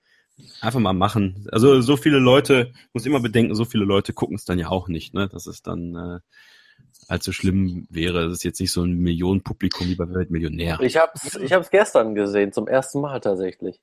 Einfach 0.61 0.79
mal 0.79 0.93
machen. 0.93 1.47
Also 1.51 1.81
so 1.81 1.97
viele 1.97 2.19
Leute, 2.19 2.71
muss 2.93 3.05
immer 3.05 3.19
bedenken, 3.19 3.55
so 3.55 3.65
viele 3.65 3.85
Leute 3.85 4.13
gucken 4.13 4.35
es 4.35 4.45
dann 4.45 4.59
ja 4.59 4.69
auch 4.69 4.87
nicht, 4.87 5.13
ne? 5.13 5.27
Dass 5.27 5.47
es 5.47 5.63
dann 5.63 5.95
äh, 5.95 6.19
allzu 7.07 7.31
schlimm 7.31 7.87
wäre. 7.89 8.25
Es 8.25 8.33
ist 8.33 8.43
jetzt 8.43 8.59
nicht 8.59 8.71
so 8.71 8.83
ein 8.83 8.97
Millionenpublikum 8.97 9.87
wie 9.87 9.95
bei 9.95 10.07
Weltmillionär. 10.09 10.79
Ich 10.81 10.97
hab's, 10.97 11.35
ich 11.35 11.53
hab's 11.53 11.71
gestern 11.71 12.15
gesehen, 12.15 12.53
zum 12.53 12.67
ersten 12.67 13.01
Mal 13.01 13.19
tatsächlich. 13.19 13.81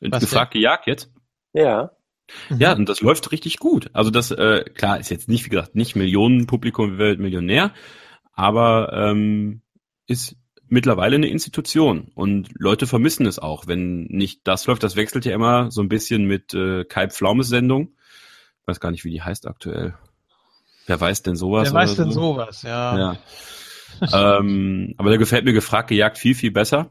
Was 0.00 0.20
Gefragt 0.20 0.52
gejagt 0.52 0.86
jetzt? 0.86 1.10
Ja. 1.52 1.92
Mhm. 2.48 2.60
Ja, 2.60 2.72
und 2.74 2.88
das 2.88 3.00
läuft 3.00 3.32
richtig 3.32 3.58
gut. 3.58 3.90
Also 3.92 4.10
das, 4.10 4.30
äh, 4.30 4.64
klar, 4.74 4.98
ist 5.00 5.10
jetzt 5.10 5.28
nicht, 5.28 5.44
wie 5.44 5.50
gesagt, 5.50 5.74
nicht 5.74 5.96
Millionenpublikum 5.96 6.94
wie 6.94 6.98
Weltmillionär, 6.98 7.72
aber 8.32 8.92
ähm, 8.92 9.62
ist 10.06 10.36
mittlerweile 10.74 11.16
eine 11.16 11.28
Institution 11.28 12.10
und 12.14 12.50
Leute 12.58 12.86
vermissen 12.86 13.24
es 13.24 13.38
auch, 13.38 13.66
wenn 13.66 14.04
nicht 14.04 14.42
das 14.44 14.66
läuft. 14.66 14.82
Das 14.82 14.96
wechselt 14.96 15.24
ja 15.24 15.34
immer 15.34 15.70
so 15.70 15.80
ein 15.80 15.88
bisschen 15.88 16.26
mit 16.26 16.52
äh, 16.52 16.84
Kai 16.84 17.08
Pflaumes 17.08 17.48
Sendung. 17.48 17.94
Ich 18.60 18.68
weiß 18.68 18.80
gar 18.80 18.90
nicht, 18.90 19.04
wie 19.04 19.10
die 19.10 19.22
heißt 19.22 19.46
aktuell. 19.46 19.94
Wer 20.86 21.00
weiß 21.00 21.22
denn 21.22 21.36
sowas? 21.36 21.68
Wer 21.68 21.74
weiß 21.74 21.96
denn 21.96 22.10
so? 22.10 22.34
sowas, 22.34 22.62
ja. 22.62 22.98
ja. 22.98 24.38
ähm, 24.38 24.94
aber 24.98 25.08
der 25.08 25.18
gefällt 25.18 25.44
mir 25.44 25.54
gefragt 25.54 25.88
gejagt 25.88 26.18
viel, 26.18 26.34
viel 26.34 26.50
besser. 26.50 26.90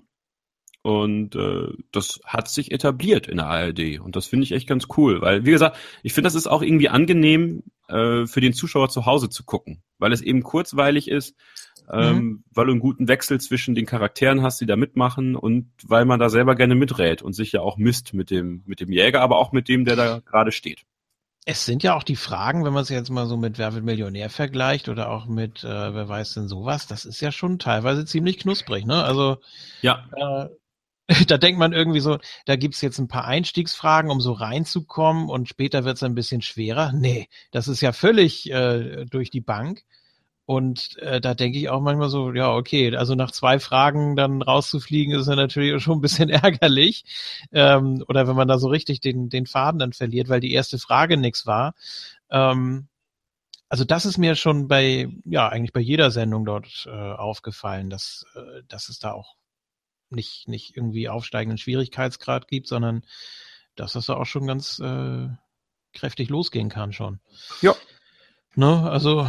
Und 0.82 1.36
äh, 1.36 1.68
das 1.92 2.20
hat 2.26 2.50
sich 2.50 2.72
etabliert 2.72 3.28
in 3.28 3.38
der 3.38 3.48
ARD. 3.48 4.00
Und 4.00 4.16
das 4.16 4.28
finde 4.28 4.44
ich 4.44 4.52
echt 4.52 4.68
ganz 4.68 4.88
cool. 4.98 5.22
Weil, 5.22 5.46
wie 5.46 5.52
gesagt, 5.52 5.78
ich 6.02 6.14
finde, 6.14 6.28
das 6.28 6.36
ist 6.36 6.48
auch 6.48 6.62
irgendwie 6.62 6.90
angenehm, 6.90 7.64
äh, 7.88 8.26
für 8.26 8.42
den 8.42 8.54
Zuschauer 8.54 8.90
zu 8.90 9.06
Hause 9.06 9.30
zu 9.30 9.46
gucken. 9.46 9.82
Weil 9.98 10.12
es 10.12 10.22
eben 10.22 10.44
kurzweilig 10.44 11.10
ist 11.10 11.36
ähm, 11.92 12.16
mhm. 12.16 12.44
weil 12.52 12.66
du 12.66 12.72
einen 12.72 12.80
guten 12.80 13.08
Wechsel 13.08 13.40
zwischen 13.40 13.76
den 13.76 13.86
Charakteren 13.86 14.42
hast, 14.42 14.62
die 14.62 14.66
da 14.66 14.76
mitmachen 14.76 15.36
und 15.36 15.72
weil 15.84 16.06
man 16.06 16.20
da 16.20 16.30
selber 16.30 16.56
gerne 16.56 16.76
miträt 16.76 17.22
und 17.22 17.34
sich 17.34 17.52
ja 17.52 17.62
auch 17.62 17.78
misst 17.78 18.14
mit 18.14 18.30
dem, 18.30 18.64
mit 18.66 18.80
dem 18.80 18.92
Jäger, 18.92 19.22
aber 19.22 19.38
auch 19.38 19.52
mit 19.52 19.68
dem, 19.68 19.86
der 19.86 19.96
da 19.96 20.20
gerade 20.20 20.52
steht. 20.52 20.84
Es 21.46 21.66
sind 21.66 21.84
ja 21.84 21.94
auch 21.96 22.04
die 22.04 22.16
Fragen, 22.16 22.64
wenn 22.64 22.72
man 22.72 22.84
es 22.84 22.90
jetzt 22.90 23.10
mal 23.10 23.28
so 23.28 23.36
mit 23.36 23.58
Wer 23.58 23.74
wird 23.74 23.84
Millionär 23.84 24.30
vergleicht 24.30 24.88
oder 24.88 25.10
auch 25.10 25.26
mit 25.26 25.64
äh, 25.64 25.94
Wer 25.94 26.08
weiß 26.08 26.36
denn 26.36 26.48
sowas, 26.48 26.88
das 26.88 27.04
ist 27.04 27.20
ja 27.20 27.34
schon 27.34 27.60
teilweise 27.60 28.06
ziemlich 28.06 28.40
knusprig, 28.40 28.86
ne? 28.86 29.04
Also 29.04 29.38
ja. 29.82 30.06
Äh, 30.16 30.50
da 31.28 31.38
denkt 31.38 31.60
man 31.60 31.74
irgendwie 31.74 32.00
so, 32.00 32.18
da 32.46 32.56
gibt's 32.56 32.80
jetzt 32.80 32.98
ein 32.98 33.10
paar 33.10 33.26
Einstiegsfragen, 33.26 34.10
um 34.10 34.22
so 34.22 34.32
reinzukommen 34.32 35.28
und 35.28 35.50
später 35.50 35.84
wird's 35.84 36.02
ein 36.04 36.16
bisschen 36.16 36.42
schwerer. 36.42 36.94
Nee, 36.94 37.28
das 37.52 37.68
ist 37.68 37.82
ja 37.82 37.92
völlig 37.92 38.50
äh, 38.50 39.06
durch 39.06 39.30
die 39.30 39.42
Bank. 39.42 39.84
Und 40.46 40.98
äh, 40.98 41.22
da 41.22 41.34
denke 41.34 41.58
ich 41.58 41.70
auch 41.70 41.80
manchmal 41.80 42.10
so, 42.10 42.34
ja, 42.34 42.54
okay, 42.54 42.96
also 42.96 43.16
nach 43.16 43.32
zwei 43.32 43.60
Fragen 43.60 44.18
dann 44.18 44.42
rauszufliegen, 44.42 45.18
ist 45.18 45.28
ja 45.28 45.36
natürlich 45.36 45.82
schon 45.82 46.00
ein 46.00 46.02
bisschen 46.02 46.30
ärgerlich. 46.30 47.06
Ähm, 47.52 48.04
oder 48.10 48.28
wenn 48.28 48.36
man 48.36 48.48
da 48.48 48.58
so 48.58 48.68
richtig 48.68 49.00
den, 49.00 49.30
den 49.30 49.46
Faden 49.46 49.80
dann 49.80 49.94
verliert, 49.94 50.28
weil 50.28 50.42
die 50.42 50.52
erste 50.52 50.80
Frage 50.80 51.18
nix 51.18 51.46
war. 51.46 51.76
Ähm, 52.30 52.88
also 53.70 53.86
das 53.86 54.06
ist 54.06 54.18
mir 54.18 54.36
schon 54.36 54.68
bei, 54.68 55.08
ja, 55.26 55.48
eigentlich 55.48 55.74
bei 55.74 55.80
jeder 55.80 56.12
Sendung 56.12 56.46
dort 56.46 56.86
äh, 56.88 56.92
aufgefallen, 56.92 57.90
dass, 57.90 58.26
äh, 58.36 58.64
dass 58.68 58.90
es 58.90 59.00
da 59.00 59.14
auch 59.14 59.36
nicht, 60.10 60.48
nicht 60.48 60.76
irgendwie 60.76 61.10
aufsteigenden 61.10 61.58
Schwierigkeitsgrad 61.58 62.48
gibt, 62.48 62.68
sondern 62.68 63.04
dass 63.76 63.94
das 63.94 64.06
da 64.06 64.16
auch 64.16 64.26
schon 64.26 64.46
ganz 64.46 64.80
äh, 64.80 65.28
kräftig 65.94 66.30
losgehen 66.30 66.70
kann 66.70 66.94
schon. 66.94 67.20
Ja. 67.62 67.76
Ne, 68.56 68.90
also 68.90 69.28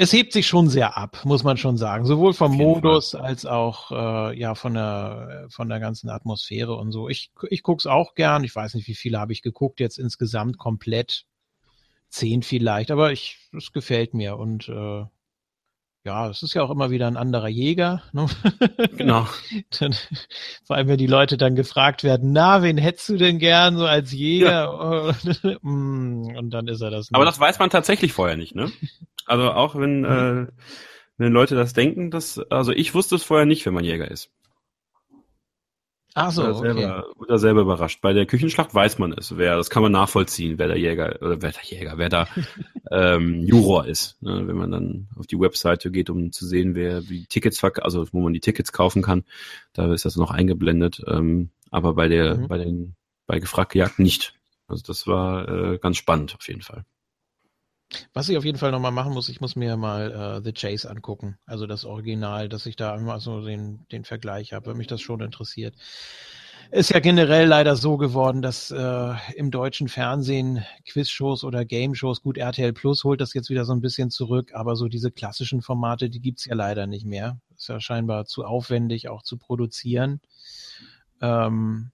es 0.00 0.12
hebt 0.12 0.32
sich 0.32 0.46
schon 0.46 0.68
sehr 0.68 0.96
ab, 0.96 1.22
muss 1.24 1.42
man 1.42 1.56
schon 1.56 1.76
sagen. 1.76 2.06
Sowohl 2.06 2.32
vom 2.32 2.56
Modus 2.56 3.10
Fall. 3.10 3.22
als 3.22 3.44
auch 3.46 3.90
äh, 3.90 4.38
ja 4.38 4.54
von 4.54 4.74
der 4.74 5.46
von 5.50 5.68
der 5.68 5.80
ganzen 5.80 6.08
Atmosphäre 6.08 6.76
und 6.76 6.92
so. 6.92 7.08
Ich 7.08 7.32
ich 7.50 7.64
guck's 7.64 7.86
auch 7.86 8.14
gern. 8.14 8.44
Ich 8.44 8.54
weiß 8.54 8.74
nicht, 8.74 8.86
wie 8.86 8.94
viele 8.94 9.18
habe 9.18 9.32
ich 9.32 9.42
geguckt 9.42 9.80
jetzt 9.80 9.98
insgesamt 9.98 10.56
komplett 10.56 11.24
zehn 12.10 12.44
vielleicht, 12.44 12.92
aber 12.92 13.10
ich 13.10 13.38
es 13.56 13.72
gefällt 13.72 14.14
mir 14.14 14.36
und 14.36 14.68
äh, 14.68 15.04
ja, 16.04 16.30
es 16.30 16.44
ist 16.44 16.54
ja 16.54 16.62
auch 16.62 16.70
immer 16.70 16.90
wieder 16.90 17.08
ein 17.08 17.16
anderer 17.16 17.48
Jäger. 17.48 18.02
Ne? 18.12 18.26
Genau. 18.96 19.26
dann, 19.78 19.94
vor 20.64 20.76
allem, 20.76 20.88
wenn 20.88 20.96
die 20.98 21.06
Leute 21.06 21.36
dann 21.36 21.54
gefragt 21.54 22.04
werden, 22.04 22.32
na, 22.32 22.62
wen 22.62 22.78
hättest 22.78 23.08
du 23.10 23.16
denn 23.16 23.38
gern 23.38 23.76
so 23.76 23.84
als 23.84 24.12
Jäger? 24.12 24.48
Ja. 24.48 25.58
Mm, 25.62 26.36
und 26.36 26.50
dann 26.50 26.68
ist 26.68 26.80
er 26.80 26.90
das. 26.90 27.10
Nicht. 27.10 27.14
Aber 27.14 27.24
das 27.24 27.38
weiß 27.38 27.58
man 27.58 27.68
tatsächlich 27.68 28.12
vorher 28.12 28.36
nicht, 28.36 28.54
ne? 28.54 28.70
Also 29.28 29.50
auch 29.50 29.76
wenn, 29.76 30.00
mhm. 30.00 30.48
äh, 30.48 30.52
wenn 31.18 31.32
Leute 31.32 31.54
das 31.54 31.72
denken, 31.72 32.10
dass, 32.10 32.38
also 32.50 32.72
ich 32.72 32.94
wusste 32.94 33.16
es 33.16 33.24
vorher 33.24 33.46
nicht, 33.46 33.64
wenn 33.66 33.74
man 33.74 33.84
Jäger 33.84 34.10
ist. 34.10 34.30
Ach 36.14 36.32
so, 36.32 36.42
oder 36.42 36.54
selber, 36.54 36.98
okay. 37.06 37.20
Oder 37.20 37.38
selber 37.38 37.60
überrascht. 37.60 38.00
Bei 38.00 38.12
der 38.12 38.26
Küchenschlacht 38.26 38.74
weiß 38.74 38.98
man 38.98 39.12
es, 39.12 39.36
wer, 39.36 39.56
das 39.56 39.70
kann 39.70 39.84
man 39.84 39.92
nachvollziehen, 39.92 40.58
wer 40.58 40.66
der 40.66 40.78
Jäger, 40.78 41.16
oder 41.20 41.40
wer 41.42 41.52
der 41.52 41.62
Jäger, 41.62 41.96
wer 41.96 42.08
da 42.08 42.26
ähm, 42.90 43.44
Juror 43.44 43.86
ist. 43.86 44.20
Ne? 44.20 44.48
Wenn 44.48 44.56
man 44.56 44.72
dann 44.72 45.08
auf 45.16 45.28
die 45.28 45.38
Webseite 45.38 45.92
geht, 45.92 46.10
um 46.10 46.32
zu 46.32 46.44
sehen, 46.46 46.74
wer 46.74 47.02
die 47.02 47.26
Tickets 47.26 47.60
verk 47.60 47.84
also 47.84 48.06
wo 48.12 48.20
man 48.20 48.32
die 48.32 48.40
Tickets 48.40 48.72
kaufen 48.72 49.02
kann, 49.02 49.24
da 49.74 49.92
ist 49.92 50.06
das 50.06 50.16
noch 50.16 50.32
eingeblendet. 50.32 51.02
Ähm, 51.06 51.50
aber 51.70 51.94
bei 51.94 52.08
der, 52.08 52.36
mhm. 52.36 52.48
bei 52.48 52.58
den, 52.58 52.96
bei 53.26 53.38
gefragt 53.38 53.72
gejagt 53.72 54.00
nicht. 54.00 54.34
Also 54.66 54.82
das 54.84 55.06
war 55.06 55.48
äh, 55.48 55.78
ganz 55.78 55.98
spannend 55.98 56.34
auf 56.34 56.48
jeden 56.48 56.62
Fall. 56.62 56.84
Was 58.12 58.28
ich 58.28 58.36
auf 58.36 58.44
jeden 58.44 58.58
Fall 58.58 58.70
nochmal 58.70 58.92
machen 58.92 59.14
muss, 59.14 59.28
ich 59.28 59.40
muss 59.40 59.56
mir 59.56 59.76
mal 59.76 60.12
äh, 60.12 60.44
The 60.44 60.52
Chase 60.52 60.88
angucken. 60.90 61.38
Also 61.46 61.66
das 61.66 61.84
Original, 61.84 62.48
dass 62.48 62.66
ich 62.66 62.76
da 62.76 62.94
immer 62.94 63.18
so 63.20 63.44
den, 63.44 63.86
den 63.90 64.04
Vergleich 64.04 64.52
habe, 64.52 64.66
weil 64.66 64.74
mich 64.74 64.86
das 64.86 65.00
schon 65.00 65.20
interessiert. 65.20 65.74
Ist 66.70 66.90
ja 66.90 67.00
generell 67.00 67.46
leider 67.46 67.76
so 67.76 67.96
geworden, 67.96 68.42
dass 68.42 68.70
äh, 68.70 69.14
im 69.36 69.50
deutschen 69.50 69.88
Fernsehen 69.88 70.66
Quizshows 70.86 71.42
oder 71.42 71.64
Game-Shows, 71.64 72.20
gut, 72.20 72.36
RTL 72.36 72.74
Plus 72.74 73.04
holt 73.04 73.22
das 73.22 73.32
jetzt 73.32 73.48
wieder 73.48 73.64
so 73.64 73.72
ein 73.72 73.80
bisschen 73.80 74.10
zurück, 74.10 74.52
aber 74.52 74.76
so 74.76 74.88
diese 74.88 75.10
klassischen 75.10 75.62
Formate, 75.62 76.10
die 76.10 76.20
gibt's 76.20 76.44
ja 76.44 76.54
leider 76.54 76.86
nicht 76.86 77.06
mehr. 77.06 77.40
Ist 77.56 77.70
ja 77.70 77.80
scheinbar 77.80 78.26
zu 78.26 78.44
aufwendig 78.44 79.08
auch 79.08 79.22
zu 79.22 79.38
produzieren. 79.38 80.20
Ähm, 81.22 81.90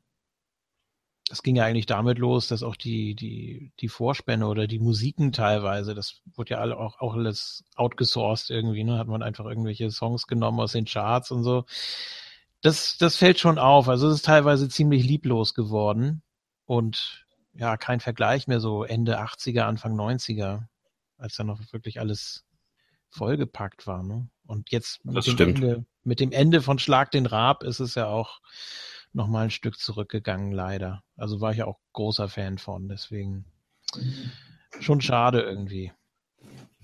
es 1.35 1.43
ging 1.43 1.57
ja 1.57 1.65
eigentlich 1.65 1.87
damit 1.87 2.19
los, 2.19 2.47
dass 2.47 2.63
auch 2.63 2.77
die, 2.77 3.17
die, 3.17 3.73
die 3.81 3.89
Vorspänne 3.89 4.47
oder 4.47 4.69
die 4.69 4.79
Musiken 4.79 5.33
teilweise, 5.33 5.93
das 5.93 6.23
wurde 6.37 6.51
ja 6.51 6.59
alle 6.59 6.77
auch, 6.77 7.01
auch 7.01 7.15
alles 7.15 7.65
outgesourced 7.75 8.51
irgendwie, 8.51 8.85
ne? 8.85 8.99
Hat 8.99 9.09
man 9.09 9.21
einfach 9.21 9.45
irgendwelche 9.45 9.91
Songs 9.91 10.29
genommen 10.29 10.61
aus 10.61 10.73
den 10.73 10.85
Charts 10.85 11.33
und 11.33 11.43
so. 11.43 11.65
Das, 12.61 12.99
das 12.99 13.17
fällt 13.17 13.41
schon 13.41 13.59
auf. 13.59 13.89
Also 13.89 14.09
es 14.09 14.17
ist 14.17 14.25
teilweise 14.27 14.69
ziemlich 14.69 15.05
lieblos 15.05 15.55
geworden 15.55 16.23
und 16.67 17.27
ja, 17.53 17.77
kein 17.77 17.99
Vergleich 17.99 18.47
mehr 18.47 18.61
so 18.61 18.85
Ende 18.85 19.21
80er, 19.21 19.63
Anfang 19.63 19.99
90er, 19.99 20.67
als 21.19 21.35
da 21.35 21.43
noch 21.43 21.61
wirklich 21.73 21.99
alles 21.99 22.45
vollgepackt 23.11 23.89
war, 23.89 24.05
ne? 24.05 24.29
Und 24.47 24.71
jetzt 24.71 25.05
mit 25.05 25.27
dem, 25.41 25.49
Ende, 25.49 25.85
mit 26.05 26.21
dem 26.21 26.31
Ende 26.31 26.63
von 26.63 26.79
Schlag 26.79 27.11
den 27.11 27.27
Raab 27.27 27.65
ist 27.65 27.81
es 27.81 27.97
ja 27.97 28.07
auch 28.07 28.41
noch 29.15 29.29
mal 29.29 29.45
ein 29.45 29.51
Stück 29.51 29.79
zurückgegangen, 29.79 30.53
leider. 30.53 31.03
Also 31.17 31.41
war 31.41 31.53
ich 31.53 31.59
ja 31.59 31.67
auch 31.67 31.79
großer 31.93 32.29
Fan 32.29 32.59
von, 32.59 32.89
deswegen 32.89 33.45
schon 34.81 35.01
schade 35.01 35.41
irgendwie. 35.41 35.93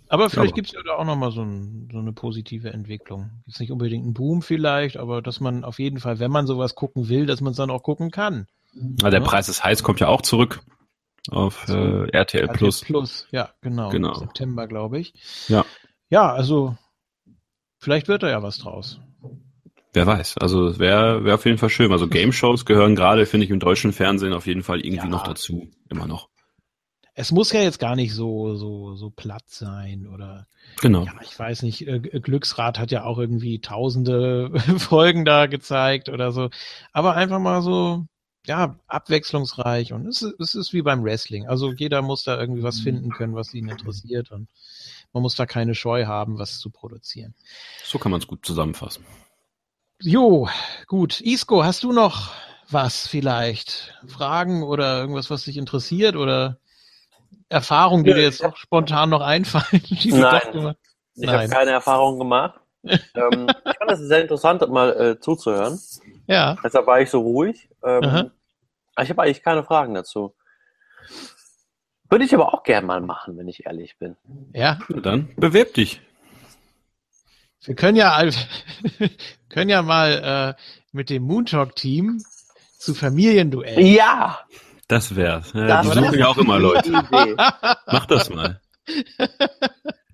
Aber 0.08 0.28
vielleicht 0.28 0.54
gibt 0.54 0.68
es 0.68 0.74
ja 0.74 0.82
da 0.82 0.94
auch 0.94 1.04
noch 1.04 1.16
mal 1.16 1.30
so, 1.30 1.42
ein, 1.42 1.88
so 1.92 1.98
eine 1.98 2.12
positive 2.12 2.72
Entwicklung. 2.72 3.30
Ist 3.46 3.60
nicht 3.60 3.70
unbedingt 3.70 4.06
ein 4.06 4.14
Boom 4.14 4.42
vielleicht, 4.42 4.96
aber 4.96 5.22
dass 5.22 5.38
man 5.38 5.62
auf 5.62 5.78
jeden 5.78 6.00
Fall, 6.00 6.18
wenn 6.18 6.32
man 6.32 6.48
sowas 6.48 6.74
gucken 6.74 7.08
will, 7.08 7.26
dass 7.26 7.40
man 7.40 7.52
es 7.52 7.56
dann 7.56 7.70
auch 7.70 7.84
gucken 7.84 8.10
kann. 8.10 8.48
Ja, 8.74 9.10
der 9.10 9.20
ja? 9.20 9.26
Preis 9.26 9.48
ist 9.48 9.62
heiß, 9.62 9.84
kommt 9.84 10.00
ja 10.00 10.08
auch 10.08 10.22
zurück 10.22 10.62
auf 11.30 11.64
so, 11.66 11.76
äh, 11.76 12.10
RTL 12.10 12.48
Plus. 12.48 12.82
RTL 12.82 12.86
Plus, 12.86 13.28
ja, 13.30 13.50
genau. 13.60 13.90
genau. 13.90 14.14
September, 14.14 14.66
glaube 14.66 14.98
ich. 14.98 15.14
Ja. 15.48 15.64
Ja, 16.08 16.32
also 16.32 16.76
vielleicht 17.78 18.08
wird 18.08 18.24
da 18.24 18.30
ja 18.30 18.42
was 18.42 18.58
draus. 18.58 19.00
Wer 19.92 20.06
weiß. 20.06 20.38
Also 20.38 20.78
wäre 20.78 21.24
wär 21.24 21.34
auf 21.34 21.44
jeden 21.44 21.58
Fall 21.58 21.70
schön. 21.70 21.92
Also 21.92 22.06
Game 22.06 22.32
Shows 22.32 22.64
gehören 22.64 22.94
gerade, 22.94 23.26
finde 23.26 23.44
ich, 23.44 23.50
im 23.50 23.58
deutschen 23.58 23.92
Fernsehen 23.92 24.32
auf 24.32 24.46
jeden 24.46 24.62
Fall 24.62 24.80
irgendwie 24.80 25.06
ja. 25.06 25.10
noch 25.10 25.24
dazu. 25.24 25.68
Immer 25.88 26.06
noch. 26.06 26.28
Es 27.14 27.32
muss 27.32 27.52
ja 27.52 27.60
jetzt 27.60 27.80
gar 27.80 27.96
nicht 27.96 28.14
so, 28.14 28.54
so, 28.54 28.94
so 28.94 29.10
platt 29.10 29.44
sein 29.48 30.06
oder. 30.06 30.46
Genau. 30.80 31.04
Ja, 31.04 31.14
ich 31.22 31.36
weiß 31.36 31.62
nicht. 31.62 31.86
Äh, 31.86 31.98
Glücksrad 31.98 32.78
hat 32.78 32.92
ja 32.92 33.04
auch 33.04 33.18
irgendwie 33.18 33.60
tausende 33.60 34.52
Folgen 34.78 35.24
da 35.24 35.46
gezeigt 35.46 36.08
oder 36.08 36.30
so. 36.30 36.50
Aber 36.92 37.16
einfach 37.16 37.40
mal 37.40 37.62
so, 37.62 38.06
ja, 38.46 38.76
abwechslungsreich 38.86 39.92
und 39.92 40.06
es 40.06 40.22
ist, 40.22 40.40
es 40.40 40.54
ist 40.54 40.72
wie 40.72 40.82
beim 40.82 41.04
Wrestling. 41.04 41.46
Also 41.48 41.72
jeder 41.72 42.00
muss 42.00 42.24
da 42.24 42.38
irgendwie 42.38 42.62
was 42.62 42.80
finden 42.80 43.10
können, 43.10 43.34
was 43.34 43.52
ihn 43.54 43.68
interessiert 43.68 44.30
und 44.30 44.48
man 45.12 45.22
muss 45.22 45.34
da 45.34 45.46
keine 45.46 45.74
Scheu 45.74 46.06
haben, 46.06 46.38
was 46.38 46.58
zu 46.58 46.70
produzieren. 46.70 47.34
So 47.84 47.98
kann 47.98 48.12
man 48.12 48.20
es 48.20 48.26
gut 48.26 48.46
zusammenfassen. 48.46 49.04
Jo, 50.02 50.48
gut. 50.86 51.20
Isco, 51.20 51.62
hast 51.62 51.82
du 51.82 51.92
noch 51.92 52.32
was 52.70 53.06
vielleicht? 53.06 53.94
Fragen 54.06 54.62
oder 54.62 54.98
irgendwas, 54.98 55.30
was 55.30 55.44
dich 55.44 55.58
interessiert 55.58 56.16
oder 56.16 56.58
Erfahrungen, 57.50 58.04
die 58.04 58.10
ja, 58.10 58.16
dir 58.16 58.22
jetzt 58.22 58.44
auch 58.44 58.56
spontan 58.56 59.10
noch 59.10 59.20
einfallen? 59.20 59.64
Nein, 60.04 60.74
ich 61.16 61.28
habe 61.28 61.48
keine 61.48 61.72
Erfahrung 61.72 62.18
gemacht. 62.18 62.58
ähm, 62.84 63.46
ich 63.66 63.76
fand 63.76 63.90
es 63.90 63.98
sehr 64.00 64.22
interessant, 64.22 64.66
mal 64.70 64.98
äh, 64.98 65.20
zuzuhören. 65.20 65.78
Ja. 66.26 66.56
Deshalb 66.64 66.86
war 66.86 67.00
ich 67.00 67.10
so 67.10 67.20
ruhig. 67.20 67.68
Ähm, 67.84 68.30
ich 68.98 69.10
habe 69.10 69.22
eigentlich 69.22 69.42
keine 69.42 69.64
Fragen 69.64 69.92
dazu. 69.92 70.34
Würde 72.08 72.24
ich 72.24 72.34
aber 72.34 72.54
auch 72.54 72.62
gerne 72.62 72.86
mal 72.86 73.00
machen, 73.02 73.36
wenn 73.36 73.48
ich 73.48 73.66
ehrlich 73.66 73.98
bin. 73.98 74.16
Ja. 74.54 74.78
Dann 74.88 75.34
bewirb 75.36 75.74
dich. 75.74 76.00
Wir 77.64 77.74
können 77.74 77.96
ja, 77.96 78.22
können 79.48 79.70
ja 79.70 79.82
mal 79.82 80.56
äh, 80.56 80.62
mit 80.92 81.10
dem 81.10 81.24
Moontalk-Team 81.24 82.22
zu 82.78 82.94
Familienduell. 82.94 83.80
Ja! 83.80 84.40
Das 84.88 85.14
wär's. 85.14 85.52
Ja, 85.52 85.66
das 85.66 85.88
die 85.88 85.98
suchen 85.98 86.18
ja 86.18 86.28
auch 86.28 86.38
immer 86.38 86.58
Leute. 86.58 86.90
Mach 86.90 88.06
das 88.06 88.30
mal. 88.30 88.60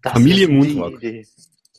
Das 0.03 0.13
Familie 0.13 0.47
Moontalk. 0.47 1.03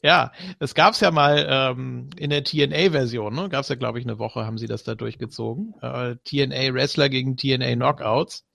Ja, 0.03 0.33
es 0.59 0.75
gab's 0.75 0.99
ja 0.99 1.11
mal 1.11 1.47
ähm, 1.49 2.09
in 2.17 2.29
der 2.29 2.43
TNA-Version, 2.43 3.33
ne? 3.33 3.47
Gab's 3.47 3.69
ja, 3.69 3.75
glaube 3.75 3.99
ich, 3.99 4.05
eine 4.05 4.19
Woche, 4.19 4.45
haben 4.45 4.57
sie 4.57 4.67
das 4.67 4.83
da 4.83 4.95
durchgezogen. 4.95 5.75
Äh, 5.81 6.15
TNA 6.25 6.73
Wrestler 6.73 7.07
gegen 7.07 7.37
TNA 7.37 7.75
Knockouts. 7.75 8.45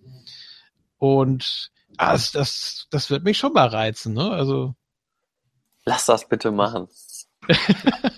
Und 0.98 1.70
ah, 1.97 2.12
das, 2.12 2.32
das, 2.32 2.86
das 2.90 3.10
wird 3.10 3.24
mich 3.24 3.39
schon 3.39 3.55
mal 3.55 3.68
reizen, 3.68 4.12
ne? 4.12 4.30
Also 4.30 4.74
Lass 5.84 6.06
das 6.06 6.28
bitte 6.28 6.50
machen. 6.50 6.88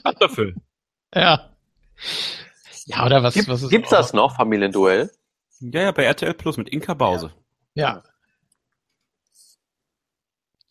Kartoffel. 0.03 0.55
ja. 1.15 1.51
Ja, 2.87 3.07
oder 3.07 3.23
was, 3.23 3.35
Gibt, 3.35 3.49
was 3.49 3.63
ist 3.63 3.71
Gibt's 3.71 3.91
das 3.91 4.13
noch, 4.13 4.37
Familienduell? 4.37 5.11
Ja, 5.61 5.83
ja, 5.83 5.93
bei 5.93 6.05
RTL 6.05 6.35
Plus 6.35 6.59
mit 6.59 6.69
Inka 6.69 6.93
Bause. 6.95 7.33
Ja. 7.75 7.89
ja. 7.97 8.03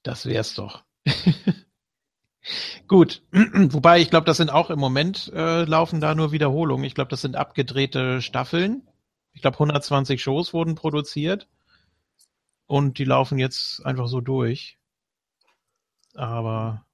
Das 0.04 0.26
wär's 0.26 0.54
doch. 0.54 0.84
Gut, 2.88 3.24
wobei 3.32 4.00
ich 4.00 4.10
glaube, 4.10 4.26
das 4.26 4.38
sind 4.38 4.50
auch 4.50 4.70
im 4.70 4.80
Moment 4.80 5.32
äh, 5.34 5.64
laufen 5.64 6.02
da 6.02 6.14
nur 6.14 6.32
Wiederholungen. 6.32 6.86
Ich 6.86 6.94
glaube, 6.94 7.10
das 7.10 7.22
sind 7.22 7.36
abgedrehte 7.36 8.22
Staffeln. 8.22 8.88
Ich 9.32 9.42
glaube, 9.42 9.56
120 9.56 10.22
Shows 10.22 10.54
wurden 10.54 10.76
produziert 10.76 11.48
und 12.68 12.98
die 13.00 13.06
laufen 13.06 13.40
jetzt 13.40 13.86
einfach 13.86 14.08
so 14.08 14.22
durch. 14.22 14.78
Aber 16.16 16.86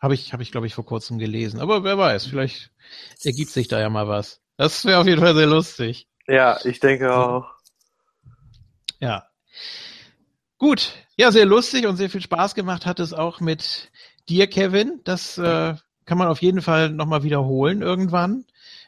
habe 0.00 0.14
ich, 0.14 0.32
habe 0.32 0.42
ich, 0.42 0.52
glaube 0.52 0.66
ich, 0.66 0.74
vor 0.74 0.86
kurzem 0.86 1.18
gelesen. 1.18 1.60
Aber 1.60 1.84
wer 1.84 1.98
weiß, 1.98 2.26
vielleicht 2.26 2.70
ergibt 3.24 3.50
sich 3.50 3.68
da 3.68 3.80
ja 3.80 3.90
mal 3.90 4.08
was. 4.08 4.40
Das 4.56 4.84
wäre 4.84 5.00
auf 5.00 5.06
jeden 5.06 5.20
Fall 5.20 5.34
sehr 5.34 5.46
lustig. 5.46 6.08
Ja, 6.26 6.58
ich 6.64 6.80
denke 6.80 7.14
auch. 7.14 7.46
Ja. 9.00 9.28
Gut. 10.58 10.92
Ja, 11.16 11.32
sehr 11.32 11.46
lustig 11.46 11.86
und 11.86 11.96
sehr 11.96 12.10
viel 12.10 12.20
Spaß 12.20 12.54
gemacht 12.54 12.86
hat 12.86 13.00
es 13.00 13.12
auch 13.12 13.40
mit 13.40 13.90
dir, 14.28 14.46
Kevin. 14.46 15.00
Das 15.04 15.38
äh, 15.38 15.74
kann 16.04 16.18
man 16.18 16.28
auf 16.28 16.42
jeden 16.42 16.62
Fall 16.62 16.90
nochmal 16.90 17.22
wiederholen 17.22 17.82
irgendwann. 17.82 18.44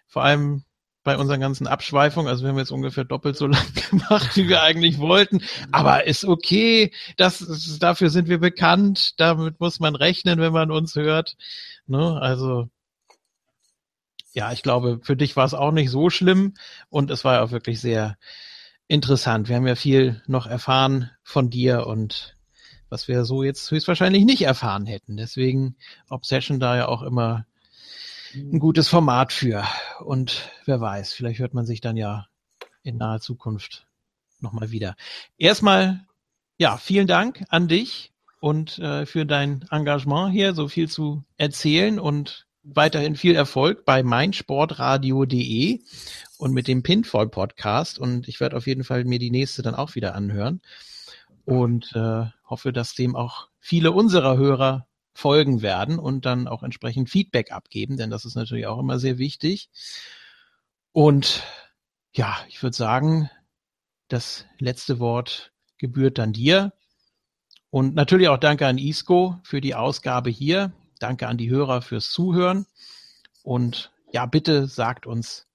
Vor 0.06 0.22
allem 0.22 0.64
bei 1.02 1.16
unseren 1.16 1.40
ganzen 1.40 1.66
Abschweifungen. 1.66 2.28
Also 2.28 2.43
wir 2.43 2.51
haben 2.51 2.59
jetzt 2.59 2.72
ungefähr 2.72 3.05
doppelt 3.05 3.36
so 3.36 3.47
lang 3.48 3.66
gemacht, 3.90 4.36
wie 4.36 4.48
wir 4.48 4.62
eigentlich 4.62 4.98
wollten. 4.98 5.43
Aber 5.72 6.06
ist 6.06 6.24
okay. 6.24 6.93
Das, 7.16 7.40
ist, 7.40 7.82
dafür 7.82 8.10
sind 8.10 8.28
wir 8.28 8.39
bekannt. 8.39 9.18
Damit 9.18 9.60
muss 9.60 9.81
man 9.81 9.94
rechnen, 9.97 10.40
wenn 10.40 10.52
man 10.52 10.70
uns 10.70 10.94
hört. 10.97 11.36
Ne? 11.86 12.18
Also 12.20 12.68
ja, 14.32 14.52
ich 14.52 14.62
glaube, 14.62 15.01
für 15.02 15.16
dich 15.16 15.36
war 15.36 15.44
es 15.44 15.55
auch 15.55 15.72
nicht 15.72 15.90
so 15.90 16.10
schlimm 16.10 16.55
und 16.89 17.10
es 17.10 17.24
war 17.24 17.35
ja 17.35 17.43
auch 17.43 17.51
wirklich 17.51 17.81
sehr 17.81 18.16
interessant. 18.86 19.48
Wir 19.48 19.56
haben 19.56 19.66
ja 19.66 19.74
viel 19.74 20.22
noch 20.27 20.47
erfahren 20.47 21.10
von 21.22 21.51
dir 21.51 21.86
und 21.86 22.36
was 22.89 23.09
wir 23.09 23.24
so 23.24 23.43
jetzt 23.43 23.70
höchstwahrscheinlich 23.70 24.24
nicht 24.24 24.43
erfahren 24.43 24.86
hätten. 24.86 25.16
Deswegen 25.16 25.77
Obsession 26.09 26.60
da 26.60 26.77
ja 26.77 26.89
auch 26.89 27.02
immer 27.02 27.47
ein 28.35 28.59
gutes 28.59 28.89
Format 28.89 29.32
für. 29.32 29.65
Und 30.05 30.51
wer 30.65 30.81
weiß, 30.81 31.12
vielleicht 31.12 31.40
hört 31.40 31.55
man 31.55 31.66
sich 31.66 31.81
dann 31.81 31.97
ja 31.97 32.27
in 32.82 32.97
naher 32.97 33.20
Zukunft 33.20 33.86
nochmal 34.40 34.70
wieder. 34.70 34.97
Erstmal, 35.36 36.07
ja, 36.59 36.77
vielen 36.77 37.07
Dank 37.07 37.44
an 37.48 37.69
dich 37.69 38.12
und 38.40 38.78
äh, 38.78 39.07
für 39.07 39.27
dein 39.27 39.65
Engagement 39.70 40.32
hier, 40.32 40.55
so 40.55 40.69
viel 40.69 40.89
zu 40.89 41.24
erzählen 41.36 41.98
und 41.98 42.47
weiterhin 42.62 43.16
viel 43.16 43.35
Erfolg 43.35 43.85
bei 43.85 44.02
meinsportradio.de 44.02 45.81
und 46.39 46.52
mit 46.52 46.69
dem 46.69 46.82
Pinfall 46.82 47.28
Podcast. 47.28 47.98
Und 47.98 48.28
ich 48.28 48.40
werde 48.40 48.57
auf 48.57 48.66
jeden 48.66 48.85
Fall 48.85 49.05
mir 49.05 49.19
die 49.19 49.31
nächste 49.31 49.62
dann 49.62 49.74
auch 49.74 49.94
wieder 49.94 50.15
anhören 50.15 50.61
und 51.44 51.93
äh, 51.94 52.27
hoffe, 52.44 52.73
dass 52.73 52.94
dem 52.94 53.16
auch 53.16 53.48
viele 53.59 53.93
unserer 53.93 54.36
Hörer 54.36 54.86
folgen 55.12 55.62
werden 55.62 55.99
und 55.99 56.27
dann 56.27 56.49
auch 56.49 56.62
entsprechend 56.62 57.11
Feedback 57.11 57.53
abgeben, 57.53 57.97
denn 57.97 58.11
das 58.11 58.24
ist 58.24 58.37
natürlich 58.37 58.66
auch 58.66 58.78
immer 58.78 58.99
sehr 58.99 59.19
wichtig. 59.19 59.69
Und 60.93 61.43
ja, 62.12 62.37
ich 62.49 62.62
würde 62.62 62.77
sagen, 62.77 63.31
das 64.09 64.47
letzte 64.59 64.99
Wort 64.99 65.53
gebührt 65.78 66.19
dann 66.19 66.32
dir. 66.32 66.73
Und 67.70 67.95
natürlich 67.95 68.28
auch 68.28 68.39
danke 68.39 68.66
an 68.66 68.78
Isco 68.78 69.39
für 69.45 69.61
die 69.61 69.74
Ausgabe 69.74 70.31
hier. 70.31 70.73
Danke 70.99 71.28
an 71.28 71.39
die 71.39 71.51
Hörer 71.51 71.82
fürs 71.82 72.11
Zuhören. 72.11 72.66
Und 73.43 73.93
ja, 74.12 74.27
bitte 74.27 74.66
sagt 74.66 75.07
uns, 75.07 75.47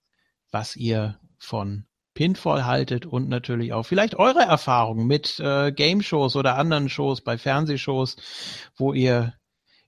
was 0.52 0.76
ihr 0.76 1.20
von 1.38 1.86
Pinfall 2.14 2.66
haltet 2.66 3.06
und 3.06 3.28
natürlich 3.28 3.74
auch 3.74 3.84
vielleicht 3.84 4.16
eure 4.16 4.40
Erfahrungen 4.40 5.06
mit 5.06 5.38
äh, 5.40 5.74
Game-Shows 5.74 6.38
oder 6.38 6.58
anderen 6.58 6.88
Shows 6.88 7.22
bei 7.22 7.38
Fernsehshows, 7.38 8.16
wo 8.78 8.94
ihr 8.94 9.34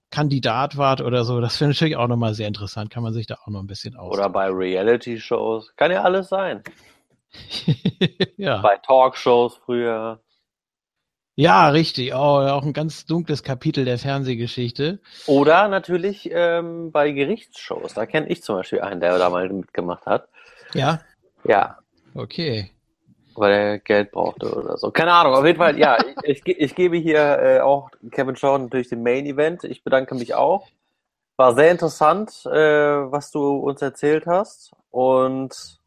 Kandidat 0.09 0.77
wart 0.77 1.01
oder 1.01 1.23
so. 1.23 1.41
Das 1.41 1.59
wäre 1.59 1.69
natürlich 1.69 1.97
auch 1.97 2.07
nochmal 2.07 2.33
sehr 2.33 2.47
interessant. 2.47 2.89
Kann 2.89 3.03
man 3.03 3.13
sich 3.13 3.27
da 3.27 3.35
auch 3.35 3.47
noch 3.47 3.59
ein 3.59 3.67
bisschen 3.67 3.95
aus. 3.95 4.13
Oder 4.13 4.29
bei 4.29 4.47
Reality-Shows. 4.47 5.75
Kann 5.75 5.91
ja 5.91 6.03
alles 6.03 6.29
sein. 6.29 6.63
ja. 8.37 8.61
Bei 8.61 8.77
Talkshows 8.77 9.57
früher. 9.57 10.21
Ja, 11.35 11.69
richtig. 11.69 12.13
Oh, 12.13 12.17
auch 12.17 12.63
ein 12.63 12.73
ganz 12.73 13.05
dunkles 13.05 13.43
Kapitel 13.43 13.85
der 13.85 13.99
Fernsehgeschichte. 13.99 14.99
Oder 15.27 15.67
natürlich 15.67 16.29
ähm, 16.31 16.91
bei 16.91 17.11
Gerichtsshows. 17.11 17.93
Da 17.93 18.05
kenne 18.05 18.27
ich 18.29 18.41
zum 18.41 18.55
Beispiel 18.55 18.81
einen, 18.81 19.01
der 19.01 19.19
da 19.19 19.29
mal 19.29 19.47
mitgemacht 19.49 20.05
hat. 20.05 20.29
Ja. 20.73 21.01
Ja. 21.43 21.77
Okay 22.15 22.71
weil 23.37 23.51
er 23.51 23.79
Geld 23.79 24.11
brauchte 24.11 24.53
oder 24.53 24.77
so. 24.77 24.91
Keine 24.91 25.13
Ahnung, 25.13 25.33
auf 25.33 25.45
jeden 25.45 25.57
Fall, 25.57 25.77
ja, 25.77 25.97
ich, 26.23 26.41
ich, 26.45 26.59
ich 26.59 26.75
gebe 26.75 26.97
hier 26.97 27.39
äh, 27.39 27.59
auch 27.59 27.89
Kevin 28.11 28.35
Shaw 28.35 28.57
natürlich 28.57 28.89
den 28.89 29.03
Main 29.03 29.25
Event. 29.25 29.63
Ich 29.63 29.83
bedanke 29.83 30.15
mich 30.15 30.35
auch. 30.35 30.67
War 31.37 31.53
sehr 31.53 31.71
interessant, 31.71 32.45
äh, 32.45 32.51
was 32.51 33.31
du 33.31 33.57
uns 33.57 33.81
erzählt 33.81 34.25
hast. 34.25 34.71
Und 34.89 35.79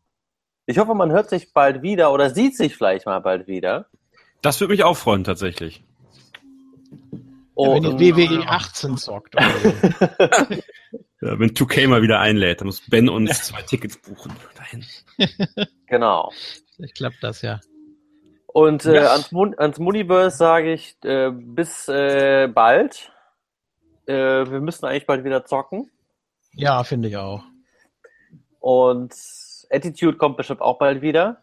ich 0.66 0.78
hoffe, 0.78 0.94
man 0.94 1.10
hört 1.10 1.28
sich 1.28 1.52
bald 1.52 1.82
wieder 1.82 2.12
oder 2.12 2.30
sieht 2.30 2.56
sich 2.56 2.76
vielleicht 2.76 3.06
mal 3.06 3.20
bald 3.20 3.48
wieder. 3.48 3.86
Das 4.42 4.60
würde 4.60 4.72
mich 4.72 4.84
auch 4.84 4.96
freuen, 4.96 5.24
tatsächlich. 5.24 5.82
Ja, 7.56 7.74
wenn 7.74 7.96
die 7.98 8.16
WWE 8.16 8.48
18 8.48 8.96
zockt. 8.96 9.34
ja, 9.34 9.50
wenn 11.20 11.50
2K 11.50 11.88
mal 11.88 12.02
wieder 12.02 12.20
einlädt, 12.20 12.60
dann 12.60 12.66
muss 12.66 12.80
Ben 12.88 13.08
uns 13.08 13.42
zwei 13.48 13.62
Tickets 13.62 13.98
buchen. 13.98 14.32
Dahin. 14.56 14.84
Genau. 15.86 16.32
Vielleicht 16.80 16.96
klappt 16.96 17.22
das 17.22 17.42
ja. 17.42 17.60
Und 18.46 18.86
äh, 18.86 18.96
ja. 18.96 19.12
ans, 19.12 19.32
Mun 19.32 19.54
ans 19.58 19.78
Muniverse 19.78 20.36
sage 20.36 20.72
ich 20.72 20.96
äh, 21.04 21.30
bis 21.30 21.88
äh, 21.88 22.48
bald. 22.48 23.12
Äh, 24.06 24.14
wir 24.14 24.60
müssen 24.60 24.86
eigentlich 24.86 25.06
bald 25.06 25.24
wieder 25.24 25.44
zocken. 25.44 25.90
Ja, 26.54 26.82
finde 26.82 27.08
ich 27.08 27.16
auch. 27.18 27.42
Und 28.58 29.14
Attitude 29.70 30.16
kommt 30.16 30.38
bestimmt 30.38 30.62
auch 30.62 30.78
bald 30.78 31.02
wieder. 31.02 31.42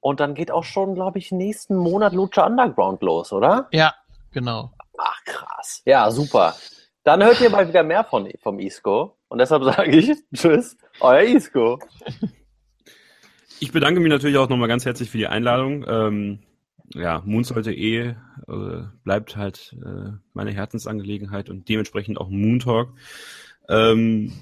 Und 0.00 0.20
dann 0.20 0.34
geht 0.34 0.50
auch 0.50 0.64
schon, 0.64 0.94
glaube 0.94 1.18
ich, 1.18 1.32
nächsten 1.32 1.74
Monat 1.74 2.12
Lucha 2.12 2.46
Underground 2.46 3.02
los, 3.02 3.32
oder? 3.32 3.68
Ja, 3.72 3.94
genau. 4.30 4.70
Ach, 4.98 5.24
krass. 5.24 5.80
Ja, 5.86 6.10
super. 6.10 6.54
Dann 7.02 7.24
hört 7.24 7.40
ihr 7.40 7.48
mal 7.48 7.66
wieder 7.66 7.82
mehr 7.82 8.04
von, 8.04 8.30
vom 8.42 8.58
Isco. 8.58 9.16
Und 9.28 9.38
deshalb 9.38 9.64
sage 9.76 9.90
ich 9.90 10.12
Tschüss, 10.34 10.76
euer 11.00 11.22
Isco. 11.22 11.78
Ich 13.60 13.72
bedanke 13.72 14.00
mich 14.00 14.10
natürlich 14.10 14.36
auch 14.36 14.48
nochmal 14.48 14.68
ganz 14.68 14.84
herzlich 14.84 15.10
für 15.10 15.18
die 15.18 15.26
Einladung. 15.26 15.84
Ähm, 15.88 16.38
ja, 16.92 17.22
Moon 17.24 17.44
sollte 17.44 17.72
eh, 17.72 18.14
äh, 18.48 18.82
bleibt 19.04 19.36
halt 19.36 19.76
äh, 19.84 20.12
meine 20.32 20.52
Herzensangelegenheit 20.52 21.48
und 21.48 21.68
dementsprechend 21.68 22.18
auch 22.18 22.28
Moon 22.28 22.58
Talk. 22.58 22.94
Ähm, 23.68 24.32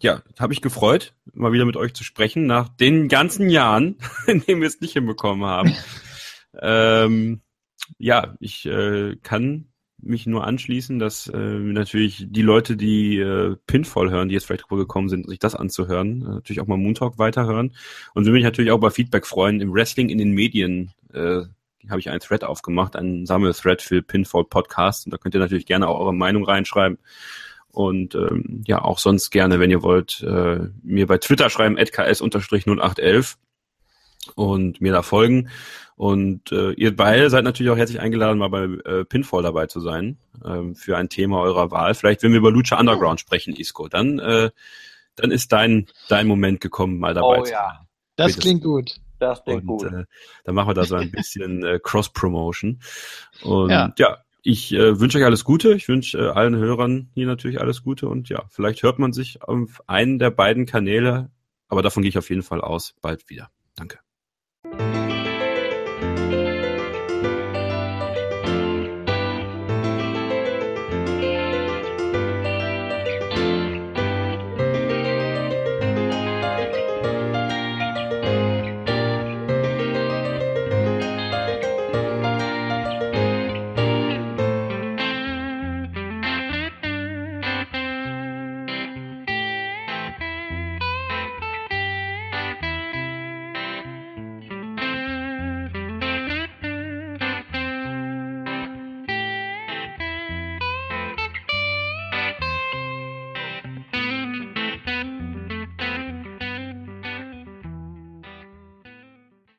ja, 0.00 0.22
habe 0.38 0.52
ich 0.52 0.62
gefreut, 0.62 1.14
mal 1.32 1.52
wieder 1.52 1.64
mit 1.64 1.76
euch 1.76 1.92
zu 1.94 2.04
sprechen, 2.04 2.46
nach 2.46 2.68
den 2.68 3.08
ganzen 3.08 3.50
Jahren, 3.50 3.96
in 4.26 4.42
denen 4.44 4.60
wir 4.60 4.68
es 4.68 4.80
nicht 4.80 4.92
hinbekommen 4.92 5.44
haben. 5.44 5.74
ähm, 6.60 7.40
ja, 7.98 8.36
ich 8.38 8.66
äh, 8.66 9.16
kann 9.22 9.68
mich 10.00 10.26
nur 10.26 10.44
anschließen, 10.46 10.98
dass 10.98 11.26
äh, 11.28 11.38
natürlich 11.38 12.26
die 12.28 12.42
Leute, 12.42 12.76
die 12.76 13.18
äh, 13.18 13.56
Pinfall 13.66 14.10
hören, 14.10 14.28
die 14.28 14.34
jetzt 14.34 14.46
vielleicht 14.46 14.68
gekommen 14.68 15.08
sind, 15.08 15.28
sich 15.28 15.38
das 15.38 15.54
anzuhören, 15.54 16.22
äh, 16.22 16.28
natürlich 16.34 16.60
auch 16.60 16.66
mal 16.66 16.76
Moontalk 16.76 17.18
weiterhören. 17.18 17.72
Und 18.14 18.24
würde 18.24 18.34
mich 18.34 18.44
natürlich 18.44 18.70
auch 18.70 18.80
bei 18.80 18.90
Feedback 18.90 19.26
freuen. 19.26 19.60
Im 19.60 19.72
Wrestling 19.72 20.08
in 20.08 20.18
den 20.18 20.30
Medien 20.30 20.92
äh, 21.12 21.42
habe 21.88 22.00
ich 22.00 22.10
einen 22.10 22.20
Thread 22.20 22.44
aufgemacht, 22.44 22.96
einen 22.96 23.26
Sammelthread 23.26 23.82
für 23.82 24.02
Pinfall 24.02 24.44
Podcast. 24.44 25.06
Und 25.06 25.12
da 25.12 25.18
könnt 25.18 25.34
ihr 25.34 25.40
natürlich 25.40 25.66
gerne 25.66 25.88
auch 25.88 25.98
eure 25.98 26.14
Meinung 26.14 26.44
reinschreiben. 26.44 26.98
Und 27.70 28.14
ähm, 28.14 28.62
ja, 28.66 28.82
auch 28.82 28.98
sonst 28.98 29.30
gerne, 29.30 29.60
wenn 29.60 29.70
ihr 29.70 29.82
wollt, 29.82 30.22
äh, 30.22 30.60
mir 30.82 31.06
bei 31.06 31.18
Twitter 31.18 31.50
schreiben, 31.50 31.76
ks-0811 31.76 33.36
und 34.34 34.80
mir 34.80 34.92
da 34.92 35.02
folgen. 35.02 35.48
Und 35.96 36.52
äh, 36.52 36.72
ihr 36.72 36.94
beide 36.94 37.28
seid 37.28 37.44
natürlich 37.44 37.72
auch 37.72 37.76
herzlich 37.76 38.00
eingeladen, 38.00 38.38
mal 38.38 38.50
bei 38.50 38.64
äh, 38.64 39.04
Pinfall 39.04 39.42
dabei 39.42 39.66
zu 39.66 39.80
sein 39.80 40.18
ähm, 40.44 40.76
für 40.76 40.96
ein 40.96 41.08
Thema 41.08 41.40
eurer 41.40 41.70
Wahl. 41.70 41.94
Vielleicht, 41.94 42.22
wenn 42.22 42.30
wir 42.30 42.38
über 42.38 42.52
Lucha 42.52 42.78
Underground 42.78 43.18
sprechen, 43.18 43.54
Isco, 43.54 43.88
dann, 43.88 44.20
äh, 44.20 44.50
dann 45.16 45.30
ist 45.32 45.50
dein, 45.50 45.86
dein 46.08 46.28
Moment 46.28 46.60
gekommen, 46.60 46.98
mal 46.98 47.14
dabei 47.14 47.40
oh, 47.40 47.42
zu 47.42 47.50
sein. 47.50 47.58
Ja. 47.58 47.86
Das 48.14 48.28
Bitte. 48.28 48.40
klingt 48.40 48.62
gut. 48.62 49.00
Das 49.18 49.42
klingt 49.42 49.62
und, 49.62 49.66
gut. 49.66 49.92
Äh, 49.92 50.04
dann 50.44 50.54
machen 50.54 50.68
wir 50.68 50.74
da 50.74 50.84
so 50.84 50.94
ein 50.94 51.10
bisschen 51.10 51.64
äh, 51.64 51.80
Cross-Promotion. 51.82 52.80
Und 53.42 53.70
ja, 53.70 53.92
ja 53.98 54.18
ich 54.42 54.72
äh, 54.72 55.00
wünsche 55.00 55.18
euch 55.18 55.24
alles 55.24 55.44
Gute. 55.44 55.74
Ich 55.74 55.88
wünsche 55.88 56.18
äh, 56.18 56.28
allen 56.28 56.56
Hörern 56.56 57.10
hier 57.14 57.26
natürlich 57.26 57.60
alles 57.60 57.82
Gute. 57.82 58.08
Und 58.08 58.28
ja, 58.28 58.44
vielleicht 58.50 58.82
hört 58.82 58.98
man 58.98 59.12
sich 59.12 59.42
auf 59.42 59.82
einen 59.86 60.18
der 60.18 60.30
beiden 60.30 60.64
Kanäle, 60.64 61.30
aber 61.68 61.82
davon 61.82 62.02
gehe 62.02 62.10
ich 62.10 62.18
auf 62.18 62.30
jeden 62.30 62.42
Fall 62.42 62.60
aus, 62.60 62.94
bald 63.00 63.28
wieder. 63.28 63.50
Danke. 63.74 63.98
Música 64.64 65.07